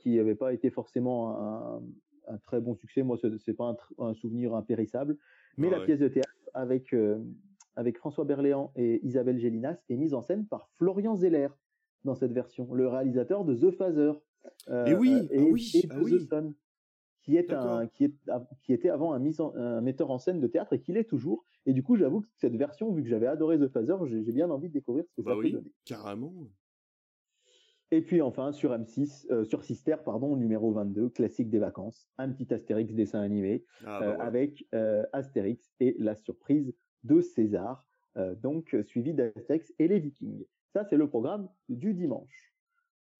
qui 0.00 0.16
n'avait 0.16 0.34
pas 0.34 0.52
été 0.52 0.68
forcément 0.68 1.30
un, 1.40 1.82
un, 2.28 2.38
très 2.38 2.60
bon 2.60 2.74
succès. 2.74 3.02
Moi, 3.02 3.18
c'est 3.38 3.54
pas 3.54 3.76
un, 3.98 4.06
un, 4.06 4.14
souvenir 4.14 4.54
impérissable, 4.54 5.16
mais 5.56 5.70
la 5.70 5.80
pièce 5.80 6.00
de 6.00 6.08
théâtre 6.08 6.30
avec 6.54 6.94
avec 7.76 7.98
François 7.98 8.24
Berléand 8.24 8.72
et 8.74 9.04
Isabelle 9.06 9.38
Gélinas 9.38 9.76
est 9.88 9.96
mise 9.96 10.14
en 10.14 10.22
scène 10.22 10.46
par 10.46 10.68
Florian 10.76 11.14
Zeller 11.14 11.48
dans 12.04 12.14
cette 12.14 12.32
version, 12.32 12.72
le 12.72 12.88
réalisateur 12.88 13.44
de 13.44 13.54
The 13.54 13.70
Phaser. 13.70 14.12
Euh, 14.68 14.86
et 14.86 14.94
oui, 14.94 15.28
et, 15.30 15.40
ah 15.40 15.42
oui, 15.50 15.86
ah 15.90 15.98
oui. 16.00 16.28
qui 17.22 17.36
est 17.36 17.52
un 17.52 17.86
qui 17.88 18.04
est 18.04 18.14
qui 18.62 18.72
était 18.72 18.88
avant 18.88 19.12
un, 19.12 19.80
metteur 19.80 20.10
en 20.10 20.18
scène 20.18 20.40
de 20.40 20.46
théâtre 20.46 20.72
et 20.72 20.80
qui 20.80 20.92
l'est 20.92 21.04
toujours. 21.04 21.44
Et 21.66 21.72
du 21.72 21.82
coup, 21.82 21.96
j'avoue 21.96 22.20
que 22.20 22.28
cette 22.36 22.54
version, 22.54 22.92
vu 22.92 23.02
que 23.02 23.08
j'avais 23.08 23.26
adoré 23.26 23.58
The 23.58 23.68
Phaser, 23.68 23.94
j'ai 24.06 24.32
bien 24.32 24.50
envie 24.50 24.68
de 24.68 24.72
découvrir 24.72 25.04
ce 25.08 25.14
que 25.16 25.22
bah 25.22 25.32
ça 25.32 25.38
oui, 25.38 25.50
peut 25.50 25.58
donner. 25.58 25.72
Carrément. 25.84 26.32
Et 27.90 28.02
puis 28.02 28.20
enfin 28.20 28.52
sur 28.52 28.72
M6, 28.72 29.26
euh, 29.30 29.44
sur 29.44 29.62
Sister, 29.62 29.96
pardon, 30.04 30.36
numéro 30.36 30.72
22, 30.72 31.10
classique 31.10 31.50
des 31.50 31.58
vacances, 31.58 32.08
un 32.18 32.30
petit 32.30 32.52
Astérix 32.52 32.92
dessin 32.94 33.20
animé 33.20 33.64
ah, 33.84 34.00
bah 34.00 34.06
euh, 34.06 34.16
avec 34.18 34.66
Astérix 35.12 35.72
et 35.80 35.94
la 35.98 36.14
surprise 36.14 36.74
de 37.04 37.20
César, 37.20 37.86
donc 38.42 38.74
suivi 38.82 39.14
d'Astérix 39.14 39.72
et 39.78 39.86
les 39.88 40.00
Vikings. 40.00 40.44
Ça, 40.72 40.84
c'est 40.84 40.96
le 40.96 41.08
programme 41.08 41.48
du 41.68 41.94
dimanche. 41.94 42.52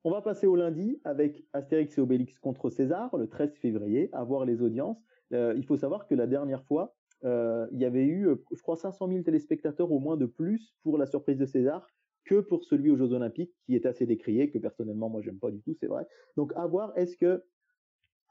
On 0.07 0.11
va 0.13 0.23
passer 0.23 0.47
au 0.47 0.55
lundi 0.55 1.01
avec 1.03 1.43
Astérix 1.53 1.99
et 1.99 2.01
Obélix 2.01 2.39
contre 2.39 2.71
César, 2.71 3.17
le 3.17 3.27
13 3.27 3.57
février, 3.57 4.09
à 4.13 4.23
voir 4.23 4.45
les 4.45 4.63
audiences. 4.63 5.03
Euh, 5.33 5.53
il 5.57 5.65
faut 5.65 5.77
savoir 5.77 6.07
que 6.07 6.15
la 6.15 6.29
dernière 6.29 6.63
fois, 6.65 6.95
euh, 7.25 7.67
il 7.73 7.81
y 7.81 7.85
avait 7.85 8.05
eu, 8.05 8.29
je 8.53 8.63
crois, 8.63 8.77
500 8.77 9.09
000 9.09 9.23
téléspectateurs 9.23 9.91
au 9.91 9.99
moins 9.99 10.17
de 10.17 10.27
plus 10.27 10.77
pour 10.85 10.97
la 10.97 11.07
surprise 11.07 11.39
de 11.39 11.45
César 11.45 11.89
que 12.27 12.41
pour 12.41 12.65
celui 12.65 12.91
aux 12.91 12.97
Jeux 12.97 13.13
Olympiques, 13.13 13.55
qui 13.65 13.75
est 13.75 13.87
assez 13.87 14.05
décrié, 14.05 14.51
que 14.51 14.59
personnellement, 14.59 15.09
moi, 15.09 15.23
j'aime 15.23 15.39
pas 15.39 15.51
du 15.51 15.63
tout, 15.63 15.75
c'est 15.81 15.87
vrai. 15.87 16.07
Donc, 16.37 16.53
à 16.57 16.67
voir, 16.67 16.93
est-ce 16.99 17.17
que 17.17 17.45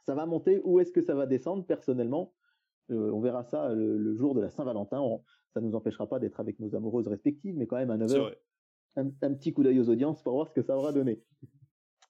ça 0.05 0.13
va 0.13 0.25
monter 0.25 0.61
ou 0.63 0.79
est-ce 0.79 0.91
que 0.91 1.01
ça 1.01 1.15
va 1.15 1.25
descendre? 1.25 1.65
Personnellement, 1.65 2.33
euh, 2.91 3.09
on 3.11 3.21
verra 3.21 3.43
ça 3.43 3.73
le, 3.73 4.15
jour 4.15 4.35
de 4.35 4.41
la 4.41 4.51
Saint-Valentin. 4.51 5.01
Ça 5.53 5.61
ne 5.61 5.67
nous 5.67 5.75
empêchera 5.75 6.07
pas 6.07 6.19
d'être 6.19 6.39
avec 6.39 6.59
nos 6.59 6.75
amoureuses 6.75 7.07
respectives, 7.07 7.57
mais 7.57 7.65
quand 7.65 7.77
même 7.77 7.89
à 7.89 7.97
9h, 7.97 8.35
un, 8.97 9.09
petit 9.09 9.53
coup 9.53 9.63
d'œil 9.63 9.79
aux 9.79 9.89
audiences 9.89 10.21
pour 10.21 10.33
voir 10.33 10.47
ce 10.47 10.53
que 10.53 10.61
ça 10.61 10.77
aura 10.77 10.91
donné. 10.91 11.23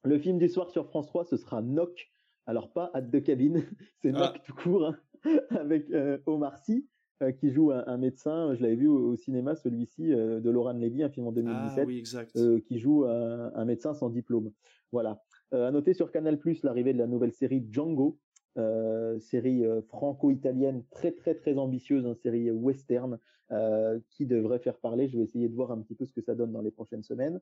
Le 0.04 0.20
film 0.20 0.38
du 0.38 0.50
soir 0.50 0.70
sur 0.70 0.88
France 0.88 1.08
3, 1.08 1.26
ce 1.26 1.38
sera 1.38 1.62
Knock. 1.62 2.12
Alors 2.48 2.72
pas 2.72 2.92
Hâte 2.94 3.10
de 3.10 3.20
cabine, 3.20 3.64
c'est 4.02 4.12
ah. 4.14 4.34
Knock 4.34 4.44
tout 4.44 4.54
court, 4.54 4.86
hein, 4.86 5.00
avec 5.50 5.90
euh, 5.92 6.18
Omar 6.26 6.58
Sy 6.60 6.88
euh, 7.22 7.32
qui 7.32 7.52
joue 7.52 7.72
un, 7.72 7.98
médecin. 7.98 8.56
Je 8.56 8.62
l'avais 8.62 8.76
vu 8.76 8.88
au, 8.88 9.16
cinéma, 9.16 9.56
celui-ci 9.56 10.14
euh, 10.14 10.40
de 10.40 10.50
Laurent 10.50 10.74
Levy, 10.74 11.04
un 11.04 11.10
film 11.10 11.28
en 11.28 11.32
2017, 11.32 11.88
ah 12.16 12.40
qui 12.66 12.80
joue 12.80 13.06
un, 13.06 13.66
médecin 13.66 13.94
sans 13.94 14.10
diplôme. 14.10 14.52
Voilà. 14.92 15.22
à 15.52 15.72
noter 15.72 15.94
sur 15.94 16.12
Canal+ 16.12 16.40
l'arrivée 16.64 16.94
de 16.94 17.00
la 17.00 17.08
nouvelle 17.08 17.34
série 17.34 17.66
Django, 17.70 18.18
euh, 18.58 19.20
série 19.20 19.66
euh, 19.66 19.82
franco-italienne 19.82 20.86
très 20.90 21.12
très 21.12 21.36
très 21.36 21.58
ambitieuse, 21.58 22.06
une 22.06 22.12
hein, 22.12 22.16
série 22.16 22.50
western 22.52 23.20
euh, 23.52 24.00
qui 24.12 24.26
devrait 24.26 24.60
faire 24.60 24.78
parler. 24.78 25.10
Je 25.10 25.18
vais 25.18 25.24
essayer 25.24 25.50
de 25.50 25.56
voir 25.56 25.72
un 25.72 25.82
petit 25.82 25.94
peu 25.94 26.06
ce 26.06 26.14
que 26.14 26.22
ça 26.22 26.36
donne 26.36 26.54
dans 26.54 26.62
les 26.62 26.72
prochaines 26.72 27.04
semaines. 27.04 27.42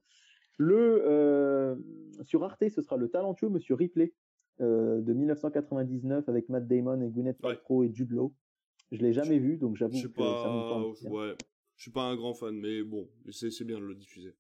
Le 0.58 1.78
sur 2.24 2.44
Arte, 2.44 2.68
ce 2.70 2.82
sera 2.82 2.98
le 2.98 3.10
talentueux 3.10 3.50
Monsieur 3.50 3.76
Ripley 3.76 4.14
de 4.60 5.14
1999 5.14 6.30
avec 6.30 6.50
Matt 6.50 6.68
Damon 6.68 7.02
et 7.02 7.10
Gwyneth 7.10 7.40
Paltrow 7.40 7.84
et 7.84 7.92
Jude 7.94 8.12
Law. 8.12 8.34
Je 8.94 9.02
l'ai 9.02 9.12
jamais 9.12 9.40
vu, 9.40 9.58
donc 9.58 9.76
j'avoue 9.76 10.00
que 10.00 10.08
pas... 10.08 10.44
ça 10.44 10.50
me 10.50 11.10
Ouais. 11.10 11.36
Je 11.76 11.82
suis 11.82 11.92
pas 11.92 12.04
un 12.04 12.16
grand 12.16 12.36
fan, 12.36 12.56
mais 12.56 12.84
bon, 12.84 13.10
c'est 13.32 13.66
bien 13.66 13.80
de 13.80 13.86
le 13.86 13.96
diffuser. 13.96 14.36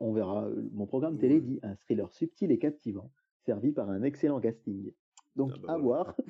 On 0.00 0.12
verra. 0.12 0.48
Mon 0.72 0.86
programme 0.86 1.18
télé 1.18 1.40
dit 1.40 1.60
un 1.62 1.76
thriller 1.76 2.10
subtil 2.10 2.50
et 2.50 2.58
captivant, 2.58 3.12
servi 3.44 3.72
par 3.72 3.90
un 3.90 4.02
excellent 4.02 4.40
casting. 4.40 4.90
Donc 5.36 5.52
ah 5.54 5.58
bah 5.62 5.74
à 5.74 5.78
voir. 5.78 6.16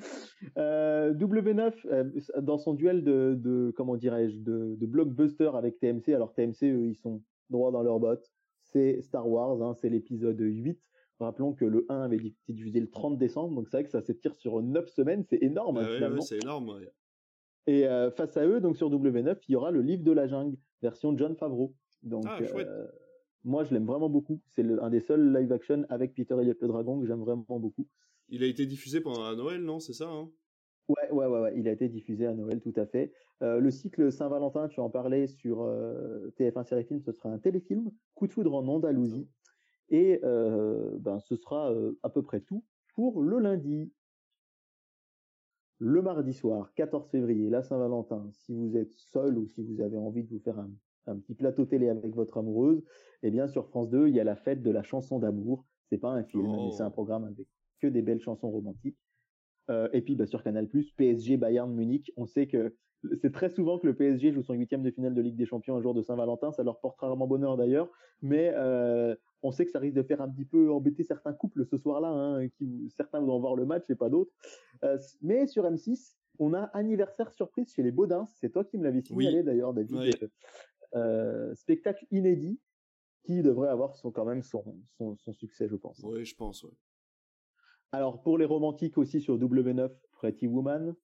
Euh, 0.57 1.13
W9 1.13 1.73
euh, 1.85 2.03
dans 2.41 2.57
son 2.57 2.75
duel 2.75 3.03
de, 3.03 3.35
de 3.35 3.73
comment 3.75 3.95
dirais-je 3.95 4.37
de, 4.37 4.75
de, 4.75 4.85
blockbuster 4.85 5.49
avec 5.55 5.79
TMC. 5.79 6.09
Alors 6.13 6.33
TMC 6.33 6.65
eux, 6.65 6.87
ils 6.87 6.97
sont 6.97 7.23
droits 7.49 7.71
dans 7.71 7.81
leur 7.81 7.99
bottes. 7.99 8.31
C'est 8.65 9.01
Star 9.01 9.27
Wars, 9.27 9.61
hein, 9.63 9.73
c'est 9.73 9.89
l'épisode 9.89 10.39
8. 10.39 10.79
Rappelons 11.19 11.53
que 11.53 11.65
le 11.65 11.85
1 11.89 12.01
avait 12.01 12.17
été 12.17 12.53
diffusé 12.53 12.79
le 12.79 12.89
30 12.89 13.17
décembre, 13.17 13.55
donc 13.55 13.69
c'est 13.69 13.77
vrai 13.77 13.83
que 13.85 13.89
ça 13.89 14.01
s'étire 14.01 14.35
sur 14.35 14.61
9 14.61 14.87
semaines, 14.89 15.23
c'est 15.23 15.41
énorme 15.41 15.77
hein, 15.77 15.87
finalement. 15.95 16.21
c'est 16.21 16.43
énorme. 16.43 16.77
Et 17.67 17.87
euh, 17.87 18.11
face 18.11 18.37
à 18.37 18.45
eux, 18.45 18.59
donc 18.59 18.77
sur 18.77 18.89
W9, 18.89 19.37
il 19.47 19.51
y 19.51 19.55
aura 19.55 19.71
le 19.71 19.81
livre 19.81 20.03
de 20.03 20.11
la 20.11 20.27
jungle, 20.27 20.57
version 20.81 21.17
John 21.17 21.35
Favreau. 21.35 21.73
Donc 22.03 22.25
ah, 22.27 22.39
euh, 22.39 22.87
moi 23.43 23.63
je 23.63 23.73
l'aime 23.73 23.85
vraiment 23.85 24.09
beaucoup. 24.09 24.41
C'est 24.49 24.63
un 24.63 24.89
des 24.89 24.99
seuls 24.99 25.35
live 25.35 25.51
action 25.51 25.85
avec 25.89 26.13
Peter 26.13 26.35
Elliott 26.39 26.61
le 26.61 26.67
dragon 26.67 26.99
que 26.99 27.07
j'aime 27.07 27.21
vraiment 27.21 27.59
beaucoup. 27.59 27.87
Il 28.29 28.43
a 28.43 28.47
été 28.47 28.65
diffusé 28.65 29.01
pendant 29.01 29.35
Noël, 29.35 29.61
non 29.61 29.79
C'est 29.79 29.93
ça 29.93 30.09
hein? 30.09 30.29
Ouais, 30.87 31.11
ouais, 31.11 31.25
ouais, 31.25 31.39
ouais, 31.39 31.53
il 31.57 31.67
a 31.67 31.71
été 31.71 31.89
diffusé 31.89 32.27
à 32.27 32.35
Noël, 32.35 32.61
tout 32.61 32.73
à 32.75 32.85
fait. 32.85 33.11
Euh, 33.41 33.59
le 33.59 33.71
cycle 33.71 34.11
Saint-Valentin, 34.11 34.67
tu 34.67 34.79
en 34.79 34.91
parlais 34.91 35.25
sur 35.25 35.63
euh, 35.63 36.31
TF1 36.37 36.63
Série 36.63 36.83
Film, 36.85 37.01
ce 37.01 37.11
sera 37.11 37.29
un 37.29 37.39
téléfilm, 37.39 37.89
Coup 38.13 38.27
de 38.27 38.33
foudre 38.33 38.53
en 38.53 38.67
Andalousie. 38.67 39.27
Et 39.89 40.19
ben, 40.21 41.19
ce 41.19 41.35
sera 41.35 41.71
à 42.01 42.09
peu 42.09 42.23
près 42.23 42.41
tout 42.41 42.63
pour 42.95 43.21
le 43.21 43.39
lundi. 43.39 43.91
Le 45.79 46.01
mardi 46.01 46.33
soir, 46.33 46.73
14 46.75 47.09
février, 47.09 47.49
la 47.49 47.61
Saint-Valentin, 47.61 48.29
si 48.31 48.53
vous 48.53 48.77
êtes 48.77 48.93
seul 48.93 49.37
ou 49.37 49.47
si 49.47 49.63
vous 49.63 49.81
avez 49.81 49.97
envie 49.97 50.23
de 50.23 50.29
vous 50.29 50.39
faire 50.39 50.57
un, 50.57 50.69
un 51.07 51.17
petit 51.17 51.35
plateau 51.35 51.65
télé 51.65 51.89
avec 51.89 52.15
votre 52.15 52.37
amoureuse, 52.37 52.83
eh 53.23 53.31
bien 53.31 53.47
sur 53.47 53.67
France 53.67 53.89
2, 53.89 54.07
il 54.07 54.15
y 54.15 54.19
a 54.19 54.23
la 54.23 54.35
fête 54.35 54.61
de 54.61 54.71
la 54.71 54.83
chanson 54.83 55.19
d'amour. 55.19 55.65
C'est 55.89 55.97
pas 55.97 56.11
un 56.11 56.23
film, 56.23 56.47
mais 56.47 56.71
c'est 56.71 56.83
un 56.83 56.87
oh. 56.87 56.91
programme 56.91 57.25
avec 57.25 57.47
que 57.79 57.87
des 57.87 58.01
belles 58.01 58.21
chansons 58.21 58.49
romantiques. 58.49 58.97
Euh, 59.69 59.89
et 59.93 60.01
puis 60.01 60.15
bah, 60.15 60.25
sur 60.25 60.43
Canal+, 60.43 60.67
PSG 60.97 61.37
Bayern 61.37 61.73
Munich, 61.73 62.11
on 62.17 62.25
sait 62.25 62.47
que 62.47 62.75
c'est 63.21 63.31
très 63.31 63.49
souvent 63.49 63.77
que 63.77 63.85
le 63.85 63.95
PSG 63.95 64.31
joue 64.31 64.41
son 64.41 64.53
huitième 64.53 64.81
de 64.81 64.89
finale 64.89 65.13
de 65.13 65.21
Ligue 65.21 65.35
des 65.35 65.45
Champions 65.45 65.75
un 65.75 65.81
jour 65.81 65.93
de 65.93 66.01
Saint-Valentin, 66.01 66.51
ça 66.51 66.63
leur 66.63 66.79
porte 66.79 66.99
rarement 66.99 67.27
bonheur 67.27 67.57
d'ailleurs, 67.57 67.89
mais 68.21 68.51
euh, 68.55 69.15
on 69.45 69.51
sait 69.51 69.65
que 69.65 69.71
ça 69.71 69.79
risque 69.79 69.95
de 69.95 70.03
faire 70.03 70.21
un 70.21 70.29
petit 70.29 70.45
peu 70.45 70.71
embêter 70.71 71.03
certains 71.03 71.33
couples 71.33 71.65
ce 71.65 71.77
soir-là, 71.77 72.09
hein, 72.09 72.47
qui 72.49 72.89
certains 72.95 73.19
voudront 73.19 73.39
voir 73.39 73.55
le 73.55 73.65
match 73.65 73.89
et 73.89 73.95
pas 73.95 74.09
d'autres. 74.09 74.31
Euh, 74.83 74.97
mais 75.21 75.47
sur 75.47 75.63
M6, 75.63 76.15
on 76.39 76.53
a 76.53 76.63
anniversaire 76.73 77.31
surprise 77.31 77.71
chez 77.73 77.83
les 77.83 77.91
Baudins, 77.91 78.27
c'est 78.33 78.49
toi 78.49 78.63
qui 78.63 78.77
me 78.77 78.83
l'avais 78.83 79.01
signalé 79.01 79.43
d'ailleurs, 79.43 79.73
David. 79.73 80.29
spectacle 81.55 82.05
inédit 82.11 82.59
qui 83.23 83.41
devrait 83.41 83.69
avoir 83.69 83.95
son, 83.95 84.11
quand 84.11 84.25
même 84.25 84.43
son, 84.43 84.63
son, 84.97 85.17
son 85.17 85.33
succès, 85.33 85.67
je 85.67 85.75
pense. 85.75 85.99
Oui, 86.03 86.25
je 86.25 86.35
pense. 86.35 86.63
Ouais. 86.63 86.71
Alors, 87.91 88.21
pour 88.21 88.37
les 88.37 88.45
romantiques 88.45 88.97
aussi 88.97 89.21
sur 89.21 89.37
W9, 89.37 89.89
Pretty 90.11 90.47
Woman, 90.47 90.95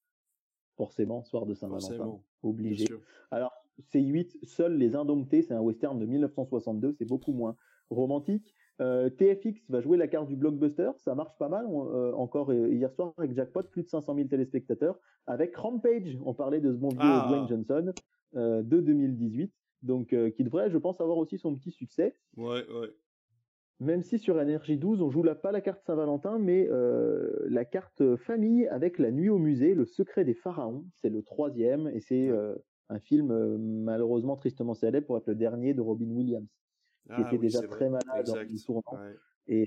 forcément, 0.75 1.23
soir 1.23 1.45
de 1.45 1.53
Saint-Valentin, 1.53 2.19
obligé. 2.43 2.85
Alors, 3.31 3.53
C8, 3.79 4.45
Seuls 4.45 4.75
les 4.77 4.95
Indomptés, 4.95 5.41
c'est 5.41 5.53
un 5.53 5.61
western 5.61 5.97
de 5.97 6.05
1962, 6.05 6.93
c'est 6.93 7.05
beaucoup 7.05 7.33
moins 7.33 7.55
romantique. 7.91 8.55
Euh, 8.81 9.09
TFX 9.09 9.69
va 9.69 9.79
jouer 9.79 9.97
la 9.97 10.07
carte 10.07 10.27
du 10.27 10.35
blockbuster, 10.35 10.91
ça 10.97 11.13
marche 11.13 11.37
pas 11.37 11.49
mal. 11.49 11.65
Euh, 11.67 12.13
encore 12.13 12.51
euh, 12.51 12.69
hier 12.69 12.91
soir 12.91 13.13
avec 13.17 13.33
Jackpot, 13.35 13.63
plus 13.63 13.83
de 13.83 13.89
500 13.89 14.15
000 14.15 14.27
téléspectateurs. 14.27 14.97
Avec 15.27 15.55
Rampage, 15.55 16.17
on 16.25 16.33
parlait 16.33 16.61
de 16.61 16.71
ce 16.71 16.77
bon 16.77 16.89
vieux 16.89 16.99
ah. 17.01 17.25
Dwayne 17.29 17.47
Johnson 17.47 17.93
de 18.33 18.79
2018, 18.79 19.53
donc 19.83 20.15
qui 20.35 20.43
devrait, 20.43 20.71
je 20.71 20.77
pense, 20.77 21.01
avoir 21.01 21.17
aussi 21.17 21.37
son 21.37 21.55
petit 21.55 21.71
succès. 21.71 22.15
Ouais, 22.37 22.65
ouais 22.71 22.89
même 23.81 24.03
si 24.03 24.19
sur 24.19 24.39
Énergie 24.39 24.77
12, 24.77 25.01
on 25.01 25.09
joue 25.09 25.23
là 25.23 25.33
pas 25.33 25.51
la 25.51 25.59
carte 25.59 25.81
Saint-Valentin, 25.83 26.37
mais 26.37 26.69
la 27.49 27.65
carte 27.65 28.15
famille 28.15 28.67
avec 28.67 28.99
la 28.99 29.11
nuit 29.11 29.29
au 29.29 29.37
musée, 29.37 29.73
le 29.73 29.85
secret 29.85 30.23
des 30.23 30.35
pharaons. 30.35 30.85
C'est 31.01 31.09
le 31.09 31.23
troisième 31.23 31.87
et 31.87 31.99
c'est 31.99 32.29
un 32.89 32.99
film 32.99 33.57
malheureusement 33.57 34.37
tristement 34.37 34.75
célèbre 34.75 35.07
pour 35.07 35.17
être 35.17 35.27
le 35.27 35.35
dernier 35.35 35.73
de 35.73 35.81
Robin 35.81 36.09
Williams, 36.09 36.47
qui 37.15 37.21
ah 37.23 37.27
était 37.27 37.37
déjà 37.37 37.61
très 37.67 37.89
malade 37.89 38.27
le 38.27 38.65
tournant. 38.65 38.99
Et, 39.47 39.65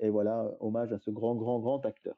et 0.00 0.10
voilà, 0.10 0.50
hommage 0.60 0.92
à 0.92 0.98
ce 0.98 1.10
grand, 1.10 1.34
grand, 1.34 1.58
grand 1.58 1.84
acteur. 1.86 2.16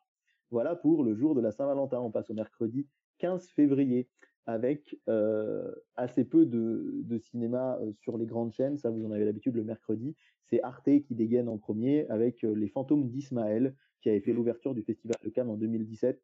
Voilà 0.50 0.76
pour 0.76 1.02
le 1.02 1.14
jour 1.14 1.34
de 1.34 1.40
la 1.40 1.50
Saint-Valentin. 1.50 2.00
On 2.00 2.10
passe 2.10 2.30
au 2.30 2.34
mercredi 2.34 2.86
15 3.18 3.48
février 3.50 4.08
avec 4.46 4.98
euh, 5.08 5.72
assez 5.96 6.24
peu 6.24 6.44
de, 6.44 7.00
de 7.02 7.18
cinéma 7.18 7.78
euh, 7.80 7.92
sur 8.02 8.18
les 8.18 8.26
grandes 8.26 8.52
chaînes. 8.52 8.76
Ça, 8.76 8.90
vous 8.90 9.04
en 9.04 9.10
avez 9.10 9.24
l'habitude 9.24 9.54
le 9.54 9.64
mercredi. 9.64 10.14
C'est 10.50 10.62
Arte 10.62 11.02
qui 11.02 11.14
dégaine 11.14 11.48
en 11.48 11.56
premier 11.56 12.06
avec 12.08 12.44
euh, 12.44 12.54
Les 12.54 12.68
Fantômes 12.68 13.08
d'Ismaël, 13.08 13.74
qui 14.02 14.10
avait 14.10 14.20
fait 14.20 14.32
mmh. 14.32 14.36
l'ouverture 14.36 14.74
du 14.74 14.82
Festival 14.82 15.16
de 15.24 15.30
Cannes 15.30 15.48
en 15.48 15.56
2017. 15.56 16.22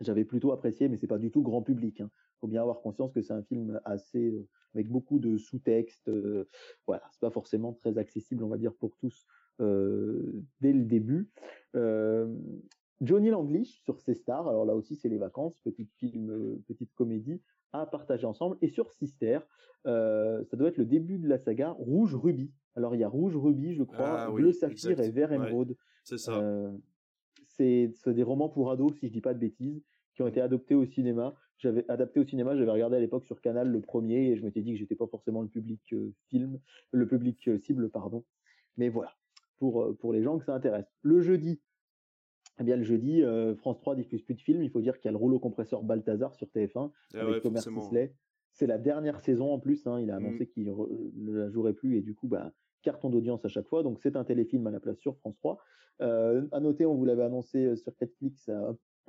J'avais 0.00 0.24
plutôt 0.24 0.52
apprécié, 0.52 0.88
mais 0.88 0.96
c'est 0.96 1.06
pas 1.06 1.18
du 1.18 1.30
tout 1.30 1.42
grand 1.42 1.62
public. 1.62 2.00
Hein. 2.00 2.10
Faut 2.44 2.48
bien 2.48 2.60
avoir 2.60 2.82
conscience 2.82 3.10
que 3.10 3.22
c'est 3.22 3.32
un 3.32 3.42
film 3.42 3.80
assez 3.86 4.30
euh, 4.30 4.46
avec 4.74 4.90
beaucoup 4.90 5.18
de 5.18 5.38
sous-textes. 5.38 6.08
Euh, 6.08 6.46
voilà, 6.86 7.02
c'est 7.10 7.20
pas 7.20 7.30
forcément 7.30 7.72
très 7.72 7.96
accessible, 7.96 8.44
on 8.44 8.48
va 8.48 8.58
dire, 8.58 8.74
pour 8.74 8.96
tous 8.96 9.26
dès 9.60 10.72
le 10.72 10.84
début. 10.84 11.30
Johnny 13.00 13.30
Langlish 13.30 13.80
sur 13.82 14.00
ses 14.00 14.14
stars, 14.14 14.48
alors 14.48 14.64
là 14.64 14.74
aussi 14.74 14.96
c'est 14.96 15.08
les 15.08 15.16
vacances, 15.18 15.56
petit 15.58 15.84
film, 15.84 16.58
petite 16.66 16.92
comédie 16.94 17.40
à 17.72 17.86
partager 17.86 18.26
ensemble. 18.26 18.56
Et 18.62 18.68
sur 18.68 18.90
Sister, 18.90 19.38
ça 19.84 20.56
doit 20.56 20.68
être 20.68 20.76
le 20.76 20.86
début 20.86 21.18
de 21.18 21.28
la 21.28 21.38
saga 21.38 21.70
Rouge 21.70 22.16
Ruby. 22.16 22.50
Alors 22.74 22.96
il 22.96 23.00
y 23.00 23.04
a 23.04 23.08
Rouge 23.08 23.36
Ruby, 23.36 23.74
je 23.74 23.84
crois, 23.84 24.22
ah 24.22 24.30
Bleu 24.30 24.50
Saphir 24.50 24.98
et 24.98 25.10
Vert 25.10 25.32
Émeraude. 25.32 25.76
c'est 26.02 26.18
ça. 26.18 26.42
c'est 27.46 27.92
des 28.08 28.24
romans 28.24 28.48
pour 28.48 28.72
ados, 28.72 28.92
si 28.98 29.06
je 29.06 29.12
dis 29.12 29.20
pas 29.20 29.34
de 29.34 29.38
bêtises, 29.38 29.84
qui 30.14 30.22
ont 30.22 30.26
été 30.26 30.40
adoptés 30.40 30.74
au 30.74 30.84
cinéma. 30.84 31.32
J'avais 31.58 31.88
adapté 31.88 32.20
au 32.20 32.24
cinéma, 32.24 32.56
j'avais 32.56 32.70
regardé 32.70 32.96
à 32.96 33.00
l'époque 33.00 33.24
sur 33.24 33.40
Canal 33.40 33.68
le 33.68 33.80
premier 33.80 34.30
et 34.30 34.36
je 34.36 34.44
m'étais 34.44 34.60
dit 34.60 34.72
que 34.72 34.78
j'étais 34.78 34.96
pas 34.96 35.06
forcément 35.06 35.40
le 35.40 35.48
public 35.48 35.94
film, 36.28 36.58
le 36.90 37.06
public 37.06 37.48
cible, 37.62 37.88
pardon. 37.90 38.24
Mais 38.76 38.88
voilà, 38.88 39.12
pour 39.58 39.96
pour 39.98 40.12
les 40.12 40.22
gens 40.22 40.38
que 40.38 40.44
ça 40.44 40.54
intéresse. 40.54 40.92
Le 41.02 41.20
jeudi, 41.20 41.60
eh 42.60 42.64
bien, 42.64 42.76
le 42.76 42.84
jeudi, 42.84 43.22
euh, 43.22 43.54
France 43.56 43.80
3 43.80 43.96
diffuse 43.96 44.22
plus 44.22 44.34
de 44.34 44.40
films. 44.40 44.62
Il 44.62 44.70
faut 44.70 44.80
dire 44.80 44.98
qu'il 44.98 45.06
y 45.06 45.08
a 45.08 45.12
le 45.12 45.18
rouleau 45.18 45.38
compresseur 45.38 45.82
Balthazar 45.82 46.34
sur 46.34 46.46
TF1 46.48 46.90
ah 47.14 47.20
avec 47.20 47.42
Thomas 47.42 47.60
Sisley. 47.60 48.14
C'est 48.52 48.66
la 48.68 48.78
dernière 48.78 49.20
saison 49.20 49.52
en 49.52 49.58
plus. 49.58 49.86
Hein. 49.86 50.00
il 50.00 50.10
a 50.10 50.16
annoncé 50.16 50.44
mmh. 50.44 50.48
qu'il 50.48 50.64
ne 50.64 51.32
la 51.32 51.50
jouerait 51.50 51.72
plus 51.72 51.96
et 51.96 52.02
du 52.02 52.14
coup, 52.14 52.28
bah, 52.28 52.52
carton 52.82 53.10
d'audience 53.10 53.44
à 53.44 53.48
chaque 53.48 53.66
fois. 53.66 53.82
Donc, 53.82 53.98
c'est 54.00 54.14
un 54.14 54.24
téléfilm 54.24 54.66
à 54.68 54.70
la 54.70 54.78
place 54.78 54.98
sur 54.98 55.16
France 55.18 55.36
3. 55.38 55.58
Euh, 56.02 56.46
à 56.52 56.60
noter, 56.60 56.86
on 56.86 56.94
vous 56.94 57.04
l'avait 57.04 57.24
annoncé 57.24 57.64
euh, 57.64 57.76
sur 57.76 57.92
Netflix 58.00 58.48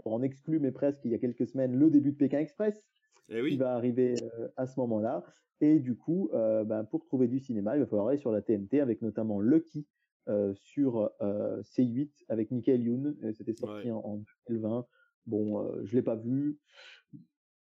en 0.03 0.21
exclu, 0.21 0.59
mais 0.59 0.71
presque 0.71 1.01
il 1.05 1.11
y 1.11 1.15
a 1.15 1.19
quelques 1.19 1.47
semaines, 1.47 1.75
le 1.75 1.89
début 1.89 2.11
de 2.11 2.17
Pékin 2.17 2.39
Express. 2.39 2.83
Eh 3.27 3.41
oui. 3.41 3.53
qui 3.53 3.57
va 3.57 3.73
arriver 3.73 4.13
à 4.55 4.67
ce 4.67 4.79
moment-là. 4.81 5.23
Et 5.59 5.79
du 5.79 5.95
coup, 5.95 6.29
bah, 6.31 6.83
pour 6.83 7.05
trouver 7.05 7.27
du 7.27 7.39
cinéma, 7.39 7.75
il 7.75 7.79
va 7.79 7.87
falloir 7.87 8.09
aller 8.09 8.19
sur 8.19 8.31
la 8.31 8.43
TNT 8.43 8.81
avec 8.81 9.01
notamment 9.01 9.39
Lucky, 9.41 9.87
euh, 10.27 10.55
sur 10.55 11.11
euh, 11.21 11.61
C8 11.61 12.09
avec 12.29 12.49
Michael 12.49 12.81
Youn. 12.81 13.15
C'était 13.33 13.53
sorti 13.53 13.91
en, 13.91 14.23
2020. 14.47 14.87
Bon, 15.27 15.61
euh, 15.61 15.81
je 15.83 15.95
l'ai 15.95 16.01
pas 16.01 16.15
vu. 16.15 16.57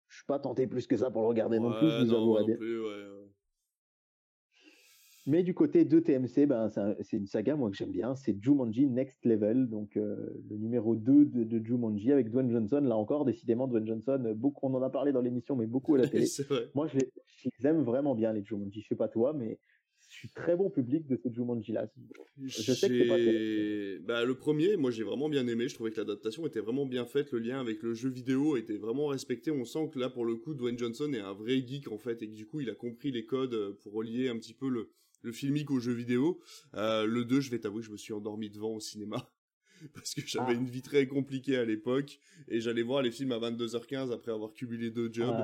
Je 0.08 0.16
suis 0.16 0.26
pas 0.26 0.38
tenté 0.38 0.66
plus 0.66 0.86
que 0.86 0.94
ça 0.94 1.10
pour 1.10 1.22
le 1.22 1.28
regarder 1.28 1.58
non 1.58 1.72
plus. 1.72 1.88
Je 1.88 2.04
vous 2.04 3.29
Mais 5.26 5.42
du 5.42 5.54
côté 5.54 5.84
de 5.84 6.00
TMC, 6.00 6.46
ben, 6.46 6.70
c'est 7.00 7.16
une 7.16 7.26
saga 7.26 7.54
moi 7.54 7.70
que 7.70 7.76
j'aime 7.76 7.90
bien, 7.90 8.16
c'est 8.16 8.36
Jumanji 8.42 8.88
Next 8.88 9.24
Level, 9.24 9.68
donc 9.68 9.94
le 9.94 10.56
numéro 10.56 10.96
2 10.96 11.26
de, 11.26 11.44
de, 11.44 11.64
Jumanji 11.64 12.10
avec 12.10 12.30
Dwayne 12.30 12.50
Johnson. 12.50 12.80
Là 12.80 12.96
encore, 12.96 13.24
décidément, 13.24 13.68
Dwayne 13.68 13.86
Johnson, 13.86 14.32
beaucoup, 14.34 14.66
on 14.66 14.74
en 14.74 14.82
a 14.82 14.88
parlé 14.88 15.12
dans 15.12 15.20
l'émission, 15.20 15.56
mais 15.56 15.66
beaucoup 15.66 15.94
à 15.94 15.98
la 15.98 16.08
télé. 16.08 16.26
moi, 16.74 16.86
je 16.86 16.98
les, 16.98 17.10
je 17.26 17.48
les, 17.58 17.66
aime 17.68 17.82
vraiment 17.82 18.14
bien 18.14 18.32
les 18.32 18.42
Jumanji. 18.42 18.80
Je 18.80 18.88
sais 18.88 18.96
pas 18.96 19.08
toi, 19.08 19.34
mais 19.34 19.58
suis 20.20 20.28
très 20.28 20.56
bon 20.56 20.70
public 20.70 21.06
de 21.06 21.16
ce 21.16 21.32
Jumanji 21.32 21.72
là. 21.72 21.90
Je 22.42 22.72
sais 22.72 22.88
que 22.88 23.98
pas 23.98 24.06
bah, 24.06 24.24
le 24.24 24.34
premier, 24.34 24.76
moi 24.76 24.90
j'ai 24.90 25.02
vraiment 25.02 25.28
bien 25.28 25.46
aimé. 25.46 25.68
Je 25.68 25.74
trouvais 25.74 25.90
que 25.90 25.98
l'adaptation 25.98 26.46
était 26.46 26.60
vraiment 26.60 26.84
bien 26.84 27.06
faite. 27.06 27.32
Le 27.32 27.38
lien 27.38 27.58
avec 27.60 27.82
le 27.82 27.94
jeu 27.94 28.10
vidéo 28.10 28.56
était 28.56 28.76
vraiment 28.76 29.06
respecté. 29.06 29.50
On 29.50 29.64
sent 29.64 29.90
que 29.92 29.98
là, 29.98 30.10
pour 30.10 30.24
le 30.24 30.36
coup, 30.36 30.54
Dwayne 30.54 30.78
Johnson 30.78 31.10
est 31.14 31.20
un 31.20 31.32
vrai 31.32 31.64
geek 31.66 31.90
en 31.90 31.98
fait 31.98 32.22
et 32.22 32.28
que 32.28 32.34
du 32.34 32.46
coup, 32.46 32.60
il 32.60 32.68
a 32.70 32.74
compris 32.74 33.10
les 33.10 33.24
codes 33.24 33.54
euh, 33.54 33.78
pour 33.82 33.94
relier 33.94 34.28
un 34.28 34.36
petit 34.36 34.54
peu 34.54 34.68
le, 34.68 34.90
le 35.22 35.32
filmique 35.32 35.70
au 35.70 35.80
jeu 35.80 35.92
vidéo. 35.92 36.40
Euh, 36.74 37.06
le 37.06 37.24
2, 37.24 37.40
je 37.40 37.50
vais 37.50 37.58
t'avouer, 37.58 37.82
je 37.82 37.90
me 37.90 37.96
suis 37.96 38.12
endormi 38.12 38.50
devant 38.50 38.70
au 38.70 38.80
cinéma. 38.80 39.30
parce 39.94 40.14
que 40.14 40.20
j'avais 40.26 40.52
ah. 40.52 40.58
une 40.58 40.66
vie 40.66 40.82
très 40.82 41.06
compliquée 41.06 41.56
à 41.56 41.64
l'époque 41.64 42.18
et 42.48 42.60
j'allais 42.60 42.82
voir 42.82 43.02
les 43.02 43.10
films 43.10 43.32
à 43.32 43.38
22h15 43.38 44.12
après 44.12 44.32
avoir 44.32 44.52
cumulé 44.52 44.90
deux 44.90 45.10
jobs. 45.12 45.34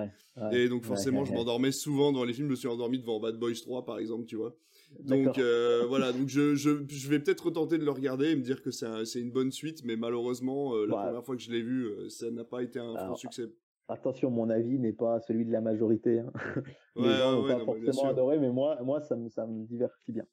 et 0.53 0.68
donc 0.68 0.85
forcément 0.85 1.24
je 1.24 1.33
m'endormais 1.33 1.72
souvent 1.72 2.12
dans 2.12 2.24
les 2.24 2.33
films. 2.33 2.49
Je 2.49 2.51
me 2.51 2.57
suis 2.57 2.68
endormi 2.68 2.99
devant 2.99 3.18
Bad 3.20 3.39
Boys 3.39 3.55
3 3.62 3.85
par 3.85 3.99
exemple 3.99 4.27
tu 4.27 4.37
vois. 4.37 4.55
Donc 5.01 5.39
euh, 5.39 5.85
voilà. 5.89 6.12
Donc 6.12 6.29
je, 6.29 6.55
je, 6.55 6.70
je 6.87 7.09
vais 7.09 7.18
peut-être 7.18 7.47
retenter 7.47 7.79
de 7.79 7.85
le 7.85 7.91
regarder 7.91 8.31
et 8.31 8.37
me 8.37 8.43
dire 8.43 8.62
que 8.62 8.70
c'est 8.70 9.20
une 9.20 9.31
bonne 9.31 9.53
suite. 9.53 9.85
Mais 9.85 9.97
malheureusement 9.97 10.74
euh, 10.74 10.87
la 10.87 10.97
première 10.97 11.24
fois 11.24 11.37
que 11.37 11.43
je 11.43 11.51
l'ai 11.51 11.62
vu 11.62 11.89
ça 12.11 12.31
n'a 12.31 12.45
pas 12.45 12.62
été 12.62 12.79
un 12.79 12.95
franc 12.95 13.16
succès 13.16 13.49
attention 13.89 14.30
mon 14.30 14.51
avis 14.51 14.78
n'est 14.78 14.93
pas 14.93 15.20
celui 15.20 15.45
de 15.45 15.53
la 15.53 15.61
majorité 15.61 16.20
hein. 16.20 16.32
les 16.97 17.14
gens 17.14 17.32
n'ont 17.32 17.47
pas 17.47 17.64
forcément 17.64 18.09
adoré 18.09 18.39
mais 18.39 18.51
moi 18.51 18.78
moi 18.82 19.01
ça 19.01 19.16
me, 19.16 19.28
ça 19.28 19.47
me 19.47 19.64
divertit 19.64 20.12
bien 20.12 20.26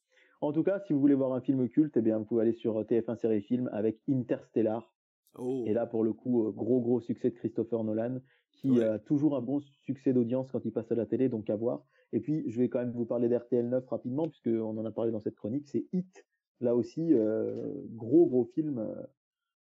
en 0.43 0.51
tout 0.51 0.63
cas, 0.63 0.81
si 0.81 0.91
vous 0.91 0.99
voulez 0.99 1.13
voir 1.13 1.31
un 1.31 1.39
film 1.39 1.69
culte, 1.69 1.95
eh 1.95 2.01
bien, 2.01 2.17
vous 2.17 2.25
pouvez 2.25 2.41
aller 2.41 2.51
sur 2.51 2.77
euh, 2.77 2.83
TF1 2.83 3.15
Série 3.15 3.41
Film 3.41 3.69
avec 3.71 4.01
Interstellar. 4.09 4.93
Oh. 5.35 5.63
Et 5.65 5.71
là, 5.73 5.85
pour 5.85 6.03
le 6.03 6.11
coup, 6.11 6.45
euh, 6.45 6.51
gros 6.51 6.81
gros 6.81 6.99
succès 6.99 7.29
de 7.29 7.35
Christopher 7.35 7.81
Nolan, 7.85 8.19
qui 8.51 8.83
a 8.83 8.99
toujours 8.99 9.37
un 9.37 9.41
bon 9.41 9.61
succès 9.85 10.11
d'audience 10.11 10.51
quand 10.51 10.65
il 10.65 10.73
passe 10.73 10.91
à 10.91 10.95
la 10.95 11.05
télé, 11.05 11.29
donc 11.29 11.49
à 11.49 11.55
voir. 11.55 11.85
Et 12.11 12.19
puis, 12.19 12.43
je 12.47 12.59
vais 12.59 12.67
quand 12.67 12.79
même 12.79 12.91
vous 12.91 13.05
parler 13.05 13.29
d'RTL 13.29 13.69
9 13.69 13.87
rapidement, 13.87 14.27
puisqu'on 14.27 14.77
en 14.77 14.85
a 14.85 14.91
parlé 14.91 15.13
dans 15.13 15.21
cette 15.21 15.35
chronique. 15.35 15.65
C'est 15.69 15.85
Hit, 15.93 16.25
là 16.59 16.75
aussi, 16.75 17.13
euh, 17.13 17.73
gros 17.91 18.25
gros 18.25 18.43
film 18.53 18.85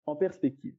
en 0.07 0.17
perspective. 0.17 0.75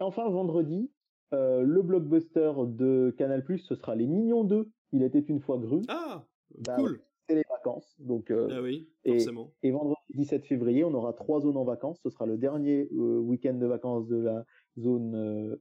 enfin, 0.00 0.26
vendredi, 0.30 0.90
le 1.34 1.82
blockbuster 1.82 2.52
de 2.66 3.14
Canal+, 3.16 3.44
ce 3.58 3.74
sera 3.74 3.94
Les 3.94 4.06
Mignons 4.06 4.44
2. 4.44 4.68
Il 4.92 5.02
était 5.02 5.20
une 5.20 5.40
fois 5.40 5.58
Gru. 5.58 5.82
Ah, 5.88 6.24
bah 6.58 6.76
cool 6.76 7.00
c'est 7.28 7.34
les 7.34 7.44
vacances. 7.48 7.94
Donc, 7.98 8.30
euh, 8.30 8.48
ah 8.50 8.62
oui, 8.62 8.88
forcément. 9.06 9.52
Et, 9.62 9.70
vendredi 9.70 10.00
17 10.14 10.44
février, 10.46 10.84
on 10.84 10.94
aura 10.94 11.12
trois 11.12 11.40
zones 11.40 11.56
en 11.56 11.64
vacances. 11.64 12.00
Ce 12.02 12.10
sera 12.10 12.26
le 12.26 12.36
dernier 12.36 12.88
euh, 12.92 13.18
week-end 13.18 13.54
de 13.54 13.66
vacances 13.66 14.06
de 14.08 14.16
la 14.16 14.44
zone 14.78 15.14
euh, 15.14 15.56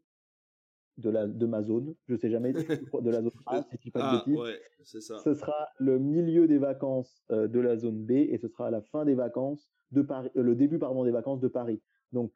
de 0.98 1.10
la 1.10 1.28
de 1.28 1.46
ma 1.46 1.64
zone. 1.64 1.96
Je 2.08 2.16
sais 2.16 2.30
jamais 2.30 2.54
de 2.54 3.10
la 3.10 3.22
zone 3.22 3.32
A 3.48 3.64
si 3.64 3.78
tu 3.78 3.92
pas 3.92 4.00
de 4.00 4.06
ah, 4.06 4.24
bêtises. 4.26 4.40
Ouais, 4.40 4.60
c'est 4.84 5.02
ça. 5.02 5.18
Ce 5.20 5.34
sera 5.34 5.70
le 5.78 6.00
milieu 6.00 6.48
des 6.48 6.58
vacances 6.58 7.24
de 7.30 7.60
la 7.60 7.78
zone 7.78 8.04
B 8.06 8.12
et 8.12 8.38
ce 8.38 8.48
sera 8.48 8.70
la 8.70 8.82
fin 8.82 9.06
des 9.06 9.16
vacances 9.16 9.70
de 9.92 10.02
Paris, 10.02 10.30
le 10.36 10.56
début 10.56 10.80
pardon 10.80 11.04
des 11.04 11.12
vacances 11.12 11.40
de 11.40 11.48
Paris. 11.48 11.82
Donc 12.12 12.32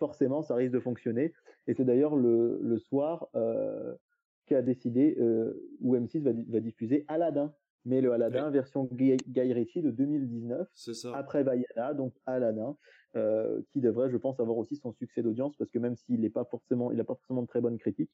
forcément, 0.00 0.42
ça 0.42 0.56
risque 0.56 0.72
de 0.72 0.80
fonctionner. 0.80 1.32
Et 1.68 1.74
c'est 1.74 1.84
d'ailleurs 1.84 2.16
le, 2.16 2.58
le 2.60 2.78
soir 2.78 3.28
qu'a 4.46 4.62
décidé 4.62 5.16
où 5.80 5.94
M6 5.94 6.22
va, 6.22 6.32
va 6.48 6.60
diffuser 6.60 7.04
Aladdin. 7.06 7.54
Mais 7.84 8.00
le 8.00 8.12
Aladdin 8.12 8.50
version 8.50 8.88
Guy, 8.92 9.16
Ritchie 9.34 9.82
de 9.82 9.90
2019 9.90 10.68
ça. 10.74 11.16
après 11.16 11.42
Vaiana 11.42 11.94
donc 11.94 12.12
Aladdin 12.26 12.76
euh, 13.16 13.62
qui 13.70 13.80
devrait 13.80 14.10
je 14.10 14.16
pense 14.18 14.38
avoir 14.38 14.58
aussi 14.58 14.76
son 14.76 14.92
succès 14.92 15.22
d'audience 15.22 15.56
parce 15.56 15.70
que 15.70 15.78
même 15.78 15.96
s'il 15.96 16.20
n'est 16.20 16.30
pas 16.30 16.44
forcément 16.44 16.92
il 16.92 17.00
a 17.00 17.04
pas 17.04 17.14
forcément 17.14 17.42
de 17.42 17.46
très 17.46 17.60
bonnes 17.60 17.78
critiques 17.78 18.10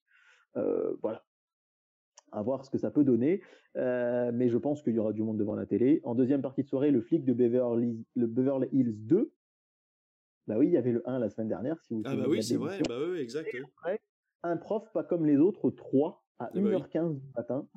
euh, 0.56 0.94
voilà. 1.02 1.24
À 2.32 2.42
voir 2.42 2.64
ce 2.64 2.70
que 2.70 2.78
ça 2.78 2.90
peut 2.90 3.04
donner. 3.04 3.40
Euh, 3.76 4.30
mais 4.32 4.48
je 4.48 4.56
pense 4.56 4.82
qu'il 4.82 4.94
y 4.94 4.98
aura 4.98 5.12
du 5.12 5.22
monde 5.22 5.38
devant 5.38 5.54
la 5.54 5.66
télé. 5.66 6.00
En 6.02 6.14
deuxième 6.14 6.42
partie 6.42 6.62
de 6.62 6.68
soirée 6.68 6.90
le 6.90 7.02
flic 7.02 7.24
de 7.24 7.32
Beverly 7.32 8.04
le 8.14 8.26
Beverly 8.26 8.68
Hills 8.72 8.94
2 9.06 9.32
bah 10.46 10.56
oui 10.58 10.66
il 10.66 10.72
y 10.72 10.76
avait 10.76 10.92
le 10.92 11.02
1 11.08 11.18
la 11.18 11.28
semaine 11.30 11.48
dernière 11.48 11.80
si 11.82 11.94
vous 11.94 12.02
ah 12.04 12.16
bah 12.16 12.26
oui 12.28 12.42
c'est 12.42 12.56
vrai 12.56 12.80
bah 12.88 12.98
oui 13.10 13.18
exact 13.18 13.54
un 14.42 14.56
prof 14.56 14.90
pas 14.92 15.02
comme 15.02 15.26
les 15.26 15.38
autres 15.38 15.70
3 15.70 16.22
à 16.38 16.50
1h15 16.54 16.54
eh 16.54 16.60
bah 16.60 17.08
du 17.08 17.20
matin. 17.36 17.68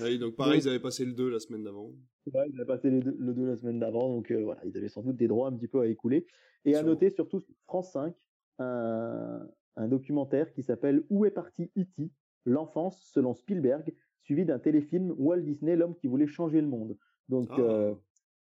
oui, 0.00 0.18
donc 0.18 0.36
pareil, 0.36 0.60
ils 0.60 0.68
avaient 0.68 0.78
passé 0.78 1.04
le 1.04 1.12
2 1.12 1.30
la 1.30 1.40
semaine 1.40 1.64
d'avant. 1.64 1.90
Ouais, 2.32 2.48
ils 2.48 2.54
avaient 2.56 2.66
passé 2.66 2.90
le 2.90 3.00
2 3.00 3.44
la 3.44 3.56
semaine 3.56 3.80
d'avant, 3.80 4.14
donc 4.14 4.30
euh, 4.30 4.42
voilà, 4.42 4.60
ils 4.64 4.76
avaient 4.76 4.88
sans 4.88 5.02
doute 5.02 5.16
des 5.16 5.26
droits 5.26 5.48
un 5.48 5.52
petit 5.52 5.68
peu 5.68 5.80
à 5.80 5.86
écouler. 5.86 6.26
Et 6.64 6.76
à 6.76 6.82
noter 6.82 7.10
surtout 7.10 7.44
France 7.64 7.92
5, 7.92 8.14
un, 8.58 9.48
un 9.76 9.88
documentaire 9.88 10.52
qui 10.52 10.62
s'appelle 10.62 11.04
Où 11.08 11.24
est 11.24 11.30
parti 11.30 11.70
E.T. 11.76 12.10
L'enfance 12.44 13.00
selon 13.12 13.34
Spielberg, 13.34 13.92
suivi 14.22 14.44
d'un 14.44 14.58
téléfilm 14.58 15.14
Walt 15.18 15.40
Disney, 15.40 15.76
l'homme 15.76 15.96
qui 15.96 16.06
voulait 16.06 16.26
changer 16.26 16.60
le 16.60 16.68
monde. 16.68 16.96
Donc 17.28 17.48
ah. 17.52 17.60
euh, 17.60 17.94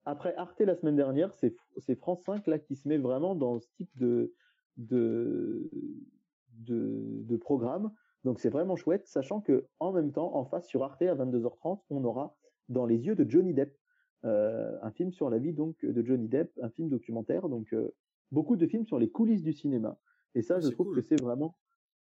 après 0.05 0.35
Arte 0.35 0.59
la 0.61 0.75
semaine 0.75 0.95
dernière, 0.95 1.33
c'est 1.33 1.95
France 1.95 2.23
5 2.23 2.47
là 2.47 2.59
qui 2.59 2.75
se 2.75 2.87
met 2.87 2.97
vraiment 2.97 3.35
dans 3.35 3.59
ce 3.59 3.67
type 3.75 3.95
de 3.97 4.33
de, 4.77 5.69
de, 6.53 7.21
de 7.23 7.37
programme 7.37 7.91
donc 8.23 8.39
c'est 8.39 8.49
vraiment 8.49 8.75
chouette, 8.75 9.07
sachant 9.07 9.41
que 9.41 9.67
en 9.79 9.91
même 9.91 10.11
temps, 10.11 10.35
en 10.35 10.45
face 10.45 10.67
sur 10.67 10.83
Arte 10.83 11.01
à 11.01 11.15
22h30, 11.15 11.81
on 11.89 12.03
aura 12.03 12.35
Dans 12.69 12.85
les 12.85 13.05
yeux 13.05 13.15
de 13.15 13.29
Johnny 13.29 13.53
Depp, 13.53 13.77
euh, 14.23 14.77
un 14.81 14.91
film 14.91 15.11
sur 15.11 15.29
la 15.29 15.37
vie 15.37 15.53
donc 15.53 15.85
de 15.85 16.05
Johnny 16.05 16.29
Depp, 16.29 16.51
un 16.61 16.69
film 16.69 16.87
documentaire, 16.87 17.49
donc 17.49 17.73
euh, 17.73 17.93
beaucoup 18.31 18.55
de 18.55 18.65
films 18.65 18.85
sur 18.85 18.97
les 18.97 19.09
coulisses 19.09 19.43
du 19.43 19.51
cinéma. 19.51 19.99
Et 20.35 20.41
ça, 20.41 20.59
je 20.59 20.69
trouve 20.69 20.95
que 20.95 21.01
c'est 21.01 21.21
vraiment 21.21 21.57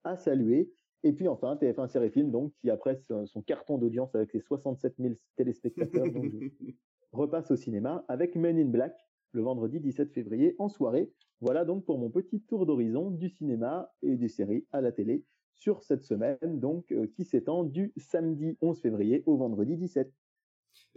à 0.03 0.17
saluer. 0.17 0.71
Et 1.03 1.13
puis 1.13 1.27
enfin, 1.27 1.55
TF1 1.55 1.87
Série 1.87 2.09
Film, 2.09 2.31
donc 2.31 2.51
qui 2.59 2.71
après 2.71 2.99
son 3.25 3.41
carton 3.43 3.77
d'audience 3.77 4.15
avec 4.15 4.31
ses 4.31 4.41
67 4.41 4.95
000 4.97 5.13
téléspectateurs, 5.35 6.11
donc, 6.11 6.25
repasse 7.17 7.51
au 7.51 7.55
cinéma 7.55 8.05
avec 8.07 8.35
Men 8.35 8.57
in 8.57 8.65
Black 8.65 8.95
le 9.33 9.41
vendredi 9.41 9.79
17 9.79 10.13
février 10.13 10.55
en 10.59 10.69
soirée. 10.69 11.11
Voilà 11.41 11.65
donc 11.65 11.83
pour 11.83 11.97
mon 11.97 12.09
petit 12.09 12.41
tour 12.41 12.65
d'horizon 12.65 13.11
du 13.11 13.29
cinéma 13.29 13.91
et 14.01 14.15
des 14.15 14.29
séries 14.29 14.65
à 14.71 14.81
la 14.81 14.91
télé 14.91 15.23
sur 15.53 15.83
cette 15.83 16.05
semaine, 16.05 16.59
donc 16.59 16.91
euh, 16.91 17.07
qui 17.07 17.25
s'étend 17.25 17.63
du 17.63 17.91
samedi 17.97 18.57
11 18.61 18.79
février 18.79 19.23
au 19.25 19.35
vendredi 19.35 19.75
17. 19.75 20.11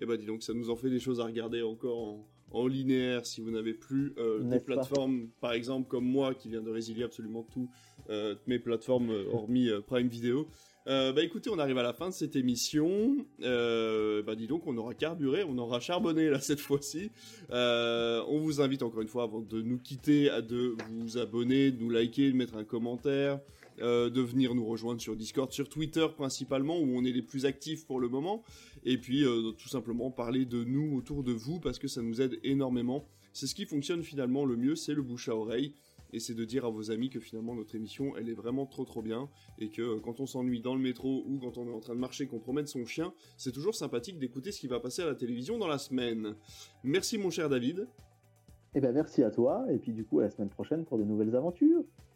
Eh 0.00 0.06
ben 0.06 0.16
dis 0.16 0.26
donc, 0.26 0.42
ça 0.42 0.54
nous 0.54 0.70
en 0.70 0.76
fait 0.76 0.90
des 0.90 1.00
choses 1.00 1.20
à 1.20 1.24
regarder 1.24 1.62
encore 1.62 2.26
en, 2.52 2.66
linéaire 2.66 3.26
si 3.26 3.40
vous 3.40 3.50
n'avez 3.50 3.74
plus 3.74 4.12
euh, 4.18 4.40
des 4.40 4.58
plateformes, 4.58 5.28
par 5.40 5.52
exemple 5.52 5.88
comme 5.88 6.04
moi 6.04 6.34
qui 6.34 6.48
viens 6.48 6.62
de 6.62 6.70
résilier 6.70 7.04
absolument 7.04 7.44
tout, 7.44 7.70
euh, 8.08 8.34
mes 8.46 8.58
plateformes 8.58 9.10
hormis 9.32 9.68
Prime 9.86 10.08
Video. 10.08 10.48
Euh, 10.86 11.12
bah 11.12 11.22
écoutez, 11.22 11.50
on 11.50 11.58
arrive 11.58 11.78
à 11.78 11.82
la 11.82 11.92
fin 11.92 12.08
de 12.08 12.14
cette 12.14 12.36
émission. 12.36 13.24
Euh, 13.42 14.22
bah 14.22 14.34
dis 14.34 14.46
donc, 14.46 14.66
on 14.66 14.76
aura 14.76 14.94
carburé, 14.94 15.44
on 15.44 15.56
aura 15.58 15.78
charbonné 15.78 16.30
là 16.30 16.40
cette 16.40 16.60
fois-ci. 16.60 17.10
Euh, 17.50 18.22
on 18.28 18.38
vous 18.38 18.60
invite 18.60 18.82
encore 18.82 19.02
une 19.02 19.08
fois, 19.08 19.24
avant 19.24 19.40
de 19.40 19.60
nous 19.60 19.78
quitter, 19.78 20.30
à 20.30 20.40
de 20.40 20.76
vous 20.90 21.18
abonner, 21.18 21.70
de 21.70 21.80
nous 21.80 21.90
liker, 21.90 22.32
de 22.32 22.36
mettre 22.36 22.56
un 22.56 22.64
commentaire, 22.64 23.40
de 23.80 24.20
venir 24.20 24.54
nous 24.54 24.64
rejoindre 24.64 25.00
sur 25.00 25.16
Discord, 25.16 25.50
sur 25.52 25.68
Twitter 25.68 26.06
principalement, 26.16 26.78
où 26.78 26.96
on 26.96 27.04
est 27.04 27.12
les 27.12 27.22
plus 27.22 27.46
actifs 27.46 27.86
pour 27.86 28.00
le 28.00 28.08
moment. 28.08 28.42
Et 28.84 28.98
puis 28.98 29.24
tout 29.58 29.68
simplement 29.68 30.10
parler 30.10 30.44
de 30.44 30.64
nous 30.64 30.96
autour 30.96 31.22
de 31.22 31.32
vous, 31.32 31.60
parce 31.60 31.78
que 31.78 31.88
ça 31.88 32.02
nous 32.02 32.20
aide 32.20 32.38
énormément. 32.42 33.06
C'est 33.32 33.46
ce 33.46 33.54
qui 33.54 33.64
fonctionne 33.64 34.02
finalement 34.02 34.44
le 34.44 34.56
mieux, 34.56 34.76
c'est 34.76 34.94
le 34.94 35.02
bouche 35.02 35.28
à 35.28 35.36
oreille 35.36 35.74
et 36.12 36.18
c'est 36.18 36.34
de 36.34 36.44
dire 36.44 36.64
à 36.64 36.70
vos 36.70 36.90
amis 36.90 37.08
que 37.08 37.20
finalement 37.20 37.54
notre 37.54 37.74
émission 37.74 38.16
elle 38.16 38.28
est 38.28 38.34
vraiment 38.34 38.66
trop 38.66 38.84
trop 38.84 39.02
bien 39.02 39.28
et 39.58 39.68
que 39.68 39.82
euh, 39.82 40.00
quand 40.00 40.20
on 40.20 40.26
s'ennuie 40.26 40.60
dans 40.60 40.74
le 40.74 40.80
métro 40.80 41.24
ou 41.26 41.38
quand 41.38 41.58
on 41.58 41.68
est 41.68 41.72
en 41.72 41.80
train 41.80 41.94
de 41.94 42.00
marcher 42.00 42.26
qu'on 42.26 42.38
promène 42.38 42.66
son 42.66 42.84
chien, 42.84 43.12
c'est 43.36 43.52
toujours 43.52 43.74
sympathique 43.74 44.18
d'écouter 44.18 44.52
ce 44.52 44.60
qui 44.60 44.66
va 44.66 44.80
passer 44.80 45.02
à 45.02 45.06
la 45.06 45.14
télévision 45.14 45.58
dans 45.58 45.68
la 45.68 45.78
semaine. 45.78 46.34
Merci 46.82 47.18
mon 47.18 47.30
cher 47.30 47.48
David. 47.48 47.86
Eh 48.74 48.80
ben 48.80 48.92
merci 48.92 49.22
à 49.22 49.30
toi 49.30 49.64
et 49.70 49.78
puis 49.78 49.92
du 49.92 50.04
coup 50.04 50.20
à 50.20 50.24
la 50.24 50.30
semaine 50.30 50.50
prochaine 50.50 50.84
pour 50.84 50.98
de 50.98 51.04
nouvelles 51.04 51.34
aventures. 51.34 51.84